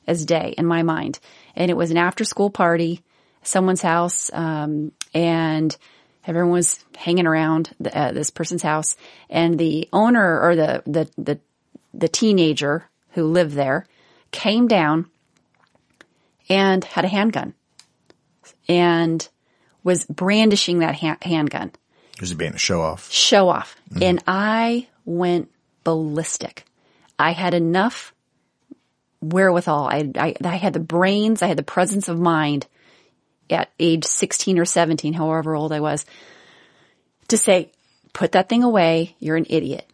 as 0.08 0.26
day 0.26 0.54
in 0.58 0.66
my 0.66 0.84
mind. 0.84 1.20
And 1.56 1.70
it 1.70 1.76
was 1.76 1.92
an 1.92 1.98
after 1.98 2.24
school 2.24 2.50
party, 2.50 3.04
someone's 3.44 3.82
house, 3.82 4.32
um, 4.34 4.92
and 5.14 5.76
everyone 6.28 6.52
was 6.52 6.84
hanging 6.96 7.26
around 7.26 7.74
the, 7.80 7.98
uh, 7.98 8.12
this 8.12 8.30
person's 8.30 8.62
house, 8.62 8.96
and 9.30 9.58
the 9.58 9.88
owner 9.94 10.42
or 10.42 10.56
the 10.56 10.84
the 10.86 11.10
the 11.18 11.40
the 11.94 12.08
teenager 12.08 12.88
who 13.12 13.26
lived 13.26 13.54
there 13.54 13.88
came 14.32 14.68
down 14.68 15.10
and 16.50 16.84
had 16.84 17.06
a 17.06 17.10
handgun 17.10 17.54
and 18.68 19.28
was 19.84 20.06
brandishing 20.06 20.80
that 20.80 20.96
ha- 20.96 21.18
handgun 21.22 21.72
just 22.20 22.38
being 22.38 22.54
a 22.54 22.58
show 22.58 22.82
off. 22.82 23.12
show 23.12 23.50
off. 23.50 23.76
And 24.02 24.24
I 24.28 24.88
went 25.06 25.52
ballistic. 25.84 26.66
I 27.20 27.32
had 27.32 27.54
enough 27.54 28.14
wherewithal. 29.22 29.88
I, 29.88 30.12
I, 30.16 30.36
I 30.44 30.56
had 30.56 30.74
the 30.74 30.80
brains, 30.80 31.42
I 31.42 31.48
had 31.48 31.58
the 31.58 31.64
presence 31.64 32.08
of 32.08 32.20
mind 32.20 32.68
at 33.50 33.72
age 33.80 34.06
16 34.06 34.60
or 34.60 34.66
17, 34.66 35.14
however 35.14 35.56
old 35.56 35.72
I 35.72 35.80
was, 35.80 36.06
to 37.30 37.38
say, 37.38 37.72
put 38.14 38.34
that 38.34 38.50
thing 38.50 38.64
away. 38.64 39.16
You're 39.20 39.38
an 39.38 39.45
idiot. 39.50 39.88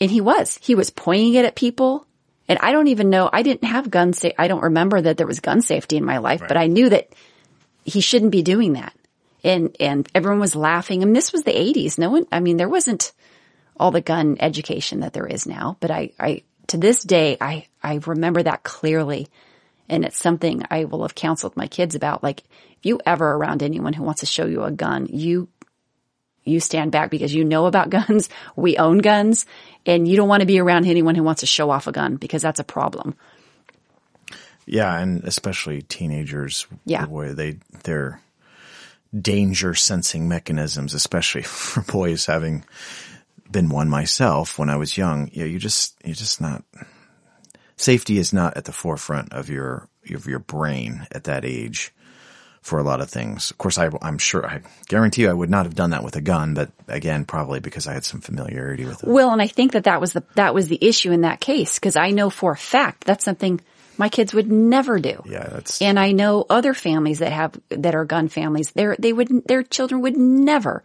And 0.00 0.10
he 0.10 0.20
was. 0.20 0.58
He 0.62 0.74
was 0.74 0.90
pointing 0.90 1.34
it 1.34 1.44
at 1.44 1.54
people. 1.54 2.06
And 2.48 2.58
I 2.60 2.72
don't 2.72 2.88
even 2.88 3.10
know, 3.10 3.28
I 3.32 3.42
didn't 3.42 3.64
have 3.64 3.90
gun 3.90 4.12
sa- 4.12 4.28
I 4.38 4.48
don't 4.48 4.62
remember 4.62 5.00
that 5.00 5.16
there 5.16 5.26
was 5.26 5.40
gun 5.40 5.62
safety 5.62 5.96
in 5.96 6.04
my 6.04 6.18
life, 6.18 6.42
but 6.46 6.56
I 6.56 6.66
knew 6.66 6.88
that 6.88 7.08
he 7.84 8.00
shouldn't 8.00 8.30
be 8.30 8.42
doing 8.42 8.74
that. 8.74 8.94
And, 9.42 9.74
and 9.80 10.08
everyone 10.14 10.40
was 10.40 10.54
laughing. 10.54 11.00
I 11.00 11.06
And 11.06 11.16
this 11.16 11.32
was 11.32 11.42
the 11.42 11.58
eighties. 11.58 11.98
No 11.98 12.10
one, 12.10 12.26
I 12.30 12.40
mean, 12.40 12.56
there 12.56 12.68
wasn't 12.68 13.12
all 13.76 13.90
the 13.90 14.00
gun 14.00 14.36
education 14.40 15.00
that 15.00 15.12
there 15.12 15.26
is 15.26 15.46
now, 15.46 15.76
but 15.80 15.90
I, 15.90 16.12
I, 16.18 16.42
to 16.68 16.76
this 16.76 17.02
day, 17.02 17.36
I, 17.40 17.66
I 17.82 18.00
remember 18.06 18.42
that 18.42 18.62
clearly. 18.62 19.28
And 19.88 20.04
it's 20.04 20.18
something 20.18 20.64
I 20.70 20.84
will 20.84 21.02
have 21.02 21.14
counseled 21.14 21.56
my 21.56 21.68
kids 21.68 21.94
about. 21.94 22.22
Like, 22.22 22.42
you 22.86 23.00
ever 23.04 23.32
around 23.32 23.62
anyone 23.62 23.92
who 23.92 24.02
wants 24.02 24.20
to 24.20 24.26
show 24.26 24.46
you 24.46 24.62
a 24.62 24.70
gun, 24.70 25.06
you, 25.10 25.48
you 26.44 26.60
stand 26.60 26.92
back 26.92 27.10
because 27.10 27.34
you 27.34 27.44
know 27.44 27.66
about 27.66 27.90
guns. 27.98 28.28
We 28.54 28.76
own 28.76 28.98
guns 28.98 29.46
and 29.84 30.06
you 30.06 30.16
don't 30.16 30.28
want 30.28 30.40
to 30.40 30.46
be 30.46 30.58
around 30.58 30.86
anyone 30.86 31.14
who 31.14 31.22
wants 31.22 31.40
to 31.40 31.46
show 31.46 31.70
off 31.70 31.86
a 31.86 31.92
gun 31.92 32.16
because 32.16 32.42
that's 32.42 32.60
a 32.60 32.64
problem. 32.64 33.14
Yeah, 34.66 34.98
and 34.98 35.22
especially 35.24 35.82
teenagers. 35.82 36.66
Yeah. 36.84 37.06
Boy, 37.06 37.32
they 37.34 37.58
their 37.84 38.20
danger 39.16 39.74
sensing 39.74 40.28
mechanisms, 40.28 40.92
especially 40.92 41.42
for 41.44 41.82
boys 41.82 42.26
having 42.26 42.64
been 43.50 43.68
one 43.68 43.88
myself 43.88 44.58
when 44.58 44.68
I 44.68 44.76
was 44.76 44.96
young. 44.96 45.30
Yeah, 45.32 45.44
you 45.44 45.58
just 45.58 45.96
you're 46.04 46.14
just 46.14 46.40
not 46.40 46.64
safety 47.76 48.18
is 48.18 48.32
not 48.32 48.56
at 48.56 48.64
the 48.64 48.72
forefront 48.72 49.32
of 49.32 49.48
your 49.48 49.88
of 50.10 50.26
your 50.26 50.40
brain 50.40 51.06
at 51.12 51.24
that 51.24 51.44
age 51.44 51.92
for 52.66 52.80
a 52.80 52.82
lot 52.82 53.00
of 53.00 53.08
things. 53.08 53.52
Of 53.52 53.58
course, 53.58 53.78
I, 53.78 53.88
I'm 54.02 54.18
sure 54.18 54.44
I 54.44 54.60
guarantee 54.88 55.22
you 55.22 55.30
I 55.30 55.32
would 55.32 55.50
not 55.50 55.66
have 55.66 55.76
done 55.76 55.90
that 55.90 56.02
with 56.02 56.16
a 56.16 56.20
gun, 56.20 56.54
but 56.54 56.72
again, 56.88 57.24
probably 57.24 57.60
because 57.60 57.86
I 57.86 57.92
had 57.92 58.04
some 58.04 58.20
familiarity 58.20 58.84
with 58.84 59.04
it. 59.04 59.08
Well, 59.08 59.30
and 59.30 59.40
I 59.40 59.46
think 59.46 59.72
that 59.72 59.84
that 59.84 60.00
was 60.00 60.12
the 60.12 60.24
that 60.34 60.52
was 60.52 60.66
the 60.66 60.78
issue 60.80 61.12
in 61.12 61.20
that 61.20 61.40
case 61.40 61.76
because 61.76 61.94
I 61.94 62.10
know 62.10 62.28
for 62.28 62.50
a 62.50 62.56
fact 62.56 63.04
that's 63.04 63.24
something 63.24 63.60
my 63.96 64.08
kids 64.08 64.34
would 64.34 64.50
never 64.50 64.98
do. 64.98 65.22
Yeah, 65.24 65.48
that's 65.48 65.80
And 65.80 65.96
I 65.96 66.10
know 66.10 66.44
other 66.50 66.74
families 66.74 67.20
that 67.20 67.30
have 67.30 67.56
that 67.68 67.94
are 67.94 68.04
gun 68.04 68.26
families. 68.26 68.72
They 68.72 68.96
they 68.98 69.12
would 69.12 69.46
their 69.46 69.62
children 69.62 70.00
would 70.00 70.16
never, 70.16 70.82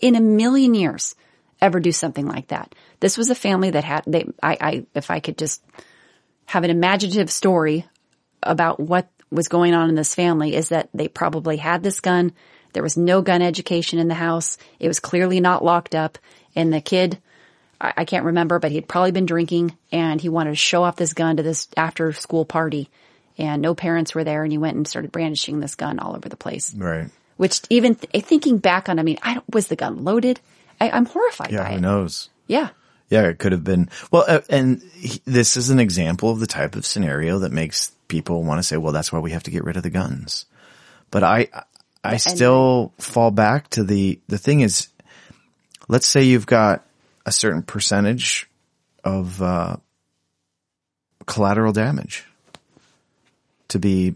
in 0.00 0.16
a 0.16 0.20
million 0.22 0.74
years, 0.74 1.14
ever 1.60 1.80
do 1.80 1.92
something 1.92 2.26
like 2.26 2.48
that. 2.48 2.74
This 3.00 3.18
was 3.18 3.28
a 3.28 3.34
family 3.34 3.70
that 3.72 3.84
had 3.84 4.04
they. 4.06 4.24
I, 4.42 4.56
I 4.58 4.86
if 4.94 5.10
I 5.10 5.20
could 5.20 5.36
just 5.36 5.62
have 6.46 6.64
an 6.64 6.70
imaginative 6.70 7.30
story 7.30 7.84
about 8.42 8.80
what 8.80 9.06
was 9.30 9.48
going 9.48 9.74
on 9.74 9.88
in 9.88 9.94
this 9.94 10.14
family 10.14 10.54
is 10.54 10.70
that 10.70 10.88
they 10.94 11.08
probably 11.08 11.56
had 11.56 11.82
this 11.82 12.00
gun. 12.00 12.32
There 12.72 12.82
was 12.82 12.96
no 12.96 13.22
gun 13.22 13.42
education 13.42 13.98
in 13.98 14.08
the 14.08 14.14
house. 14.14 14.58
It 14.78 14.88
was 14.88 15.00
clearly 15.00 15.40
not 15.40 15.64
locked 15.64 15.94
up. 15.94 16.18
And 16.56 16.72
the 16.72 16.80
kid, 16.80 17.18
I, 17.80 17.92
I 17.98 18.04
can't 18.04 18.24
remember, 18.26 18.58
but 18.58 18.70
he'd 18.72 18.88
probably 18.88 19.12
been 19.12 19.26
drinking 19.26 19.76
and 19.92 20.20
he 20.20 20.28
wanted 20.28 20.50
to 20.50 20.56
show 20.56 20.82
off 20.82 20.96
this 20.96 21.12
gun 21.14 21.36
to 21.36 21.42
this 21.42 21.68
after 21.76 22.12
school 22.12 22.44
party. 22.44 22.88
And 23.38 23.62
no 23.62 23.74
parents 23.74 24.14
were 24.14 24.24
there 24.24 24.42
and 24.42 24.52
he 24.52 24.58
went 24.58 24.76
and 24.76 24.86
started 24.86 25.12
brandishing 25.12 25.60
this 25.60 25.74
gun 25.74 25.98
all 25.98 26.14
over 26.16 26.28
the 26.28 26.36
place. 26.36 26.74
right. 26.74 27.08
Which 27.36 27.62
even 27.70 27.94
th- 27.94 28.24
thinking 28.26 28.58
back 28.58 28.90
on, 28.90 28.98
I 28.98 29.02
mean, 29.02 29.16
I 29.22 29.34
don't, 29.34 29.54
was 29.54 29.68
the 29.68 29.76
gun 29.76 30.04
loaded? 30.04 30.40
I, 30.78 30.90
I'm 30.90 31.06
horrified 31.06 31.50
Yeah, 31.50 31.62
by 31.62 31.70
who 31.70 31.76
it. 31.76 31.80
knows? 31.80 32.28
Yeah. 32.46 32.68
Yeah, 33.08 33.22
it 33.28 33.38
could 33.38 33.52
have 33.52 33.64
been. 33.64 33.88
Well, 34.10 34.24
uh, 34.28 34.40
and 34.50 34.82
he, 34.94 35.22
this 35.24 35.56
is 35.56 35.70
an 35.70 35.80
example 35.80 36.30
of 36.30 36.38
the 36.38 36.46
type 36.46 36.76
of 36.76 36.84
scenario 36.84 37.38
that 37.40 37.50
makes 37.50 37.92
people 38.10 38.44
want 38.44 38.58
to 38.58 38.62
say, 38.62 38.76
well, 38.76 38.92
that's 38.92 39.10
why 39.10 39.20
we 39.20 39.30
have 39.30 39.44
to 39.44 39.50
get 39.50 39.64
rid 39.64 39.78
of 39.78 39.82
the 39.82 39.90
guns. 39.90 40.44
But 41.10 41.24
I, 41.24 41.48
I 42.04 42.18
still 42.18 42.92
fall 42.98 43.30
back 43.30 43.70
to 43.70 43.84
the, 43.84 44.20
the 44.28 44.38
thing 44.38 44.60
is, 44.60 44.88
let's 45.88 46.06
say 46.06 46.24
you've 46.24 46.46
got 46.46 46.86
a 47.24 47.32
certain 47.32 47.62
percentage 47.62 48.50
of, 49.02 49.40
uh, 49.40 49.76
collateral 51.26 51.72
damage 51.72 52.26
to 53.68 53.78
be 53.78 54.14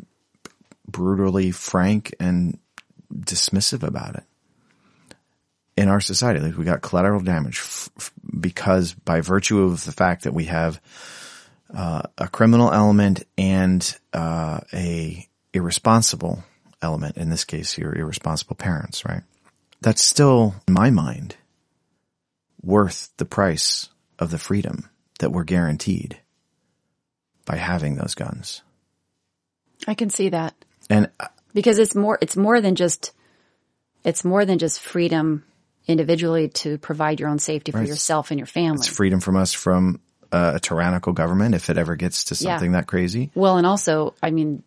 brutally 0.87 1.53
frank 1.53 2.15
and 2.19 2.59
dismissive 3.15 3.87
about 3.87 4.17
it 4.17 4.25
in 5.77 5.89
our 5.89 6.01
society. 6.01 6.41
Like 6.41 6.57
we 6.57 6.65
got 6.65 6.83
collateral 6.83 7.21
damage 7.21 7.59
f- 7.59 7.91
f- 7.97 8.13
because 8.41 8.95
by 8.95 9.21
virtue 9.21 9.63
of 9.63 9.85
the 9.85 9.93
fact 9.93 10.25
that 10.25 10.35
we 10.35 10.47
have 10.47 10.81
uh, 11.73 12.03
a 12.19 12.29
criminal 12.29 12.73
element 12.73 13.25
and 13.39 13.97
uh, 14.13 14.61
a 14.73 15.29
irresponsible 15.53 16.43
element. 16.83 17.17
In 17.17 17.31
this 17.31 17.45
case, 17.45 17.79
your 17.79 17.95
irresponsible 17.95 18.57
parents, 18.57 19.05
right? 19.05 19.23
That's 19.81 20.03
still, 20.03 20.55
in 20.67 20.75
my 20.75 20.91
mind, 20.91 21.37
worth 22.63 23.11
the 23.17 23.25
price 23.25 23.89
of 24.19 24.31
the 24.31 24.39
freedom 24.39 24.89
that 25.19 25.31
we're 25.31 25.45
guaranteed 25.45 26.19
by 27.45 27.57
having 27.57 27.97
those 27.97 28.15
guns. 28.15 28.63
I 29.87 29.95
can 29.95 30.11
see 30.11 30.31
that. 30.31 30.55
And 30.89 31.11
uh, 31.21 31.29
because 31.53 31.79
it's 31.79 31.95
more 31.95 32.19
it's 32.21 32.37
more 32.37 32.61
than 32.61 32.75
just 32.75 33.13
it's 34.03 34.25
more 34.25 34.45
than 34.45 34.59
just 34.59 34.81
freedom 34.81 35.45
individually 35.87 36.49
to 36.49 36.79
provide 36.79 37.21
your 37.21 37.29
own 37.29 37.39
safety 37.39 37.73
for 37.73 37.79
Right. 37.79 37.89
yourself 37.89 38.31
and 38.31 38.39
your 38.39 38.47
family. 38.47 38.79
it's 38.79 38.89
freedom 38.89 39.21
from 39.21 39.37
us 39.37 39.53
from 39.53 40.01
uh, 40.35 40.53
a 40.57 40.61
tyrannical 40.61 41.13
government 41.13 41.55
if 41.55 41.71
it 41.71 41.79
ever 41.79 41.95
gets 41.97 42.25
to 42.25 42.35
Yeah. 42.35 42.53
something 42.57 42.73
that 42.73 42.87
crazy. 42.87 43.31
well, 43.35 43.57
and 43.59 43.67
also, 43.67 44.15
I 44.23 44.31
mean 44.31 44.63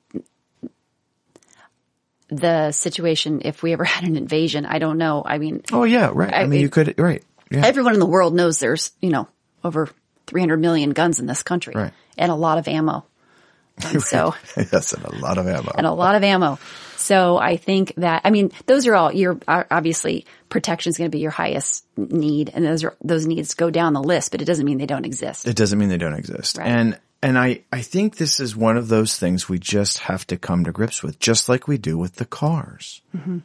the 2.29 2.71
situation 2.71 3.41
if 3.45 3.63
we 3.63 3.73
ever 3.73 3.83
had 3.95 4.03
an 4.07 4.15
invasion, 4.15 4.65
I 4.65 4.79
don't 4.79 4.97
know. 4.97 5.23
I 5.25 5.37
mean, 5.37 5.61
Oh 5.71 5.83
yeah, 5.83 6.11
right. 6.13 6.33
I, 6.33 6.41
I- 6.41 6.45
mean, 6.47 6.61
you 6.61 6.69
could, 6.69 6.95
right. 6.99 7.23
Yeah. 7.49 7.65
everyone 7.65 7.93
in 7.93 7.99
the 8.01 8.05
world 8.05 8.33
knows 8.35 8.59
there's, 8.59 8.91
you 9.01 9.09
know, 9.09 9.27
over 9.63 9.89
300 10.27 10.57
million 10.57 10.89
guns 10.89 11.19
in 11.21 11.25
this 11.27 11.43
country 11.43 11.73
Right. 11.75 11.93
and 12.17 12.29
a 12.31 12.35
lot 12.35 12.57
of 12.57 12.67
ammo. 12.67 13.05
And 13.85 14.01
so 14.01 14.33
yes, 14.57 14.93
and 14.93 15.05
a 15.05 15.15
lot 15.19 15.37
of 15.37 15.47
ammo. 15.47 15.71
and 15.77 15.85
a 15.87 15.91
lot 15.91 16.15
of 16.15 16.23
ammo. 16.23 16.57
So 16.97 17.37
I 17.37 17.57
think 17.57 17.93
that, 17.97 18.21
I 18.25 18.31
mean, 18.31 18.51
those 18.65 18.87
are 18.87 18.95
all 18.95 19.13
your, 19.13 19.39
obviously 19.47 20.25
protection 20.49 20.89
is 20.89 20.97
going 20.97 21.09
to 21.09 21.15
be 21.15 21.21
your 21.21 21.31
highest 21.31 21.85
need 21.95 22.49
and 22.53 22.65
those 22.65 22.83
are, 22.83 22.95
those 23.03 23.25
needs 23.25 23.53
go 23.53 23.69
down 23.69 23.93
the 23.93 24.01
list, 24.01 24.31
but 24.31 24.41
it 24.41 24.45
doesn't 24.45 24.65
mean 24.65 24.77
they 24.77 24.85
don't 24.85 25.05
exist. 25.05 25.47
It 25.47 25.55
doesn't 25.55 25.77
mean 25.77 25.89
they 25.89 25.97
don't 25.97 26.15
exist. 26.15 26.57
Right. 26.57 26.67
And 26.67 26.99
and 27.21 27.37
I, 27.37 27.61
I 27.71 27.81
think 27.81 28.17
this 28.17 28.39
is 28.39 28.55
one 28.55 28.77
of 28.77 28.89
those 28.89 29.17
things 29.17 29.49
we 29.49 29.57
just 29.57 29.99
have 29.99 30.27
to 30.27 30.37
come 30.37 30.65
to 30.65 30.71
grips 30.71 31.01
with, 31.01 31.17
just 31.19 31.49
like 31.49 31.67
we 31.67 31.79
do 31.79 31.97
with 31.97 32.15
the 32.15 32.25
cars. 32.25 33.01
Mm-hmm. 33.15 33.39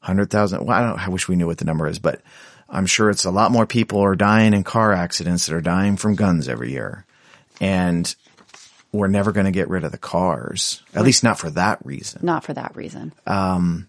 100,000. 0.00 0.64
Well, 0.64 0.76
I 0.76 0.86
don't, 0.86 0.98
I 0.98 1.08
wish 1.08 1.26
we 1.26 1.36
knew 1.36 1.46
what 1.46 1.58
the 1.58 1.64
number 1.64 1.86
is, 1.86 1.98
but 1.98 2.20
I'm 2.68 2.86
sure 2.86 3.08
it's 3.10 3.24
a 3.24 3.30
lot 3.30 3.52
more 3.52 3.66
people 3.66 4.00
are 4.00 4.16
dying 4.16 4.52
in 4.52 4.64
car 4.64 4.92
accidents 4.92 5.46
that 5.46 5.54
are 5.54 5.62
dying 5.62 5.96
from 5.96 6.14
guns 6.14 6.46
every 6.48 6.72
year. 6.72 7.06
And 7.60 8.14
we're 8.96 9.08
never 9.08 9.32
going 9.32 9.46
to 9.46 9.52
get 9.52 9.68
rid 9.68 9.84
of 9.84 9.92
the 9.92 9.98
cars, 9.98 10.82
at 10.94 11.02
least 11.02 11.22
not 11.22 11.38
for 11.38 11.50
that 11.50 11.84
reason. 11.84 12.20
Not 12.24 12.44
for 12.44 12.54
that 12.54 12.74
reason. 12.76 13.12
Um, 13.26 13.88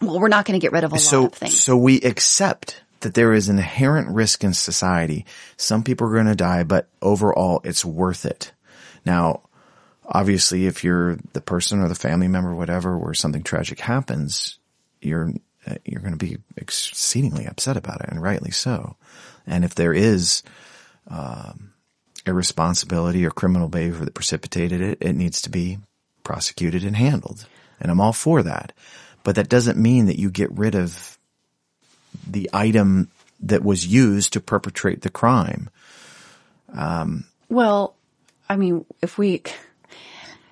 well, 0.00 0.20
we're 0.20 0.28
not 0.28 0.44
going 0.44 0.58
to 0.58 0.64
get 0.64 0.72
rid 0.72 0.84
of 0.84 0.92
a 0.92 0.98
so, 0.98 1.22
lot 1.22 1.32
of 1.32 1.38
things. 1.38 1.60
So 1.60 1.76
we 1.76 2.00
accept 2.02 2.82
that 3.00 3.14
there 3.14 3.32
is 3.32 3.48
an 3.48 3.58
inherent 3.58 4.08
risk 4.08 4.44
in 4.44 4.52
society. 4.54 5.26
Some 5.56 5.82
people 5.82 6.08
are 6.08 6.14
going 6.14 6.26
to 6.26 6.34
die, 6.34 6.64
but 6.64 6.88
overall 7.02 7.60
it's 7.64 7.84
worth 7.84 8.24
it. 8.26 8.52
Now, 9.04 9.42
obviously, 10.04 10.66
if 10.66 10.84
you're 10.84 11.18
the 11.32 11.40
person 11.40 11.80
or 11.80 11.88
the 11.88 11.94
family 11.94 12.28
member, 12.28 12.50
or 12.50 12.54
whatever, 12.54 12.98
where 12.98 13.14
something 13.14 13.42
tragic 13.42 13.80
happens, 13.80 14.58
you're, 15.00 15.32
you're 15.84 16.00
going 16.00 16.16
to 16.16 16.24
be 16.24 16.38
exceedingly 16.56 17.46
upset 17.46 17.76
about 17.76 18.00
it 18.00 18.10
and 18.10 18.22
rightly 18.22 18.50
so. 18.50 18.96
And 19.46 19.64
if 19.64 19.74
there 19.74 19.92
is, 19.92 20.42
um, 21.08 21.72
irresponsibility 22.26 23.24
or 23.24 23.30
criminal 23.30 23.68
behavior 23.68 24.04
that 24.04 24.14
precipitated 24.14 24.80
it, 24.80 24.98
it 25.00 25.14
needs 25.14 25.42
to 25.42 25.50
be 25.50 25.78
prosecuted 26.24 26.84
and 26.84 26.96
handled. 26.96 27.46
And 27.80 27.90
I'm 27.90 28.00
all 28.00 28.12
for 28.12 28.42
that. 28.42 28.72
But 29.22 29.36
that 29.36 29.48
doesn't 29.48 29.78
mean 29.78 30.06
that 30.06 30.18
you 30.18 30.30
get 30.30 30.50
rid 30.52 30.74
of 30.74 31.18
the 32.26 32.50
item 32.52 33.10
that 33.40 33.62
was 33.62 33.86
used 33.86 34.32
to 34.32 34.40
perpetrate 34.40 35.02
the 35.02 35.10
crime. 35.10 35.68
Um, 36.72 37.24
well, 37.48 37.94
I 38.48 38.56
mean, 38.56 38.84
if 39.02 39.18
we, 39.18 39.42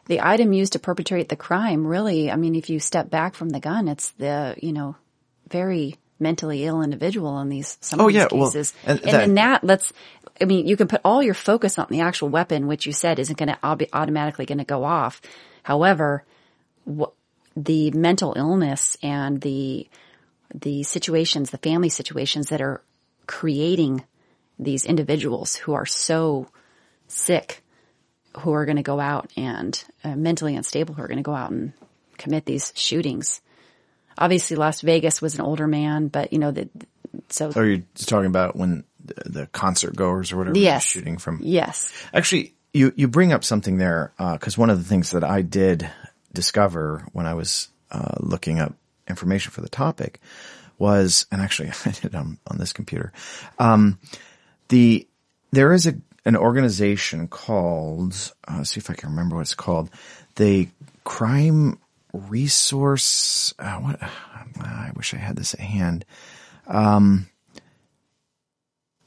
the 0.06 0.20
item 0.20 0.52
used 0.52 0.74
to 0.74 0.78
perpetrate 0.78 1.28
the 1.28 1.36
crime, 1.36 1.86
really, 1.86 2.30
I 2.30 2.36
mean, 2.36 2.54
if 2.54 2.68
you 2.68 2.78
step 2.78 3.10
back 3.10 3.34
from 3.34 3.50
the 3.50 3.60
gun, 3.60 3.88
it's 3.88 4.10
the, 4.10 4.54
you 4.60 4.72
know, 4.72 4.96
very 5.48 5.96
mentally 6.20 6.64
ill 6.64 6.82
individual 6.82 7.40
in 7.40 7.48
these, 7.48 7.76
some 7.80 8.00
Oh, 8.00 8.06
of 8.06 8.12
these 8.12 8.16
yeah, 8.22 8.28
well, 8.32 8.50
cases. 8.50 8.72
and 8.86 9.00
and 9.00 9.10
that- 9.12 9.24
in 9.24 9.34
that, 9.34 9.64
let's, 9.64 9.92
I 10.40 10.44
mean, 10.44 10.66
you 10.66 10.76
can 10.76 10.88
put 10.88 11.00
all 11.04 11.22
your 11.22 11.34
focus 11.34 11.78
on 11.78 11.86
the 11.90 12.00
actual 12.00 12.28
weapon, 12.28 12.66
which 12.66 12.86
you 12.86 12.92
said 12.92 13.18
isn't 13.18 13.38
going 13.38 13.48
to 13.48 13.58
automatically 13.92 14.46
going 14.46 14.58
to 14.58 14.64
go 14.64 14.84
off. 14.84 15.20
However, 15.62 16.24
wh- 16.88 17.12
the 17.56 17.90
mental 17.92 18.34
illness 18.36 18.96
and 19.02 19.40
the, 19.40 19.88
the 20.54 20.82
situations, 20.82 21.50
the 21.50 21.58
family 21.58 21.88
situations 21.88 22.48
that 22.48 22.60
are 22.60 22.82
creating 23.26 24.04
these 24.58 24.84
individuals 24.84 25.56
who 25.56 25.72
are 25.74 25.86
so 25.86 26.46
sick, 27.08 27.62
who 28.38 28.52
are 28.52 28.64
going 28.64 28.76
to 28.76 28.82
go 28.82 28.98
out 29.00 29.30
and 29.36 29.84
uh, 30.02 30.16
mentally 30.16 30.54
unstable, 30.56 30.94
who 30.94 31.02
are 31.02 31.08
going 31.08 31.18
to 31.18 31.22
go 31.22 31.34
out 31.34 31.50
and 31.50 31.72
commit 32.18 32.44
these 32.44 32.72
shootings. 32.76 33.40
Obviously, 34.18 34.56
Las 34.56 34.80
Vegas 34.80 35.20
was 35.20 35.34
an 35.34 35.40
older 35.40 35.66
man, 35.66 36.08
but 36.08 36.32
you 36.32 36.38
know 36.38 36.50
that. 36.50 36.68
So 37.28 37.52
Are 37.54 37.64
you 37.64 37.84
talking 37.96 38.26
about 38.26 38.56
when 38.56 38.84
the, 39.04 39.46
concert 39.52 39.94
goers 39.94 40.32
or 40.32 40.38
whatever 40.38 40.58
yes, 40.58 40.84
shooting 40.84 41.18
from? 41.18 41.40
yes, 41.42 41.92
Actually, 42.12 42.54
you, 42.72 42.92
you 42.96 43.08
bring 43.08 43.32
up 43.32 43.44
something 43.44 43.78
there, 43.78 44.12
uh, 44.18 44.36
cause 44.38 44.58
one 44.58 44.70
of 44.70 44.78
the 44.78 44.84
things 44.84 45.12
that 45.12 45.22
I 45.24 45.42
did 45.42 45.88
discover 46.32 47.06
when 47.12 47.26
I 47.26 47.34
was, 47.34 47.68
uh, 47.90 48.16
looking 48.18 48.58
up 48.58 48.74
information 49.08 49.52
for 49.52 49.60
the 49.60 49.68
topic 49.68 50.20
was, 50.78 51.26
and 51.30 51.40
actually 51.40 51.68
I 51.84 51.90
did 51.90 52.06
it 52.06 52.14
on, 52.14 52.38
on 52.46 52.58
this 52.58 52.72
computer, 52.72 53.12
um, 53.58 53.98
the, 54.68 55.06
there 55.52 55.72
is 55.72 55.86
a, 55.86 55.94
an 56.24 56.36
organization 56.36 57.28
called, 57.28 58.14
uh, 58.48 58.56
let's 58.58 58.70
see 58.70 58.80
if 58.80 58.90
I 58.90 58.94
can 58.94 59.10
remember 59.10 59.36
what 59.36 59.42
it's 59.42 59.54
called, 59.54 59.90
the 60.36 60.68
Crime 61.04 61.78
Resource, 62.14 63.54
uh, 63.58 63.74
what, 63.78 64.00
I 64.02 64.92
wish 64.94 65.14
I 65.14 65.16
had 65.16 65.36
this 65.36 65.52
at 65.54 65.60
hand. 65.60 66.04
Um, 66.68 67.26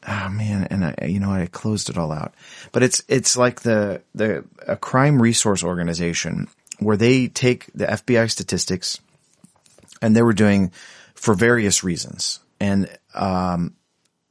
oh 0.05 0.29
man, 0.29 0.67
and 0.69 0.85
I, 0.85 1.05
you 1.05 1.19
know, 1.19 1.31
I 1.31 1.47
closed 1.47 1.89
it 1.89 1.97
all 1.97 2.11
out, 2.11 2.33
but 2.73 2.83
it's, 2.83 3.01
it's 3.07 3.37
like 3.37 3.61
the, 3.61 4.01
the, 4.13 4.43
a 4.67 4.75
crime 4.75 5.21
resource 5.21 5.63
organization 5.63 6.47
where 6.79 6.97
they 6.97 7.27
take 7.27 7.67
the 7.73 7.85
FBI 7.85 8.29
statistics 8.29 8.99
and 10.01 10.15
they 10.15 10.21
were 10.21 10.33
doing 10.33 10.71
for 11.15 11.33
various 11.33 11.83
reasons. 11.83 12.41
And, 12.59 12.89
um, 13.15 13.73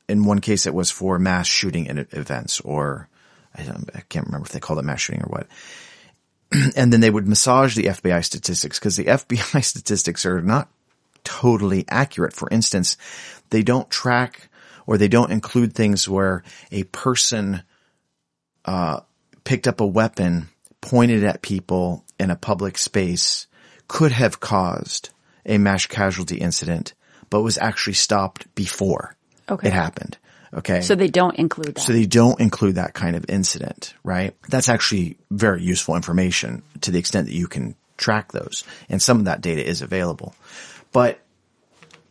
in 0.08 0.24
one 0.24 0.40
case 0.40 0.66
it 0.66 0.74
was 0.74 0.90
for 0.90 1.18
mass 1.18 1.46
shooting 1.46 1.86
events 2.12 2.60
or 2.60 3.08
I, 3.54 3.62
don't, 3.62 3.90
I 3.94 4.00
can't 4.08 4.26
remember 4.26 4.46
if 4.46 4.52
they 4.52 4.60
called 4.60 4.78
it 4.78 4.84
mass 4.84 5.00
shooting 5.00 5.22
or 5.22 5.28
what. 5.28 5.46
and 6.76 6.92
then 6.92 7.00
they 7.00 7.10
would 7.10 7.28
massage 7.28 7.74
the 7.74 7.84
FBI 7.84 8.24
statistics 8.24 8.78
because 8.78 8.96
the 8.96 9.04
FBI 9.06 9.62
statistics 9.64 10.24
are 10.26 10.40
not 10.42 10.68
totally 11.24 11.84
accurate. 11.88 12.32
For 12.32 12.48
instance, 12.50 12.96
they 13.50 13.62
don't 13.62 13.90
track 13.90 14.48
or 14.86 14.96
they 14.98 15.08
don't 15.08 15.32
include 15.32 15.74
things 15.74 16.08
where 16.08 16.44
a 16.70 16.84
person 16.84 17.62
uh, 18.64 19.00
picked 19.44 19.66
up 19.66 19.80
a 19.80 19.86
weapon, 19.86 20.48
pointed 20.80 21.24
at 21.24 21.42
people 21.42 22.04
in 22.18 22.30
a 22.30 22.36
public 22.36 22.78
space, 22.78 23.46
could 23.88 24.12
have 24.12 24.40
caused 24.40 25.10
a 25.44 25.58
mass 25.58 25.86
casualty 25.86 26.36
incident, 26.36 26.94
but 27.30 27.42
was 27.42 27.58
actually 27.58 27.94
stopped 27.94 28.52
before 28.54 29.16
Okay. 29.48 29.68
it 29.68 29.72
happened. 29.72 30.18
Okay. 30.54 30.80
so 30.80 30.94
they 30.94 31.08
don't 31.08 31.36
include 31.36 31.74
that. 31.74 31.80
So 31.80 31.92
they 31.92 32.06
don't 32.06 32.40
include 32.40 32.76
that 32.76 32.94
kind 32.94 33.16
of 33.16 33.24
incident, 33.28 33.94
right? 34.04 34.34
That's 34.48 34.68
actually 34.68 35.18
very 35.30 35.62
useful 35.62 35.96
information 35.96 36.62
to 36.82 36.90
the 36.90 36.98
extent 36.98 37.26
that 37.26 37.34
you 37.34 37.46
can 37.46 37.74
track 37.96 38.32
those. 38.32 38.64
And 38.88 39.00
some 39.00 39.18
of 39.18 39.24
that 39.24 39.40
data 39.40 39.66
is 39.66 39.82
available. 39.82 40.34
But 40.92 41.20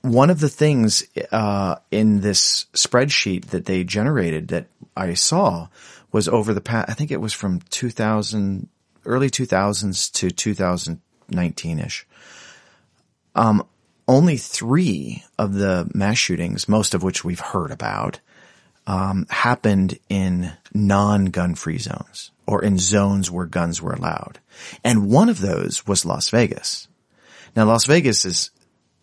one 0.01 0.29
of 0.29 0.39
the 0.39 0.49
things, 0.49 1.03
uh, 1.31 1.77
in 1.91 2.21
this 2.21 2.65
spreadsheet 2.73 3.47
that 3.47 3.65
they 3.65 3.83
generated 3.83 4.49
that 4.49 4.67
I 4.95 5.13
saw 5.15 5.67
was 6.11 6.27
over 6.27 6.53
the 6.53 6.61
past, 6.61 6.89
I 6.89 6.93
think 6.93 7.11
it 7.11 7.21
was 7.21 7.33
from 7.33 7.61
2000, 7.69 8.69
early 9.05 9.29
2000s 9.29 10.11
to 10.13 10.27
2019-ish. 10.27 12.07
Um, 13.33 13.67
only 14.07 14.37
three 14.37 15.23
of 15.39 15.53
the 15.53 15.89
mass 15.93 16.17
shootings, 16.17 16.67
most 16.69 16.93
of 16.93 17.03
which 17.03 17.23
we've 17.23 17.39
heard 17.39 17.71
about, 17.71 18.19
um, 18.87 19.25
happened 19.29 19.97
in 20.09 20.51
non-gun 20.73 21.55
free 21.55 21.79
zones 21.79 22.31
or 22.45 22.63
in 22.63 22.77
zones 22.77 23.31
where 23.31 23.45
guns 23.47 23.81
were 23.81 23.93
allowed. 23.93 24.39
And 24.83 25.09
one 25.09 25.29
of 25.29 25.39
those 25.41 25.87
was 25.87 26.05
Las 26.05 26.29
Vegas. 26.29 26.87
Now 27.55 27.65
Las 27.65 27.85
Vegas 27.85 28.25
is, 28.25 28.51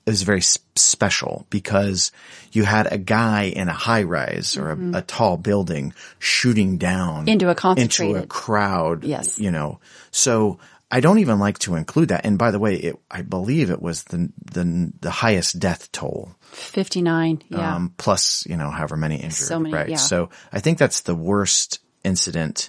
is 0.06 0.22
very 0.22 0.42
special 0.42 1.46
because 1.50 2.12
you 2.52 2.62
had 2.64 2.92
a 2.92 2.98
guy 2.98 3.44
in 3.44 3.68
a 3.68 3.72
high 3.72 4.02
rise 4.04 4.56
or 4.56 4.70
a, 4.70 4.98
a 4.98 5.02
tall 5.02 5.36
building 5.36 5.94
shooting 6.20 6.76
down 6.78 7.28
Into 7.28 7.46
a 7.46 7.50
into 7.50 7.50
a 7.50 7.54
concentrated- 7.56 8.28
crowd. 8.28 9.02
Yes. 9.04 9.38
You 9.40 9.50
know, 9.50 9.80
so 10.12 10.58
I 10.94 11.00
don't 11.00 11.20
even 11.20 11.38
like 11.38 11.58
to 11.60 11.74
include 11.74 12.10
that. 12.10 12.26
And 12.26 12.36
by 12.36 12.50
the 12.50 12.58
way, 12.58 12.74
it, 12.74 12.96
I 13.10 13.22
believe 13.22 13.70
it 13.70 13.80
was 13.80 14.04
the, 14.04 14.30
the, 14.52 14.92
the 15.00 15.10
highest 15.10 15.58
death 15.58 15.90
toll. 15.90 16.34
59. 16.52 17.42
Yeah. 17.48 17.76
Um, 17.76 17.94
plus, 17.96 18.44
you 18.46 18.58
know, 18.58 18.68
however 18.68 18.98
many 18.98 19.16
injured. 19.16 19.32
So 19.32 19.58
many, 19.58 19.74
right. 19.74 19.88
yeah. 19.88 19.96
So 19.96 20.28
I 20.52 20.60
think 20.60 20.76
that's 20.76 21.00
the 21.00 21.14
worst 21.14 21.78
incident 22.04 22.68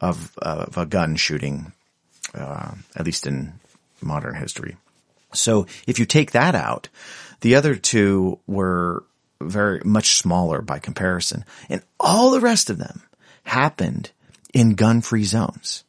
of, 0.00 0.32
of 0.38 0.78
a 0.78 0.86
gun 0.86 1.16
shooting, 1.16 1.72
uh, 2.34 2.70
at 2.94 3.04
least 3.04 3.26
in 3.26 3.54
modern 4.00 4.36
history. 4.36 4.76
So 5.34 5.66
if 5.88 5.98
you 5.98 6.06
take 6.06 6.30
that 6.30 6.54
out, 6.54 6.88
the 7.40 7.56
other 7.56 7.74
two 7.74 8.38
were 8.46 9.02
very 9.40 9.80
much 9.84 10.18
smaller 10.18 10.62
by 10.62 10.78
comparison 10.78 11.44
and 11.68 11.82
all 11.98 12.30
the 12.30 12.40
rest 12.40 12.70
of 12.70 12.78
them 12.78 13.02
happened 13.42 14.12
in 14.54 14.74
gun 14.74 15.00
free 15.00 15.24
zones. 15.24 15.82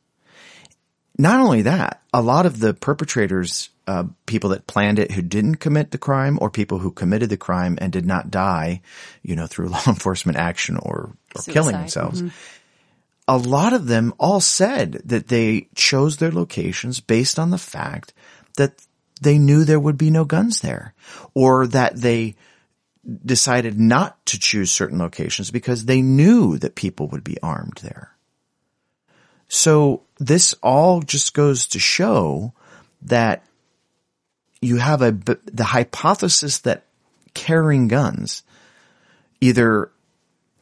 Not 1.18 1.40
only 1.40 1.64
that, 1.64 2.02
a 2.14 2.22
lot 2.22 2.46
of 2.46 2.60
the 2.60 2.74
perpetrators, 2.74 3.70
uh, 3.88 4.06
people 4.26 4.52
that 4.52 4.68
planned 4.68 5.00
it 5.00 5.12
who 5.12 5.22
didn't 5.22 5.56
commit 5.56 5.92
the 5.92 5.98
crime 5.98 6.38
or 6.42 6.50
people 6.50 6.80
who 6.80 6.92
committed 6.92 7.30
the 7.30 7.38
crime 7.38 7.78
and 7.82 7.92
did 7.92 8.06
not 8.06 8.32
die, 8.32 8.82
you 9.22 9.36
know, 9.36 9.48
through 9.48 9.68
law 9.70 9.84
enforcement 9.88 10.38
action 10.38 10.78
or, 10.78 11.12
or 11.36 11.42
killing 11.44 11.76
themselves. 11.76 12.24
A 13.28 13.38
lot 13.38 13.74
of 13.74 13.88
them 13.88 14.14
all 14.20 14.42
said 14.42 15.02
that 15.06 15.28
they 15.28 15.68
chose 15.76 16.18
their 16.18 16.32
locations 16.32 17.00
based 17.00 17.38
on 17.38 17.50
the 17.50 17.58
fact 17.58 18.14
that 18.58 18.82
they 19.22 19.38
knew 19.38 19.64
there 19.64 19.80
would 19.80 19.98
be 19.98 20.10
no 20.10 20.26
guns 20.26 20.62
there 20.62 20.94
or 21.34 21.68
that 21.68 21.96
they 21.96 22.36
decided 23.26 23.80
not 23.80 24.24
to 24.28 24.40
choose 24.40 24.72
certain 24.72 25.00
locations 25.00 25.52
because 25.52 25.86
they 25.86 26.02
knew 26.02 26.58
that 26.58 26.76
people 26.76 27.08
would 27.08 27.24
be 27.24 27.40
armed 27.42 27.80
there. 27.84 28.11
So 29.54 30.04
this 30.18 30.56
all 30.64 31.02
just 31.02 31.34
goes 31.34 31.68
to 31.68 31.80
show 31.80 32.54
that 33.02 33.46
you 34.62 34.78
have 34.78 35.02
a, 35.02 35.12
the 35.12 35.66
hypothesis 35.66 36.60
that 36.60 36.86
carrying 37.34 37.90
guns, 37.90 38.44
either 39.42 39.92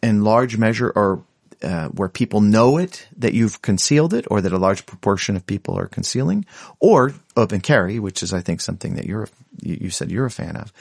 in 0.02 0.24
large 0.24 0.58
measure 0.58 0.90
or 0.90 1.24
uh, 1.62 1.90
where 1.90 2.10
people 2.10 2.42
know 2.42 2.78
it 2.78 3.08
that 3.18 3.36
you've 3.36 3.62
concealed 3.62 4.16
it, 4.16 4.26
or 4.32 4.42
that 4.42 4.54
a 4.54 4.58
large 4.58 4.88
proportion 4.88 5.36
of 5.36 5.46
people 5.46 5.78
are 5.78 5.88
concealing, 5.88 6.44
or 6.80 7.14
open 7.38 7.62
carry, 7.62 8.00
which 8.00 8.24
is 8.24 8.34
I 8.34 8.42
think 8.42 8.60
something 8.60 8.96
that 8.96 9.06
you're 9.06 9.30
you, 9.62 9.78
you 9.82 9.90
said 9.92 10.10
you're 10.10 10.26
a 10.26 10.32
fan 10.32 10.56
of. 10.56 10.74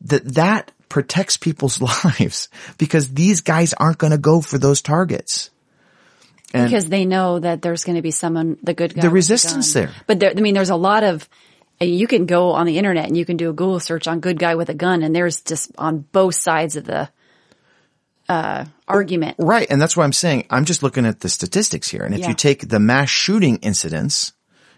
That 0.00 0.24
that 0.36 0.72
protects 0.88 1.36
people's 1.36 1.78
lives 2.04 2.48
because 2.78 3.12
these 3.12 3.42
guys 3.42 3.74
aren't 3.74 3.98
going 3.98 4.12
to 4.12 4.18
go 4.18 4.40
for 4.40 4.56
those 4.56 4.80
targets. 4.80 5.50
And 6.54 6.64
because 6.64 6.86
they 6.86 7.04
know 7.04 7.38
that 7.38 7.60
there's 7.60 7.84
going 7.84 7.96
to 7.96 8.02
be 8.02 8.10
someone, 8.10 8.56
the 8.62 8.74
good 8.74 8.94
guy. 8.94 9.02
The 9.02 9.10
resistance 9.10 9.72
there. 9.74 9.90
But 10.06 10.20
there, 10.20 10.30
I 10.30 10.40
mean, 10.40 10.54
there's 10.54 10.70
a 10.70 10.76
lot 10.76 11.04
of, 11.04 11.28
you 11.80 12.06
can 12.06 12.24
go 12.26 12.52
on 12.52 12.64
the 12.66 12.78
internet 12.78 13.06
and 13.06 13.16
you 13.16 13.24
can 13.26 13.36
do 13.36 13.50
a 13.50 13.52
Google 13.52 13.80
search 13.80 14.08
on 14.08 14.20
good 14.20 14.38
guy 14.38 14.54
with 14.54 14.70
a 14.70 14.74
gun 14.74 15.02
and 15.02 15.14
there's 15.14 15.42
just 15.42 15.70
on 15.76 15.98
both 16.12 16.34
sides 16.34 16.76
of 16.76 16.84
the, 16.84 17.10
uh, 18.28 18.64
argument. 18.86 19.36
Right. 19.38 19.66
And 19.70 19.80
that's 19.80 19.96
why 19.96 20.04
I'm 20.04 20.12
saying 20.12 20.46
I'm 20.50 20.64
just 20.64 20.82
looking 20.82 21.06
at 21.06 21.20
the 21.20 21.28
statistics 21.28 21.88
here. 21.88 22.02
And 22.02 22.14
if 22.14 22.20
Yeah. 22.20 22.28
you 22.28 22.34
take 22.34 22.68
the 22.68 22.80
mass 22.80 23.10
shooting 23.10 23.58
incidents, 23.58 24.32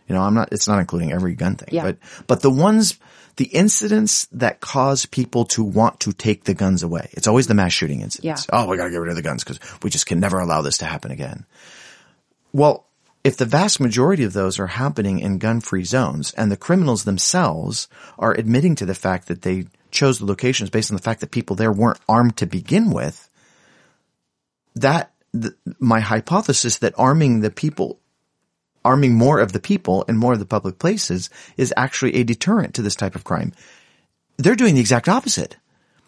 you 0.09 0.14
know, 0.14 0.22
I'm 0.22 0.34
not, 0.34 0.52
it's 0.52 0.66
not 0.68 0.80
including 0.80 1.12
every 1.12 1.34
gun 1.34 1.55
thing, 1.56 1.68
Yeah. 1.72 1.82
but, 1.84 1.98
but 2.26 2.42
the 2.42 2.51
ones, 2.51 2.98
the 3.40 3.46
incidents 3.46 4.26
that 4.32 4.60
cause 4.60 5.06
people 5.06 5.46
to 5.46 5.64
want 5.64 5.98
to 6.00 6.12
take 6.12 6.44
the 6.44 6.52
guns 6.52 6.82
away. 6.82 7.08
It's 7.12 7.26
always 7.26 7.46
the 7.46 7.54
mass 7.54 7.72
shooting 7.72 8.02
incidents. 8.02 8.46
Yeah. 8.46 8.54
Oh, 8.54 8.66
we 8.66 8.76
gotta 8.76 8.90
get 8.90 8.98
rid 8.98 9.08
of 9.08 9.16
the 9.16 9.22
guns 9.22 9.42
because 9.42 9.58
we 9.82 9.88
just 9.88 10.04
can 10.04 10.20
never 10.20 10.38
allow 10.38 10.60
this 10.60 10.76
to 10.78 10.84
happen 10.84 11.10
again. 11.10 11.46
Well, 12.52 12.84
if 13.24 13.38
the 13.38 13.46
vast 13.46 13.80
majority 13.80 14.24
of 14.24 14.34
those 14.34 14.58
are 14.58 14.66
happening 14.66 15.20
in 15.20 15.38
gun-free 15.38 15.84
zones 15.84 16.34
and 16.34 16.52
the 16.52 16.56
criminals 16.58 17.04
themselves 17.04 17.88
are 18.18 18.34
admitting 18.34 18.74
to 18.74 18.84
the 18.84 18.94
fact 18.94 19.28
that 19.28 19.40
they 19.40 19.68
chose 19.90 20.18
the 20.18 20.26
locations 20.26 20.68
based 20.68 20.90
on 20.90 20.96
the 20.98 21.02
fact 21.02 21.20
that 21.22 21.30
people 21.30 21.56
there 21.56 21.72
weren't 21.72 22.00
armed 22.06 22.36
to 22.36 22.46
begin 22.46 22.90
with, 22.90 23.30
that 24.74 25.14
th- 25.32 25.54
my 25.78 26.00
hypothesis 26.00 26.76
that 26.76 26.92
arming 26.98 27.40
the 27.40 27.50
people 27.50 27.99
arming 28.85 29.15
more 29.15 29.40
of 29.40 29.52
the 29.52 29.61
people 29.61 30.02
in 30.05 30.16
more 30.16 30.32
of 30.32 30.39
the 30.39 30.47
public 30.47 30.78
places 30.78 31.31
is 31.57 31.74
actually 31.77 32.16
a 32.16 32.24
deterrent 32.24 32.74
to 32.74 32.82
this 32.82 32.97
type 32.97 33.15
of 33.15 33.24
crime. 33.24 33.52
They're 34.36 34.57
doing 34.57 34.74
the 34.74 34.81
exact 34.81 35.09
opposite. 35.09 35.57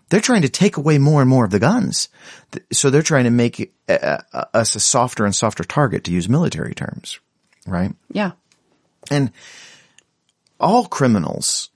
They're 0.08 0.20
trying 0.20 0.42
to 0.42 0.48
take 0.48 0.76
away 0.76 0.98
more 0.98 1.20
and 1.22 1.30
more 1.30 1.44
of 1.44 1.50
the 1.50 1.58
guns. 1.58 2.08
So 2.70 2.90
they're 2.90 3.02
trying 3.02 3.24
to 3.24 3.30
make 3.30 3.72
uh, 3.88 4.18
uh, 4.32 4.44
us 4.52 4.74
a 4.74 4.80
softer 4.80 5.24
and 5.24 5.34
softer 5.34 5.64
target 5.64 6.04
to 6.04 6.12
use 6.12 6.28
military 6.28 6.74
terms, 6.74 7.18
right? 7.66 7.94
Yeah. 8.10 8.32
And 9.10 9.32
all 10.60 10.84
criminals, 10.84 11.70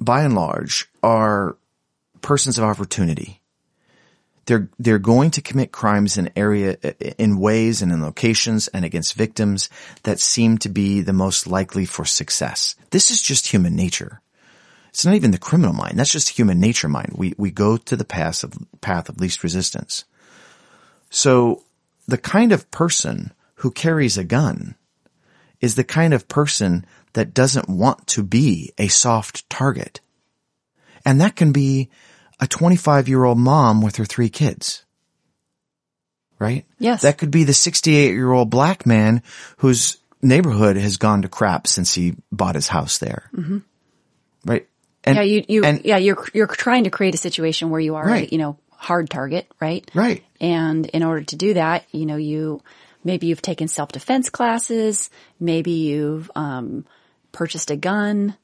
by 0.00 0.22
and 0.22 0.34
large, 0.34 0.88
are 1.02 1.56
persons 2.20 2.58
of 2.58 2.64
opportunity. 2.64 3.41
They're, 4.46 4.68
they're 4.78 4.98
going 4.98 5.30
to 5.32 5.42
commit 5.42 5.70
crimes 5.70 6.18
in 6.18 6.30
area, 6.34 6.76
in 7.18 7.38
ways 7.38 7.80
and 7.80 7.92
in 7.92 8.02
locations 8.02 8.68
and 8.68 8.84
against 8.84 9.14
victims 9.14 9.68
that 10.02 10.18
seem 10.18 10.58
to 10.58 10.68
be 10.68 11.00
the 11.00 11.12
most 11.12 11.46
likely 11.46 11.84
for 11.84 12.04
success. 12.04 12.74
This 12.90 13.10
is 13.10 13.22
just 13.22 13.46
human 13.46 13.76
nature. 13.76 14.20
It's 14.88 15.06
not 15.06 15.14
even 15.14 15.30
the 15.30 15.38
criminal 15.38 15.72
mind. 15.72 15.98
That's 15.98 16.12
just 16.12 16.28
human 16.28 16.60
nature 16.60 16.88
mind. 16.88 17.14
We, 17.16 17.34
we 17.38 17.50
go 17.50 17.76
to 17.76 17.96
the 17.96 18.04
path 18.04 18.44
of, 18.44 18.54
path 18.80 19.08
of 19.08 19.20
least 19.20 19.42
resistance. 19.42 20.04
So 21.08 21.62
the 22.06 22.18
kind 22.18 22.52
of 22.52 22.70
person 22.70 23.32
who 23.56 23.70
carries 23.70 24.18
a 24.18 24.24
gun 24.24 24.74
is 25.60 25.76
the 25.76 25.84
kind 25.84 26.12
of 26.12 26.28
person 26.28 26.84
that 27.12 27.32
doesn't 27.32 27.68
want 27.68 28.06
to 28.08 28.22
be 28.22 28.72
a 28.76 28.88
soft 28.88 29.48
target. 29.48 30.00
And 31.04 31.20
that 31.20 31.36
can 31.36 31.52
be 31.52 31.88
a 32.42 32.46
25 32.48 33.08
year 33.08 33.22
old 33.22 33.38
mom 33.38 33.80
with 33.80 33.96
her 33.96 34.04
three 34.04 34.28
kids. 34.28 34.84
Right? 36.40 36.66
Yes. 36.80 37.02
That 37.02 37.16
could 37.16 37.30
be 37.30 37.44
the 37.44 37.54
68 37.54 38.10
year 38.10 38.32
old 38.32 38.50
black 38.50 38.84
man 38.84 39.22
whose 39.58 39.98
neighborhood 40.20 40.76
has 40.76 40.96
gone 40.96 41.22
to 41.22 41.28
crap 41.28 41.68
since 41.68 41.94
he 41.94 42.16
bought 42.32 42.56
his 42.56 42.66
house 42.66 42.98
there. 42.98 43.30
Mm-hmm. 43.32 43.58
Right? 44.44 44.66
And, 45.04 45.16
yeah. 45.16 45.22
You, 45.22 45.44
you, 45.48 45.64
and, 45.64 45.84
yeah, 45.84 45.98
you're, 45.98 46.26
you're 46.34 46.48
trying 46.48 46.84
to 46.84 46.90
create 46.90 47.14
a 47.14 47.18
situation 47.18 47.70
where 47.70 47.80
you 47.80 47.94
are, 47.94 48.04
Right. 48.04 48.30
you 48.32 48.38
know, 48.38 48.58
hard 48.72 49.08
target, 49.08 49.48
right? 49.60 49.88
right. 49.94 50.24
And 50.40 50.86
in 50.86 51.04
order 51.04 51.22
to 51.22 51.36
do 51.36 51.54
that, 51.54 51.84
you 51.92 52.06
know, 52.06 52.16
you, 52.16 52.60
maybe 53.04 53.28
you've 53.28 53.42
taken 53.42 53.68
self-defense 53.68 54.30
classes, 54.30 55.10
maybe 55.38 55.70
you've, 55.70 56.28
um, 56.34 56.84
purchased 57.30 57.70
a 57.70 57.76
gun. 57.76 58.36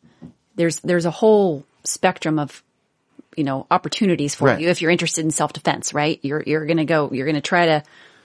There's, 0.55 0.79
there's 0.81 1.05
a 1.07 1.11
whole 1.11 1.65
spectrum 1.83 2.39
of, 2.39 2.63
you 3.37 3.45
know, 3.45 3.67
opportunities 3.71 4.35
for 4.35 4.47
Right. 4.47 4.61
you 4.61 4.69
if 4.69 4.83
you're 4.83 4.91
interested 4.91 5.25
in 5.25 5.31
self-defense, 5.31 5.95
right? 5.95 6.19
You're, 6.23 6.43
you're 6.47 6.67
going 6.67 6.79
to 6.79 6.85
go, 6.85 7.11
you're 7.13 7.27
going 7.27 7.35
to 7.37 7.41
try 7.41 7.67
to 7.67 7.83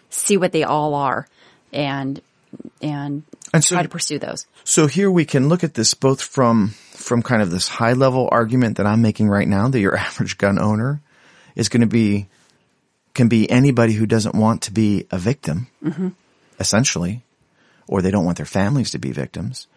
see 0.09 0.37
what 0.37 0.51
they 0.51 0.63
all 0.63 0.95
are 0.95 1.27
and, 1.71 2.21
and, 2.81 3.23
And 3.53 3.63
so- 3.63 3.75
try 3.75 3.83
to 3.83 3.89
pursue 3.89 4.19
those. 4.19 4.45
So 4.63 4.87
here 4.87 5.11
we 5.11 5.25
can 5.25 5.49
look 5.49 5.63
at 5.63 5.73
this 5.73 5.93
both 5.93 6.21
from, 6.21 6.69
from 6.91 7.21
kind 7.21 7.41
of 7.41 7.51
this 7.51 7.67
high 7.67 7.93
level 7.93 8.29
argument 8.31 8.77
that 8.77 8.85
I'm 8.85 9.01
making 9.01 9.27
right 9.29 9.47
now 9.47 9.67
that 9.67 9.79
your 9.79 9.95
average 9.97 10.37
gun 10.37 10.57
owner 10.59 11.01
is 11.55 11.69
going 11.69 11.81
to 11.81 11.87
be, 11.87 12.27
can 13.13 13.27
be 13.27 13.49
anybody 13.49 13.93
who 13.93 14.05
doesn't 14.05 14.33
want 14.35 14.63
to 14.63 14.71
be 14.71 15.05
a 15.11 15.19
victim, 15.19 15.67
mm-hmm. 15.83 16.09
essentially, 16.59 17.21
or 17.87 18.01
they 18.01 18.09
don't 18.09 18.25
want 18.25 18.37
their 18.37 18.45
families 18.45 18.91
to 18.91 18.97
be 18.97 19.11
victims. 19.11 19.67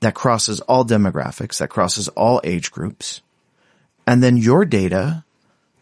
That 0.00 0.14
crosses 0.14 0.60
all 0.60 0.84
demographics, 0.84 1.58
that 1.58 1.68
crosses 1.70 2.08
all 2.08 2.40
age 2.44 2.72
groups. 2.72 3.20
And 4.06 4.22
then 4.22 4.36
your 4.36 4.64
data 4.64 5.24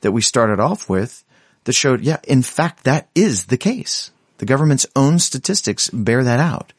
that 0.00 0.12
we 0.12 0.22
started 0.22 0.60
off 0.60 0.88
with 0.88 1.24
that 1.64 1.72
showed, 1.72 2.02
yeah, 2.02 2.18
in 2.24 2.42
fact, 2.42 2.84
that 2.84 3.08
is 3.14 3.46
the 3.46 3.56
case. 3.56 4.10
The 4.38 4.46
government's 4.46 4.86
own 4.96 5.18
statistics 5.18 5.90
bear 5.90 6.24
that 6.24 6.40
out. 6.40 6.72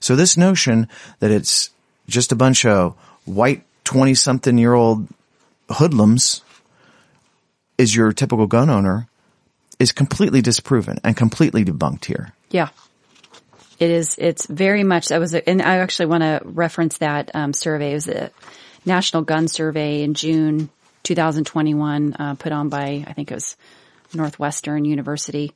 So 0.00 0.16
this 0.16 0.36
notion 0.36 0.88
that 1.20 1.30
it's 1.30 1.70
just 2.08 2.32
a 2.32 2.36
bunch 2.36 2.64
of 2.66 2.96
white 3.24 3.64
20 3.84 4.14
something 4.14 4.58
year 4.58 4.74
old 4.74 5.08
hoodlums 5.70 6.42
is 7.78 7.94
your 7.94 8.12
typical 8.12 8.46
gun 8.46 8.70
owner 8.70 9.08
is 9.78 9.92
completely 9.92 10.42
disproven 10.42 10.98
and 11.02 11.16
completely 11.16 11.64
debunked 11.64 12.04
here. 12.04 12.32
Yeah. 12.50 12.68
It 13.80 13.90
is, 13.90 14.14
it's 14.18 14.46
very 14.46 14.84
much, 14.84 15.08
that 15.08 15.18
was, 15.18 15.34
a, 15.34 15.48
and 15.48 15.60
I 15.60 15.78
actually 15.78 16.06
want 16.06 16.22
to 16.22 16.40
reference 16.44 16.98
that 16.98 17.30
um, 17.34 17.52
survey. 17.52 17.90
It 17.90 17.94
was 17.94 18.04
the 18.04 18.30
National 18.84 19.22
Gun 19.22 19.48
Survey 19.48 20.02
in 20.02 20.14
June 20.14 20.70
2021, 21.04 22.14
uh, 22.14 22.34
put 22.34 22.52
on 22.52 22.68
by, 22.68 23.04
I 23.06 23.12
think 23.12 23.30
it 23.30 23.34
was 23.34 23.56
Northwestern 24.12 24.84
University. 24.84 25.52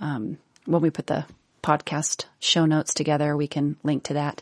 Um, 0.00 0.38
when 0.64 0.80
we 0.80 0.90
put 0.90 1.06
the 1.06 1.26
podcast 1.62 2.24
show 2.38 2.64
notes 2.64 2.94
together, 2.94 3.36
we 3.36 3.48
can 3.48 3.76
link 3.82 4.04
to 4.04 4.14
that. 4.14 4.40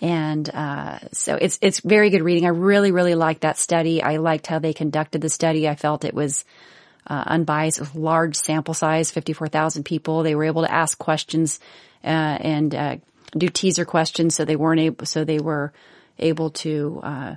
And, 0.00 0.48
uh, 0.52 0.98
so 1.12 1.36
it's, 1.36 1.58
it's 1.62 1.80
very 1.80 2.10
good 2.10 2.22
reading. 2.22 2.46
I 2.46 2.50
really, 2.50 2.90
really 2.90 3.14
liked 3.14 3.42
that 3.42 3.58
study. 3.58 4.02
I 4.02 4.16
liked 4.16 4.46
how 4.46 4.58
they 4.58 4.72
conducted 4.72 5.20
the 5.20 5.28
study. 5.28 5.68
I 5.68 5.76
felt 5.76 6.04
it 6.04 6.14
was, 6.14 6.44
uh, 7.06 7.24
unbiased 7.26 7.80
with 7.80 7.94
large 7.94 8.36
sample 8.36 8.74
size, 8.74 9.10
54,000 9.10 9.84
people. 9.84 10.22
They 10.22 10.34
were 10.34 10.44
able 10.44 10.62
to 10.62 10.72
ask 10.72 10.98
questions, 10.98 11.60
uh, 12.02 12.06
and, 12.40 12.74
uh, 12.74 12.96
do 13.36 13.48
teaser 13.48 13.84
questions. 13.84 14.34
So 14.34 14.44
they 14.44 14.56
weren't 14.56 14.80
able, 14.80 15.06
so 15.06 15.24
they 15.24 15.38
were 15.38 15.72
able 16.18 16.50
to, 16.50 17.00
uh, 17.02 17.34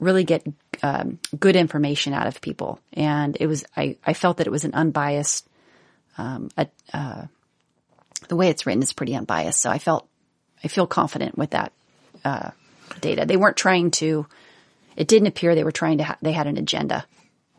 really 0.00 0.24
get, 0.24 0.44
um, 0.84 1.18
good 1.40 1.56
information 1.56 2.12
out 2.12 2.26
of 2.26 2.42
people. 2.42 2.78
And 2.92 3.38
it 3.40 3.46
was, 3.46 3.64
I, 3.74 3.96
I 4.04 4.12
felt 4.12 4.36
that 4.36 4.46
it 4.46 4.50
was 4.50 4.64
an 4.64 4.74
unbiased, 4.74 5.48
um, 6.18 6.50
a, 6.58 6.66
uh, 6.92 7.22
the 8.28 8.36
way 8.36 8.50
it's 8.50 8.66
written 8.66 8.82
is 8.82 8.92
pretty 8.92 9.14
unbiased. 9.14 9.60
So 9.60 9.70
I 9.70 9.78
felt, 9.78 10.06
I 10.62 10.68
feel 10.68 10.86
confident 10.86 11.38
with 11.38 11.50
that, 11.50 11.72
uh, 12.22 12.50
data. 13.00 13.24
They 13.24 13.38
weren't 13.38 13.56
trying 13.56 13.92
to, 13.92 14.26
it 14.94 15.08
didn't 15.08 15.28
appear 15.28 15.54
they 15.54 15.64
were 15.64 15.72
trying 15.72 15.98
to, 15.98 16.04
ha- 16.04 16.18
they 16.20 16.32
had 16.32 16.46
an 16.46 16.58
agenda 16.58 17.06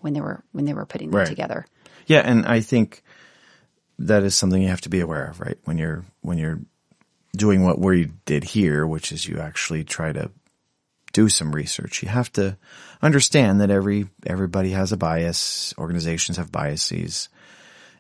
when 0.02 0.14
they 0.14 0.22
were, 0.22 0.44
when 0.52 0.66
they 0.66 0.74
were 0.74 0.86
putting 0.86 1.10
them 1.10 1.22
Right. 1.22 1.28
together. 1.28 1.66
Yeah, 2.06 2.20
and 2.20 2.46
I 2.46 2.62
think 2.62 3.02
that 3.98 4.22
is 4.22 4.36
something 4.36 4.62
you 4.62 4.70
have 4.70 4.82
to 4.82 4.90
be 4.90 5.00
aware 5.00 5.26
of, 5.26 5.40
right? 5.40 5.58
When 5.64 5.80
you're 5.80 6.06
when 6.22 6.38
you're 6.38 6.60
doing 7.36 7.64
what 7.64 7.80
we 7.80 8.12
did 8.26 8.44
here, 8.44 8.86
which 8.86 9.12
is 9.12 9.28
you 9.28 9.40
actually 9.40 9.84
try 9.84 10.12
to 10.12 10.30
do 11.16 11.30
some 11.30 11.56
research. 11.56 12.04
You 12.04 12.10
have 12.10 12.32
to 12.34 12.58
understand 13.02 13.62
that 13.62 13.72
every 13.72 14.10
everybody 14.26 14.72
has 14.72 14.92
a 14.92 14.98
bias, 14.98 15.74
organizations 15.78 16.36
have 16.36 16.52
biases. 16.52 17.30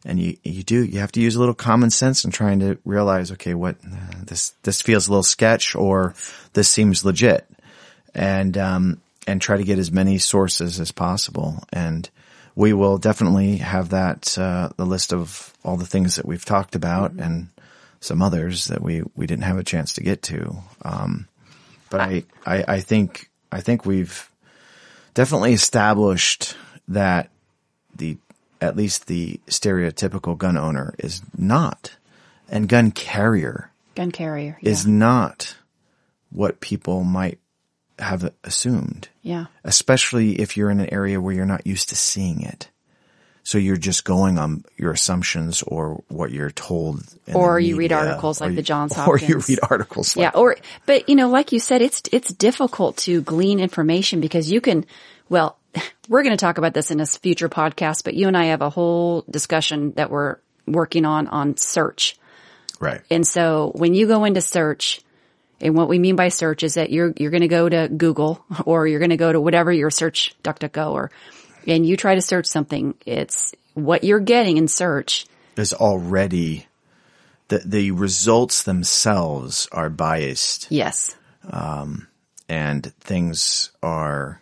And 0.04 0.20
you 0.20 0.36
you 0.44 0.64
do 0.64 0.84
you 0.84 1.00
have 1.00 1.14
to 1.14 1.22
use 1.22 1.38
a 1.38 1.40
little 1.40 1.56
common 1.56 1.92
sense 1.92 2.26
in 2.26 2.32
trying 2.32 2.60
to 2.60 2.78
realize 2.84 3.32
okay 3.32 3.54
what 3.54 3.78
uh, 3.86 4.18
this 4.26 4.50
this 4.64 4.82
feels 4.82 5.08
a 5.08 5.12
little 5.12 5.24
sketch 5.24 5.76
or 5.76 6.14
this 6.52 6.68
seems 6.68 7.06
legit 7.06 7.50
and 8.14 8.58
um, 8.58 9.02
and 9.26 9.42
try 9.42 9.56
to 9.56 9.64
get 9.64 9.80
as 9.80 9.94
many 9.94 10.18
sources 10.18 10.82
as 10.82 10.92
possible. 10.92 11.64
And 11.72 12.10
we 12.54 12.74
will 12.74 12.98
definitely 12.98 13.58
have 13.58 13.90
that 13.90 14.38
uh, 14.38 14.70
the 14.76 14.86
list 14.86 15.14
of 15.14 15.54
all 15.64 15.78
the 15.78 15.88
things 15.88 16.18
that 16.18 16.26
we've 16.26 16.46
talked 16.46 16.76
about 16.76 17.14
and 17.14 17.48
some 18.02 18.22
others 18.22 18.68
that 18.68 18.82
we 18.82 19.04
we 19.16 19.26
didn't 19.26 19.46
have 19.46 19.58
a 19.58 19.64
chance 19.64 19.94
to 19.94 20.04
get 20.04 20.22
to. 20.24 20.58
Um, 20.82 21.30
but 21.98 22.10
I, 22.10 22.24
I 22.46 22.66
I 22.68 22.80
think 22.82 23.30
I 23.52 23.62
think 23.62 23.86
we've 23.86 24.30
definitely 25.14 25.54
established 25.54 26.56
that 26.88 27.30
the 27.96 28.18
at 28.62 28.76
least 28.76 29.08
the 29.08 29.40
stereotypical 29.48 30.38
gun 30.38 30.58
owner 30.58 30.94
is 30.98 31.22
not, 31.38 31.96
and 32.50 32.68
gun 32.68 32.92
carrier 32.92 33.72
Gun 33.96 34.12
carrier. 34.12 34.58
Yeah. 34.62 34.70
is 34.70 34.86
not 34.86 35.56
what 36.30 36.60
people 36.60 37.04
might 37.04 37.40
have 37.98 38.30
assumed, 38.44 39.08
yeah. 39.22 39.46
especially 39.64 40.42
if 40.42 40.58
you're 40.58 40.70
in 40.70 40.82
an 40.82 40.94
area 40.94 41.22
where 41.22 41.34
you're 41.34 41.46
not 41.46 41.66
used 41.66 41.90
to 41.90 41.96
seeing 41.96 42.42
it. 42.42 42.70
So 43.46 43.60
you're 43.60 43.78
just 43.78 44.06
going 44.06 44.40
on 44.40 44.66
your 44.76 44.92
assumptions 44.92 45.62
or 45.62 46.04
what 46.08 46.32
you're 46.32 46.50
told. 46.50 47.04
Or 47.32 47.60
you 47.60 47.76
read 47.76 47.92
articles 47.92 48.42
like 48.42 48.50
or 48.50 48.54
the 48.54 48.58
you- 48.58 48.64
Johns 48.64 48.98
Or 49.08 49.20
you 49.20 49.40
read 49.48 49.60
articles 49.70 50.18
like 50.18 50.24
Yeah, 50.24 50.40
or 50.40 50.58
but 50.88 51.08
you 51.08 51.16
know, 51.16 51.30
like 51.30 51.52
you 51.52 51.60
said, 51.60 51.84
it's 51.84 52.02
it's 52.12 52.34
difficult 52.34 52.98
to 52.98 53.22
glean 53.22 53.60
information 53.60 54.20
because 54.20 54.52
you 54.52 54.62
can. 54.62 54.86
Well, 55.30 55.60
we're 56.10 56.24
going 56.24 56.36
to 56.36 56.42
talk 56.42 56.58
about 56.58 56.74
this 56.74 56.90
in 56.90 57.00
a 57.00 57.06
future 57.06 57.48
podcast, 57.48 58.04
but 58.04 58.16
you 58.16 58.28
and 58.28 58.36
I 58.36 58.46
have 58.46 58.64
a 58.64 58.70
whole 58.72 59.24
discussion 59.30 59.92
that 59.92 60.10
we're 60.10 60.38
working 60.66 61.06
on 61.06 61.28
on 61.28 61.56
search. 61.56 62.18
Right. 62.80 63.02
And 63.12 63.28
so 63.28 63.72
when 63.76 63.94
you 63.94 64.08
go 64.08 64.26
into 64.26 64.42
search, 64.42 65.02
and 65.62 65.76
what 65.76 65.88
we 65.88 66.00
mean 66.00 66.16
by 66.16 66.30
search 66.30 66.64
is 66.64 66.74
that 66.74 66.90
you're 66.90 67.14
you're 67.16 67.30
going 67.32 67.42
to 67.42 67.48
go 67.48 67.70
to 67.70 67.90
Google 67.90 68.44
or 68.66 68.88
you're 68.88 69.00
going 69.00 69.12
to 69.12 69.18
go 69.18 69.32
to 69.32 69.40
whatever 69.40 69.72
your 69.72 69.92
search 69.92 70.36
DuckDuckGo 70.44 70.94
or, 70.94 71.12
and 71.68 71.86
you 71.86 71.98
try 71.98 72.16
to 72.16 72.22
search 72.22 72.46
something. 72.48 72.96
It's 73.06 73.54
what 73.74 74.04
you're 74.04 74.20
getting 74.20 74.58
in 74.58 74.68
search. 74.68 75.26
is 75.58 75.74
already 75.74 76.68
the 77.48 77.60
the 77.66 77.92
results 77.92 78.64
themselves 78.64 79.68
are 79.72 79.90
biased 79.90 80.68
Yes. 80.72 81.16
and 82.48 82.86
things 83.00 83.72
are 83.82 84.42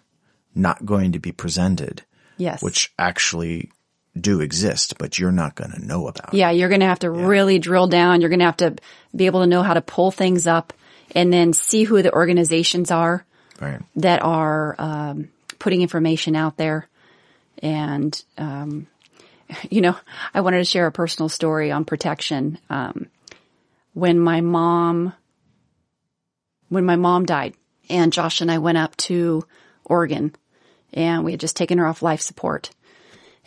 not 0.55 0.85
going 0.85 1.13
to 1.13 1.19
be 1.19 1.31
presented, 1.31 2.03
Yes. 2.37 2.61
which 2.61 2.93
actually 2.99 3.71
do 4.19 4.41
exist, 4.41 4.97
but 4.99 5.17
you're 5.17 5.31
not 5.31 5.55
going 5.55 5.71
to 5.71 5.83
know 5.85 6.07
about. 6.07 6.33
Yeah, 6.33 6.51
you're 6.51 6.69
going 6.69 6.81
to 6.81 6.85
have 6.87 6.99
to 6.99 7.09
really 7.09 7.57
drill 7.59 7.87
down. 7.87 8.21
You're 8.21 8.29
going 8.29 8.39
to 8.39 8.45
have 8.45 8.57
to 8.57 8.75
be 9.15 9.25
able 9.25 9.41
to 9.41 9.47
know 9.47 9.63
how 9.63 9.73
to 9.73 9.81
pull 9.81 10.11
things 10.11 10.45
up 10.45 10.71
and 11.15 11.33
then 11.33 11.53
see 11.53 11.83
who 11.83 12.01
the 12.01 12.13
organizations 12.13 12.91
are 12.91 13.25
Right. 13.59 13.79
that 13.95 14.21
are 14.23 14.75
um, 14.77 15.29
putting 15.57 15.81
information 15.81 16.35
out 16.35 16.57
there. 16.57 16.87
And, 17.63 18.21
um, 18.37 18.87
you 19.71 19.81
know, 19.81 19.95
I 20.33 20.41
wanted 20.41 20.57
to 20.57 20.65
share 20.65 20.85
a 20.85 20.91
personal 20.91 21.29
story 21.29 21.71
on 21.71 21.85
protection. 21.85 22.59
Um, 22.69 23.07
when 23.93 24.19
my 24.19 24.41
mom, 24.41 25.13
when 26.69 26.85
my 26.85 26.97
mom 26.97 27.25
died 27.25 27.55
and 27.89 28.13
Josh 28.13 28.41
and 28.41 28.51
I 28.51 28.57
went 28.57 28.77
up 28.77 28.95
to 28.97 29.43
Oregon 29.85 30.35
and 30.93 31.23
we 31.23 31.31
had 31.31 31.39
just 31.39 31.55
taken 31.55 31.77
her 31.77 31.87
off 31.87 32.01
life 32.01 32.21
support 32.21 32.69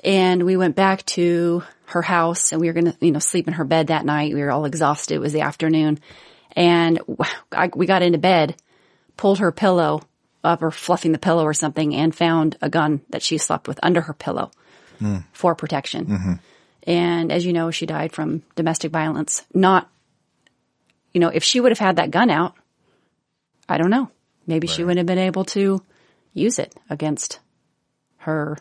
and 0.03 0.45
we 0.45 0.57
went 0.57 0.77
back 0.77 1.05
to 1.07 1.63
her 1.87 2.03
house 2.03 2.53
and 2.53 2.61
we 2.61 2.69
were 2.69 2.73
going 2.73 2.93
to, 2.93 2.97
you 3.01 3.11
know, 3.11 3.19
sleep 3.19 3.49
in 3.49 3.55
her 3.55 3.65
bed 3.65 3.89
that 3.89 4.05
night. 4.05 4.35
We 4.35 4.41
were 4.41 4.51
all 4.51 4.65
exhausted. 4.65 5.15
It 5.15 5.21
was 5.21 5.33
the 5.33 5.41
afternoon 5.43 5.99
and 6.53 7.01
I, 7.53 7.71
we 7.75 7.87
got 7.87 8.03
into 8.03 8.19
bed, 8.19 8.57
pulled 9.17 9.41
her 9.41 9.53
pillow 9.53 10.03
up 10.47 10.63
or 10.63 10.71
fluffing 10.71 11.13
the 11.13 11.19
pillow 11.19 11.45
or 11.45 11.55
something 11.55 11.95
and 11.95 12.15
found 12.15 12.57
a 12.63 12.71
gun 12.71 13.01
that 13.11 13.23
she 13.23 13.39
slept 13.39 13.69
with 13.69 13.79
under 13.83 14.01
her 14.01 14.15
pillow 14.15 14.51
for 15.33 15.55
protection. 15.55 16.07
And 16.85 17.33
as 17.33 17.45
you 17.45 17.53
know, 17.53 17.71
she 17.71 17.85
died 17.87 18.13
from 18.13 18.43
domestic 18.55 18.93
violence. 18.93 19.45
Not, 19.53 19.91
you 21.13 21.21
know, 21.21 21.29
if 21.29 21.43
she 21.43 21.61
would 21.61 21.73
have 21.73 21.79
had 21.79 21.97
that 21.97 22.11
gun 22.11 22.31
out, 22.31 22.55
I 23.69 23.79
don't 23.79 23.91
know. 23.91 24.11
Maybe 24.47 24.69
she 24.69 24.85
wouldn't 24.85 24.99
have 24.99 25.07
been 25.07 25.27
able 25.27 25.45
to 25.47 25.83
use 26.33 26.59
it 26.59 26.75
against 26.89 27.41
her 28.19 28.57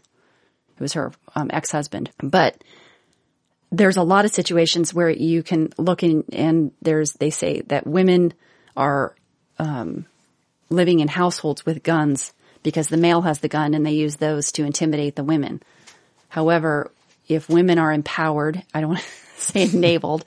it 0.76 0.82
was 0.82 0.94
her 0.94 1.12
um, 1.36 1.50
ex-husband. 1.54 2.12
But 2.22 2.62
there's 3.72 3.98
a 3.98 4.04
lot 4.04 4.26
of 4.26 4.32
situations 4.32 4.94
where 4.94 5.10
you 5.10 5.44
can 5.44 5.70
look 5.78 6.04
in 6.04 6.26
and 6.32 6.72
there's, 6.82 7.14
they 7.14 7.30
say 7.30 7.62
that 7.68 7.88
women 7.88 8.34
are, 8.76 9.16
um, 9.58 10.06
living 10.70 11.00
in 11.00 11.08
households 11.08 11.66
with 11.66 11.84
guns 11.84 12.34
because 12.64 12.88
the 12.88 12.98
male 12.98 13.22
has 13.22 13.40
the 13.40 13.48
gun 13.48 13.74
and 13.74 13.86
they 13.86 13.92
use 13.92 14.16
those 14.18 14.52
to 14.54 14.64
intimidate 14.64 15.16
the 15.16 15.24
women. 15.24 15.62
However, 16.30 16.92
if 17.28 17.50
women 17.50 17.78
are 17.78 17.92
empowered, 17.92 18.64
I 18.74 18.82
don't 18.82 18.90
want 18.96 19.02
to 19.02 19.42
say 19.42 19.64
enabled 19.64 20.26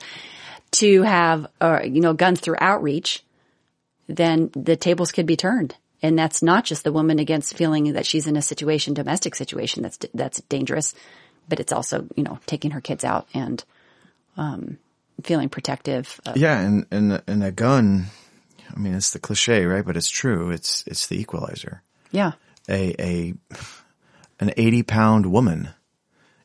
to 0.71 1.01
have, 1.03 1.47
uh, 1.59 1.81
you 1.83 2.01
know, 2.01 2.13
guns 2.13 2.39
through 2.39 2.55
outreach, 2.59 3.23
then 4.07 4.49
the 4.55 4.75
tables 4.75 5.11
could 5.11 5.25
be 5.25 5.35
turned. 5.35 5.75
And 6.01 6.17
that's 6.17 6.41
not 6.41 6.63
just 6.63 6.85
the 6.85 6.93
woman 6.93 7.19
against 7.19 7.57
feeling 7.57 7.93
that 7.93 8.05
she's 8.05 8.25
in 8.25 8.37
a 8.37 8.41
situation, 8.41 8.93
domestic 8.93 9.35
situation 9.35 9.83
that's, 9.83 9.99
that's 10.13 10.39
dangerous, 10.41 10.95
but 11.49 11.59
it's 11.59 11.73
also, 11.73 12.07
you 12.15 12.23
know, 12.23 12.39
taking 12.45 12.71
her 12.71 12.81
kids 12.81 13.03
out 13.03 13.27
and, 13.33 13.63
um, 14.37 14.77
feeling 15.23 15.49
protective. 15.49 16.19
Of, 16.25 16.37
Yeah, 16.37 16.59
and 16.59 16.85
and 16.91 17.21
and 17.27 17.43
a 17.43 17.51
gun. 17.51 18.05
I 18.75 18.79
mean, 18.79 18.93
it's 18.93 19.11
the 19.11 19.19
cliche, 19.19 19.65
right? 19.65 19.85
But 19.85 19.97
it's 19.97 20.09
true. 20.09 20.49
It's 20.51 20.83
it's 20.87 21.07
the 21.07 21.19
equalizer. 21.19 21.81
yeah. 22.11 22.33
A 22.69 22.93
a 22.99 23.33
an 24.39 24.51
eighty 24.57 24.83
pound 24.83 25.25
woman 25.25 25.69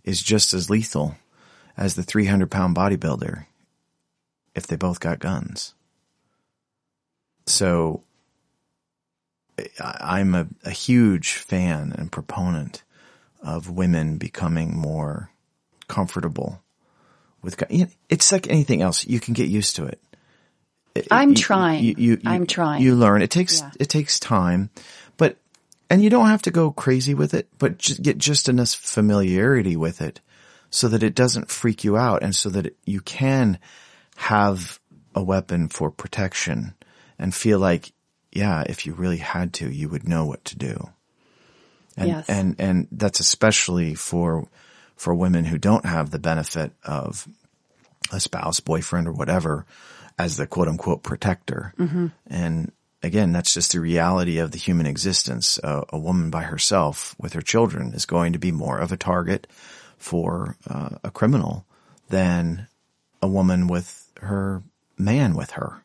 is 0.05 0.23
just 0.23 0.55
as 0.55 0.71
lethal 0.71 1.17
as 1.77 1.95
the 1.97 2.03
three 2.03 2.27
hundred 2.27 2.51
pound 2.51 2.75
bodybuilder 2.77 3.47
if 4.55 4.67
they 4.67 4.77
both 4.77 5.01
got 5.01 5.19
guns. 5.19 5.75
So 7.47 8.03
I- 9.81 9.99
I'm 10.19 10.35
a, 10.35 10.47
a 10.65 10.71
huge 10.71 11.33
fan 11.33 11.93
and 11.97 12.11
proponent 12.11 12.83
of 13.43 13.69
women 13.69 14.17
becoming 14.17 14.77
more 14.77 15.31
comfortable 15.89 16.63
with 17.43 17.59
guns. 17.59 17.95
It's 18.09 18.33
like 18.33 18.49
anything 18.49 18.81
else; 18.83 19.07
you 19.07 19.21
can 19.21 19.35
get 19.35 19.49
used 19.49 19.77
to 19.77 19.85
it. 19.85 20.01
I'm 21.11 21.31
You- 21.31 21.35
trying. 21.37 21.85
You, 21.85 21.95
you, 21.99 22.21
I'm 22.25 22.47
trying. 22.47 22.83
You 22.83 22.95
learn. 22.95 23.23
It 23.23 23.31
takes 23.31 23.61
Yeah. 23.61 23.71
it 23.81 23.89
takes 23.89 24.19
time, 24.21 24.71
but 25.17 25.37
and 25.91 26.03
you 26.03 26.11
don't 26.11 26.27
have 26.29 26.43
to 26.43 26.51
go 26.51 26.71
crazy 26.71 27.15
with 27.15 27.35
it, 27.35 27.49
but 27.59 27.79
just 27.79 28.03
get 28.03 28.19
just 28.19 28.49
enough 28.49 28.71
familiarity 28.71 29.77
with 29.77 30.01
it 30.01 30.21
so 30.71 30.89
that 30.89 31.03
it 31.03 31.15
doesn't 31.15 31.51
freak 31.51 31.85
you 31.85 31.97
out, 31.97 32.23
and 32.23 32.35
so 32.35 32.49
that 32.51 32.67
it, 32.67 32.77
you 32.85 33.01
can 33.01 33.59
have 34.17 34.79
a 35.15 35.23
weapon 35.23 35.69
for 35.69 35.91
protection 35.91 36.75
and 37.19 37.35
feel 37.35 37.59
like, 37.59 37.93
yeah, 38.33 38.63
if 38.67 38.85
you 38.87 38.93
really 38.95 39.19
had 39.19 39.53
to, 39.55 39.71
you 39.71 39.89
would 39.89 40.09
know 40.09 40.25
what 40.25 40.45
to 40.45 40.57
do. 40.57 40.91
And 41.97 42.09
Yes. 42.09 42.29
and 42.29 42.57
and 42.59 42.89
that's 42.93 43.21
especially 43.21 43.95
for 43.95 44.49
for 44.97 45.15
women 45.15 45.45
who 45.45 45.59
don't 45.59 45.85
have 45.87 46.11
the 46.11 46.19
benefit 46.21 46.73
of 46.85 47.27
a 48.13 48.21
spouse, 48.21 48.61
boyfriend, 48.61 49.09
or 49.09 49.13
whatever 49.13 49.67
as 50.19 50.37
the 50.37 50.47
quote 50.47 50.69
unquote 50.69 51.03
protector. 51.03 51.75
And 52.27 52.73
again, 53.03 53.33
that's 53.33 53.55
just 53.55 53.73
the 53.73 53.81
reality 53.81 54.39
of 54.39 54.51
the 54.51 54.59
human 54.59 54.87
existence. 54.87 55.59
Uh, 55.63 55.85
a 55.91 55.99
woman 55.99 56.31
by 56.31 56.43
herself 56.43 57.15
with 57.19 57.35
her 57.35 57.43
children 57.43 57.93
is 57.93 58.07
going 58.07 58.33
to 58.33 58.39
be 58.39 58.53
more 58.53 58.79
of 58.79 58.93
a 58.93 58.97
target 58.97 59.47
for 59.99 60.57
uh, 60.69 60.91
a 61.05 61.11
criminal 61.11 61.67
than 62.09 62.67
a 63.23 63.29
woman 63.29 63.69
with 63.69 64.11
her 64.21 64.63
man 64.99 65.35
with 65.35 65.53
her 65.53 65.83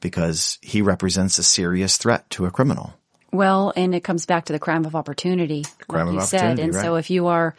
because 0.00 0.58
he 0.62 0.82
represents 0.82 1.38
a 1.38 1.42
serious 1.42 1.96
threat 1.96 2.28
to 2.30 2.46
a 2.46 2.50
criminal. 2.50 2.94
Well, 3.32 3.72
and 3.76 3.94
it 3.94 4.02
comes 4.02 4.26
back 4.26 4.46
to 4.46 4.52
the 4.52 4.58
crime 4.58 4.84
of 4.84 4.96
opportunity, 4.96 5.64
Crime 5.86 6.06
like 6.06 6.16
of 6.16 6.22
you 6.22 6.26
said. 6.26 6.58
And 6.58 6.74
so 6.74 6.96
if 6.96 7.10
you 7.10 7.28
are, 7.28 7.54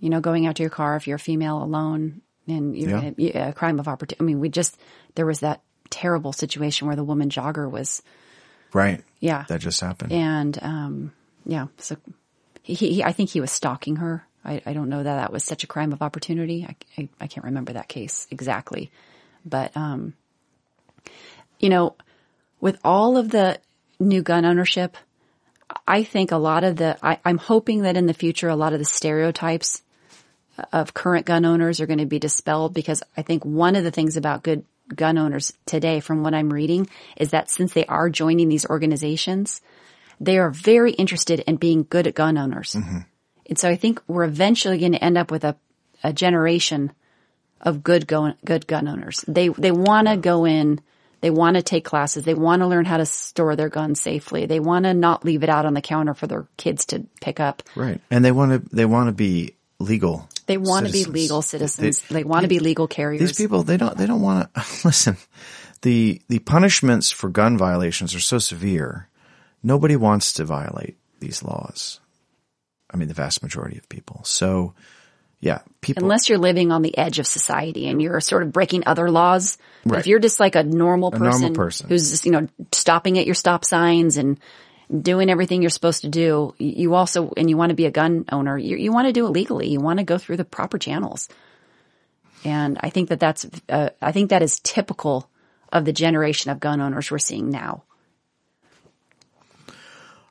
you 0.00 0.10
know, 0.10 0.20
going 0.20 0.46
out 0.46 0.56
to 0.56 0.62
your 0.62 0.70
car, 0.70 0.96
if 0.96 1.06
you're 1.06 1.16
a 1.16 1.20
female 1.20 1.62
alone 1.62 2.20
and 2.48 2.76
you're 2.76 2.90
Yeah. 2.90 2.96
gonna- 2.96 3.14
yeah, 3.18 3.48
a 3.48 3.52
crime 3.52 3.78
of 3.78 3.88
opportunity. 3.88 4.22
I 4.22 4.24
mean, 4.26 4.40
we 4.40 4.48
just, 4.48 4.76
there 5.14 5.26
was 5.26 5.40
that 5.40 5.60
terrible 5.90 6.32
situation 6.32 6.86
where 6.86 6.96
the 6.96 7.04
woman 7.04 7.28
jogger 7.30 7.70
was, 7.70 8.02
Right. 8.72 9.02
yeah. 9.20 9.44
That 9.48 9.60
just 9.60 9.80
happened. 9.80 10.12
and, 10.12 10.58
um, 10.62 11.12
yeah, 11.44 11.66
so 11.78 11.96
he, 12.62 12.74
he, 12.74 13.04
I 13.04 13.12
think 13.12 13.30
he 13.30 13.40
was 13.40 13.50
stalking 13.50 13.96
her. 13.96 14.24
I, 14.44 14.60
I 14.66 14.72
don't 14.72 14.88
know 14.88 15.02
that 15.02 15.16
that 15.16 15.32
was 15.32 15.44
such 15.44 15.62
a 15.64 15.66
crime 15.66 15.92
of 15.92 16.02
opportunity. 16.02 16.66
I, 16.68 16.76
I, 17.02 17.08
I 17.20 17.26
can't 17.26 17.44
remember 17.44 17.74
that 17.74 17.88
case 17.88 18.26
exactly, 18.30 18.90
but, 19.44 19.76
um, 19.76 20.14
you 21.60 21.68
know, 21.68 21.94
with 22.60 22.78
all 22.84 23.16
of 23.16 23.30
the 23.30 23.58
new 24.00 24.22
gun 24.22 24.44
ownership, 24.44 24.96
I 25.86 26.02
think 26.04 26.32
a 26.32 26.36
lot 26.36 26.64
of 26.64 26.76
the, 26.76 26.96
I, 27.02 27.18
I'm 27.24 27.38
hoping 27.38 27.82
that 27.82 27.96
in 27.96 28.06
the 28.06 28.14
future, 28.14 28.48
a 28.48 28.56
lot 28.56 28.72
of 28.72 28.78
the 28.78 28.84
stereotypes 28.84 29.82
of 30.72 30.94
current 30.94 31.26
gun 31.26 31.44
owners 31.44 31.80
are 31.80 31.86
going 31.86 31.98
to 31.98 32.06
be 32.06 32.18
dispelled 32.18 32.74
because 32.74 33.02
I 33.16 33.22
think 33.22 33.44
one 33.44 33.76
of 33.76 33.84
the 33.84 33.90
things 33.90 34.16
about 34.16 34.42
good 34.42 34.64
gun 34.94 35.18
owners 35.18 35.52
today, 35.66 36.00
from 36.00 36.22
what 36.22 36.34
I'm 36.34 36.52
reading, 36.52 36.88
is 37.16 37.30
that 37.30 37.50
since 37.50 37.72
they 37.72 37.86
are 37.86 38.10
joining 38.10 38.48
these 38.48 38.66
organizations, 38.66 39.60
they 40.20 40.38
are 40.38 40.50
very 40.50 40.92
interested 40.92 41.40
in 41.40 41.56
being 41.56 41.86
good 41.88 42.06
at 42.06 42.14
gun 42.14 42.38
owners. 42.38 42.72
Mm-hmm. 42.72 42.98
And 43.46 43.58
so 43.58 43.68
I 43.68 43.76
think 43.76 44.00
we're 44.06 44.24
eventually 44.24 44.78
going 44.78 44.92
to 44.92 45.04
end 45.04 45.18
up 45.18 45.30
with 45.30 45.44
a, 45.44 45.56
a 46.02 46.12
generation 46.12 46.92
of 47.60 47.82
good 47.82 48.06
gun, 48.06 48.36
good 48.44 48.66
gun 48.66 48.88
owners. 48.88 49.24
They, 49.26 49.48
they 49.48 49.72
want 49.72 50.08
to 50.08 50.16
go 50.16 50.44
in, 50.44 50.80
they 51.20 51.30
want 51.30 51.56
to 51.56 51.62
take 51.62 51.84
classes, 51.84 52.24
they 52.24 52.34
want 52.34 52.62
to 52.62 52.66
learn 52.66 52.84
how 52.84 52.96
to 52.96 53.06
store 53.06 53.56
their 53.56 53.68
guns 53.68 54.00
safely. 54.00 54.46
They 54.46 54.60
want 54.60 54.84
to 54.84 54.94
not 54.94 55.24
leave 55.24 55.42
it 55.42 55.48
out 55.48 55.66
on 55.66 55.74
the 55.74 55.82
counter 55.82 56.14
for 56.14 56.26
their 56.26 56.46
kids 56.56 56.86
to 56.86 57.06
pick 57.20 57.40
up. 57.40 57.62
Right. 57.74 58.00
And 58.10 58.24
they 58.24 58.32
want 58.32 58.52
to, 58.52 58.74
they 58.76 58.84
want 58.84 59.08
to 59.08 59.12
be 59.12 59.56
legal. 59.78 60.28
They 60.46 60.56
want 60.56 60.86
to 60.86 60.92
be 60.92 61.04
legal 61.04 61.42
citizens. 61.42 62.02
They, 62.02 62.24
want 62.24 62.42
to 62.42 62.48
be 62.48 62.58
legal 62.58 62.88
carriers. 62.88 63.20
These 63.20 63.36
people, 63.36 63.62
they 63.62 63.76
don't, 63.76 63.96
they 63.96 64.06
don't 64.06 64.20
want 64.20 64.52
to, 64.54 64.60
listen, 64.84 65.16
the, 65.82 66.20
the 66.28 66.40
punishments 66.40 67.10
for 67.10 67.28
gun 67.28 67.56
violations 67.56 68.14
are 68.14 68.20
so 68.20 68.38
severe. 68.38 69.08
Nobody 69.62 69.96
wants 69.96 70.34
to 70.34 70.44
violate 70.44 70.96
these 71.20 71.42
laws. 71.42 72.00
I 72.90 72.96
mean, 72.96 73.08
the 73.08 73.14
vast 73.14 73.42
majority 73.42 73.78
of 73.78 73.88
people. 73.88 74.22
So 74.24 74.74
yeah, 75.42 75.58
people, 75.80 76.04
Unless 76.04 76.28
you're 76.28 76.38
living 76.38 76.70
on 76.70 76.82
the 76.82 76.96
edge 76.96 77.18
of 77.18 77.26
society 77.26 77.88
and 77.88 78.00
you're 78.00 78.20
sort 78.20 78.44
of 78.44 78.52
breaking 78.52 78.84
other 78.86 79.10
laws. 79.10 79.58
Right. 79.84 79.98
If 79.98 80.06
you're 80.06 80.20
just 80.20 80.38
like 80.38 80.54
a 80.54 80.62
normal 80.62 81.10
person, 81.10 81.26
a 81.26 81.30
normal 81.30 81.50
person. 81.50 81.88
who's 81.88 82.10
just, 82.10 82.24
you 82.24 82.30
know, 82.30 82.46
stopping 82.70 83.18
at 83.18 83.26
your 83.26 83.34
stop 83.34 83.64
signs 83.64 84.18
and 84.18 84.38
doing 85.00 85.30
everything 85.30 85.62
you're 85.62 85.70
supposed 85.70 86.02
to 86.02 86.08
do, 86.08 86.54
you 86.58 86.94
also, 86.94 87.32
and 87.36 87.48
you 87.48 87.56
want 87.56 87.70
to 87.70 87.76
be 87.76 87.86
a 87.86 87.90
gun 87.90 88.24
owner, 88.30 88.58
you, 88.58 88.76
you 88.76 88.92
want 88.92 89.06
to 89.06 89.12
do 89.12 89.26
it 89.26 89.30
legally. 89.30 89.68
You 89.68 89.80
want 89.80 89.98
to 89.98 90.04
go 90.04 90.18
through 90.18 90.36
the 90.36 90.44
proper 90.44 90.78
channels. 90.78 91.28
And 92.44 92.78
I 92.80 92.90
think 92.90 93.08
that 93.08 93.20
that's, 93.20 93.46
uh, 93.68 93.90
I 94.00 94.12
think 94.12 94.30
that 94.30 94.42
is 94.42 94.60
typical 94.60 95.30
of 95.72 95.84
the 95.84 95.92
generation 95.92 96.50
of 96.50 96.60
gun 96.60 96.80
owners 96.80 97.10
we're 97.10 97.18
seeing 97.18 97.50
now. 97.50 97.84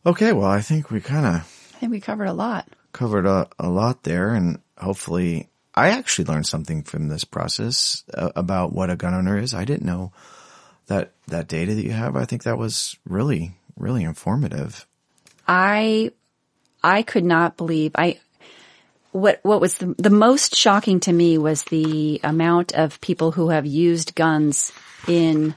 okay, 0.06 0.34
well, 0.34 0.50
I 0.50 0.62
think 0.62 0.92
we 0.92 1.02
kind 1.02 1.26
of 1.26 1.36
I 1.36 1.80
think 1.80 1.92
we 1.92 2.00
covered 2.00 2.26
a 2.26 2.34
lot. 2.34 2.68
covered 2.92 3.26
a, 3.26 3.48
a 3.58 3.70
lot 3.70 4.04
there 4.04 4.34
and 4.34 4.60
hopefully 4.78 5.50
I 5.74 5.90
actually 5.90 6.26
learned 6.26 6.48
something 6.48 6.84
from 6.84 7.08
this 7.08 7.24
process 7.24 8.04
uh, 8.14 8.32
about 8.36 8.74
what 8.74 8.90
a 8.90 8.96
gun 8.96 9.14
owner 9.14 9.38
is. 9.38 9.54
I 9.54 9.66
didn't 9.66 9.86
know 9.86 10.12
that, 10.88 11.14
that 11.28 11.48
data 11.48 11.74
that 11.74 11.84
you 11.84 11.92
have. 11.92 12.16
I 12.16 12.26
think 12.26 12.44
that 12.44 12.58
was 12.58 12.98
really, 13.08 13.54
really 13.78 14.04
informative. 14.04 14.86
I 15.48 16.12
I 16.84 17.04
could 17.04 17.26
not 17.26 17.58
believe 17.58 17.92
I 17.96 18.20
what 19.12 19.40
what 19.44 19.60
was 19.62 19.76
the, 19.76 19.96
the 19.98 20.10
most 20.10 20.56
shocking 20.56 21.00
to 21.02 21.12
me 21.14 21.38
was 21.38 21.64
the 21.66 22.20
amount 22.24 22.74
of 22.74 23.02
people 23.02 23.32
who 23.32 23.50
have 23.50 23.66
used 23.66 24.16
guns 24.16 24.72
in 25.08 25.54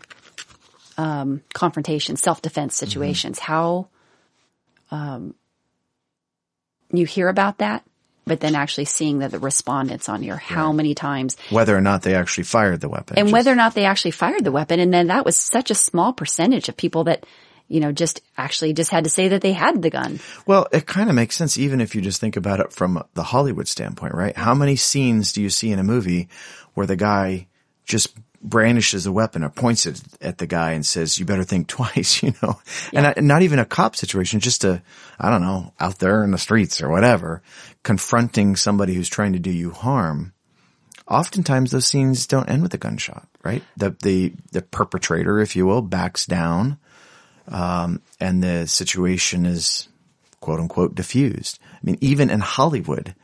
um, 0.97 1.43
confrontation, 1.53 2.17
self 2.17 2.43
defense 2.43 2.77
situations. 2.77 3.39
How 3.39 3.89
um, 4.91 5.35
you 6.93 7.07
hear 7.07 7.29
about 7.29 7.59
that, 7.59 7.85
but 8.27 8.41
then 8.41 8.55
actually 8.55 8.85
seeing 8.85 9.21
that 9.21 9.31
the 9.31 9.39
respondents 9.39 10.09
on 10.09 10.23
here, 10.23 10.37
how 10.37 10.73
many 10.73 10.95
times, 10.95 11.37
Whether 11.51 11.77
or 11.77 11.81
not 11.81 12.03
they 12.03 12.15
actually 12.15 12.45
fired 12.45 12.81
the 12.81 12.89
weapon. 12.89 13.19
and 13.19 13.27
Just- 13.29 13.33
whether 13.33 13.53
or 13.53 13.57
not 13.57 13.75
they 13.75 13.85
actually 13.85 14.13
fired 14.13 14.45
the 14.45 14.53
weapon, 14.53 14.81
and 14.81 14.93
then 14.93 15.09
that 15.09 15.25
was 15.25 15.37
such 15.37 15.71
a 15.71 15.75
small 15.75 16.13
percentage 16.13 16.69
of 16.69 16.77
people 16.77 17.05
that 17.05 17.25
you 17.69 17.81
know 17.81 17.93
just 17.93 18.21
actually 18.37 18.73
just 18.73 18.91
had 18.91 19.05
to 19.05 19.11
say 19.11 19.29
that 19.29 19.41
they 19.41 19.53
had 19.53 19.83
the 19.83 19.91
gun. 19.91 20.21
Well, 20.47 20.67
it 20.73 20.87
kind 20.87 21.09
of 21.09 21.17
makes 21.17 21.37
sense 21.37 21.59
even 21.59 21.81
if 21.81 21.95
you 21.95 22.01
just 22.01 22.21
think 22.21 22.37
about 22.37 22.61
it 22.61 22.73
from 22.73 23.03
the 23.15 23.23
Hollywood 23.23 23.69
standpoint, 23.69 24.15
right? 24.15 24.37
How 24.37 24.55
many 24.55 24.77
scenes 24.77 25.33
do 25.33 25.43
you 25.43 25.51
see 25.51 25.71
in 25.71 25.79
a 25.79 25.85
movie 25.85 26.29
where 26.75 26.87
the 26.87 26.97
guy 26.97 27.47
just 27.85 28.17
brandishes 28.45 29.07
a 29.07 29.13
weapon 29.13 29.43
or 29.43 29.49
points 29.49 29.87
it 29.87 30.01
at 30.21 30.39
the 30.39 30.47
guy 30.47 30.73
and 30.73 30.85
says, 30.85 31.19
you 31.19 31.25
better 31.25 31.45
think 31.45 31.67
twice, 31.69 32.23
you 32.23 32.35
know? 32.43 32.61
And 32.93 33.07
I, 33.07 33.15
not 33.17 33.43
even 33.43 33.59
a 33.59 33.65
cop 33.65 33.97
situation, 33.97 34.39
just 34.39 34.65
a, 34.65 34.83
I 35.19 35.31
don't 35.31 35.43
know, 35.43 35.73
out 35.81 35.99
there 35.99 36.23
in 36.23 36.31
the 36.31 36.39
streets 36.39 36.83
or 36.83 36.91
whatever, 36.91 37.43
confronting 37.83 38.55
somebody 38.55 38.95
who's 38.95 39.09
trying 39.09 39.33
to 39.33 39.39
do 39.39 39.51
you 39.51 39.71
harm. 39.71 40.33
Oftentimes 41.09 41.71
those 41.71 41.87
scenes 41.87 42.27
don't 42.27 42.49
end 42.49 42.63
with 42.63 42.75
a 42.75 42.79
gunshot, 42.79 43.27
right? 43.43 43.63
The, 43.77 43.97
the, 44.03 44.35
the 44.53 44.63
perpetrator, 44.63 45.41
if 45.41 45.57
you 45.57 45.67
will, 45.67 45.83
backs 45.83 46.27
down 46.27 46.79
and 47.49 48.43
the 48.43 48.67
situation 48.67 49.47
is 49.47 49.89
quote 50.41 50.61
unquote 50.61 50.95
diffused. 50.95 51.59
I 51.75 51.79
mean, 51.83 51.99
even 52.01 52.31
in 52.31 52.41
Hollywood, 52.41 53.15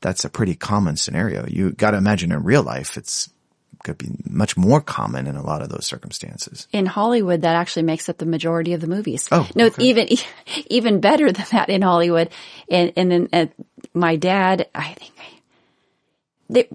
that's 0.00 0.24
a 0.24 0.30
pretty 0.30 0.54
common 0.54 0.96
scenario. 0.96 1.46
You 1.46 1.72
got 1.72 1.92
to 1.92 1.96
imagine 1.96 2.32
in 2.32 2.42
real 2.42 2.62
life, 2.62 2.96
it's 2.96 3.30
could 3.84 3.98
be 3.98 4.10
much 4.28 4.56
more 4.56 4.80
common 4.80 5.28
in 5.28 5.36
a 5.36 5.42
lot 5.42 5.62
of 5.62 5.68
those 5.68 5.86
circumstances. 5.86 6.66
in 6.72 6.86
Hollywood, 6.86 7.42
that 7.42 7.54
actually 7.54 7.84
makes 7.84 8.08
up 8.08 8.18
the 8.18 8.26
majority 8.26 8.72
of 8.72 8.80
the 8.80 8.88
movies. 8.88 9.28
Oh, 9.30 9.48
no, 9.54 9.66
okay. 9.66 9.84
even 9.84 10.08
even 10.66 11.00
better 11.00 11.30
than 11.30 11.46
that 11.52 11.68
in 11.68 11.82
Hollywood. 11.82 12.30
And 12.68 12.92
and 12.96 13.10
then 13.10 13.28
uh, 13.32 13.46
my 13.94 14.16
dad, 14.16 14.68
I 14.74 14.94
think 14.94 15.12
they 16.48 16.68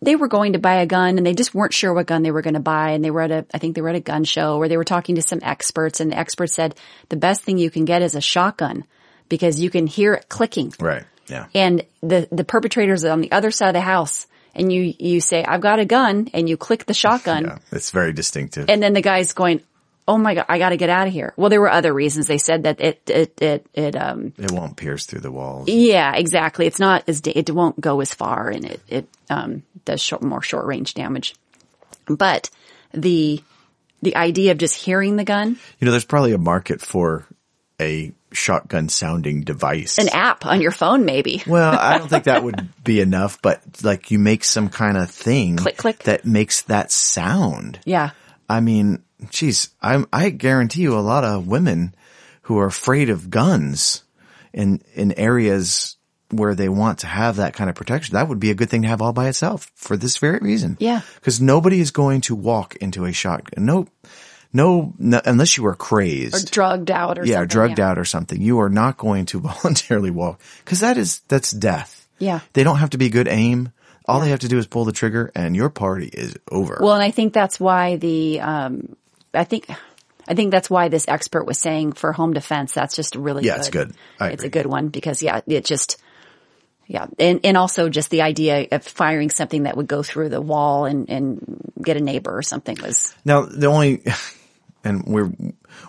they 0.00 0.14
were 0.16 0.28
going 0.28 0.52
to 0.52 0.58
buy 0.58 0.76
a 0.76 0.86
gun 0.86 1.18
and 1.18 1.26
they 1.26 1.34
just 1.34 1.54
weren't 1.54 1.74
sure 1.74 1.92
what 1.92 2.06
gun 2.06 2.22
they 2.22 2.30
were 2.30 2.42
going 2.42 2.54
to 2.54 2.60
buy. 2.60 2.90
And 2.90 3.04
they 3.04 3.10
were 3.10 3.22
at 3.22 3.30
a, 3.32 3.46
I 3.52 3.58
think 3.58 3.74
they 3.74 3.80
were 3.80 3.88
at 3.88 3.96
a 3.96 4.00
gun 4.00 4.24
show 4.24 4.58
where 4.58 4.68
they 4.68 4.76
were 4.76 4.84
talking 4.84 5.16
to 5.16 5.22
some 5.22 5.40
experts, 5.42 6.00
and 6.00 6.12
the 6.12 6.18
experts 6.18 6.54
said 6.54 6.74
the 7.08 7.16
best 7.16 7.42
thing 7.42 7.58
you 7.58 7.70
can 7.70 7.84
get 7.84 8.02
is 8.02 8.14
a 8.14 8.20
shotgun 8.20 8.84
because 9.28 9.60
you 9.60 9.70
can 9.70 9.86
hear 9.86 10.14
it 10.14 10.28
clicking 10.28 10.72
Right. 10.80 11.04
Yeah. 11.26 11.46
and 11.54 11.84
the 12.02 12.26
the 12.32 12.44
perpetrators 12.44 13.04
are 13.04 13.10
on 13.12 13.20
the 13.20 13.32
other 13.32 13.50
side 13.50 13.68
of 13.68 13.74
the 13.74 13.80
house. 13.80 14.26
And 14.54 14.72
you, 14.72 14.92
you 14.98 15.20
say, 15.20 15.44
I've 15.44 15.60
got 15.60 15.78
a 15.78 15.84
gun 15.84 16.30
and 16.32 16.48
you 16.48 16.56
click 16.56 16.86
the 16.86 16.94
shotgun 16.94 17.44
Yeah. 17.48 17.58
It's 17.70 17.90
very 17.92 18.12
distinctive. 18.12 18.68
and 18.68 18.82
then 18.82 18.92
the 18.92 19.02
guy's 19.02 19.32
going, 19.32 19.60
"Oh 20.08 20.18
my 20.18 20.34
god, 20.34 20.46
I 20.48 20.58
got 20.58 20.70
to 20.70 20.76
get 20.76 20.88
out 20.90 21.06
of 21.06 21.12
here." 21.12 21.34
Well, 21.36 21.50
there 21.50 21.60
were 21.60 21.70
other 21.70 21.92
reasons. 21.94 22.26
They 22.26 22.38
said 22.38 22.64
that 22.64 22.80
it 22.80 23.02
it 23.08 23.40
it 23.40 23.66
it 23.74 23.94
um 23.94 24.32
it 24.38 24.50
won't 24.50 24.76
pierce 24.76 25.06
through 25.06 25.20
the 25.20 25.30
walls. 25.30 25.68
yeah, 25.68 26.14
exactly. 26.16 26.66
It's 26.66 26.80
not 26.80 27.04
as 27.06 27.20
it 27.24 27.50
won't 27.50 27.80
go 27.80 28.00
as 28.00 28.12
far 28.12 28.48
and 28.48 28.64
it 28.64 28.80
it 28.88 29.08
um 29.30 29.62
does 29.84 30.00
short, 30.00 30.22
more 30.22 30.42
short 30.42 30.66
range 30.66 30.94
damage. 30.94 31.34
But 32.06 32.50
the 32.92 33.42
the 34.02 34.16
idea 34.16 34.52
of 34.52 34.58
just 34.58 34.74
hearing 34.76 35.16
the 35.16 35.24
gun, 35.24 35.58
You 35.78 35.84
know, 35.84 35.90
there's 35.90 36.04
probably 36.04 36.32
a 36.32 36.38
market 36.38 36.80
for 36.80 37.26
a 37.80 38.12
shotgun 38.32 38.88
sounding 38.88 39.42
device. 39.42 39.98
an 39.98 40.08
app 40.10 40.44
on 40.46 40.60
your 40.60 40.70
phone 40.70 41.04
maybe. 41.04 41.42
well, 41.46 41.76
I 41.78 41.98
don't 41.98 42.08
think 42.08 42.24
that 42.24 42.42
would 42.44 42.68
be 42.84 43.00
enough, 43.00 43.40
but 43.42 43.60
like 43.82 44.10
you 44.10 44.18
make 44.18 44.44
some 44.44 44.68
kind 44.68 44.96
of 44.96 45.10
thing 45.10 45.56
Click, 45.56 45.76
click. 45.76 45.98
that 46.04 46.24
makes 46.24 46.62
that 46.62 46.90
sound. 46.92 47.78
Yeah. 47.84 48.10
I 48.48 48.60
mean, 48.60 49.02
geez, 49.30 49.70
I 49.82 50.04
I 50.12 50.30
guarantee 50.30 50.82
you 50.82 50.98
a 50.98 51.00
lot 51.00 51.24
of 51.24 51.46
women 51.46 51.94
who 52.42 52.58
are 52.58 52.66
afraid 52.66 53.10
of 53.10 53.30
guns 53.30 54.04
in 54.52 54.82
in 54.94 55.12
areas 55.12 55.96
where 56.30 56.54
they 56.54 56.68
want 56.68 57.00
to 57.00 57.06
have 57.06 57.36
that 57.36 57.54
kind 57.54 57.70
of 57.70 57.76
protection. 57.76 58.14
That 58.14 58.28
would 58.28 58.40
be 58.40 58.50
a 58.50 58.54
good 58.54 58.68
thing 58.68 58.82
to 58.82 58.88
have 58.88 59.00
all 59.00 59.12
by 59.12 59.28
itself 59.28 59.70
for 59.74 59.96
this 59.96 60.18
very 60.18 60.38
reason. 60.40 60.76
Yeah. 60.78 61.00
Because 61.14 61.40
nobody 61.40 61.80
is 61.80 61.90
going 61.90 62.20
to 62.22 62.34
walk 62.34 62.76
into 62.76 63.04
a 63.04 63.12
shotgun. 63.12 63.64
No, 63.64 63.86
no, 64.52 64.92
no 64.98 65.20
unless 65.24 65.56
you 65.56 65.66
are 65.66 65.74
crazed. 65.74 66.34
Or 66.34 66.50
drugged 66.50 66.90
out 66.90 67.18
or 67.18 67.24
yeah, 67.24 67.36
something. 67.36 67.48
drugged 67.48 67.80
out 67.80 67.98
or 67.98 68.04
something. 68.04 68.40
You 68.40 68.60
are 68.60 68.68
not 68.68 68.98
going 68.98 69.26
to 69.26 69.40
voluntarily 69.62 70.10
walk 70.10 70.40
because 70.64 70.80
that 70.80 70.98
is, 70.98 71.20
that's 71.28 71.50
death. 71.50 72.06
Yeah. 72.18 72.40
They 72.52 72.64
don't 72.64 72.78
have 72.78 72.90
to 72.90 72.98
be 72.98 73.08
good 73.08 73.28
aim. 73.28 73.72
All 74.06 74.20
they 74.20 74.30
have 74.30 74.40
to 74.40 74.48
do 74.48 74.58
is 74.58 74.66
pull 74.66 74.84
the 74.84 74.92
trigger 74.92 75.30
and 75.34 75.54
your 75.54 75.68
party 75.68 76.08
is 76.08 76.34
over. 76.50 76.78
Well, 76.80 76.94
and 76.94 77.02
I 77.02 77.10
think 77.10 77.34
that's 77.34 77.60
why 77.60 77.96
the 77.96 78.40
um 78.40 78.96
I 79.38 79.44
think 79.44 79.66
I 80.26 80.34
think 80.34 80.50
that's 80.50 80.68
why 80.68 80.88
this 80.88 81.06
expert 81.08 81.44
was 81.46 81.58
saying 81.58 81.92
for 81.92 82.12
home 82.12 82.32
defense 82.34 82.74
that's 82.74 82.94
just 82.96 83.14
really 83.16 83.44
Yeah, 83.44 83.52
good. 83.54 83.58
it's 83.60 83.70
good. 83.70 83.92
I 84.20 84.28
it's 84.30 84.44
a 84.44 84.48
good 84.48 84.66
one 84.66 84.88
because 84.88 85.22
yeah, 85.22 85.40
it 85.46 85.64
just 85.64 85.96
yeah, 86.86 87.06
and 87.18 87.40
and 87.44 87.56
also 87.56 87.88
just 87.88 88.10
the 88.10 88.22
idea 88.22 88.66
of 88.72 88.82
firing 88.84 89.30
something 89.30 89.64
that 89.64 89.76
would 89.76 89.86
go 89.88 90.02
through 90.02 90.30
the 90.30 90.40
wall 90.40 90.84
and 90.86 91.08
and 91.10 91.60
get 91.82 91.96
a 91.96 92.00
neighbor 92.00 92.36
or 92.36 92.42
something 92.42 92.76
was 92.82 93.14
Now, 93.24 93.42
the 93.42 93.66
only, 93.66 94.02
and 94.84 95.04
we're, 95.06 95.30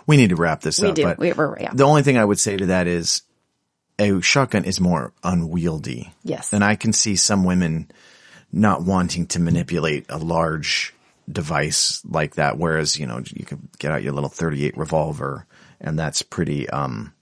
we 0.06 0.16
need 0.18 0.28
to 0.30 0.36
wrap 0.36 0.60
this 0.60 0.80
We 0.80 0.88
up, 0.88 0.94
do. 0.94 1.02
but 1.04 1.18
We- 1.18 1.32
we're- 1.32 1.56
yeah. 1.62 1.70
the 1.74 1.84
only 1.84 2.02
thing 2.02 2.18
I 2.18 2.24
would 2.24 2.38
say 2.38 2.56
to 2.56 2.66
that 2.66 2.86
is 2.86 3.22
a 3.98 4.20
shotgun 4.20 4.64
is 4.64 4.78
more 4.80 5.12
unwieldy. 5.24 6.12
Yes. 6.22 6.52
And 6.52 6.62
I 6.62 6.76
can 6.76 6.92
see 6.92 7.16
some 7.16 7.44
women 7.44 7.90
not 8.52 8.82
wanting 8.82 9.26
to 9.28 9.40
manipulate 9.40 10.06
a 10.10 10.18
large 10.18 10.94
device 11.32 12.02
like 12.04 12.34
that, 12.36 12.58
whereas, 12.58 12.98
you 12.98 13.06
know, 13.06 13.22
you 13.34 13.44
can 13.44 13.68
get 13.78 13.92
out 13.92 14.02
your 14.02 14.12
little 14.12 14.28
38 14.30 14.76
revolver 14.76 15.46
and 15.80 15.98
that's 15.98 16.22
pretty, 16.22 16.68
um, 16.70 17.12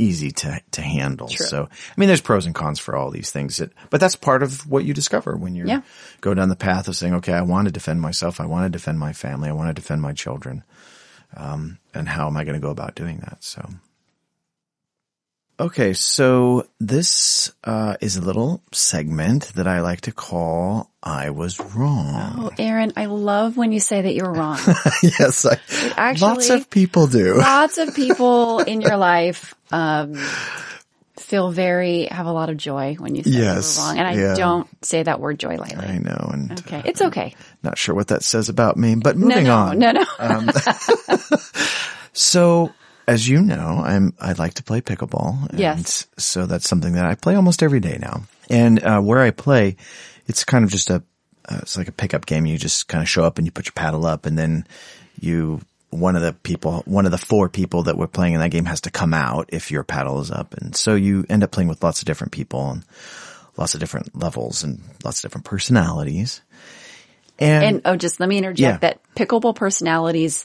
easy 0.00 0.30
to, 0.30 0.60
to 0.70 0.80
handle. 0.80 1.28
True. 1.28 1.46
So, 1.46 1.64
I 1.64 1.94
mean, 2.00 2.06
there's 2.06 2.20
pros 2.20 2.46
and 2.46 2.54
cons 2.54 2.78
for 2.78 2.94
all 2.94 3.10
these 3.10 3.30
things 3.32 3.56
that, 3.56 3.72
but 3.90 4.00
that's 4.00 4.14
part 4.14 4.44
of 4.44 4.68
what 4.70 4.84
you 4.84 4.94
discover 4.94 5.36
when 5.36 5.56
you 5.56 5.66
Yeah. 5.66 5.80
go 6.20 6.34
down 6.34 6.48
the 6.48 6.56
path 6.56 6.86
of 6.86 6.94
saying, 6.94 7.14
okay, 7.14 7.32
I 7.32 7.42
want 7.42 7.66
to 7.66 7.72
defend 7.72 8.00
myself. 8.00 8.40
I 8.40 8.46
want 8.46 8.64
to 8.66 8.70
defend 8.70 9.00
my 9.00 9.12
family. 9.12 9.48
I 9.48 9.52
want 9.52 9.70
to 9.70 9.74
defend 9.74 10.00
my 10.00 10.12
children. 10.12 10.62
Um, 11.36 11.78
and 11.94 12.08
how 12.08 12.28
am 12.28 12.36
I 12.36 12.44
going 12.44 12.54
to 12.54 12.64
go 12.64 12.70
about 12.70 12.94
doing 12.94 13.18
that? 13.18 13.42
So, 13.42 13.68
okay. 15.60 15.92
So 15.92 16.66
this, 16.80 17.52
uh, 17.64 17.96
is 18.00 18.16
a 18.16 18.20
little 18.22 18.62
segment 18.72 19.52
that 19.54 19.66
I 19.66 19.80
like 19.80 20.02
to 20.02 20.12
call 20.12 20.90
I 21.02 21.30
was 21.30 21.58
wrong. 21.60 22.34
Oh, 22.38 22.50
Aaron, 22.58 22.92
I 22.96 23.06
love 23.06 23.56
when 23.56 23.72
you 23.72 23.80
say 23.80 24.02
that 24.02 24.14
you're 24.14 24.32
wrong. 24.32 24.58
yes. 25.02 25.46
I, 25.46 25.58
Actually- 25.96 26.28
lots 26.28 26.50
of 26.50 26.68
people 26.70 27.06
do. 27.06 27.34
Lots 27.38 27.78
of 27.78 27.94
people 28.02 28.60
in 28.60 28.80
your 28.80 28.96
life 28.96 29.54
um, 29.72 30.14
feel 31.16 31.50
very 31.50 32.06
have 32.06 32.26
a 32.26 32.32
lot 32.32 32.48
of 32.50 32.56
joy 32.56 32.94
when 32.98 33.14
you 33.14 33.22
say 33.22 33.30
Yes, 33.30 33.76
you're 33.76 33.86
wrong, 33.86 33.98
and 33.98 34.08
I 34.08 34.14
yeah. 34.14 34.34
don't 34.34 34.68
say 34.84 35.02
that 35.02 35.20
word 35.20 35.38
joy 35.38 35.56
lightly. 35.56 35.84
I 35.86 35.98
know. 35.98 36.30
And 36.32 36.52
Okay, 36.60 36.82
it's 36.84 37.00
okay. 37.02 37.34
not 37.62 37.76
sure 37.78 37.94
what 37.94 38.08
that 38.08 38.22
says 38.22 38.48
about 38.48 38.76
me, 38.76 38.94
but 38.96 39.16
No, 39.16 39.26
moving 39.28 39.44
no, 39.44 39.54
on. 39.56 39.78
no, 39.78 39.92
no. 39.92 40.04
So 42.12 42.72
as 43.08 43.26
you 43.26 43.40
know, 43.40 43.82
I'm 43.84 44.12
I 44.20 44.32
like 44.32 44.54
to 44.54 44.62
play 44.62 44.80
pickleball. 44.82 45.48
And 45.50 45.58
Yes. 45.58 46.06
So 46.18 46.46
that's 46.46 46.68
something 46.68 46.92
that 46.92 47.06
I 47.06 47.14
play 47.16 47.34
almost 47.34 47.62
every 47.62 47.80
day 47.80 47.98
now. 48.00 48.22
And 48.50 48.82
uh, 48.84 49.00
where 49.00 49.20
I 49.20 49.30
play, 49.32 49.76
it's 50.26 50.44
kind 50.44 50.62
of 50.64 50.70
just 50.70 50.90
a 50.90 51.02
uh, 51.48 51.58
it's 51.62 51.76
like 51.78 51.88
a 51.88 51.92
pickup 51.92 52.26
game. 52.26 52.44
You 52.46 52.58
just 52.58 52.86
kind 52.88 53.02
of 53.02 53.08
show 53.08 53.24
up 53.24 53.38
and 53.38 53.46
you 53.46 53.50
put 53.50 53.66
your 53.66 53.72
paddle 53.72 54.04
up, 54.04 54.26
and 54.26 54.38
then 54.38 54.66
you 55.18 55.60
one 55.90 56.16
of 56.16 56.22
the 56.22 56.34
people, 56.34 56.82
one 56.84 57.06
of 57.06 57.10
the 57.12 57.16
four 57.18 57.48
people 57.48 57.84
that 57.84 57.96
were 57.96 58.06
playing 58.06 58.34
in 58.34 58.40
that 58.40 58.50
game 58.50 58.66
has 58.66 58.82
to 58.82 58.90
come 58.90 59.14
out 59.14 59.48
if 59.54 59.70
your 59.70 59.82
paddle 59.82 60.20
is 60.20 60.30
up, 60.30 60.52
and 60.54 60.76
so 60.76 60.94
you 60.94 61.24
end 61.30 61.42
up 61.42 61.50
playing 61.50 61.68
with 61.68 61.82
lots 61.82 62.00
of 62.00 62.04
different 62.04 62.32
people 62.32 62.70
and 62.70 62.84
lots 63.56 63.72
of 63.72 63.80
different 63.80 64.14
levels 64.14 64.62
and 64.62 64.80
lots 65.02 65.18
of 65.18 65.22
different 65.30 65.46
personalities. 65.46 66.42
And, 67.38 67.64
And 67.64 67.82
oh, 67.86 67.96
just 67.96 68.20
let 68.20 68.28
me 68.28 68.36
interject 68.36 68.82
Yeah. 68.82 68.90
that 68.90 69.00
pickleball 69.14 69.54
personalities 69.56 70.44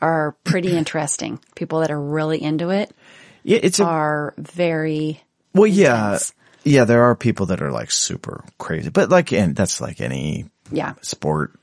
are 0.00 0.36
pretty 0.44 0.76
interesting. 0.76 1.38
People 1.54 1.80
that 1.80 1.90
are 1.90 2.00
really 2.00 2.42
into 2.42 2.70
it 2.70 2.94
yeah, 3.42 3.58
it's 3.62 3.80
a 3.80 3.84
are 3.84 4.34
very 4.38 5.22
Well, 5.54 5.66
yeah, 5.66 6.04
intense. 6.06 6.34
yeah. 6.64 6.84
There 6.84 7.04
are 7.04 7.14
people 7.16 7.46
that 7.46 7.62
are 7.62 7.70
like 7.70 7.90
super 7.90 8.44
crazy, 8.58 8.90
but 8.90 9.08
like, 9.10 9.32
and 9.32 9.56
that's 9.56 9.80
like 9.80 10.00
any 10.00 10.46
yeah. 10.70 10.94
sport. 11.02 11.58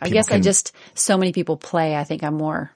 I 0.00 0.08
guess 0.08 0.30
I 0.30 0.40
just 0.40 0.72
so 0.94 1.16
many 1.16 1.32
people 1.32 1.56
play. 1.56 1.96
I 1.96 2.04
think 2.04 2.22
I'm 2.22 2.34
more 2.34 2.70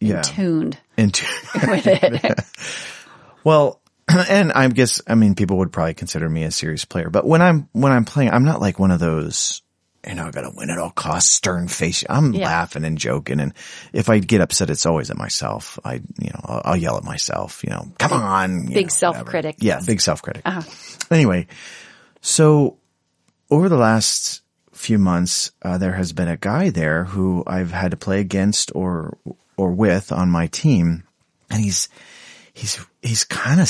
Yeah. 0.00 0.22
tuned 0.22 0.78
into. 0.96 1.26
with 1.66 1.86
it. 1.86 2.40
well, 3.42 3.80
and 4.08 4.52
I 4.52 4.68
guess 4.68 5.00
I 5.06 5.14
mean 5.14 5.34
people 5.34 5.58
would 5.58 5.72
probably 5.72 5.94
consider 5.94 6.28
me 6.28 6.44
a 6.44 6.50
serious 6.50 6.84
player, 6.84 7.10
but 7.10 7.26
when 7.26 7.40
I'm 7.42 7.68
when 7.72 7.92
I'm 7.92 8.04
playing, 8.04 8.30
I'm 8.30 8.44
not 8.44 8.60
like 8.60 8.78
one 8.78 8.90
of 8.90 9.00
those. 9.00 9.62
You 10.06 10.14
know, 10.14 10.26
I 10.26 10.30
gotta 10.30 10.50
win 10.54 10.70
at 10.70 10.78
all 10.78 10.90
costs, 10.90 11.30
stern 11.30 11.68
face. 11.68 12.04
I'm 12.08 12.34
Yeah. 12.34 12.46
laughing 12.46 12.84
and 12.84 12.98
joking, 12.98 13.40
and 13.40 13.52
if 13.92 14.08
I 14.10 14.18
get 14.18 14.40
upset, 14.40 14.70
it's 14.70 14.86
always 14.86 15.10
at 15.10 15.16
myself. 15.16 15.78
I, 15.84 15.94
you 15.94 16.30
know, 16.32 16.40
I'll, 16.44 16.62
I'll 16.64 16.76
yell 16.76 16.96
at 16.96 17.04
myself. 17.04 17.62
You 17.64 17.70
know, 17.70 17.88
come 17.98 18.12
on, 18.12 18.66
Big 18.66 18.86
know, 18.86 18.88
self-critic, 18.90 19.56
whatever. 19.60 19.80
Yeah, 19.80 19.80
big 19.86 20.00
self 20.00 20.20
critic. 20.22 20.42
Anyway, 21.10 21.46
so 22.20 22.76
over 23.50 23.68
the 23.68 23.76
last 23.76 24.42
few 24.72 24.98
months, 24.98 25.52
uh, 25.62 25.78
there 25.78 25.92
has 25.92 26.12
been 26.12 26.28
a 26.28 26.36
guy 26.36 26.70
there 26.70 27.04
who 27.04 27.42
I've 27.46 27.70
had 27.72 27.92
to 27.92 27.96
play 27.96 28.20
against 28.20 28.72
or 28.74 29.16
or 29.56 29.70
with 29.72 30.10
on 30.12 30.28
my 30.30 30.48
team, 30.48 31.04
and 31.50 31.62
he's 31.62 31.88
he's 32.52 32.84
he's 33.02 33.24
kind 33.24 33.60
of 33.60 33.68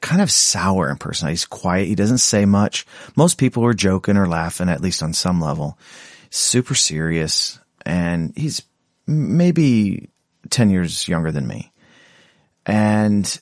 kind 0.00 0.22
of 0.22 0.30
sour 0.30 0.90
in 0.90 0.96
person. 0.96 1.28
He's 1.28 1.44
quiet. 1.44 1.88
He 1.88 1.94
doesn't 1.94 2.18
say 2.18 2.44
much. 2.44 2.86
Most 3.16 3.38
people 3.38 3.64
are 3.64 3.74
joking 3.74 4.16
or 4.16 4.26
laughing, 4.26 4.68
at 4.68 4.80
least 4.80 5.02
on 5.02 5.12
some 5.12 5.40
level. 5.40 5.78
Super 6.30 6.74
serious, 6.74 7.58
and 7.84 8.32
he's 8.36 8.62
maybe 9.06 10.10
ten 10.50 10.70
years 10.70 11.08
younger 11.08 11.30
than 11.32 11.46
me, 11.46 11.72
and 12.66 13.40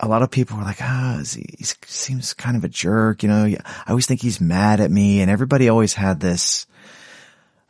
a 0.00 0.08
lot 0.08 0.22
of 0.22 0.30
people 0.30 0.56
were 0.56 0.64
like, 0.64 0.82
ah, 0.82 1.18
is 1.18 1.34
he, 1.34 1.46
he 1.56 1.64
seems 1.64 2.34
kind 2.34 2.56
of 2.56 2.64
a 2.64 2.68
jerk, 2.68 3.22
you 3.22 3.28
know. 3.28 3.44
I 3.44 3.88
always 3.88 4.06
think 4.06 4.20
he's 4.20 4.40
mad 4.40 4.80
at 4.80 4.90
me, 4.90 5.20
and 5.20 5.30
everybody 5.30 5.68
always 5.68 5.94
had 5.94 6.20
this 6.20 6.66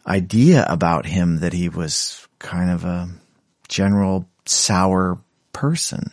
idea 0.06 0.66
about 0.68 1.06
him 1.06 1.38
that 1.38 1.52
he 1.52 1.68
was 1.68 2.26
kind 2.38 2.70
of 2.70 2.84
a 2.84 3.08
general 3.68 4.28
sour 4.46 5.18
person. 5.52 6.10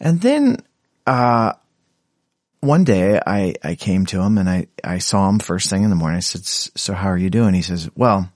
And 0.00 0.20
then, 0.20 0.58
uh, 1.06 1.52
one 2.60 2.84
day 2.84 3.20
I, 3.26 3.54
I 3.62 3.74
came 3.74 4.06
to 4.06 4.20
him 4.20 4.36
and 4.36 4.48
I, 4.48 4.66
I 4.84 4.98
saw 4.98 5.28
him 5.28 5.38
first 5.38 5.70
thing 5.70 5.82
in 5.82 5.90
the 5.90 5.96
morning. 5.96 6.18
I 6.18 6.20
said, 6.20 6.44
so 6.44 6.94
how 6.94 7.08
are 7.08 7.16
you 7.16 7.30
doing? 7.30 7.54
He 7.54 7.62
says, 7.62 7.88
well, 7.94 8.30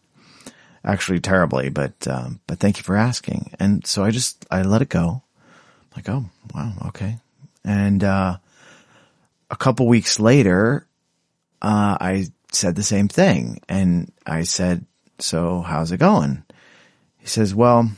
actually 0.85 1.21
terribly, 1.21 1.69
but, 1.69 2.09
um, 2.09 2.41
but 2.47 2.59
thank 2.59 2.79
you 2.79 2.83
for 2.83 2.97
asking. 2.97 3.53
And 3.59 3.87
so 3.87 4.03
I 4.03 4.11
just, 4.11 4.47
I 4.51 4.63
let 4.63 4.83
it 4.83 4.89
go. 4.89 5.23
Like, 5.95 6.09
oh, 6.09 6.25
wow. 6.55 6.73
Okay. 6.87 7.19
And, 7.65 8.03
uh, 8.03 8.39
a 9.51 9.57
couple 9.57 9.87
weeks 9.87 10.19
later, 10.19 10.87
uh, 11.63 11.97
I 12.01 12.27
said 12.53 12.77
the 12.77 12.83
same 12.83 13.09
thing 13.09 13.61
and 13.69 14.11
I 14.27 14.43
said, 14.43 14.87
so 15.19 15.61
how's 15.61 15.93
it 15.93 15.99
going? 15.99 16.45
He 17.19 17.27
says, 17.27 17.55
well, 17.55 17.91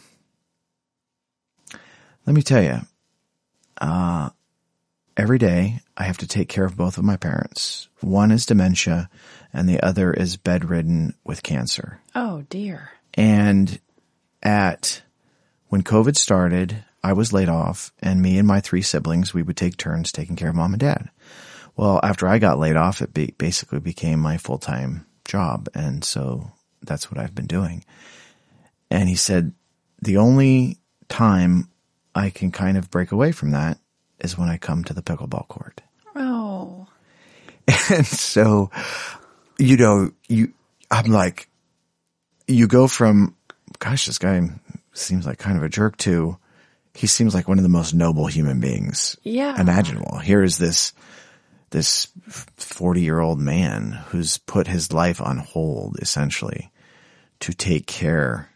let 2.27 2.35
me 2.35 2.43
tell 2.43 2.63
you, 2.63 2.81
uh, 3.81 4.31
every 5.17 5.39
day 5.39 5.81
I 5.97 6.05
have 6.05 6.19
to 6.19 6.27
take 6.27 6.49
care 6.49 6.65
of 6.65 6.77
both 6.77 6.99
of 6.99 7.05
my 7.05 7.17
parents. 7.17 7.89
One 8.01 8.31
is 8.31 8.47
dementia 8.47 9.09
and 9.53 9.69
the 9.69 9.81
other 9.83 10.13
is 10.13 10.37
bedridden 10.37 11.15
with 11.25 11.43
cancer. 11.43 12.01
oh 12.15 12.45
dear. 12.51 12.91
And 13.15 13.81
at 14.43 15.03
when 15.69 15.83
COVID 15.83 16.17
started, 16.17 16.85
I 17.03 17.15
was 17.15 17.33
laid 17.33 17.49
off 17.49 17.93
and 18.01 18.21
me 18.21 18.39
and 18.39 18.47
my 18.47 18.61
three 18.61 18.83
siblings, 18.83 19.33
we 19.33 19.43
would 19.43 19.57
take 19.57 19.77
turns 19.77 20.13
taking 20.13 20.37
care 20.37 20.51
of 20.51 20.57
mom 20.57 20.75
and 20.75 20.81
dad. 20.81 21.11
Well, 21.77 22.01
after 22.03 22.27
I 22.27 22.39
got 22.39 22.59
laid 22.59 22.77
off, 22.77 23.03
it 23.03 23.13
be, 23.13 23.35
basically 23.37 23.81
became 23.81 24.19
my 24.19 24.39
full-time 24.39 25.07
job. 25.25 25.69
And 25.75 26.05
so 26.05 26.51
that's 26.83 27.11
what 27.11 27.19
I've 27.19 27.35
been 27.35 27.47
doing. 27.47 27.85
And 28.91 29.09
he 29.09 29.17
said, 29.17 29.53
the 30.01 30.17
only 30.19 30.79
time 31.09 31.69
I 32.17 32.31
can 32.31 32.51
kind 32.51 32.77
of 32.79 32.91
break 32.91 33.13
away 33.13 33.31
from 33.31 33.51
that 33.53 33.79
is 34.19 34.37
when 34.39 34.49
I 34.49 34.57
come 34.57 34.83
to 34.85 34.95
the 34.95 35.03
pickleball 35.03 35.47
court. 35.49 35.83
Oh, 36.17 36.89
And 37.91 38.07
so, 38.07 38.71
you 39.59 39.77
know, 39.77 40.11
you, 40.29 40.53
I'm 40.91 41.11
like, 41.13 41.49
you 42.49 42.67
go 42.67 42.89
from, 42.89 43.37
gosh, 43.79 44.07
this 44.07 44.19
guy 44.19 44.41
seems 44.95 45.27
like 45.27 45.39
kind 45.39 45.59
of 45.59 45.63
a 45.63 45.69
jerk 45.69 45.97
to, 45.99 46.39
he 46.95 47.07
seems 47.07 47.35
like 47.35 47.47
one 47.49 47.59
of 47.59 47.63
the 47.65 47.69
most 47.69 47.93
noble 47.93 48.27
human 48.27 48.61
beings 48.61 49.17
Yeah. 49.23 49.61
imaginable. 49.61 50.19
Here 50.19 50.43
is 50.43 50.57
this, 50.57 50.95
this 51.71 52.07
40 52.57 53.03
year 53.03 53.21
old 53.21 53.39
man 53.39 53.93
who's 54.09 54.39
put 54.39 54.67
his 54.69 54.93
life 54.93 55.21
on 55.21 55.37
hold 55.39 55.99
essentially 56.01 56.73
to 57.41 57.53
take 57.53 57.87
care 57.87 58.49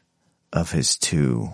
of 0.53 0.71
his 0.71 0.97
two 0.97 1.51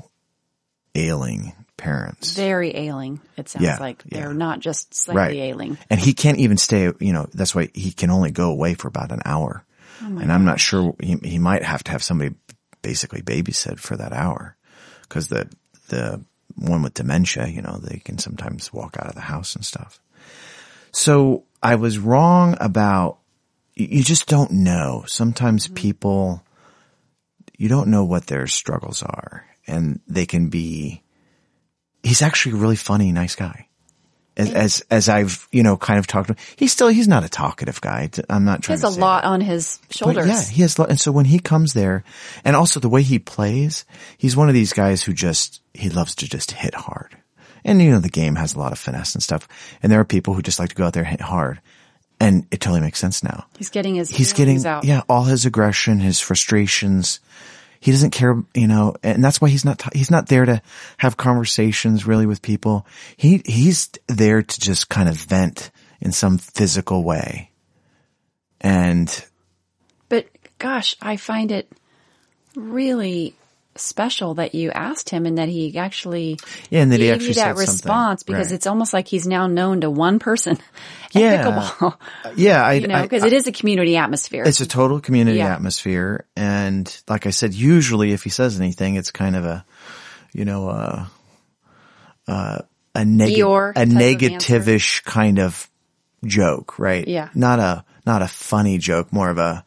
ailing 0.95 1.53
parents. 1.77 2.35
very 2.35 2.75
ailing. 2.75 3.21
It 3.37 3.49
sounds 3.49 3.65
Yeah, 3.65 3.79
like 3.79 4.03
they're 4.05 4.29
yeah. 4.29 4.37
not 4.37 4.61
just 4.61 4.95
slightly 4.95 5.41
ailing. 5.43 5.79
And 5.91 6.01
he 6.01 6.15
can't 6.15 6.39
even 6.39 6.57
stay, 6.57 6.93
you 7.01 7.13
know, 7.13 7.27
that's 7.33 7.55
why 7.55 7.71
he 7.75 7.93
can 7.93 8.11
only 8.11 8.31
go 8.31 8.51
away 8.51 8.75
for 8.75 8.89
about 8.89 9.13
an 9.13 9.21
hour. 9.25 9.65
Oh 10.03 10.19
and 10.19 10.33
I'm 10.33 10.45
not 10.45 10.61
sure 10.61 10.95
he, 11.01 11.17
he 11.23 11.39
might 11.39 11.63
have 11.63 11.83
to 11.85 11.91
have 11.93 12.03
somebody 12.03 12.35
basically 12.83 13.23
babysit 13.23 13.79
for 13.79 13.97
that 13.97 14.13
hour 14.13 14.57
because 15.03 15.29
the, 15.29 15.49
the 15.89 16.23
one 16.55 16.83
with 16.83 16.95
dementia, 16.95 17.47
you 17.47 17.63
know, 17.63 17.79
they 17.79 17.99
can 17.99 18.19
sometimes 18.19 18.73
walk 18.73 18.97
out 18.99 19.09
of 19.09 19.15
the 19.15 19.21
house 19.23 19.55
and 19.55 19.65
stuff. 19.65 20.01
So 20.93 21.45
I 21.63 21.75
was 21.77 21.99
wrong 21.99 22.57
about, 22.61 23.19
you 23.75 23.87
you 23.91 24.03
just 24.03 24.29
don't 24.29 24.51
know. 24.51 25.05
Sometimes 25.07 25.67
mm-hmm. 25.67 25.75
people, 25.75 26.43
you 27.59 27.69
don't 27.69 27.89
know 27.89 28.05
what 28.05 28.27
their 28.27 28.47
struggles 28.47 29.03
are 29.03 29.45
and 29.67 30.01
they 30.07 30.27
can 30.27 30.49
be, 30.49 31.03
he's 32.07 32.23
actually 32.23 32.53
a 32.53 32.57
really 32.57 32.77
funny, 32.77 33.13
nice 33.13 33.35
guy. 33.35 33.69
As, 34.39 34.53
as, 34.53 34.85
as 34.91 35.09
I've, 35.09 35.49
you 35.51 35.63
know, 35.63 35.79
kind 35.79 35.99
of 35.99 36.07
talked 36.07 36.27
to 36.29 36.35
him, 36.35 36.39
he's 36.57 36.71
still, 36.71 36.89
he's 36.89 37.09
not 37.09 37.25
a 37.25 37.29
talkative 37.29 37.81
guy. 37.81 38.11
I'm 38.29 38.45
not 38.45 38.63
trying. 38.63 38.79
He 38.79 38.83
has 38.85 38.97
a 38.97 39.01
lot 39.01 39.23
that. 39.23 39.29
on 39.29 39.41
his 39.41 39.79
But 39.89 39.97
shoulders. 39.97 40.27
yeah, 40.27 40.43
he 40.43 40.61
has, 40.61 40.79
lo- 40.79 40.85
and 40.85 41.01
so 41.01 41.11
when 41.11 41.25
he 41.25 41.39
comes 41.39 41.73
there, 41.73 42.05
and 42.45 42.55
also 42.55 42.79
the 42.79 42.91
way 42.91 43.01
he 43.03 43.19
plays, 43.19 43.87
he's 44.19 44.37
one 44.37 44.49
of 44.49 44.55
these 44.55 44.75
guys 44.75 45.03
who 45.03 45.15
just, 45.15 45.63
he 45.73 45.89
loves 45.89 46.15
to 46.17 46.29
just 46.29 46.51
hit 46.51 46.75
hard. 46.75 47.17
And 47.65 47.81
you 47.81 47.91
know, 47.91 47.99
the 47.99 48.11
game 48.11 48.37
has 48.37 48.55
a 48.55 48.59
lot 48.59 48.73
of 48.73 48.79
finesse 48.79 49.15
and 49.15 49.23
stuff. 49.23 49.49
And 49.83 49.91
there 49.91 50.01
are 50.01 50.05
people 50.05 50.35
who 50.35 50.43
just 50.43 50.59
like 50.59 50.69
to 50.69 50.75
go 50.75 50.85
out 50.85 50.93
there 50.93 51.03
and 51.03 51.11
hit 51.11 51.23
hard. 51.23 51.61
And 52.21 52.47
it 52.51 52.61
totally 52.61 52.81
makes 52.83 52.99
sense 52.99 53.23
now. 53.25 53.47
He's 53.57 53.71
getting 53.71 53.95
his 53.95 54.11
He's 54.11 54.35
getting, 54.35 54.65
out. 54.67 54.85
yeah, 54.85 55.01
all 55.09 55.25
his 55.25 55.47
aggression, 55.47 55.99
his 56.01 56.21
frustrations. 56.21 57.21
He 57.87 57.93
doesn't 57.93 58.11
care, 58.11 58.43
you 58.53 58.67
know, 58.67 58.97
and 59.05 59.23
that's 59.23 59.41
why 59.41 59.49
he's 59.49 59.65
not, 59.65 59.81
he's 59.95 60.11
not 60.11 60.27
there 60.27 60.45
to 60.45 60.61
have 60.97 61.17
conversations 61.17 62.05
really 62.05 62.27
with 62.27 62.43
people. 62.43 62.85
He, 63.17 63.43
he's 63.47 63.91
there 64.09 64.43
to 64.43 64.61
just 64.61 64.89
kind 64.89 65.09
of 65.09 65.15
vent 65.15 65.71
in 66.01 66.11
some 66.11 66.37
physical 66.39 67.05
way. 67.05 67.53
And 68.61 69.25
But 70.09 70.27
gosh, 70.59 70.97
I 71.01 71.17
find 71.17 71.53
it 71.53 71.71
really 72.57 73.37
special 73.79 74.35
that 74.35 74.55
you 74.55 74.71
asked 74.71 75.11
him 75.11 75.27
and 75.27 75.39
that 75.39 75.49
he 75.49 75.77
actually 75.79 76.39
Yeah, 76.71 76.83
and 76.83 76.93
that 76.93 77.01
he 77.01 77.07
gave 77.07 77.15
actually 77.15 77.29
you 77.29 77.35
that 77.35 77.57
said 77.57 77.67
something. 77.67 77.73
response 77.73 78.23
because 78.23 78.47
Right. 78.49 78.55
it's 78.57 78.67
almost 78.67 78.93
like 78.93 79.09
he's 79.09 79.27
now 79.27 79.47
known 79.47 79.81
to 79.83 79.91
one 79.91 80.19
person 80.19 80.59
Yeah. 81.13 81.45
pickleball. 81.45 81.97
yeah, 82.37 82.65
I, 82.65 82.73
you 82.81 82.87
know, 82.87 83.03
because 83.03 83.25
it 83.25 83.33
is 83.33 83.47
a 83.47 83.53
community 83.53 83.97
atmosphere. 83.97 84.45
It's 84.47 84.61
a 84.61 84.67
total 84.67 85.01
community 85.01 85.39
Yeah. 85.39 85.55
atmosphere. 85.55 86.27
And 86.37 86.95
like 87.09 87.27
I 87.27 87.31
said, 87.31 87.55
usually 87.55 88.13
if 88.13 88.23
he 88.23 88.31
says 88.31 88.59
anything, 88.61 88.97
it's 88.97 89.11
kind 89.11 89.37
of 89.37 89.45
a, 89.45 89.65
you 90.33 90.45
know, 90.45 90.69
uh, 90.69 91.07
uh, 92.29 92.59
a 92.95 93.05
negative, 93.05 93.39
a 93.77 93.87
type 93.87 95.05
of 95.05 95.05
kind 95.05 95.39
of 95.39 95.71
joke, 96.25 96.79
right? 96.79 97.07
Yeah. 97.07 97.29
Not 97.35 97.59
a, 97.61 97.85
not 98.07 98.23
a 98.23 98.29
funny 98.29 98.79
joke, 98.79 99.13
more 99.13 99.31
of 99.31 99.39
a 99.39 99.65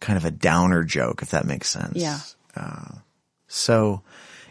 kind 0.00 0.16
of 0.16 0.24
a 0.24 0.30
downer 0.30 0.84
joke, 0.84 1.22
if 1.22 1.30
that 1.30 1.44
makes 1.46 1.68
sense. 1.68 1.96
Yeah. 1.96 2.18
So 3.56 4.02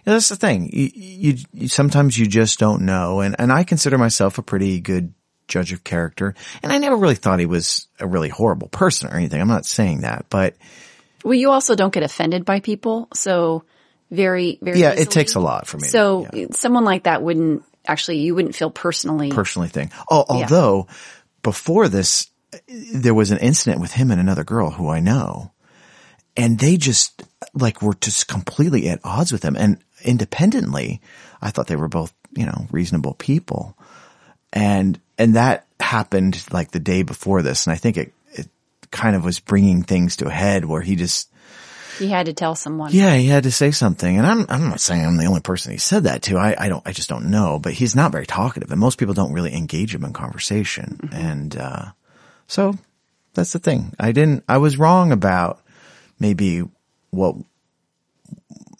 Yeah, 0.05 0.13
that's 0.13 0.29
the 0.29 0.35
thing. 0.35 0.69
You, 0.71 0.89
you, 0.93 1.37
you 1.53 1.67
sometimes 1.67 2.17
you 2.17 2.27
just 2.27 2.59
don't 2.59 2.83
know, 2.83 3.21
and 3.21 3.35
and 3.39 3.51
I 3.51 3.63
consider 3.63 3.97
myself 3.97 4.37
a 4.37 4.43
pretty 4.43 4.79
good 4.79 5.13
judge 5.47 5.73
of 5.73 5.83
character, 5.83 6.35
and 6.63 6.71
I 6.71 6.77
never 6.77 6.95
really 6.95 7.15
thought 7.15 7.39
he 7.39 7.45
was 7.45 7.87
a 7.99 8.07
really 8.07 8.29
horrible 8.29 8.67
person 8.67 9.09
or 9.11 9.15
anything. 9.15 9.41
I'm 9.41 9.47
not 9.47 9.65
saying 9.65 10.01
that, 10.01 10.25
but 10.29 10.55
Well, 11.23 11.33
you 11.33 11.51
also 11.51 11.75
don't 11.75 11.93
get 11.93 12.03
offended 12.03 12.45
by 12.45 12.59
people, 12.59 13.07
so 13.13 13.63
very, 14.11 14.59
very. 14.61 14.79
yeah, 14.79 14.91
easily. 14.91 15.01
it 15.03 15.11
takes 15.11 15.35
a 15.35 15.39
lot 15.39 15.67
for 15.67 15.77
me. 15.77 15.87
So 15.87 16.27
yeah, 16.33 16.47
someone 16.51 16.85
like 16.85 17.03
that 17.03 17.21
wouldn't 17.21 17.63
actually, 17.87 18.19
you 18.19 18.35
wouldn't 18.35 18.55
feel 18.55 18.69
personally. 18.69 19.31
personally 19.31 19.69
thing. 19.69 19.91
Oh, 20.09 20.25
although 20.27 20.87
before 21.43 21.87
this, 21.89 22.27
there 22.67 23.13
was 23.13 23.31
an 23.31 23.39
incident 23.39 23.81
with 23.81 23.91
him 23.91 24.11
and 24.11 24.19
another 24.19 24.43
girl 24.43 24.69
who 24.71 24.89
I 24.89 24.99
know, 24.99 25.51
and 26.37 26.59
they 26.59 26.77
just 26.77 27.23
like 27.53 27.81
were 27.81 27.95
just 27.95 28.27
completely 28.27 28.89
at 28.89 28.99
odds 29.03 29.31
with 29.31 29.43
him. 29.43 29.55
And 29.55 29.79
independently, 30.03 31.01
I 31.41 31.51
thought 31.51 31.67
they 31.67 31.75
were 31.75 31.87
both 31.87 32.13
you 32.33 32.45
know 32.45 32.67
reasonable 32.71 33.13
people, 33.13 33.77
and 34.53 34.99
and 35.17 35.35
that 35.35 35.67
happened 35.79 36.43
like 36.51 36.71
the 36.71 36.79
day 36.79 37.03
before 37.03 37.41
this, 37.41 37.65
and 37.67 37.73
I 37.73 37.77
think 37.77 37.97
it 37.97 38.13
it 38.33 38.47
kind 38.91 39.15
of 39.15 39.23
was 39.23 39.39
bringing 39.39 39.83
things 39.83 40.17
to 40.17 40.27
a 40.27 40.31
head 40.31 40.65
where 40.65 40.81
he 40.81 40.95
just 40.95 41.29
he 41.97 42.07
had 42.09 42.25
to 42.25 42.33
tell 42.33 42.55
someone. 42.55 42.91
yeah, 42.91 43.15
he 43.15 43.27
had 43.27 43.43
to 43.43 43.51
say 43.51 43.71
something. 43.71 44.17
And 44.17 44.27
I'm, 44.27 44.45
I'm 44.49 44.69
not 44.69 44.79
saying 44.79 45.05
I'm 45.05 45.17
the 45.17 45.25
only 45.25 45.41
person 45.41 45.71
he 45.71 45.77
said 45.77 46.03
that 46.03 46.23
to. 46.23 46.37
I, 46.37 46.55
I 46.57 46.69
don't, 46.69 46.85
I 46.85 46.91
just 46.91 47.09
don't 47.09 47.29
know, 47.29 47.59
but 47.59 47.73
he's 47.73 47.95
not 47.95 48.11
very 48.11 48.25
talkative 48.25 48.71
and 48.71 48.79
most 48.79 48.97
people 48.97 49.13
don't 49.13 49.33
really 49.33 49.55
engage 49.55 49.95
him 49.95 50.03
in 50.03 50.13
conversation. 50.13 51.09
And, 51.11 51.55
uh, 51.55 51.85
so 52.47 52.75
that's 53.33 53.53
the 53.53 53.59
thing. 53.59 53.93
I 53.99 54.11
didn't, 54.11 54.43
I 54.47 54.57
was 54.57 54.77
wrong 54.77 55.11
about 55.11 55.61
maybe 56.19 56.63
what, 57.11 57.35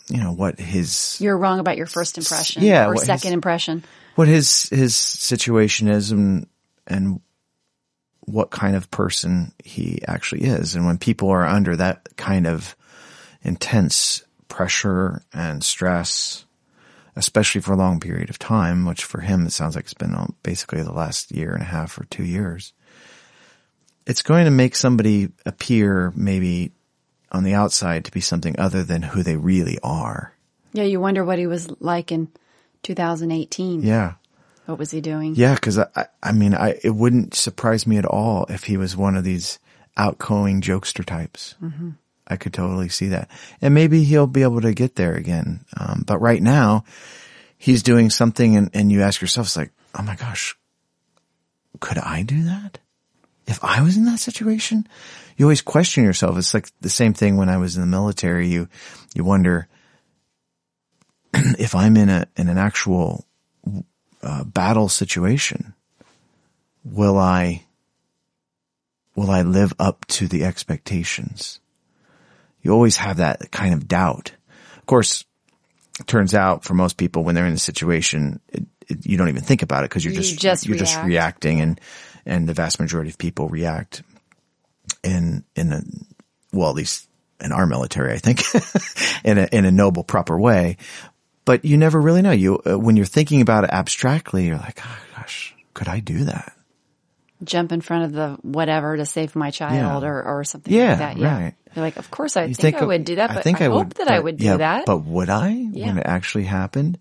you 0.08 0.18
know, 0.18 0.34
what 0.34 0.60
his, 0.60 1.18
You're 1.20 1.38
wrong 1.38 1.60
about 1.60 1.78
your 1.78 1.86
first 1.88 2.18
impression. 2.18 2.64
Yeah, 2.64 2.86
Or 2.86 2.90
what 2.90 3.00
his- 3.00 3.06
second 3.08 3.34
impression. 3.34 3.84
what 4.16 4.28
his, 4.28 4.70
his 4.70 4.96
situation 4.96 5.88
is 5.88 6.12
and, 6.12 6.48
and 6.88 7.22
what 8.22 8.50
kind 8.52 8.76
of 8.76 8.90
person 8.92 9.52
he 9.64 10.00
actually 10.08 10.42
is. 10.44 10.76
And 10.76 10.86
when 10.86 10.98
people 10.98 11.30
are 11.30 11.46
under 11.46 11.76
that 11.76 12.10
kind 12.18 12.48
of 12.48 12.76
intense 13.44 14.24
pressure 14.48 15.22
and 15.34 15.64
stress, 15.64 16.46
especially 17.16 17.62
for 17.62 17.74
a 17.74 17.78
long 17.78 18.00
period 18.00 18.30
of 18.30 18.40
time, 18.40 18.86
which 18.86 19.04
for 19.04 19.22
him, 19.22 19.46
it 19.46 19.52
sounds 19.52 19.76
like 19.76 19.86
it's 19.86 19.94
been 19.94 20.16
uh, 20.16 20.28
basically 20.44 20.82
the 20.82 20.92
last 20.92 21.32
year 21.32 21.54
and 21.54 21.62
a 21.62 21.66
half 21.66 21.98
or 22.00 22.06
two 22.06 22.24
years. 22.24 22.74
It's 24.08 24.22
going 24.22 24.46
to 24.46 24.52
make 24.52 24.76
somebody 24.76 25.30
appear 25.46 26.12
maybe 26.16 26.72
on 27.32 27.44
the 27.44 27.54
outside 27.54 28.06
to 28.06 28.12
be 28.12 28.22
something 28.22 28.58
other 28.60 28.84
than 28.84 29.02
who 29.02 29.24
they 29.24 29.36
really 29.36 29.78
are. 29.84 30.34
Yeah, 30.74 30.84
you 30.84 31.00
wonder 31.00 31.24
what 31.24 31.40
he 31.40 31.48
was 31.48 31.70
like 31.80 32.12
in 32.12 32.30
2018. 32.84 33.82
Yeah. 33.82 34.14
What 34.66 34.78
was 34.80 34.92
he 34.92 35.00
doing? 35.02 35.36
Yeah, 35.36 35.56
because 35.56 35.78
I, 35.78 35.88
I- 35.96 36.06
I 36.24 36.32
mean, 36.32 36.56
I 36.56 36.80
it 36.84 36.90
wouldn't 36.96 37.34
surprise 37.36 37.86
me 37.86 37.98
at 37.98 38.06
all 38.06 38.46
if 38.50 38.64
he 38.64 38.78
was 38.78 38.98
one 38.98 39.16
of 39.16 39.24
these 39.24 39.60
outgoing 39.96 40.60
jokester 40.62 41.06
types. 41.06 41.56
Mm-hmm. 41.62 41.92
I 42.28 42.38
could 42.38 42.54
totally 42.54 42.90
see 42.90 43.10
that, 43.10 43.30
and 43.62 43.76
maybe 43.76 44.04
he'll 44.04 44.26
be 44.26 44.42
able 44.42 44.62
to 44.62 44.74
get 44.74 44.96
there 44.96 45.14
again. 45.14 45.64
Um, 45.80 46.04
but 46.08 46.18
right 46.20 46.42
now, 46.42 46.84
he's 47.60 47.84
doing 47.84 48.10
something, 48.10 48.56
and, 48.56 48.72
and 48.74 48.92
you 48.92 49.04
ask 49.04 49.22
yourself, 49.22 49.46
it's 49.48 49.56
like, 49.58 49.72
oh 49.94 50.02
my 50.02 50.16
gosh, 50.16 50.58
could 51.80 52.00
I 52.00 52.24
do 52.24 52.44
that? 52.46 52.80
If 53.46 53.64
I 53.64 53.84
was 53.84 53.96
in 53.98 54.06
that 54.06 54.18
situation, 54.20 54.88
you 55.36 55.46
always 55.46 55.62
question 55.62 56.04
yourself. 56.04 56.38
It's 56.38 56.54
like 56.54 56.68
the 56.82 56.90
same 56.90 57.14
thing 57.14 57.38
when 57.38 57.50
I 57.50 57.58
was 57.58 57.76
in 57.76 57.82
the 57.82 57.88
military. 57.88 58.48
You 58.48 58.70
you 59.14 59.24
wonder 59.24 59.68
if 61.34 61.76
I'm 61.76 61.98
in 61.98 62.10
a 62.10 62.28
in 62.38 62.48
an 62.48 62.58
actual 62.58 63.26
uh, 64.24 64.44
battle 64.44 64.90
situation, 64.90 65.74
will 66.84 67.18
I 67.18 67.66
will 69.16 69.30
I 69.30 69.42
live 69.42 69.74
up 69.80 70.06
to 70.08 70.28
the 70.28 70.46
expectations? 70.46 71.60
You 72.62 72.72
always 72.72 72.98
have 72.98 73.18
that 73.18 73.52
kind 73.52 73.74
of 73.74 73.88
doubt. 73.88 74.32
Of 74.78 74.86
course, 74.86 75.26
it 76.00 76.08
turns 76.08 76.34
out 76.34 76.64
for 76.64 76.74
most 76.74 76.98
people 76.98 77.24
when 77.24 77.36
they're 77.36 77.46
in 77.46 77.54
a 77.54 77.58
situation, 77.58 78.40
it, 78.50 78.66
it, 78.88 79.06
you 79.06 79.18
don't 79.18 79.30
even 79.30 79.44
think 79.44 79.62
about 79.62 79.84
it 79.84 79.90
because 79.90 80.04
you're 80.04 80.14
You 80.14 80.22
just, 80.22 80.40
just 80.40 80.66
you're 80.66 80.78
just 80.78 81.02
reacting, 81.04 81.60
and 81.60 81.82
and 82.26 82.48
the 82.48 82.54
vast 82.54 82.80
majority 82.80 83.10
of 83.10 83.18
people 83.18 83.50
react 83.50 84.02
in 85.06 85.44
in 85.56 85.72
a 85.72 85.82
well, 86.52 86.70
at 86.70 86.76
least 86.76 87.08
in 87.42 87.52
our 87.52 87.66
military, 87.68 88.14
I 88.14 88.18
think, 88.18 88.42
in 89.26 89.38
a 89.38 89.48
in 89.52 89.66
a 89.66 89.72
noble, 89.72 90.04
proper 90.04 90.40
way. 90.40 90.78
But 91.46 91.64
you 91.64 91.78
never 91.78 92.02
really 92.02 92.22
know. 92.22 92.32
You 92.32 92.60
uh, 92.66 92.78
when 92.80 92.96
you're 92.98 93.06
thinking 93.06 93.42
about 93.42 93.64
it 93.66 93.70
abstractly, 93.72 94.48
you're 94.48 94.58
like, 94.58 94.80
oh, 94.84 94.98
gosh, 95.16 95.56
could 95.74 95.88
I 95.88 96.00
do 96.00 96.26
that? 96.26 96.54
Jump 97.44 97.72
in 97.72 97.82
front 97.82 98.06
of 98.06 98.14
the 98.14 98.38
whatever 98.42 98.96
to 98.98 99.06
save 99.06 99.36
my 99.36 99.52
child 99.52 100.04
Yeah. 100.04 100.10
or, 100.10 100.24
or 100.24 100.44
something 100.46 100.74
Yeah, 100.74 100.90
like 100.92 101.00
that. 101.00 101.18
Yeah. 101.18 101.44
right. 101.44 101.54
You're 101.76 101.84
like, 101.86 101.98
of 101.98 102.10
course 102.10 102.38
I 102.38 102.46
You 102.46 102.56
think, 102.56 102.78
I 102.78 102.86
would 102.86 103.04
do 103.04 103.16
that, 103.16 103.28
but 103.28 103.46
I, 103.46 103.66
hope 103.66 103.94
that 103.96 104.08
I 104.08 104.18
would 104.18 104.38
do 104.38 104.46
yeah, 104.46 104.58
that. 104.58 104.86
But 104.86 105.00
would 105.00 105.30
I 105.30 105.52
when 105.52 105.98
it 105.98 106.06
actually 106.06 106.46
happened? 106.46 106.98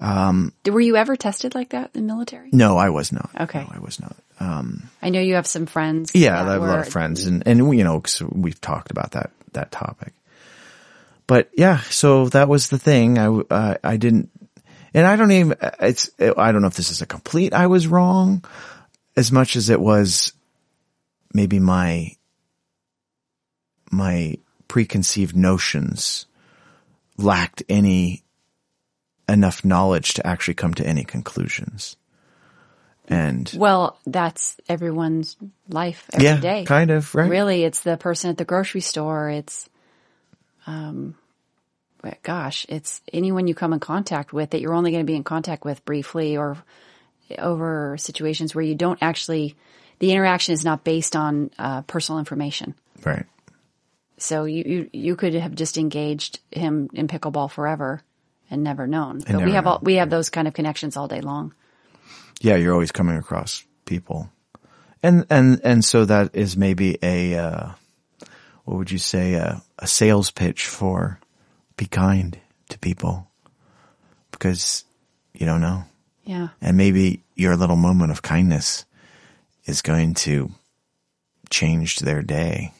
Um, 0.00 0.52
Were 0.66 0.80
you 0.80 0.96
ever 0.96 1.14
tested 1.16 1.54
like 1.54 1.70
that 1.70 1.90
in 1.94 2.06
the 2.06 2.06
military? 2.06 2.48
No, 2.52 2.76
I 2.78 2.90
was 2.90 3.12
not. 3.12 3.30
Okay. 3.38 3.60
no, 3.60 3.70
I 3.72 3.78
was 3.78 4.00
not. 4.00 4.16
I 4.40 5.10
know 5.10 5.20
you 5.20 5.34
have 5.34 5.46
some 5.46 5.66
friends. 5.66 6.12
Yeah, 6.14 6.34
I 6.34 6.52
have 6.52 6.62
a 6.62 6.66
lot 6.66 6.78
of 6.80 6.88
friends, 6.88 7.26
and 7.26 7.42
and 7.46 7.76
you 7.76 7.84
know, 7.84 8.00
'cause 8.00 8.22
we've 8.22 8.60
talked 8.60 8.90
about 8.90 9.12
that 9.12 9.30
that 9.52 9.70
topic. 9.70 10.12
But 11.26 11.50
yeah, 11.56 11.80
so 11.90 12.28
that 12.30 12.48
was 12.48 12.68
the 12.68 12.78
thing. 12.78 13.18
I 13.18 13.26
uh, 13.28 13.76
I 13.82 13.96
didn't, 13.96 14.30
and 14.92 15.06
I 15.06 15.16
don't 15.16 15.30
even. 15.30 15.56
It's 15.80 16.10
I 16.20 16.52
don't 16.52 16.60
know 16.60 16.68
if 16.68 16.74
this 16.74 16.90
is 16.90 17.00
a 17.00 17.06
complete. 17.06 17.54
I 17.54 17.66
was 17.68 17.86
wrong, 17.86 18.44
as 19.16 19.32
much 19.32 19.56
as 19.56 19.70
it 19.70 19.80
was 19.80 20.32
maybe 21.32 21.58
my 21.58 22.16
my 23.90 24.36
preconceived 24.68 25.36
notions 25.36 26.26
lacked 27.16 27.62
any 27.68 28.24
enough 29.28 29.64
knowledge 29.64 30.14
to 30.14 30.26
actually 30.26 30.54
come 30.54 30.74
to 30.74 30.86
any 30.86 31.04
conclusions. 31.04 31.96
And 33.08 33.52
Well, 33.56 33.98
that's 34.06 34.56
everyone's 34.68 35.36
life 35.68 36.08
every 36.12 36.24
yeah, 36.24 36.40
day. 36.40 36.64
kind 36.64 36.90
of 36.90 37.14
right. 37.14 37.28
Really, 37.28 37.64
it's 37.64 37.80
the 37.80 37.96
person 37.96 38.30
at 38.30 38.38
the 38.38 38.44
grocery 38.44 38.80
store. 38.80 39.28
It's, 39.28 39.68
um, 40.66 41.14
gosh, 42.22 42.64
it's 42.68 43.02
anyone 43.12 43.46
you 43.46 43.54
come 43.54 43.72
in 43.72 43.80
contact 43.80 44.32
with 44.32 44.50
that 44.50 44.60
you're 44.60 44.74
only 44.74 44.90
going 44.90 45.04
to 45.04 45.10
be 45.10 45.16
in 45.16 45.24
contact 45.24 45.64
with 45.64 45.84
briefly 45.84 46.36
or 46.36 46.56
over 47.38 47.96
situations 47.98 48.54
where 48.54 48.64
you 48.64 48.74
don't 48.74 48.98
actually, 49.02 49.56
the 49.98 50.10
interaction 50.10 50.54
is 50.54 50.64
not 50.64 50.84
based 50.84 51.14
on 51.14 51.50
uh, 51.58 51.82
personal 51.82 52.18
information. 52.18 52.74
Right. 53.04 53.26
So 54.16 54.44
you, 54.44 54.64
you 54.64 54.90
you 54.92 55.16
could 55.16 55.34
have 55.34 55.54
just 55.54 55.76
engaged 55.76 56.38
him 56.50 56.88
in 56.94 57.08
pickleball 57.08 57.50
forever 57.50 58.00
and 58.50 58.62
never 58.62 58.86
known. 58.86 59.18
But 59.18 59.30
never 59.30 59.44
we 59.44 59.52
have 59.52 59.66
all, 59.66 59.80
we 59.82 59.94
have 59.96 60.08
those 60.08 60.30
kind 60.30 60.46
of 60.46 60.54
connections 60.54 60.96
all 60.96 61.08
day 61.08 61.20
long. 61.20 61.54
Yeah, 62.40 62.56
you're 62.56 62.72
always 62.72 62.92
coming 62.92 63.16
across 63.16 63.64
people. 63.84 64.30
And, 65.02 65.26
and, 65.28 65.60
and 65.64 65.84
so 65.84 66.04
that 66.04 66.34
is 66.34 66.56
maybe 66.56 66.98
a, 67.02 67.34
uh, 67.36 67.68
what 68.64 68.78
would 68.78 68.90
you 68.90 68.98
say, 68.98 69.34
a, 69.34 69.62
a 69.78 69.86
sales 69.86 70.30
pitch 70.30 70.66
for 70.66 71.20
be 71.76 71.86
kind 71.86 72.38
to 72.70 72.78
people 72.78 73.28
because 74.30 74.84
you 75.34 75.46
don't 75.46 75.60
know. 75.60 75.84
Yeah. 76.24 76.48
And 76.60 76.76
maybe 76.76 77.22
your 77.34 77.56
little 77.56 77.76
moment 77.76 78.12
of 78.12 78.22
kindness 78.22 78.86
is 79.66 79.82
going 79.82 80.14
to 80.14 80.50
change 81.50 81.98
their 81.98 82.22
day. 82.22 82.72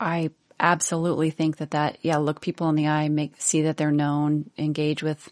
I 0.00 0.30
absolutely 0.58 1.30
think 1.30 1.58
that 1.58 1.70
that, 1.70 1.98
yeah, 2.02 2.16
look 2.16 2.40
people 2.40 2.68
in 2.68 2.74
the 2.74 2.88
eye, 2.88 3.08
make, 3.08 3.34
see 3.38 3.62
that 3.62 3.76
they're 3.76 3.92
known, 3.92 4.50
engage 4.58 5.02
with 5.02 5.30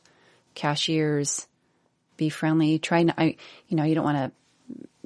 cashiers, 0.55 1.47
be 2.17 2.29
friendly, 2.29 2.79
try 2.79 3.03
not, 3.05 3.17
I, 3.19 3.37
you 3.69 3.77
know, 3.77 3.85
you 3.85 3.95
don't 3.95 4.05
want 4.05 4.19
to 4.19 4.33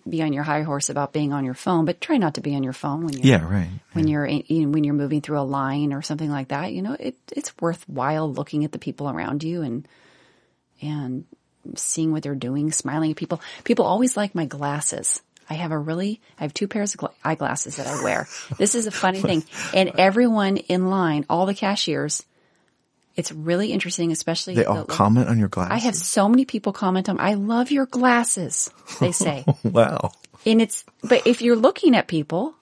be 0.09 0.23
on 0.23 0.33
your 0.33 0.43
high 0.43 0.63
horse 0.63 0.89
about 0.89 1.13
being 1.13 1.33
on 1.33 1.45
your 1.45 1.55
phone, 1.55 1.85
but 1.85 2.01
try 2.01 2.17
not 2.17 2.35
to 2.35 2.41
be 2.41 2.55
on 2.57 2.63
your 2.63 2.73
phone 2.73 3.05
when 3.05 3.15
you're, 3.15 3.27
Yeah, 3.27 3.45
right. 3.47 3.69
when 3.93 4.09
you're, 4.09 4.27
you 4.27 4.63
know, 4.65 4.69
when 4.71 4.85
you're 4.85 4.95
moving 4.95 5.21
through 5.21 5.39
a 5.39 5.43
line 5.43 5.93
or 5.93 6.01
something 6.03 6.31
like 6.31 6.49
that. 6.49 6.73
You 6.73 6.81
know, 6.83 6.97
it, 6.99 7.17
it's 7.33 7.53
worthwhile 7.61 8.33
looking 8.33 8.65
at 8.65 8.73
the 8.73 8.79
people 8.79 9.11
around 9.11 9.43
you 9.45 9.61
and, 9.63 9.87
and 10.81 11.25
seeing 11.77 12.13
what 12.13 12.23
they're 12.23 12.35
doing, 12.35 12.73
smiling 12.73 13.11
at 13.11 13.17
people. 13.17 13.41
People 13.65 13.85
always 13.85 14.17
like 14.17 14.35
my 14.35 14.47
glasses. 14.47 15.21
I 15.51 15.55
have 15.55 15.73
a 15.73 15.79
really, 15.79 16.21
I 16.39 16.45
have 16.45 16.55
two 16.55 16.69
pairs 16.69 16.95
of 16.95 17.01
gla- 17.01 17.11
eyeglasses 17.25 17.77
that 17.77 17.87
I 17.87 18.03
wear. 18.03 18.29
This 18.59 18.75
is 18.75 18.87
a 18.87 18.91
funny 18.91 19.21
thing. 19.21 19.45
And 19.75 19.93
everyone 19.99 20.57
in 20.59 20.89
line, 20.89 21.27
all 21.29 21.47
the 21.47 21.55
cashiers, 21.55 22.25
it's 23.19 23.33
really 23.33 23.73
interesting, 23.73 24.13
especially 24.13 24.55
They 24.55 24.65
all 24.65 24.85
the- 24.85 24.93
comment 24.93 25.29
on 25.29 25.39
your 25.39 25.49
glasses. 25.49 25.73
I 25.73 25.79
have 25.79 25.97
so 25.97 26.29
many 26.29 26.45
people 26.45 26.73
comment 26.73 27.09
on, 27.09 27.19
I 27.19 27.35
love 27.35 27.71
your 27.71 27.87
glasses, 27.87 28.71
they 29.01 29.13
say. 29.13 29.45
wow. 29.65 30.13
and 30.47 30.63
it's, 30.63 30.85
but 31.03 31.27
if 31.27 31.43
you're 31.43 31.57
looking 31.57 31.97
at 31.97 32.07
people, 32.07 32.55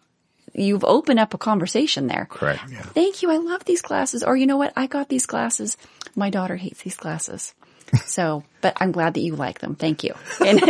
you've 0.54 0.84
opened 0.84 1.20
up 1.20 1.34
a 1.34 1.38
conversation 1.38 2.06
there. 2.06 2.26
Correct. 2.30 2.62
Yeah. 2.70 2.82
Thank 2.82 3.22
you. 3.22 3.30
I 3.30 3.36
love 3.36 3.64
these 3.66 3.82
glasses. 3.82 4.22
Or 4.22 4.34
you 4.34 4.46
know 4.46 4.56
what? 4.56 4.72
I 4.76 4.86
got 4.86 5.08
these 5.10 5.26
glasses. 5.26 5.76
My 6.14 6.30
daughter 6.30 6.56
hates 6.56 6.82
these 6.82 6.96
classes. 6.96 7.54
So, 8.06 8.42
but 8.60 8.76
I'm 8.80 8.92
glad 8.92 9.14
that 9.14 9.20
you 9.20 9.36
like 9.36 9.58
them. 9.60 9.74
Thank 9.74 10.04
you. 10.04 10.14
And 10.44 10.60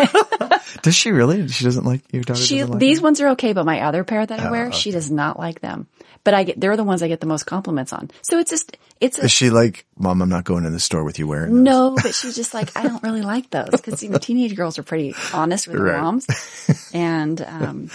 Does 0.83 0.95
she 0.95 1.11
really? 1.13 1.49
She 1.49 1.65
doesn't 1.65 1.85
like 1.85 2.03
your 2.13 2.23
daughter. 2.23 2.41
she, 2.41 2.65
like 2.65 2.79
these 2.79 2.99
them? 2.99 3.05
ones 3.05 3.21
are 3.21 3.29
okay, 3.31 3.53
but 3.53 3.65
my 3.67 3.81
other 3.83 4.05
pair 4.05 4.25
that 4.25 4.39
I 4.41 4.49
Oh, 4.49 4.51
wear, 4.51 4.73
she 4.73 4.91
does 4.91 5.11
not 5.11 5.39
like 5.39 5.61
them. 5.61 5.87
But 6.25 6.35
I 6.35 6.45
get, 6.45 6.61
they're 6.61 6.77
the 6.77 6.85
ones 6.85 7.03
I 7.03 7.09
get 7.09 7.21
the 7.21 7.27
most 7.27 7.45
compliments 7.45 7.93
on. 7.93 8.11
So 8.23 8.39
it's 8.39 8.51
just, 8.51 8.77
it's 9.01 9.19
a, 9.19 9.25
Is 9.25 9.33
she 9.33 9.51
like, 9.51 9.87
Mom? 9.97 10.21
I'm 10.23 10.29
not 10.29 10.45
going 10.45 10.65
to 10.65 10.71
the 10.71 10.81
store 10.81 11.05
with 11.05 11.19
you 11.19 11.27
wearing. 11.29 11.53
Those. 11.55 11.63
no, 11.65 11.97
but 12.03 12.15
she's 12.15 12.35
just 12.35 12.53
like, 12.53 12.77
I 12.77 12.83
don't 12.83 13.03
really 13.03 13.23
like 13.23 13.49
those 13.51 13.71
because 13.71 14.03
you 14.03 14.09
know, 14.11 14.19
teenage 14.19 14.57
girls 14.57 14.79
are 14.79 14.83
pretty 14.83 15.15
honest 15.33 15.67
with 15.69 15.77
their 15.77 15.85
Right. 15.87 16.01
moms. 16.03 16.27
And, 16.93 17.41
um, 17.43 17.91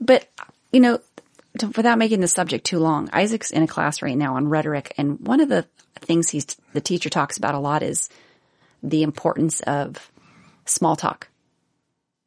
but 0.00 0.26
you 0.72 0.80
know, 0.80 1.00
to, 1.58 1.66
without 1.68 1.98
making 1.98 2.20
the 2.20 2.28
subject 2.28 2.64
too 2.66 2.78
long, 2.78 3.10
Isaac's 3.12 3.50
in 3.50 3.62
a 3.62 3.66
class 3.66 4.00
right 4.02 4.16
now 4.16 4.36
on 4.36 4.48
rhetoric. 4.48 4.94
And 4.96 5.20
one 5.20 5.40
of 5.40 5.48
the 5.48 5.66
things 6.00 6.30
he's, 6.30 6.46
the 6.72 6.80
teacher 6.80 7.10
talks 7.10 7.36
about 7.36 7.54
a 7.54 7.58
lot 7.58 7.82
is 7.82 8.08
the 8.84 9.02
importance 9.02 9.60
of 9.60 10.12
small 10.66 10.94
talk. 10.94 11.28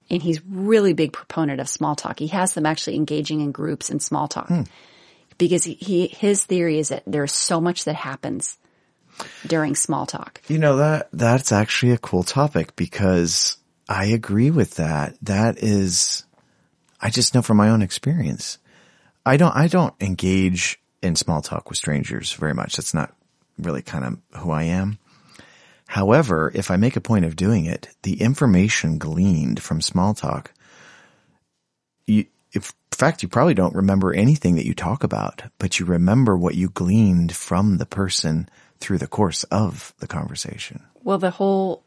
And 0.10 0.22
he's 0.22 0.44
really 0.46 0.94
big 0.94 1.14
proponent 1.14 1.62
of 1.62 1.70
small 1.70 1.96
talk. 1.96 2.20
He 2.20 2.28
has 2.28 2.54
them 2.54 2.66
actually 2.66 2.96
engaging 2.96 3.42
in 3.42 3.52
groups 3.52 3.90
in 3.90 4.00
small 4.00 4.28
talk 4.28 4.48
hmm. 4.48 4.62
because 5.38 5.64
he, 5.64 5.74
he, 5.74 6.08
his 6.08 6.44
theory 6.46 6.80
is 6.80 6.90
that 6.90 7.04
there's 7.06 7.34
so 7.34 7.62
much 7.62 7.86
that 7.86 7.96
happens 7.96 8.58
during 9.46 9.76
small 9.76 10.06
talk. 10.06 10.42
You 10.48 10.60
know 10.60 10.78
that 10.78 11.10
that's 11.12 11.52
actually 11.52 11.92
a 11.92 11.98
cool 11.98 12.24
topic 12.24 12.76
because 12.76 13.58
I 13.90 14.06
agree 14.06 14.52
with 14.52 14.76
that. 14.76 15.16
That 15.24 15.58
is, 15.58 16.26
I 17.02 17.10
just 17.10 17.36
know 17.36 17.42
from 17.42 17.58
my 17.58 17.70
own 17.70 17.82
experience. 17.82 18.60
I 19.26 19.38
don't, 19.38 19.56
I 19.56 19.68
don't 19.68 19.94
engage 20.00 20.80
in 21.02 21.16
small 21.16 21.42
talk 21.42 21.70
with 21.70 21.78
strangers 21.78 22.34
very 22.34 22.54
much. 22.54 22.78
That's 22.78 22.94
not 22.94 23.14
really 23.60 23.82
kind 23.82 24.06
of 24.06 24.42
who 24.42 24.52
I 24.52 24.64
am. 24.64 25.00
However, 25.88 26.52
if 26.54 26.70
I 26.70 26.78
make 26.78 26.96
a 26.96 27.02
point 27.02 27.26
of 27.26 27.36
doing 27.36 27.66
it, 27.66 27.90
the 28.04 28.22
information 28.22 28.98
gleaned 28.98 29.62
from 29.62 29.82
small 29.82 30.14
talk, 30.14 30.54
you, 32.06 32.26
if, 32.52 32.74
in 32.92 32.98
fact, 32.98 33.24
you 33.24 33.30
probably 33.30 33.54
don't 33.54 33.76
remember 33.76 34.14
anything 34.14 34.56
that 34.56 34.66
you 34.66 34.74
talk 34.74 35.04
about, 35.04 35.44
but 35.60 35.80
you 35.80 35.86
remember 35.86 36.38
what 36.38 36.56
you 36.56 36.70
gleaned 36.70 37.36
from 37.36 37.78
the 37.78 37.86
person 37.86 38.50
through 38.80 38.98
the 38.98 39.08
course 39.08 39.44
of 39.46 39.94
the 40.00 40.08
conversation. 40.08 40.84
Well, 41.04 41.18
the 41.18 41.32
whole 41.32 41.82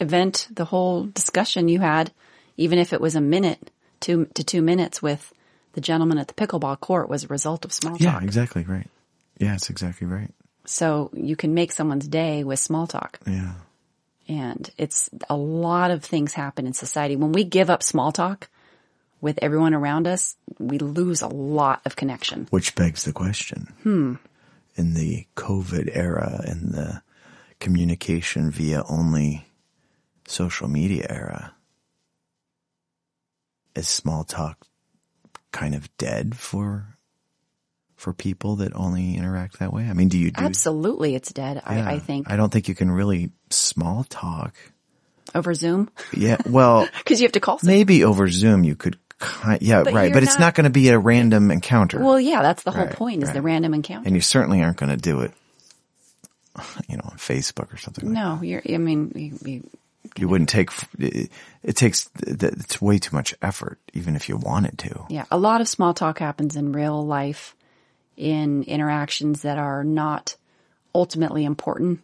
event, 0.00 0.48
the 0.50 0.64
whole 0.64 1.04
discussion 1.04 1.68
you 1.68 1.80
had, 1.80 2.12
even 2.56 2.78
if 2.78 2.92
it 2.92 3.00
was 3.00 3.14
a 3.14 3.20
minute 3.20 3.70
two 4.00 4.26
to 4.34 4.42
two 4.42 4.62
minutes 4.62 5.00
with 5.00 5.32
the 5.74 5.80
gentleman 5.80 6.18
at 6.18 6.28
the 6.28 6.34
pickleball 6.34 6.80
court 6.80 7.08
was 7.08 7.24
a 7.24 7.28
result 7.28 7.64
of 7.64 7.72
small 7.72 7.92
talk. 7.92 8.00
Yeah, 8.00 8.20
exactly 8.22 8.64
right. 8.64 8.88
Yeah, 9.38 9.54
it's 9.54 9.70
exactly 9.70 10.06
right. 10.06 10.30
So 10.64 11.10
you 11.12 11.36
can 11.36 11.54
make 11.54 11.72
someone's 11.72 12.06
day 12.06 12.44
with 12.44 12.58
small 12.58 12.86
talk. 12.86 13.18
Yeah. 13.26 13.52
And 14.28 14.70
it's 14.78 15.10
a 15.28 15.36
lot 15.36 15.90
of 15.90 16.04
things 16.04 16.32
happen 16.32 16.66
in 16.66 16.72
society. 16.72 17.16
When 17.16 17.32
we 17.32 17.44
give 17.44 17.70
up 17.70 17.82
small 17.82 18.12
talk 18.12 18.48
with 19.20 19.38
everyone 19.42 19.74
around 19.74 20.06
us, 20.06 20.36
we 20.58 20.78
lose 20.78 21.22
a 21.22 21.28
lot 21.28 21.80
of 21.84 21.96
connection. 21.96 22.46
Which 22.50 22.74
begs 22.74 23.04
the 23.04 23.12
question. 23.12 23.72
Hmm. 23.82 24.14
In 24.76 24.94
the 24.94 25.26
COVID 25.36 25.90
era 25.94 26.40
and 26.46 26.72
the 26.72 27.02
communication 27.60 28.50
via 28.50 28.82
only 28.88 29.46
social 30.26 30.68
media 30.68 31.06
era, 31.08 31.54
is 33.74 33.88
small 33.88 34.24
talk 34.24 34.66
kind 35.50 35.74
of 35.74 35.94
dead 35.96 36.36
for 36.36 36.91
for 38.02 38.12
people 38.12 38.56
that 38.56 38.74
only 38.74 39.16
interact 39.16 39.60
that 39.60 39.72
way? 39.72 39.84
I 39.88 39.92
mean, 39.92 40.08
do 40.08 40.18
you 40.18 40.30
do 40.32 40.44
Absolutely, 40.44 41.14
it's 41.14 41.32
dead. 41.32 41.56
Yeah. 41.64 41.88
I, 41.88 41.92
I 41.94 41.98
think 42.00 42.28
I 42.30 42.36
don't 42.36 42.52
think 42.52 42.66
you 42.68 42.74
can 42.74 42.90
really 42.90 43.30
small 43.50 44.04
talk. 44.04 44.54
over 45.34 45.54
Zoom 45.54 45.88
Yeah, 46.12 46.36
well, 46.46 46.86
because 46.98 47.20
you 47.20 47.26
have 47.26 47.32
to 47.32 47.40
call. 47.40 47.58
Someone. 47.58 47.76
maybe 47.78 48.04
over 48.04 48.28
Zoom 48.28 48.64
you 48.64 48.74
could 48.76 48.98
yeah, 49.60 49.84
But 49.84 49.92
right, 49.94 50.12
but 50.12 50.24
it's 50.24 50.36
not- 50.40 50.54
going 50.56 50.64
to 50.64 50.70
be 50.70 50.88
a 50.88 50.98
random 50.98 51.52
encounter. 51.52 52.00
Well, 52.02 52.18
yeah, 52.20 52.42
that's 52.42 52.64
the 52.64 52.72
whole 52.72 52.86
Right, 52.86 52.96
point 52.96 53.22
is 53.22 53.32
the 53.32 53.40
random 53.40 53.72
encounter. 53.72 54.06
and 54.06 54.16
you 54.16 54.20
certainly 54.20 54.60
aren't 54.62 54.76
going 54.78 54.90
to 54.90 54.96
do 54.96 55.20
it 55.20 55.30
you 56.88 56.96
know 56.98 57.04
on 57.10 57.16
facebook 57.16 57.72
or 57.72 57.78
something 57.78 58.04
like 58.04 58.12
No, 58.14 58.42
you're. 58.42 58.60
I 58.68 58.76
mean, 58.76 59.12
you, 59.14 59.50
you, 59.52 59.70
you 60.18 60.28
wouldn't 60.28 60.50
take 60.50 60.70
it, 60.98 61.30
it 61.62 61.76
takes 61.76 62.10
it's 62.18 62.82
way 62.82 62.98
too 62.98 63.14
much 63.16 63.32
effort 63.40 63.78
even 63.94 64.16
if 64.16 64.28
you 64.28 64.36
wanted 64.36 64.76
to 64.80 65.06
yeah. 65.08 65.24
A 65.30 65.38
lot 65.38 65.60
of 65.62 65.68
small 65.68 65.94
talk 65.94 66.18
happens 66.18 66.56
in 66.56 66.72
real 66.72 67.06
life, 67.06 67.54
in 68.16 68.62
interactions 68.64 69.42
that 69.42 69.58
are 69.58 69.84
not 69.84 70.36
ultimately 70.94 71.44
important. 71.44 72.00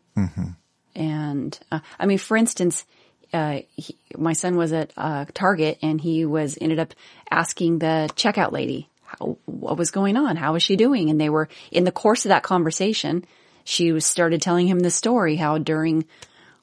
And 0.94 1.58
uh, 1.70 1.80
I 1.98 2.06
mean, 2.06 2.18
for 2.18 2.36
instance, 2.36 2.84
uh, 3.32 3.60
he, 3.76 3.96
my 4.16 4.32
son 4.32 4.56
was 4.56 4.72
at 4.72 4.92
uh, 4.96 5.26
Target 5.34 5.78
and 5.82 6.00
he 6.00 6.24
was 6.24 6.58
ended 6.60 6.78
up 6.78 6.94
asking 7.30 7.78
the 7.78 8.10
checkout 8.16 8.52
lady 8.52 8.88
how, 9.04 9.38
what 9.44 9.76
was 9.76 9.90
going 9.90 10.16
on, 10.16 10.36
how 10.36 10.54
was 10.54 10.62
she 10.62 10.76
doing, 10.76 11.10
and 11.10 11.20
they 11.20 11.30
were 11.30 11.48
in 11.70 11.84
the 11.84 11.92
course 11.92 12.24
of 12.24 12.30
that 12.30 12.42
conversation. 12.42 13.24
She 13.64 13.92
was 13.92 14.06
started 14.06 14.40
telling 14.40 14.66
him 14.66 14.80
the 14.80 14.90
story 14.90 15.36
how 15.36 15.58
during 15.58 16.06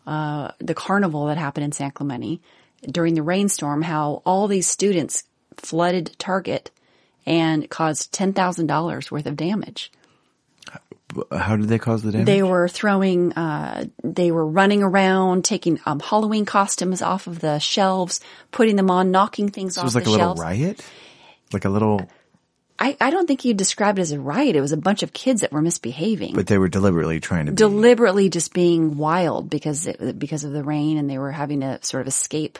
uh, 0.08 0.52
the 0.60 0.74
carnival 0.74 1.28
that 1.28 1.38
happened 1.38 1.66
in 1.66 1.72
San 1.72 1.92
Clemente 1.92 2.42
during 2.90 3.14
the 3.14 3.24
rainstorm, 3.24 3.82
how 3.82 4.22
all 4.26 4.48
these 4.48 4.68
students 4.68 5.24
flooded 5.58 6.16
Target 6.20 6.72
and 7.26 7.70
caused 7.70 8.12
ten 8.12 8.34
thousand 8.34 8.68
dollars 8.68 9.12
worth 9.12 9.26
of 9.26 9.36
damage. 9.36 9.92
how 11.32 11.56
did 11.56 11.68
they 11.68 11.80
cause 11.80 12.04
the 12.04 12.12
damage 12.12 12.26
They 12.26 12.44
were 12.44 12.68
throwing, 12.68 13.34
uh, 13.34 13.86
they 14.04 14.32
were 14.32 14.46
running 14.46 14.84
around, 14.84 15.46
taking 15.46 15.80
um, 15.86 16.00
Halloween 16.00 16.46
costumes 16.46 17.02
off 17.02 17.28
of 17.28 17.40
the 17.40 17.60
shelves, 17.60 18.20
putting 18.52 18.76
them 18.76 18.92
on, 18.92 19.12
knocking 19.12 19.50
things 19.50 19.78
off. 19.78 19.84
it 19.84 19.88
was 19.88 19.96
like 19.96 20.04
the 20.04 20.10
a 20.10 20.12
little 20.12 20.36
riot 20.36 20.84
like 21.54 21.66
a 21.66 21.70
little 21.70 22.08
I, 22.78 22.98
I 23.00 23.10
don't 23.10 23.26
think 23.26 23.46
you 23.46 23.54
described 23.54 24.00
it 24.00 24.02
as 24.02 24.12
a 24.12 24.20
riot. 24.20 24.58
It 24.58 24.62
was 24.62 24.74
a 24.74 24.78
bunch 24.78 25.02
of 25.02 25.14
kids 25.14 25.42
that 25.42 25.54
were 25.54 25.62
misbehaving. 25.62 26.34
but 26.36 26.48
they 26.48 26.58
were 26.58 26.68
deliberately 26.68 27.22
trying 27.22 27.46
to 27.46 27.54
be 27.54 27.56
deliberately 27.56 28.30
just 28.30 28.54
being 28.54 28.98
wild 28.98 29.50
because 29.50 29.88
it, 29.88 30.20
because 30.20 30.44
of 30.44 30.52
the 30.52 30.64
rain 30.64 30.98
and 30.98 31.10
they 31.10 31.18
were 31.18 31.32
having 31.32 31.62
to 31.62 31.80
sort 31.84 32.02
of 32.02 32.08
escape 32.08 32.60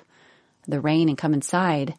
the 0.68 0.80
rain 0.80 1.10
and 1.10 1.18
come 1.18 1.34
inside. 1.34 1.96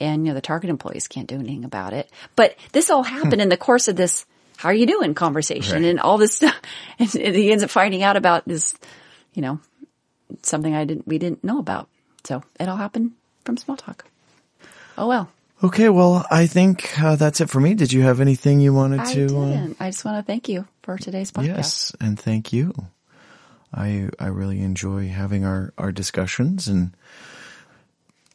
And 0.00 0.24
you 0.24 0.30
know 0.30 0.34
the 0.34 0.40
Target 0.40 0.70
employees 0.70 1.08
can't 1.08 1.26
do 1.26 1.36
anything 1.36 1.64
about 1.64 1.92
it. 1.92 2.10
But 2.36 2.56
this 2.72 2.90
all 2.90 3.02
happened 3.02 3.42
in 3.42 3.48
the 3.48 3.56
course 3.56 3.88
of 3.88 3.96
this 3.96 4.26
"How 4.56 4.68
are 4.68 4.74
you 4.74 4.86
doing?" 4.86 5.14
conversation 5.14 5.82
Right. 5.82 5.90
and 5.90 6.00
all 6.00 6.18
this 6.18 6.36
stuff. 6.36 6.60
And, 6.98 7.10
he 7.10 7.50
ends 7.52 7.64
up 7.64 7.70
finding 7.70 8.02
out 8.02 8.16
about 8.16 8.46
this, 8.46 8.74
you 9.34 9.42
know, 9.42 9.60
something 10.42 10.74
I 10.74 10.84
didn't 10.84 11.06
we 11.06 11.18
didn't 11.18 11.42
know 11.42 11.58
about. 11.58 11.88
So 12.24 12.42
it 12.60 12.68
all 12.68 12.76
happened 12.76 13.12
from 13.44 13.56
small 13.56 13.76
talk. 13.76 14.04
Oh 14.96 15.06
well, 15.08 15.30
okay 15.62 15.88
well 15.88 16.24
i 16.30 16.46
think 16.46 16.96
uh, 17.02 17.16
that's 17.16 17.40
it 17.40 17.50
for 17.50 17.60
me 17.60 17.74
did 17.74 17.92
you 17.92 18.02
have 18.02 18.20
anything 18.20 18.60
you 18.60 18.72
wanted 18.72 19.00
I 19.00 19.12
to 19.14 19.24
uh, 19.26 19.46
didn't. 19.46 19.76
I 19.80 19.90
just 19.90 20.04
want 20.04 20.18
to 20.18 20.22
thank 20.22 20.48
you 20.48 20.66
for 20.82 20.96
today's 20.98 21.32
podcast. 21.32 21.46
Yes, 21.46 21.96
and 22.00 22.18
thank 22.18 22.52
you. 22.52 22.72
I 23.74 24.08
I 24.18 24.28
really 24.28 24.60
enjoy 24.60 25.08
having 25.08 25.44
our 25.44 25.72
our 25.76 25.92
discussions, 25.92 26.68
and 26.68 26.94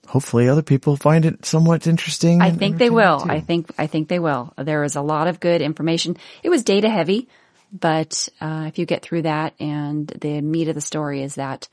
hopefully 0.07 0.49
other 0.49 0.61
people 0.61 0.95
find 0.97 1.25
it 1.25 1.45
somewhat 1.45 1.87
interesting. 1.87 2.41
I 2.41 2.51
think 2.51 2.77
they 2.77 2.89
will. 2.89 3.19
too. 3.21 3.29
I 3.29 3.39
think 3.39 3.71
I 3.77 3.87
think 3.87 4.07
they 4.09 4.19
will. 4.19 4.53
There 4.57 4.83
is 4.83 4.95
a 4.95 5.01
lot 5.01 5.27
of 5.27 5.39
good 5.39 5.61
information. 5.61 6.17
It 6.43 6.49
was 6.49 6.63
data 6.63 6.89
heavy, 6.89 7.27
but 7.71 8.29
uh, 8.41 8.65
if 8.67 8.77
you 8.79 8.85
get 8.85 9.01
through 9.01 9.23
that, 9.23 9.53
and 9.59 10.07
the 10.07 10.41
meat 10.41 10.67
of 10.67 10.75
the 10.75 10.81
story 10.81 11.23
is 11.23 11.35
that 11.35 11.67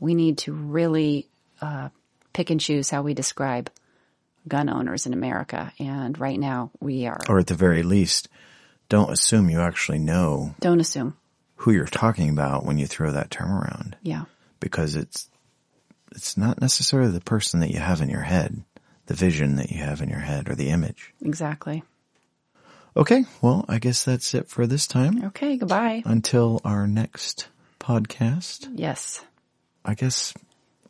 we 0.00 0.14
need 0.14 0.38
to 0.38 0.52
really 0.52 1.28
uh, 1.60 1.88
pick 2.32 2.50
and 2.50 2.60
choose 2.60 2.88
how 2.90 3.02
we 3.02 3.14
describe 3.14 3.70
gun 4.46 4.68
owners 4.68 5.06
in 5.06 5.12
America. 5.12 5.72
And 5.78 6.18
right 6.18 6.38
now, 6.38 6.70
we 6.80 7.06
are. 7.06 7.18
or 7.28 7.38
at 7.38 7.48
the 7.48 7.54
very 7.54 7.82
least, 7.82 8.28
don't 8.88 9.10
assume 9.12 9.50
you 9.50 9.60
actually 9.60 9.98
know 9.98 10.54
Don't 10.60 10.80
assume. 10.80 11.16
who 11.56 11.72
you're 11.72 11.84
talking 11.84 12.30
about 12.30 12.64
when 12.64 12.78
you 12.78 12.86
throw 12.86 13.10
that 13.12 13.30
term 13.30 13.52
around, 13.52 13.96
Yeah. 14.02 14.24
because 14.60 14.96
it's 14.96 15.28
it's 16.18 16.36
not 16.36 16.60
necessarily 16.60 17.12
the 17.12 17.20
person 17.20 17.60
that 17.60 17.70
you 17.70 17.78
have 17.78 18.00
in 18.00 18.10
your 18.10 18.22
head, 18.22 18.64
the 19.06 19.14
vision 19.14 19.54
that 19.56 19.70
you 19.70 19.78
have 19.78 20.02
in 20.02 20.08
your 20.08 20.18
head, 20.18 20.50
or 20.50 20.56
the 20.56 20.70
image. 20.70 21.14
Exactly. 21.22 21.84
Okay, 22.96 23.24
well, 23.40 23.64
I 23.68 23.78
guess 23.78 24.02
that's 24.04 24.34
it 24.34 24.48
for 24.48 24.66
this 24.66 24.88
time. 24.88 25.24
Okay. 25.26 25.56
Goodbye. 25.56 26.02
Until 26.04 26.60
our 26.64 26.88
next 26.88 27.46
podcast, 27.78 28.68
Yes. 28.74 29.24
I 29.84 29.94
guess 29.94 30.34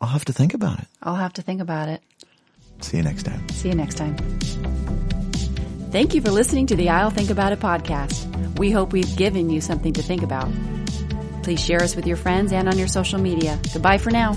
I'll 0.00 0.08
have 0.08 0.24
to 0.24 0.32
think 0.32 0.54
about 0.54 0.78
it. 0.78 0.86
I'll 1.02 1.14
have 1.14 1.34
to 1.34 1.42
think 1.42 1.60
about 1.60 1.90
it. 1.90 2.02
See 2.80 2.96
you 2.96 3.02
next 3.02 3.24
time. 3.24 3.46
See 3.50 3.68
you 3.68 3.74
next 3.74 3.96
time. 3.98 4.16
Thank 5.90 6.14
you 6.14 6.22
for 6.22 6.30
listening 6.30 6.66
to 6.68 6.76
the 6.76 6.88
I'll 6.88 7.10
Think 7.10 7.28
About 7.28 7.52
It 7.52 7.60
podcast. 7.60 8.58
We 8.58 8.70
hope 8.70 8.92
we've 8.94 9.14
given 9.16 9.50
you 9.50 9.60
something 9.60 9.92
to 9.92 10.02
think 10.02 10.22
about. 10.22 10.50
Please 11.42 11.62
share 11.62 11.82
us 11.82 11.94
with 11.94 12.06
your 12.06 12.16
friends 12.16 12.52
and 12.52 12.68
on 12.68 12.78
your 12.78 12.88
social 12.88 13.20
media. 13.20 13.58
Goodbye 13.72 13.98
for 13.98 14.10
now. 14.10 14.32